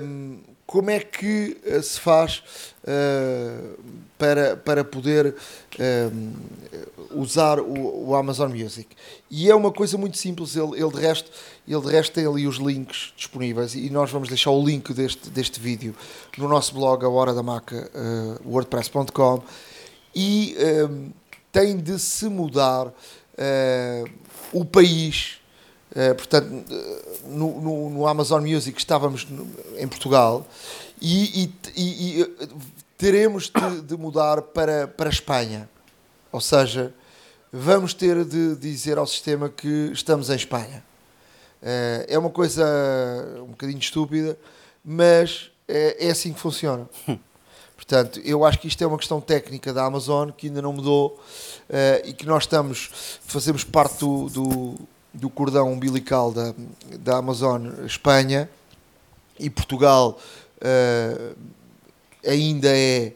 um, 0.00 0.38
como 0.66 0.90
é 0.90 0.98
que 0.98 1.56
uh, 1.64 1.82
se 1.82 2.00
faz 2.00 2.42
uh, 2.82 3.78
para, 4.18 4.56
para 4.56 4.84
poder 4.84 5.34
uh, 5.78 7.20
usar 7.20 7.60
o, 7.60 8.08
o, 8.08 8.16
Amazon 8.16 8.50
Music. 8.50 8.88
E 9.30 9.48
é 9.48 9.54
uma 9.54 9.70
coisa 9.70 9.96
muito 9.96 10.18
simples, 10.18 10.56
ele, 10.56 10.80
ele, 10.80 10.90
de 10.90 11.00
resto, 11.00 11.30
ele 11.68 11.80
de 11.80 11.90
resto 11.90 12.12
tem 12.12 12.26
ali 12.26 12.46
os 12.48 12.56
links 12.56 13.12
disponíveis 13.16 13.74
e 13.74 13.88
nós 13.90 14.10
vamos 14.10 14.28
deixar 14.28 14.50
o 14.50 14.64
link 14.64 14.92
deste, 14.92 15.30
deste 15.30 15.60
vídeo 15.60 15.94
no 16.36 16.48
nosso 16.48 16.74
blog, 16.74 17.04
a 17.04 17.08
hora 17.08 17.32
da 17.32 17.42
maca, 17.42 17.90
wordpress.com 18.44 19.42
e 20.14 20.56
tem 21.52 21.76
de 21.76 21.98
se 21.98 22.28
mudar 22.28 22.92
o 24.52 24.64
país 24.64 25.38
Uh, 25.96 26.14
portanto, 26.14 26.46
no, 27.24 27.58
no, 27.58 27.90
no, 27.90 28.06
Amazon 28.06 28.46
Music 28.46 28.78
estávamos 28.78 29.26
em 29.78 29.88
Portugal 29.88 30.46
e, 31.00 31.44
e, 31.44 31.54
e, 31.74 32.20
e 32.20 32.36
teremos 32.98 33.48
de, 33.50 33.80
de, 33.80 33.96
mudar 33.96 34.42
para, 34.42 34.86
para 34.86 35.08
a 35.08 35.10
Espanha. 35.10 35.66
Ou 36.30 36.38
seja, 36.38 36.92
vamos 37.50 37.94
ter 37.94 38.26
de 38.26 38.56
dizer 38.56 38.98
ao 38.98 39.06
sistema 39.06 39.48
que 39.48 39.90
estamos 39.90 40.28
em 40.28 40.36
Espanha. 40.36 40.84
Uh, 41.62 42.04
é 42.08 42.18
uma 42.18 42.28
coisa 42.28 42.62
um 43.38 43.52
bocadinho 43.52 43.78
estúpida, 43.78 44.38
mas 44.84 45.50
é, 45.66 46.08
é 46.08 46.10
assim 46.10 46.30
que 46.30 46.40
funciona. 46.40 46.86
Portanto, 47.74 48.20
eu 48.22 48.44
acho 48.44 48.58
que 48.58 48.68
isto 48.68 48.82
é 48.84 48.86
uma 48.86 48.98
questão 48.98 49.18
técnica 49.18 49.72
da 49.72 49.84
Amazon 49.84 50.30
que 50.30 50.48
ainda 50.48 50.60
não 50.60 50.74
mudou 50.74 51.18
uh, 51.70 52.06
e 52.06 52.12
que 52.12 52.26
nós 52.26 52.42
estamos, 52.42 53.18
fazemos 53.22 53.64
parte 53.64 54.00
do, 54.00 54.28
do 54.28 54.74
do 55.16 55.30
cordão 55.30 55.72
umbilical 55.72 56.30
da, 56.30 56.54
da 56.98 57.16
Amazon 57.16 57.84
Espanha 57.84 58.48
e 59.38 59.48
Portugal 59.48 60.18
uh, 60.58 61.36
ainda 62.26 62.68
é 62.70 63.12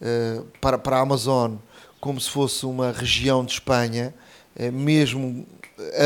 uh, 0.00 0.44
para, 0.60 0.78
para 0.78 0.96
a 0.96 1.00
Amazon 1.00 1.54
como 2.00 2.20
se 2.20 2.28
fosse 2.28 2.66
uma 2.66 2.92
região 2.92 3.44
de 3.44 3.52
Espanha, 3.52 4.12
uh, 4.56 4.72
mesmo 4.72 5.46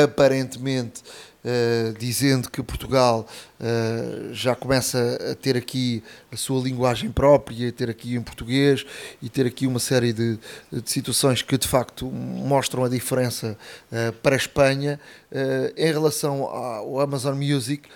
aparentemente 0.05 1.03
dizendo 1.99 2.51
que 2.51 2.63
Portugal 2.63 3.27
uh, 3.61 4.35
já 4.35 4.55
começa 4.55 5.19
a 5.31 5.35
ter 5.35 5.57
aqui 5.57 6.03
a 6.31 6.37
sua 6.37 6.63
linguagem 6.63 7.11
própria, 7.11 7.73
ter 7.73 7.89
aqui 7.89 8.15
em 8.15 8.23
português 8.23 8.85
e 9.23 9.29
ter 9.29 9.47
aqui 9.47 9.67
uma 9.67 9.79
série 9.79 10.13
de, 10.13 10.39
de 10.71 10.91
situações 10.91 11.43
que 11.43 11.57
de 11.57 11.67
facto 11.67 12.07
mostram 12.07 12.85
a 12.85 12.89
diferença 12.89 13.57
uh, 13.91 14.13
para 14.15 14.35
a 14.35 14.39
Espanha. 14.39 15.01
em 15.77 15.93
relação 15.93 16.45
ao 16.45 17.01
Amazon 17.01 17.37
Music, 17.37 17.89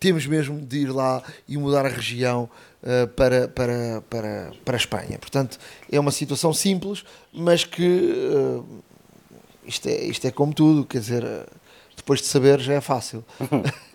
temos 0.00 0.26
mesmo 0.26 0.60
de 0.60 0.78
ir 0.78 0.92
lá 0.92 1.22
e 1.48 1.56
mudar 1.56 1.86
a 1.86 1.88
região 1.88 2.48
para, 3.14 3.48
para, 3.48 4.02
para, 4.08 4.52
para 4.64 4.76
a 4.76 4.76
Espanha. 4.76 5.18
Portanto, 5.18 5.58
é 5.90 5.98
uma 5.98 6.10
situação 6.10 6.52
simples, 6.52 7.04
mas 7.32 7.64
que 7.64 8.24
isto, 9.66 9.88
é, 9.88 10.04
isto 10.04 10.26
é 10.26 10.30
como 10.30 10.52
tudo, 10.52 10.84
quer 10.84 11.00
dizer 11.00 11.24
depois 12.06 12.20
de 12.20 12.28
saber 12.28 12.60
já 12.60 12.74
é 12.74 12.80
fácil. 12.80 13.24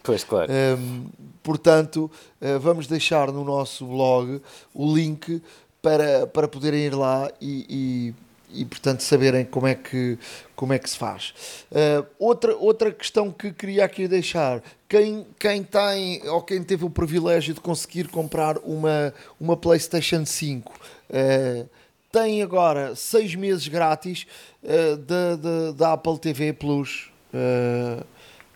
pois, 0.04 0.26
claro. 0.26 0.52
um, 0.78 1.06
portanto, 1.42 2.12
uh, 2.42 2.60
vamos 2.60 2.86
deixar 2.86 3.32
no 3.32 3.46
nosso 3.46 3.86
blog 3.86 4.42
o 4.74 4.94
link 4.94 5.42
para, 5.82 6.28
para 6.28 6.46
poderem 6.46 6.88
ir 6.88 6.94
lá 6.94 7.32
e, 7.40 8.14
e, 8.52 8.62
e 8.62 8.66
portanto, 8.66 9.00
saberem 9.00 9.46
como 9.46 9.66
é 9.66 9.76
que, 9.76 10.20
como 10.58 10.74
é 10.74 10.80
que 10.80 10.90
se 10.90 10.98
faz. 10.98 11.34
Uh, 11.72 12.06
outra, 12.20 12.54
outra 12.58 12.92
questão 12.92 13.32
que 13.32 13.54
queria 13.54 13.86
aqui 13.86 14.10
deixar: 14.10 14.62
quem, 14.90 15.26
quem 15.40 15.64
tem 15.64 16.28
ou 16.28 16.42
quem 16.42 16.62
teve 16.62 16.84
o 16.84 16.90
privilégio 16.90 17.54
de 17.54 17.62
conseguir 17.62 18.10
comprar 18.10 18.58
uma, 18.58 19.14
uma 19.40 19.56
PlayStation 19.56 20.26
5. 20.26 20.70
Uh, 20.70 21.70
tem 22.12 22.44
agora 22.44 22.94
seis 22.94 23.36
meses 23.36 23.70
grátis 23.70 24.28
uh, 24.62 24.98
da, 24.98 25.38
da, 25.38 25.72
da 25.72 25.94
Apple 25.94 26.20
TV 26.20 26.52
Plus. 26.52 27.11
Uh, 27.34 28.04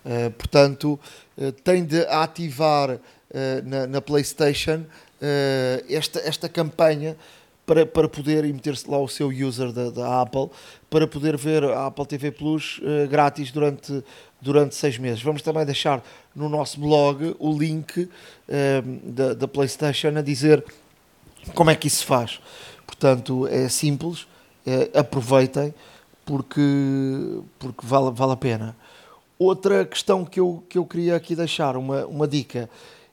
uh, 0.05 0.31
portanto, 0.31 0.99
uh, 1.37 1.51
tem 1.51 1.85
de 1.85 2.05
ativar 2.07 2.99
na, 3.65 3.85
na, 3.85 4.01
PlayStation 4.01 4.85
esta, 5.89 6.19
esta 6.19 6.47
campanha 6.47 7.17
para, 7.65 7.85
para 7.85 8.07
poder 8.07 8.45
meter-se 8.45 8.89
lá 8.89 8.97
o 8.97 9.09
seu 9.09 9.27
user 9.27 9.73
da, 9.73 9.89
da, 9.89 10.21
Apple 10.21 10.49
para 10.89 11.05
poder 11.05 11.35
ver 11.35 11.65
a 11.65 11.87
Apple 11.87 12.05
TV 12.05 12.31
Plus 12.31 12.79
grátis 13.09 13.51
durante, 13.51 14.01
durante 14.39 14.75
seis 14.75 14.97
meses. 14.97 15.21
Vamos 15.21 15.41
também 15.41 15.65
deixar 15.65 16.01
no 16.33 16.47
nosso 16.47 16.79
blog 16.79 17.35
o 17.37 17.57
link 17.57 18.07
da, 19.03 19.33
da 19.33 19.47
PlayStation 19.49 20.13
a 20.15 20.21
dizer 20.21 20.63
como 21.53 21.71
é 21.71 21.75
que 21.75 21.87
isso 21.87 21.97
se 21.97 22.05
faz. 22.05 22.39
Portanto, 22.85 23.47
é 23.47 23.67
simples, 23.67 24.27
aproveitem 24.93 25.73
porque, 26.25 27.41
porque 27.59 27.85
vale, 27.85 28.11
vale 28.11 28.33
a 28.33 28.37
pena. 28.37 28.75
Outra 29.37 29.85
questão 29.85 30.25
que 30.25 30.39
eu, 30.39 30.63
que 30.67 30.77
eu 30.77 30.85
queria 30.85 31.15
aqui 31.15 31.35
deixar, 31.35 31.77
uma, 31.77 32.05
uma 32.05 32.27
dica, 32.27 32.69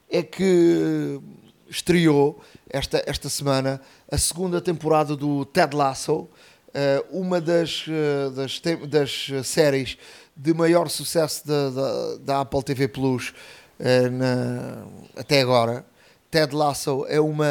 é 0.09 0.23
que 0.23 1.21
estreou 1.69 2.41
esta, 2.69 3.03
esta 3.07 3.29
semana 3.29 3.81
a 4.11 4.19
segunda 4.19 4.61
temporada 4.61 5.17
do 5.17 5.45
Ted 5.45 5.75
Lasso, 5.77 6.29
eh, 6.75 7.05
uma 7.11 7.41
das, 7.41 7.87
eh, 7.89 8.31
das, 8.31 8.61
das 8.89 9.47
séries 9.47 9.99
de 10.37 10.55
maior 10.55 10.89
sucesso 10.89 11.47
da, 11.47 11.71
da, 11.71 12.17
da 12.17 12.41
Apple 12.41 12.63
TV 12.63 12.89
Plus 12.89 13.35
eh, 13.79 14.09
na, 14.09 14.85
até 15.17 15.41
agora. 15.41 15.85
Ted 16.31 16.55
Lasso 16.55 17.05
é 17.09 17.21
uma, 17.21 17.47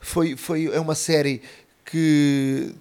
foi, 0.00 0.36
foi, 0.36 0.66
é 0.66 0.80
uma 0.80 0.94
série 0.94 1.42
que 1.84 2.74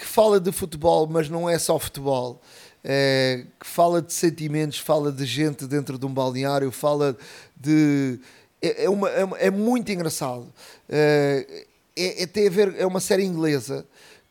que 0.00 0.06
fala 0.06 0.40
de 0.40 0.50
futebol, 0.50 1.06
mas 1.06 1.28
não 1.28 1.48
é 1.48 1.58
só 1.58 1.78
futebol. 1.78 2.40
É, 2.82 3.44
que 3.60 3.66
fala 3.66 4.00
de 4.00 4.14
sentimentos, 4.14 4.78
fala 4.78 5.12
de 5.12 5.26
gente 5.26 5.66
dentro 5.66 5.98
de 5.98 6.06
um 6.06 6.12
balneário, 6.12 6.72
fala 6.72 7.14
de. 7.54 8.18
É, 8.62 8.84
é, 8.84 8.90
uma, 8.90 9.10
é, 9.10 9.28
é 9.40 9.50
muito 9.50 9.92
engraçado. 9.92 10.50
É, 10.88 11.66
é, 11.94 12.22
é, 12.22 12.26
tem 12.26 12.46
a 12.46 12.50
ver, 12.50 12.74
é 12.78 12.86
uma 12.86 13.00
série 13.00 13.24
inglesa 13.24 13.86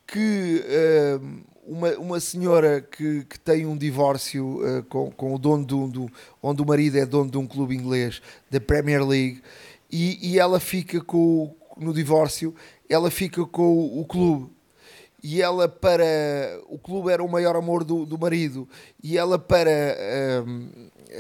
que 0.07 0.63
é, 0.65 1.19
uma, 1.67 1.91
uma 1.99 2.19
senhora 2.19 2.81
que, 2.81 3.23
que 3.25 3.39
tem 3.39 3.67
um 3.67 3.77
divórcio 3.77 4.59
com, 4.89 5.11
com 5.11 5.35
o 5.35 5.37
dono 5.37 5.63
do, 5.63 5.87
do, 5.87 6.11
onde 6.41 6.63
o 6.63 6.65
marido 6.65 6.97
é 6.97 7.05
dono 7.05 7.29
de 7.29 7.37
um 7.37 7.45
clube 7.45 7.75
inglês 7.75 8.19
da 8.49 8.59
Premier 8.59 9.05
League 9.05 9.43
e, 9.91 10.31
e 10.31 10.39
ela 10.39 10.59
fica 10.59 10.99
com 10.99 11.55
no 11.77 11.93
divórcio 11.93 12.55
ela 12.89 13.11
fica 13.11 13.45
com 13.45 13.99
o 13.99 14.03
clube 14.03 14.49
e 15.23 15.41
ela 15.41 15.67
para 15.67 16.05
o 16.67 16.77
clube 16.77 17.11
era 17.11 17.23
o 17.23 17.29
maior 17.29 17.55
amor 17.55 17.83
do, 17.83 18.05
do 18.05 18.17
marido 18.17 18.67
e 19.03 19.17
ela 19.17 19.37
para 19.37 19.71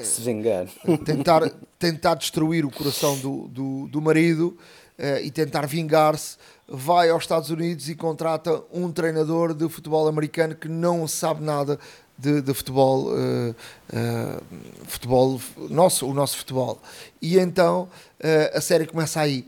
se 0.03 0.21
vingar 0.21 0.67
tentar, 1.03 1.51
tentar 1.77 2.15
destruir 2.15 2.65
o 2.65 2.71
coração 2.71 3.17
do, 3.17 3.47
do, 3.47 3.87
do 3.87 4.01
marido 4.01 4.57
uh, 4.99 5.23
e 5.23 5.31
tentar 5.31 5.65
vingar-se 5.65 6.37
vai 6.67 7.09
aos 7.09 7.23
Estados 7.23 7.49
Unidos 7.49 7.89
e 7.89 7.95
contrata 7.95 8.61
um 8.71 8.91
treinador 8.91 9.55
de 9.55 9.67
futebol 9.67 10.07
americano 10.07 10.53
que 10.53 10.67
não 10.67 11.07
sabe 11.07 11.43
nada 11.43 11.79
de, 12.15 12.41
de 12.41 12.53
futebol, 12.53 13.07
uh, 13.07 13.49
uh, 13.51 14.43
futebol 14.85 15.41
nosso, 15.69 16.05
o 16.05 16.13
nosso 16.13 16.37
futebol. 16.37 16.79
E 17.21 17.39
então 17.39 17.89
a 18.53 18.61
série 18.61 18.85
começa 18.85 19.21
aí. 19.21 19.47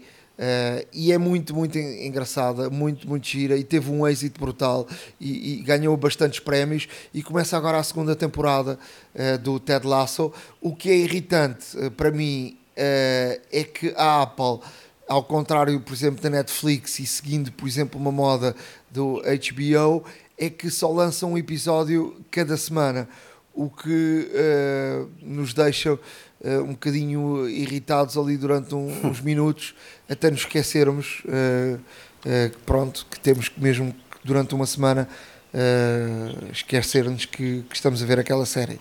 E 0.92 1.12
é 1.12 1.18
muito, 1.18 1.56
muito 1.56 1.78
engraçada, 1.78 2.70
muito, 2.70 3.08
muito 3.08 3.28
gira 3.28 3.56
e 3.58 3.64
teve 3.64 3.92
um 3.92 4.08
êxito 4.08 4.40
brutal 4.40 4.88
e, 5.20 5.54
e 5.54 5.62
ganhou 5.62 5.96
bastantes 5.96 6.40
prémios 6.40 6.88
e 7.14 7.22
começa 7.22 7.56
agora 7.56 7.78
a 7.78 7.84
segunda 7.84 8.16
temporada 8.16 8.80
do 9.44 9.60
Ted 9.60 9.86
Lasso. 9.86 10.34
O 10.60 10.76
que 10.76 10.90
é 10.90 10.98
irritante 10.98 11.78
para 11.96 12.10
mim 12.10 12.58
é 12.76 13.64
que 13.72 13.94
a 13.96 14.24
Apple 14.24 14.60
ao 15.12 15.24
contrário, 15.24 15.78
por 15.82 15.94
exemplo, 15.94 16.22
da 16.22 16.30
Netflix 16.30 16.98
e 17.00 17.06
seguindo, 17.06 17.52
por 17.52 17.68
exemplo, 17.68 18.00
uma 18.00 18.14
moda 18.14 18.56
do 18.90 19.22
HBO, 19.22 20.06
é 20.38 20.50
que 20.50 20.70
só 20.72 20.90
lançam 20.90 21.34
um 21.34 21.38
episódio 21.38 22.16
cada 22.32 22.56
semana, 22.56 23.10
o 23.54 23.70
que 23.70 24.32
uh, 24.32 25.10
nos 25.22 25.54
deixa 25.54 26.00
uh, 26.44 26.64
um 26.64 26.72
bocadinho 26.72 27.48
irritados 27.50 28.18
ali 28.18 28.38
durante 28.38 28.76
um, 28.76 29.08
uns 29.08 29.20
minutos, 29.22 29.74
até 30.10 30.30
nos 30.30 30.42
esquecermos 30.42 31.24
uh, 31.26 31.80
pronto, 32.66 33.06
que 33.10 33.20
temos 33.20 33.50
que 33.50 33.60
mesmo 33.60 33.96
durante 34.24 34.54
uma 34.54 34.66
semana 34.66 35.08
esquecer-nos 36.54 37.26
que, 37.26 37.64
que 37.64 37.76
estamos 37.76 38.02
a 38.02 38.06
ver 38.06 38.20
aquela 38.20 38.46
série. 38.46 38.80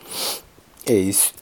É 0.86 0.92
isso. 0.94 1.32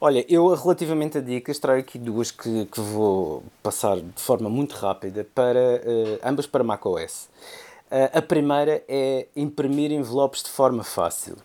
Olha, 0.00 0.22
eu 0.28 0.52
relativamente 0.54 1.16
a 1.16 1.20
dicas 1.20 1.58
trago 1.58 1.80
aqui 1.80 1.98
duas 1.98 2.30
que, 2.30 2.66
que 2.66 2.80
vou 2.80 3.42
passar 3.62 3.96
de 3.96 4.20
forma 4.20 4.50
muito 4.50 4.74
rápida 4.74 5.26
para 5.34 5.58
uh, 5.58 6.18
ambas 6.22 6.46
para 6.46 6.62
macOS. 6.62 7.28
Uh, 7.90 8.18
a 8.18 8.20
primeira 8.20 8.82
é 8.86 9.28
imprimir 9.34 9.92
envelopes 9.92 10.42
de 10.42 10.50
forma 10.50 10.84
fácil. 10.84 11.36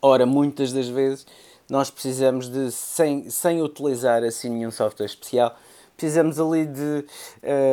Ora, 0.00 0.24
muitas 0.24 0.72
das 0.72 0.88
vezes 0.88 1.26
nós 1.70 1.88
precisamos 1.88 2.48
de, 2.48 2.70
sem, 2.72 3.30
sem 3.30 3.62
utilizar 3.62 4.24
assim 4.24 4.50
nenhum 4.50 4.72
software 4.72 5.06
especial, 5.06 5.56
precisamos 5.96 6.40
ali 6.40 6.66
de 6.66 7.04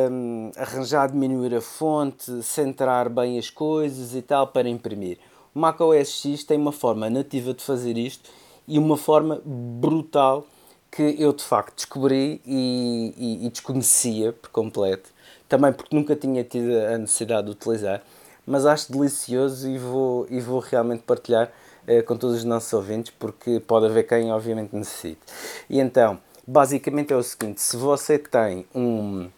um, 0.08 0.52
eh, 0.54 0.60
arranjar, 0.60 1.10
diminuir 1.10 1.54
a 1.54 1.60
fonte, 1.60 2.42
centrar 2.42 3.08
bem 3.08 3.38
as 3.38 3.50
coisas 3.50 4.14
e 4.14 4.22
tal 4.22 4.46
para 4.46 4.68
imprimir. 4.68 5.18
O 5.54 5.58
macOS 5.58 6.20
X 6.20 6.44
tem 6.44 6.58
uma 6.58 6.72
forma 6.72 7.10
nativa 7.10 7.52
de 7.52 7.62
fazer 7.62 7.98
isto 7.98 8.30
e 8.68 8.78
uma 8.78 8.96
forma 8.96 9.40
brutal 9.44 10.46
que 10.90 11.16
eu 11.18 11.32
de 11.32 11.42
facto 11.42 11.74
descobri 11.76 12.40
e, 12.46 13.14
e, 13.16 13.46
e, 13.46 13.50
desconhecia 13.50 14.32
por 14.32 14.50
completo, 14.50 15.10
também 15.48 15.72
porque 15.72 15.94
nunca 15.94 16.14
tinha 16.14 16.44
tido 16.44 16.70
a 16.78 16.98
necessidade 16.98 17.46
de 17.46 17.52
utilizar, 17.52 18.02
mas 18.46 18.64
acho 18.64 18.92
delicioso 18.92 19.68
e 19.68 19.78
vou, 19.78 20.26
e 20.30 20.40
vou 20.40 20.60
realmente 20.60 21.02
partilhar 21.02 21.50
eh, 21.88 22.02
com 22.02 22.16
todos 22.16 22.36
os 22.36 22.44
nossos 22.44 22.72
ouvintes 22.72 23.12
porque 23.18 23.58
pode 23.58 23.86
haver 23.86 24.06
quem 24.06 24.30
obviamente 24.30 24.76
necessite. 24.76 25.20
E 25.68 25.80
então, 25.80 26.18
basicamente 26.46 27.12
é 27.12 27.16
o 27.16 27.22
seguinte: 27.22 27.60
se 27.60 27.76
você 27.76 28.18
tem 28.18 28.66
um, 28.74 29.28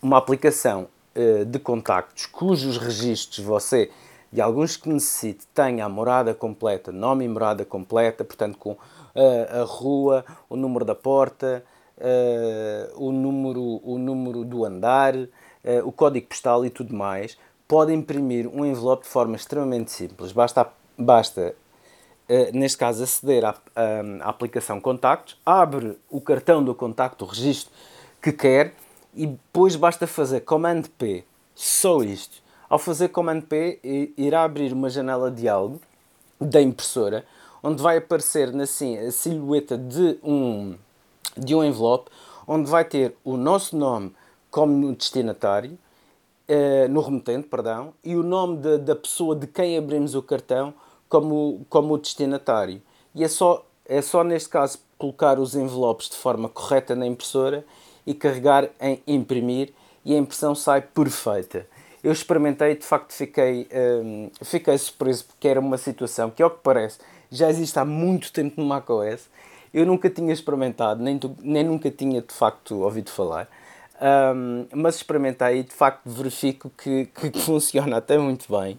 uma 0.00 0.18
aplicação 0.18 0.86
eh, 1.14 1.44
de 1.44 1.58
contactos 1.58 2.26
cujos 2.26 2.76
registros 2.76 3.44
você 3.44 3.90
de 4.32 4.40
alguns 4.40 4.76
que 4.76 4.88
necessite 4.88 5.46
tenha 5.54 5.84
a 5.84 5.88
morada 5.88 6.34
completa, 6.34 6.92
nome 6.92 7.24
e 7.24 7.28
morada 7.28 7.64
completa, 7.64 8.24
portanto 8.24 8.58
com 8.58 8.72
uh, 8.72 8.78
a 9.62 9.64
rua, 9.64 10.24
o 10.48 10.56
número 10.56 10.84
da 10.84 10.94
porta, 10.94 11.64
uh, 11.96 13.04
o, 13.04 13.10
número, 13.10 13.80
o 13.82 13.98
número 13.98 14.44
do 14.44 14.64
andar, 14.64 15.16
uh, 15.16 15.28
o 15.82 15.90
código 15.90 16.26
postal 16.26 16.64
e 16.64 16.70
tudo 16.70 16.94
mais, 16.94 17.38
pode 17.66 17.92
imprimir 17.92 18.46
um 18.46 18.64
envelope 18.64 19.04
de 19.04 19.08
forma 19.08 19.34
extremamente 19.34 19.90
simples. 19.90 20.30
Basta, 20.30 20.68
basta 20.96 21.54
neste 22.52 22.76
caso, 22.76 23.02
aceder 23.02 23.44
à, 23.44 23.54
à, 23.74 24.28
aplicação 24.28 24.80
Contactos, 24.80 25.36
abre 25.44 25.98
o 26.10 26.20
cartão 26.20 26.62
do 26.62 26.74
contacto, 26.74 27.24
o 27.24 27.28
registro 27.28 27.72
que 28.20 28.32
quer 28.32 28.74
e 29.14 29.26
depois 29.26 29.76
basta 29.76 30.06
fazer 30.06 30.40
Command 30.40 30.82
P, 30.98 31.24
só 31.54 32.02
isto. 32.02 32.42
Ao 32.68 32.78
fazer 32.78 33.08
Command 33.08 33.40
P, 33.40 34.12
irá 34.16 34.44
abrir 34.44 34.72
uma 34.72 34.90
janela 34.90 35.30
de 35.30 35.42
diálogo 35.42 35.80
da 36.38 36.60
impressora, 36.60 37.24
onde 37.62 37.82
vai 37.82 37.96
aparecer 37.96 38.54
assim, 38.60 38.98
a 38.98 39.10
silhueta 39.10 39.76
de 39.76 40.18
um, 40.22 40.76
de 41.36 41.54
um 41.54 41.64
envelope, 41.64 42.10
onde 42.46 42.70
vai 42.70 42.84
ter 42.84 43.14
o 43.24 43.36
nosso 43.36 43.76
nome 43.76 44.12
como 44.50 44.94
destinatário, 44.94 45.78
uh, 46.48 46.88
no 46.88 47.00
remetente, 47.00 47.48
perdão, 47.48 47.92
e 48.04 48.16
o 48.16 48.22
nome 48.22 48.58
de, 48.58 48.78
da 48.78 48.96
pessoa 48.96 49.34
de 49.34 49.46
quem 49.46 49.76
abrimos 49.76 50.14
o 50.14 50.22
cartão 50.22 50.74
como, 51.08 51.66
como 51.68 51.98
destinatário. 51.98 52.82
E 53.14 53.24
é 53.24 53.28
só, 53.28 53.64
é 53.86 54.02
só 54.02 54.22
neste 54.22 54.48
caso 54.48 54.78
colocar 54.96 55.38
os 55.38 55.54
envelopes 55.54 56.08
de 56.08 56.16
forma 56.16 56.48
correta 56.48 56.94
na 56.94 57.06
impressora 57.06 57.64
e 58.06 58.14
carregar 58.14 58.68
em 58.80 59.02
imprimir 59.06 59.72
e 60.04 60.14
a 60.14 60.18
impressão 60.18 60.54
sai 60.54 60.80
perfeita 60.82 61.66
eu 62.02 62.12
experimentei 62.12 62.76
de 62.76 62.84
facto 62.84 63.12
fiquei, 63.12 63.68
um, 64.02 64.30
fiquei 64.42 64.78
surpreso 64.78 65.24
porque 65.26 65.48
era 65.48 65.60
uma 65.60 65.76
situação 65.76 66.30
que, 66.30 66.42
ao 66.42 66.50
que 66.50 66.60
parece, 66.62 66.98
já 67.30 67.50
existe 67.50 67.78
há 67.78 67.84
muito 67.84 68.32
tempo 68.32 68.60
no 68.60 68.66
macOS. 68.66 69.28
Eu 69.74 69.84
nunca 69.84 70.08
tinha 70.08 70.32
experimentado, 70.32 71.02
nem, 71.02 71.20
nem 71.42 71.64
nunca 71.64 71.90
tinha 71.90 72.22
de 72.22 72.32
facto 72.32 72.80
ouvido 72.80 73.10
falar. 73.10 73.48
Um, 74.00 74.66
mas 74.72 74.96
experimentei 74.96 75.58
e 75.58 75.62
de 75.64 75.74
facto 75.74 76.08
verifico 76.08 76.70
que, 76.70 77.06
que, 77.06 77.38
funciona 77.40 77.96
até 77.96 78.16
muito 78.16 78.46
bem. 78.50 78.78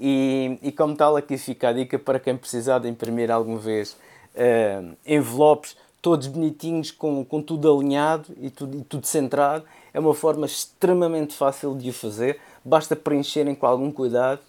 E, 0.00 0.58
e 0.62 0.72
como 0.72 0.96
tal, 0.96 1.14
aqui 1.14 1.36
fica 1.36 1.68
a 1.68 1.72
dica 1.72 1.98
para 1.98 2.18
quem 2.18 2.34
precisar 2.34 2.78
de 2.78 2.88
imprimir 2.88 3.30
alguma 3.30 3.58
vez 3.58 3.92
uh, 4.34 4.96
envelopes 5.06 5.76
todos 6.00 6.26
bonitinhos, 6.26 6.90
com, 6.90 7.22
com 7.24 7.42
tudo 7.42 7.70
alinhado 7.70 8.32
e 8.40 8.48
tudo, 8.48 8.78
e 8.78 8.82
tudo 8.82 9.06
centrado. 9.06 9.64
É 9.92 10.00
uma 10.00 10.14
forma 10.14 10.46
extremamente 10.46 11.34
fácil 11.34 11.76
de 11.76 11.90
o 11.90 11.92
fazer 11.92 12.40
basta 12.64 12.96
preencherem 12.96 13.54
com 13.54 13.66
algum 13.66 13.90
cuidado 13.90 14.40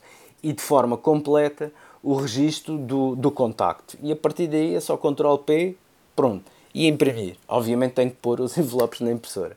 e 0.41 0.53
de 0.53 0.61
forma 0.61 0.97
completa 0.97 1.71
o 2.01 2.15
registro 2.15 2.77
do, 2.77 3.15
do 3.15 3.29
contacto. 3.29 3.97
E 4.01 4.11
a 4.11 4.15
partir 4.15 4.47
daí 4.47 4.73
é 4.75 4.79
só 4.79 4.97
Ctrl 4.97 5.35
P, 5.37 5.75
pronto, 6.15 6.45
e 6.73 6.87
imprimir. 6.87 7.35
Obviamente 7.47 7.93
tem 7.93 8.09
que 8.09 8.15
pôr 8.15 8.39
os 8.41 8.55
envelopes 8.57 9.01
na 9.01 9.11
impressora. 9.11 9.55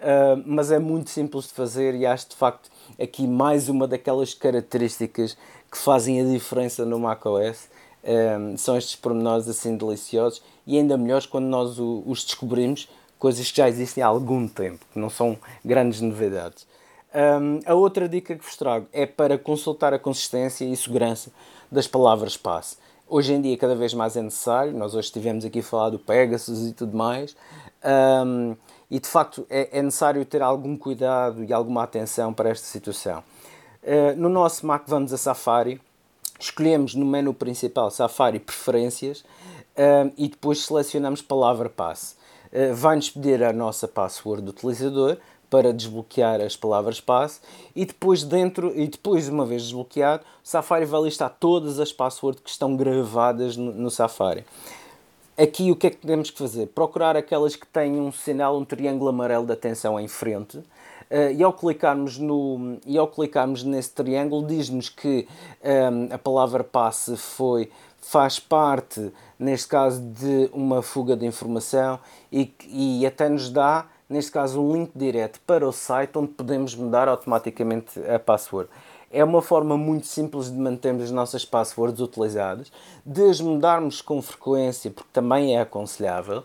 Uh, 0.00 0.42
mas 0.46 0.70
é 0.70 0.78
muito 0.78 1.10
simples 1.10 1.46
de 1.46 1.52
fazer 1.52 1.94
e 1.94 2.06
acho 2.06 2.30
de 2.30 2.36
facto 2.36 2.70
aqui 3.00 3.26
mais 3.26 3.68
uma 3.68 3.86
daquelas 3.86 4.34
características 4.34 5.36
que 5.70 5.78
fazem 5.78 6.20
a 6.20 6.24
diferença 6.24 6.84
no 6.84 6.98
macOS. 6.98 7.68
Uh, 8.02 8.56
são 8.56 8.76
estes 8.76 8.96
pormenores 8.96 9.46
assim 9.48 9.76
deliciosos 9.76 10.42
e 10.66 10.78
ainda 10.78 10.96
melhores 10.96 11.26
quando 11.26 11.46
nós 11.46 11.78
o, 11.78 12.02
os 12.06 12.24
descobrimos, 12.24 12.88
coisas 13.18 13.50
que 13.50 13.58
já 13.58 13.68
existem 13.68 14.02
há 14.02 14.06
algum 14.06 14.48
tempo, 14.48 14.84
que 14.92 14.98
não 14.98 15.10
são 15.10 15.38
grandes 15.64 16.00
novidades. 16.00 16.66
Um, 17.12 17.58
a 17.66 17.74
outra 17.74 18.08
dica 18.08 18.36
que 18.36 18.44
vos 18.44 18.56
trago 18.56 18.86
é 18.92 19.04
para 19.04 19.36
consultar 19.36 19.92
a 19.92 19.98
consistência 19.98 20.64
e 20.64 20.76
segurança 20.76 21.32
das 21.70 21.86
palavras 21.86 22.36
passe. 22.36 22.76
Hoje 23.12 23.32
em 23.32 23.42
dia, 23.42 23.58
cada 23.58 23.74
vez 23.74 23.92
mais 23.92 24.16
é 24.16 24.22
necessário. 24.22 24.72
Nós 24.72 24.94
hoje 24.94 25.08
estivemos 25.08 25.44
aqui 25.44 25.58
a 25.58 25.62
falar 25.64 25.90
do 25.90 25.98
Pegasus 25.98 26.68
e 26.68 26.72
tudo 26.72 26.96
mais. 26.96 27.34
Um, 28.24 28.54
e 28.88 29.00
de 29.00 29.08
facto 29.08 29.44
é, 29.50 29.68
é, 29.76 29.82
necessário 29.82 30.24
ter 30.24 30.40
algum 30.40 30.76
cuidado 30.76 31.42
e 31.42 31.52
alguma 31.52 31.82
atenção 31.82 32.32
para 32.32 32.50
esta 32.50 32.64
situação. 32.68 33.24
Uh, 33.82 34.16
no 34.16 34.28
nosso 34.28 34.64
Mac, 34.64 34.84
vamos 34.86 35.12
a 35.12 35.18
Safari, 35.18 35.80
escolhemos 36.38 36.94
no 36.94 37.04
menu 37.04 37.34
principal 37.34 37.90
Safari 37.90 38.38
Preferências 38.38 39.22
uh, 39.22 40.12
e 40.16 40.28
depois 40.28 40.64
selecionamos 40.64 41.20
palavra 41.20 41.68
passe. 41.68 42.14
Uh, 42.52 42.72
Vai-nos 42.76 43.10
pedir 43.10 43.42
a 43.42 43.52
nossa 43.52 43.88
password 43.88 44.42
do 44.42 44.50
utilizador, 44.50 45.16
para 45.50 45.74
desbloquear 45.74 46.40
as 46.40 46.56
palavras 46.56 47.00
passe 47.00 47.40
e 47.74 47.84
depois 47.84 48.22
dentro 48.22 48.72
e 48.74 48.86
depois 48.86 49.28
uma 49.28 49.44
vez 49.44 49.64
desbloqueado 49.64 50.22
o 50.22 50.48
Safari 50.48 50.86
vai 50.86 51.02
listar 51.02 51.36
todas 51.40 51.80
as 51.80 51.92
passwords 51.92 52.40
que 52.42 52.48
estão 52.48 52.76
gravadas 52.76 53.56
no, 53.56 53.72
no, 53.72 53.90
Safari. 53.90 54.44
Aqui 55.36 55.72
o 55.72 55.76
que 55.76 55.88
é 55.88 55.90
que 55.90 56.06
temos 56.06 56.30
que 56.30 56.38
fazer? 56.38 56.66
Procurar 56.68 57.16
aquelas 57.16 57.56
que 57.56 57.66
têm 57.66 58.00
um 58.00 58.12
sinal 58.12 58.56
um 58.56 58.64
triângulo 58.64 59.10
amarelo 59.10 59.44
de 59.44 59.52
atenção 59.52 59.98
em 59.98 60.06
frente 60.06 60.58
uh, 60.58 60.64
e 61.36 61.42
ao 61.42 61.52
clicarmos 61.52 62.16
no 62.16 62.78
e 62.86 62.96
ao 62.96 63.08
clicarmos 63.08 63.64
nesse 63.64 63.90
triângulo 63.90 64.46
diz-nos 64.46 64.88
que 64.88 65.26
um, 65.62 65.68
ehm, 65.68 66.12
a 66.12 66.18
palavra 66.18 66.62
passe 66.62 67.16
foi 67.16 67.68
faz 68.00 68.38
parte 68.38 69.12
neste 69.38 69.68
caso 69.68 70.00
de 70.00 70.48
uma 70.52 70.82
fuga 70.82 71.16
de 71.16 71.26
informação 71.26 71.98
e, 72.32 72.52
e 72.68 73.06
até 73.06 73.28
nos 73.28 73.50
dá 73.50 73.86
neste 74.10 74.32
caso 74.32 74.60
um 74.60 74.72
link 74.72 74.90
direto 74.94 75.40
para 75.46 75.66
o 75.66 75.72
site 75.72 76.18
onde 76.18 76.32
podemos 76.32 76.74
mudar 76.74 77.08
automaticamente 77.08 78.00
a 78.04 78.18
password. 78.18 78.68
É 79.10 79.24
uma 79.24 79.40
forma 79.40 79.76
muito 79.76 80.06
simples 80.06 80.50
de 80.50 80.58
mantermos 80.58 81.04
as 81.04 81.10
nossas 81.10 81.44
passwords 81.44 82.00
utilizadas, 82.00 82.70
de 83.06 83.22
as 83.22 83.40
mudarmos 83.40 84.02
com 84.02 84.20
frequência, 84.20 84.90
porque 84.90 85.10
também 85.12 85.56
é 85.56 85.60
aconselhável. 85.60 86.44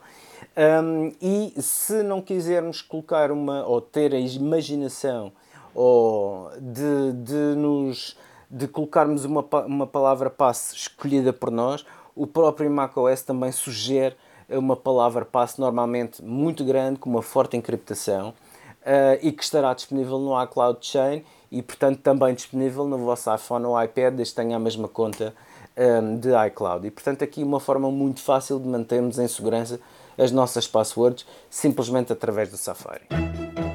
Um, 0.56 1.12
e 1.22 1.54
se 1.62 2.02
não 2.04 2.22
quisermos 2.22 2.82
colocar 2.82 3.32
uma 3.32 3.66
ou 3.66 3.82
ter 3.82 4.14
a 4.14 4.20
imaginação 4.20 5.32
ou 5.74 6.50
de, 6.60 7.12
de 7.14 7.56
nos 7.58 8.16
de 8.50 8.68
colocarmos 8.68 9.26
uma, 9.26 9.46
uma 9.66 9.88
palavra 9.88 10.30
passe 10.30 10.76
escolhida 10.76 11.34
por 11.34 11.52
nós, 11.52 11.86
o 12.16 12.26
próprio 12.26 12.70
macOS 12.72 13.22
também 13.22 13.52
sugere 13.52 14.16
uma 14.50 14.76
palavra 14.76 15.26
passe 15.26 15.60
normalmente 15.60 16.24
muito 16.24 16.64
grande, 16.64 17.00
com 17.00 17.10
uma 17.10 17.22
forte 17.22 17.58
encriptação, 17.58 18.30
uh, 18.30 19.20
e 19.22 19.32
que 19.32 19.44
estará 19.44 19.74
disponível 19.74 20.20
no 20.20 20.42
iCloud 20.44 20.80
Chain 20.82 21.24
e, 21.52 21.62
portanto, 21.62 22.00
também 22.00 22.34
disponível 22.34 22.86
no 22.86 22.98
vosso 22.98 23.34
iPhone 23.34 23.66
ou 23.66 23.82
iPad, 23.82 24.16
desde 24.16 24.34
que 24.34 24.42
tenha 24.42 24.56
a 24.56 24.60
mesma 24.60 24.88
conta 24.88 25.34
um, 25.78 25.82
ehm, 25.82 26.18
de 26.18 26.30
iCloud. 26.48 26.86
E, 26.88 26.92
portanto, 26.92 27.24
aqui 27.24 27.44
uma 27.44 27.60
forma 27.60 27.90
muito 27.92 28.22
fácil 28.22 28.60
de 28.60 28.68
mantermos 28.68 29.20
em 29.20 29.28
segurança 29.28 29.80
as 30.18 30.32
nossas 30.32 30.68
passwords, 30.68 31.26
simplesmente 31.50 32.12
através 32.12 32.50
do 32.50 32.58
Safari. 32.58 33.08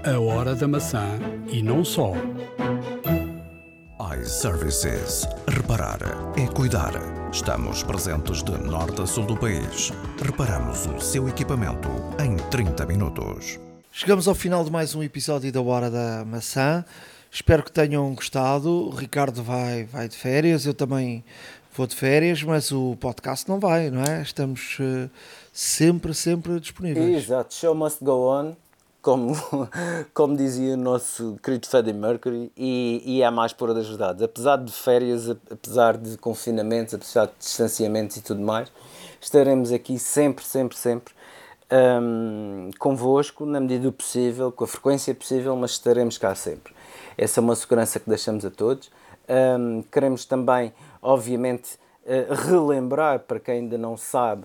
A 0.05 0.19
hora 0.19 0.55
da 0.55 0.67
maçã 0.67 1.19
e 1.49 1.63
não 1.63 1.85
só 1.85 2.13
iServices. 4.19 5.27
Reparar 5.47 6.01
é 6.37 6.47
cuidar. 6.47 7.20
Estamos 7.33 7.85
presentes 7.85 8.43
de 8.43 8.51
norte 8.59 9.03
a 9.03 9.07
sul 9.07 9.25
do 9.25 9.37
país. 9.37 9.93
Reparamos 10.21 10.87
o 10.87 10.99
seu 11.01 11.29
equipamento 11.29 11.89
em 12.21 12.37
30 12.51 12.85
minutos. 12.87 13.57
Chegamos 13.93 14.27
ao 14.27 14.35
final 14.35 14.65
de 14.65 14.71
mais 14.73 14.97
um 14.97 15.03
episódio 15.03 15.53
da 15.53 15.63
Hora 15.63 15.89
da 15.89 16.25
Maçã. 16.25 16.85
Espero 17.31 17.63
que 17.63 17.71
tenham 17.71 18.13
gostado. 18.17 18.69
O 18.69 18.91
Ricardo 18.91 19.45
vai, 19.45 19.85
vai 19.85 20.09
de 20.09 20.17
férias, 20.17 20.67
eu 20.67 20.75
também 20.75 21.23
vou 21.73 21.87
de 21.87 21.95
férias, 21.95 22.43
mas 22.43 22.73
o 22.73 22.97
podcast 22.97 23.49
não 23.49 23.61
vai, 23.61 23.91
não 23.91 24.03
é? 24.03 24.23
Estamos 24.23 24.77
uh, 24.81 25.09
sempre, 25.53 26.13
sempre 26.13 26.59
disponíveis. 26.59 27.25
Exato, 27.25 27.55
show 27.55 27.77
must 27.77 28.03
go 28.03 28.29
on 28.29 28.57
como, 29.03 29.35
como 30.15 30.37
dizia 30.37 30.75
o 30.75 30.77
nosso 30.77 31.39
querido 31.43 31.67
Freddie 31.67 31.93
Mercury, 31.93 32.53
e, 32.57 33.03
e 33.05 33.23
é 33.23 33.31
mais 33.31 33.53
pura 33.53 33.75
das 33.75 33.89
verdades. 33.89 34.23
Apesar 34.23 34.57
de 34.57 34.73
férias, 34.73 35.29
apesar 35.29 35.97
de 35.97 36.17
confinamentos, 36.19 36.95
apesar 36.95 37.27
de 37.27 37.33
distanciamentos 37.39 38.17
e 38.17 38.23
tudo 38.23 38.41
mais, 38.41 38.71
estaremos 39.21 39.73
aqui 39.73 39.99
sempre, 39.99 40.45
sempre, 40.45 40.77
sempre 40.77 41.15
um, 41.71 42.71
convosco, 42.79 43.47
na 43.47 43.61
medida 43.61 43.85
do 43.85 43.93
possível, 43.93 44.51
com 44.51 44.65
a 44.65 44.67
frequência 44.67 45.15
possível, 45.15 45.55
mas 45.57 45.73
estaremos 45.73 46.19
cá 46.19 46.35
sempre. 46.35 46.75
Essa 47.17 47.41
é 47.41 47.43
uma 47.43 47.55
segurança 47.55 48.01
que 48.01 48.09
deixamos 48.09 48.45
a 48.45 48.51
todos. 48.51 48.91
Um, 49.29 49.83
queremos 49.83 50.25
também, 50.25 50.73
obviamente, 51.01 51.79
uh, 52.05 52.35
relembrar 52.49 53.21
para 53.21 53.39
quem 53.39 53.55
ainda 53.55 53.79
não 53.79 53.97
sabe 53.97 54.45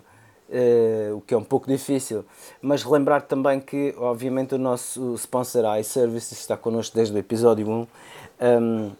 o 1.15 1.21
que 1.21 1.33
é 1.33 1.37
um 1.37 1.43
pouco 1.43 1.67
difícil, 1.67 2.23
mas 2.61 2.83
relembrar 2.83 3.23
também 3.23 3.59
que, 3.59 3.95
obviamente, 3.97 4.55
o 4.55 4.57
nosso 4.57 5.15
sponsor 5.15 5.63
iServices 5.79 6.39
está 6.39 6.55
connosco 6.55 6.95
desde 6.95 7.15
o 7.15 7.17
episódio 7.17 7.67
1, 7.67 7.71
um, 7.71 7.87
ehm, 8.39 8.91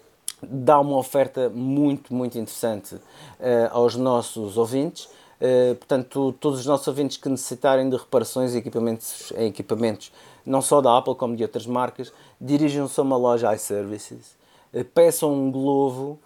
dá 0.41 0.79
uma 0.79 0.97
oferta 0.97 1.49
muito, 1.49 2.13
muito 2.13 2.37
interessante 2.37 2.95
uh, 2.95 3.01
aos 3.71 3.95
nossos 3.95 4.57
ouvintes. 4.57 5.05
Uh, 5.39 5.75
portanto, 5.75 6.33
todos 6.39 6.61
os 6.61 6.65
nossos 6.65 6.87
ouvintes 6.87 7.17
que 7.17 7.29
necessitarem 7.29 7.89
de 7.89 7.97
reparações 7.97 8.53
e 8.53 8.57
equipamentos, 8.57 9.31
em 9.37 9.47
equipamentos, 9.47 10.11
não 10.45 10.61
só 10.61 10.81
da 10.81 10.97
Apple 10.97 11.15
como 11.15 11.35
de 11.35 11.43
outras 11.43 11.65
marcas, 11.65 12.11
dirijam-se 12.39 12.99
a 12.99 13.03
uma 13.03 13.17
loja 13.17 13.53
iServices, 13.53 14.35
peçam 14.93 15.33
um 15.33 15.51
globo, 15.51 16.19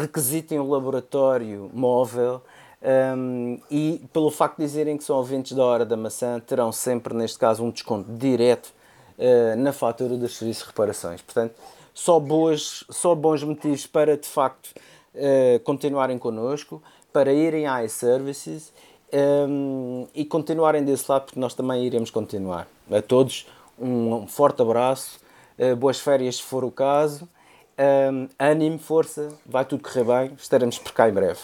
requisitem 0.00 0.60
um 0.60 0.70
laboratório 0.70 1.70
móvel 1.74 2.40
um, 2.82 3.58
e 3.70 4.02
pelo 4.12 4.30
facto 4.30 4.58
de 4.58 4.64
dizerem 4.64 4.96
que 4.96 5.04
são 5.04 5.16
ouvintes 5.16 5.52
da 5.52 5.64
Hora 5.64 5.84
da 5.84 5.96
Maçã, 5.96 6.40
terão 6.40 6.72
sempre, 6.72 7.14
neste 7.14 7.38
caso, 7.38 7.62
um 7.64 7.70
desconto 7.70 8.10
direto 8.12 8.72
uh, 9.18 9.56
na 9.56 9.72
fatura 9.72 10.16
dos 10.16 10.36
serviços 10.36 10.64
de 10.64 10.68
reparações. 10.70 11.22
Portanto, 11.22 11.54
só, 11.94 12.18
boas, 12.18 12.84
só 12.90 13.14
bons 13.14 13.44
motivos 13.44 13.86
para, 13.86 14.16
de 14.16 14.26
facto, 14.26 14.74
uh, 15.14 15.60
continuarem 15.60 16.18
connosco, 16.18 16.82
para 17.12 17.32
irem 17.32 17.66
à 17.66 17.84
iServices 17.84 18.72
um, 19.48 20.08
e 20.14 20.24
continuarem 20.24 20.82
desse 20.82 21.10
lado, 21.10 21.26
porque 21.26 21.38
nós 21.38 21.54
também 21.54 21.84
iremos 21.84 22.10
continuar. 22.10 22.66
A 22.90 23.02
todos, 23.02 23.46
um, 23.78 24.26
forte 24.26 24.62
abraço, 24.62 25.20
uh, 25.58 25.76
boas 25.76 26.00
férias 26.00 26.36
se 26.36 26.42
for 26.42 26.64
o 26.64 26.70
caso, 26.70 27.28
um, 28.12 28.28
ânimo, 28.38 28.78
força, 28.78 29.28
vai 29.46 29.64
tudo 29.64 29.82
correr 29.82 30.04
bem, 30.04 30.36
estaremos 30.36 30.78
por 30.78 30.92
cá 30.92 31.08
em 31.08 31.12
breve. 31.12 31.40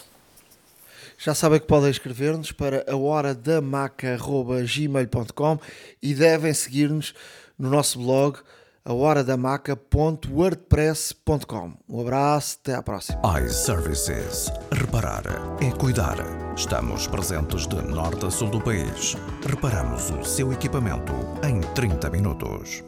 Já 1.18 1.34
sabem 1.34 1.58
que 1.58 1.66
podem 1.66 1.90
escrever-nos 1.90 2.52
para 2.52 2.86
a 2.88 2.96
hora 2.96 3.34
da 3.34 3.60
maca.gmail.com 3.60 5.58
e 6.00 6.14
devem 6.14 6.54
seguir-nos 6.54 7.12
no 7.58 7.68
nosso 7.68 7.98
blog 7.98 8.38
ahoradamaca.wordpress.com. 8.84 11.72
Um 11.88 12.00
abraço, 12.00 12.58
até 12.62 12.74
à 12.74 12.82
próxima. 12.82 13.20
iServices. 13.44 14.52
Reparar 14.72 15.24
é 15.60 15.72
cuidar. 15.72 16.18
Estamos 16.56 17.08
presentes 17.08 17.66
de 17.66 17.82
norte 17.82 18.24
a 18.24 18.30
sul 18.30 18.48
do 18.48 18.60
país. 18.60 19.16
Reparamos 19.44 20.10
o 20.10 20.24
seu 20.24 20.52
equipamento 20.52 21.12
em 21.44 21.60
30 21.74 22.08
minutos. 22.10 22.84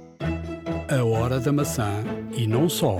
A 0.89 1.03
hora 1.05 1.41
da 1.41 1.53
maçã 1.53 2.05
e 2.33 2.47
não 2.47 2.69
só. 2.69 2.99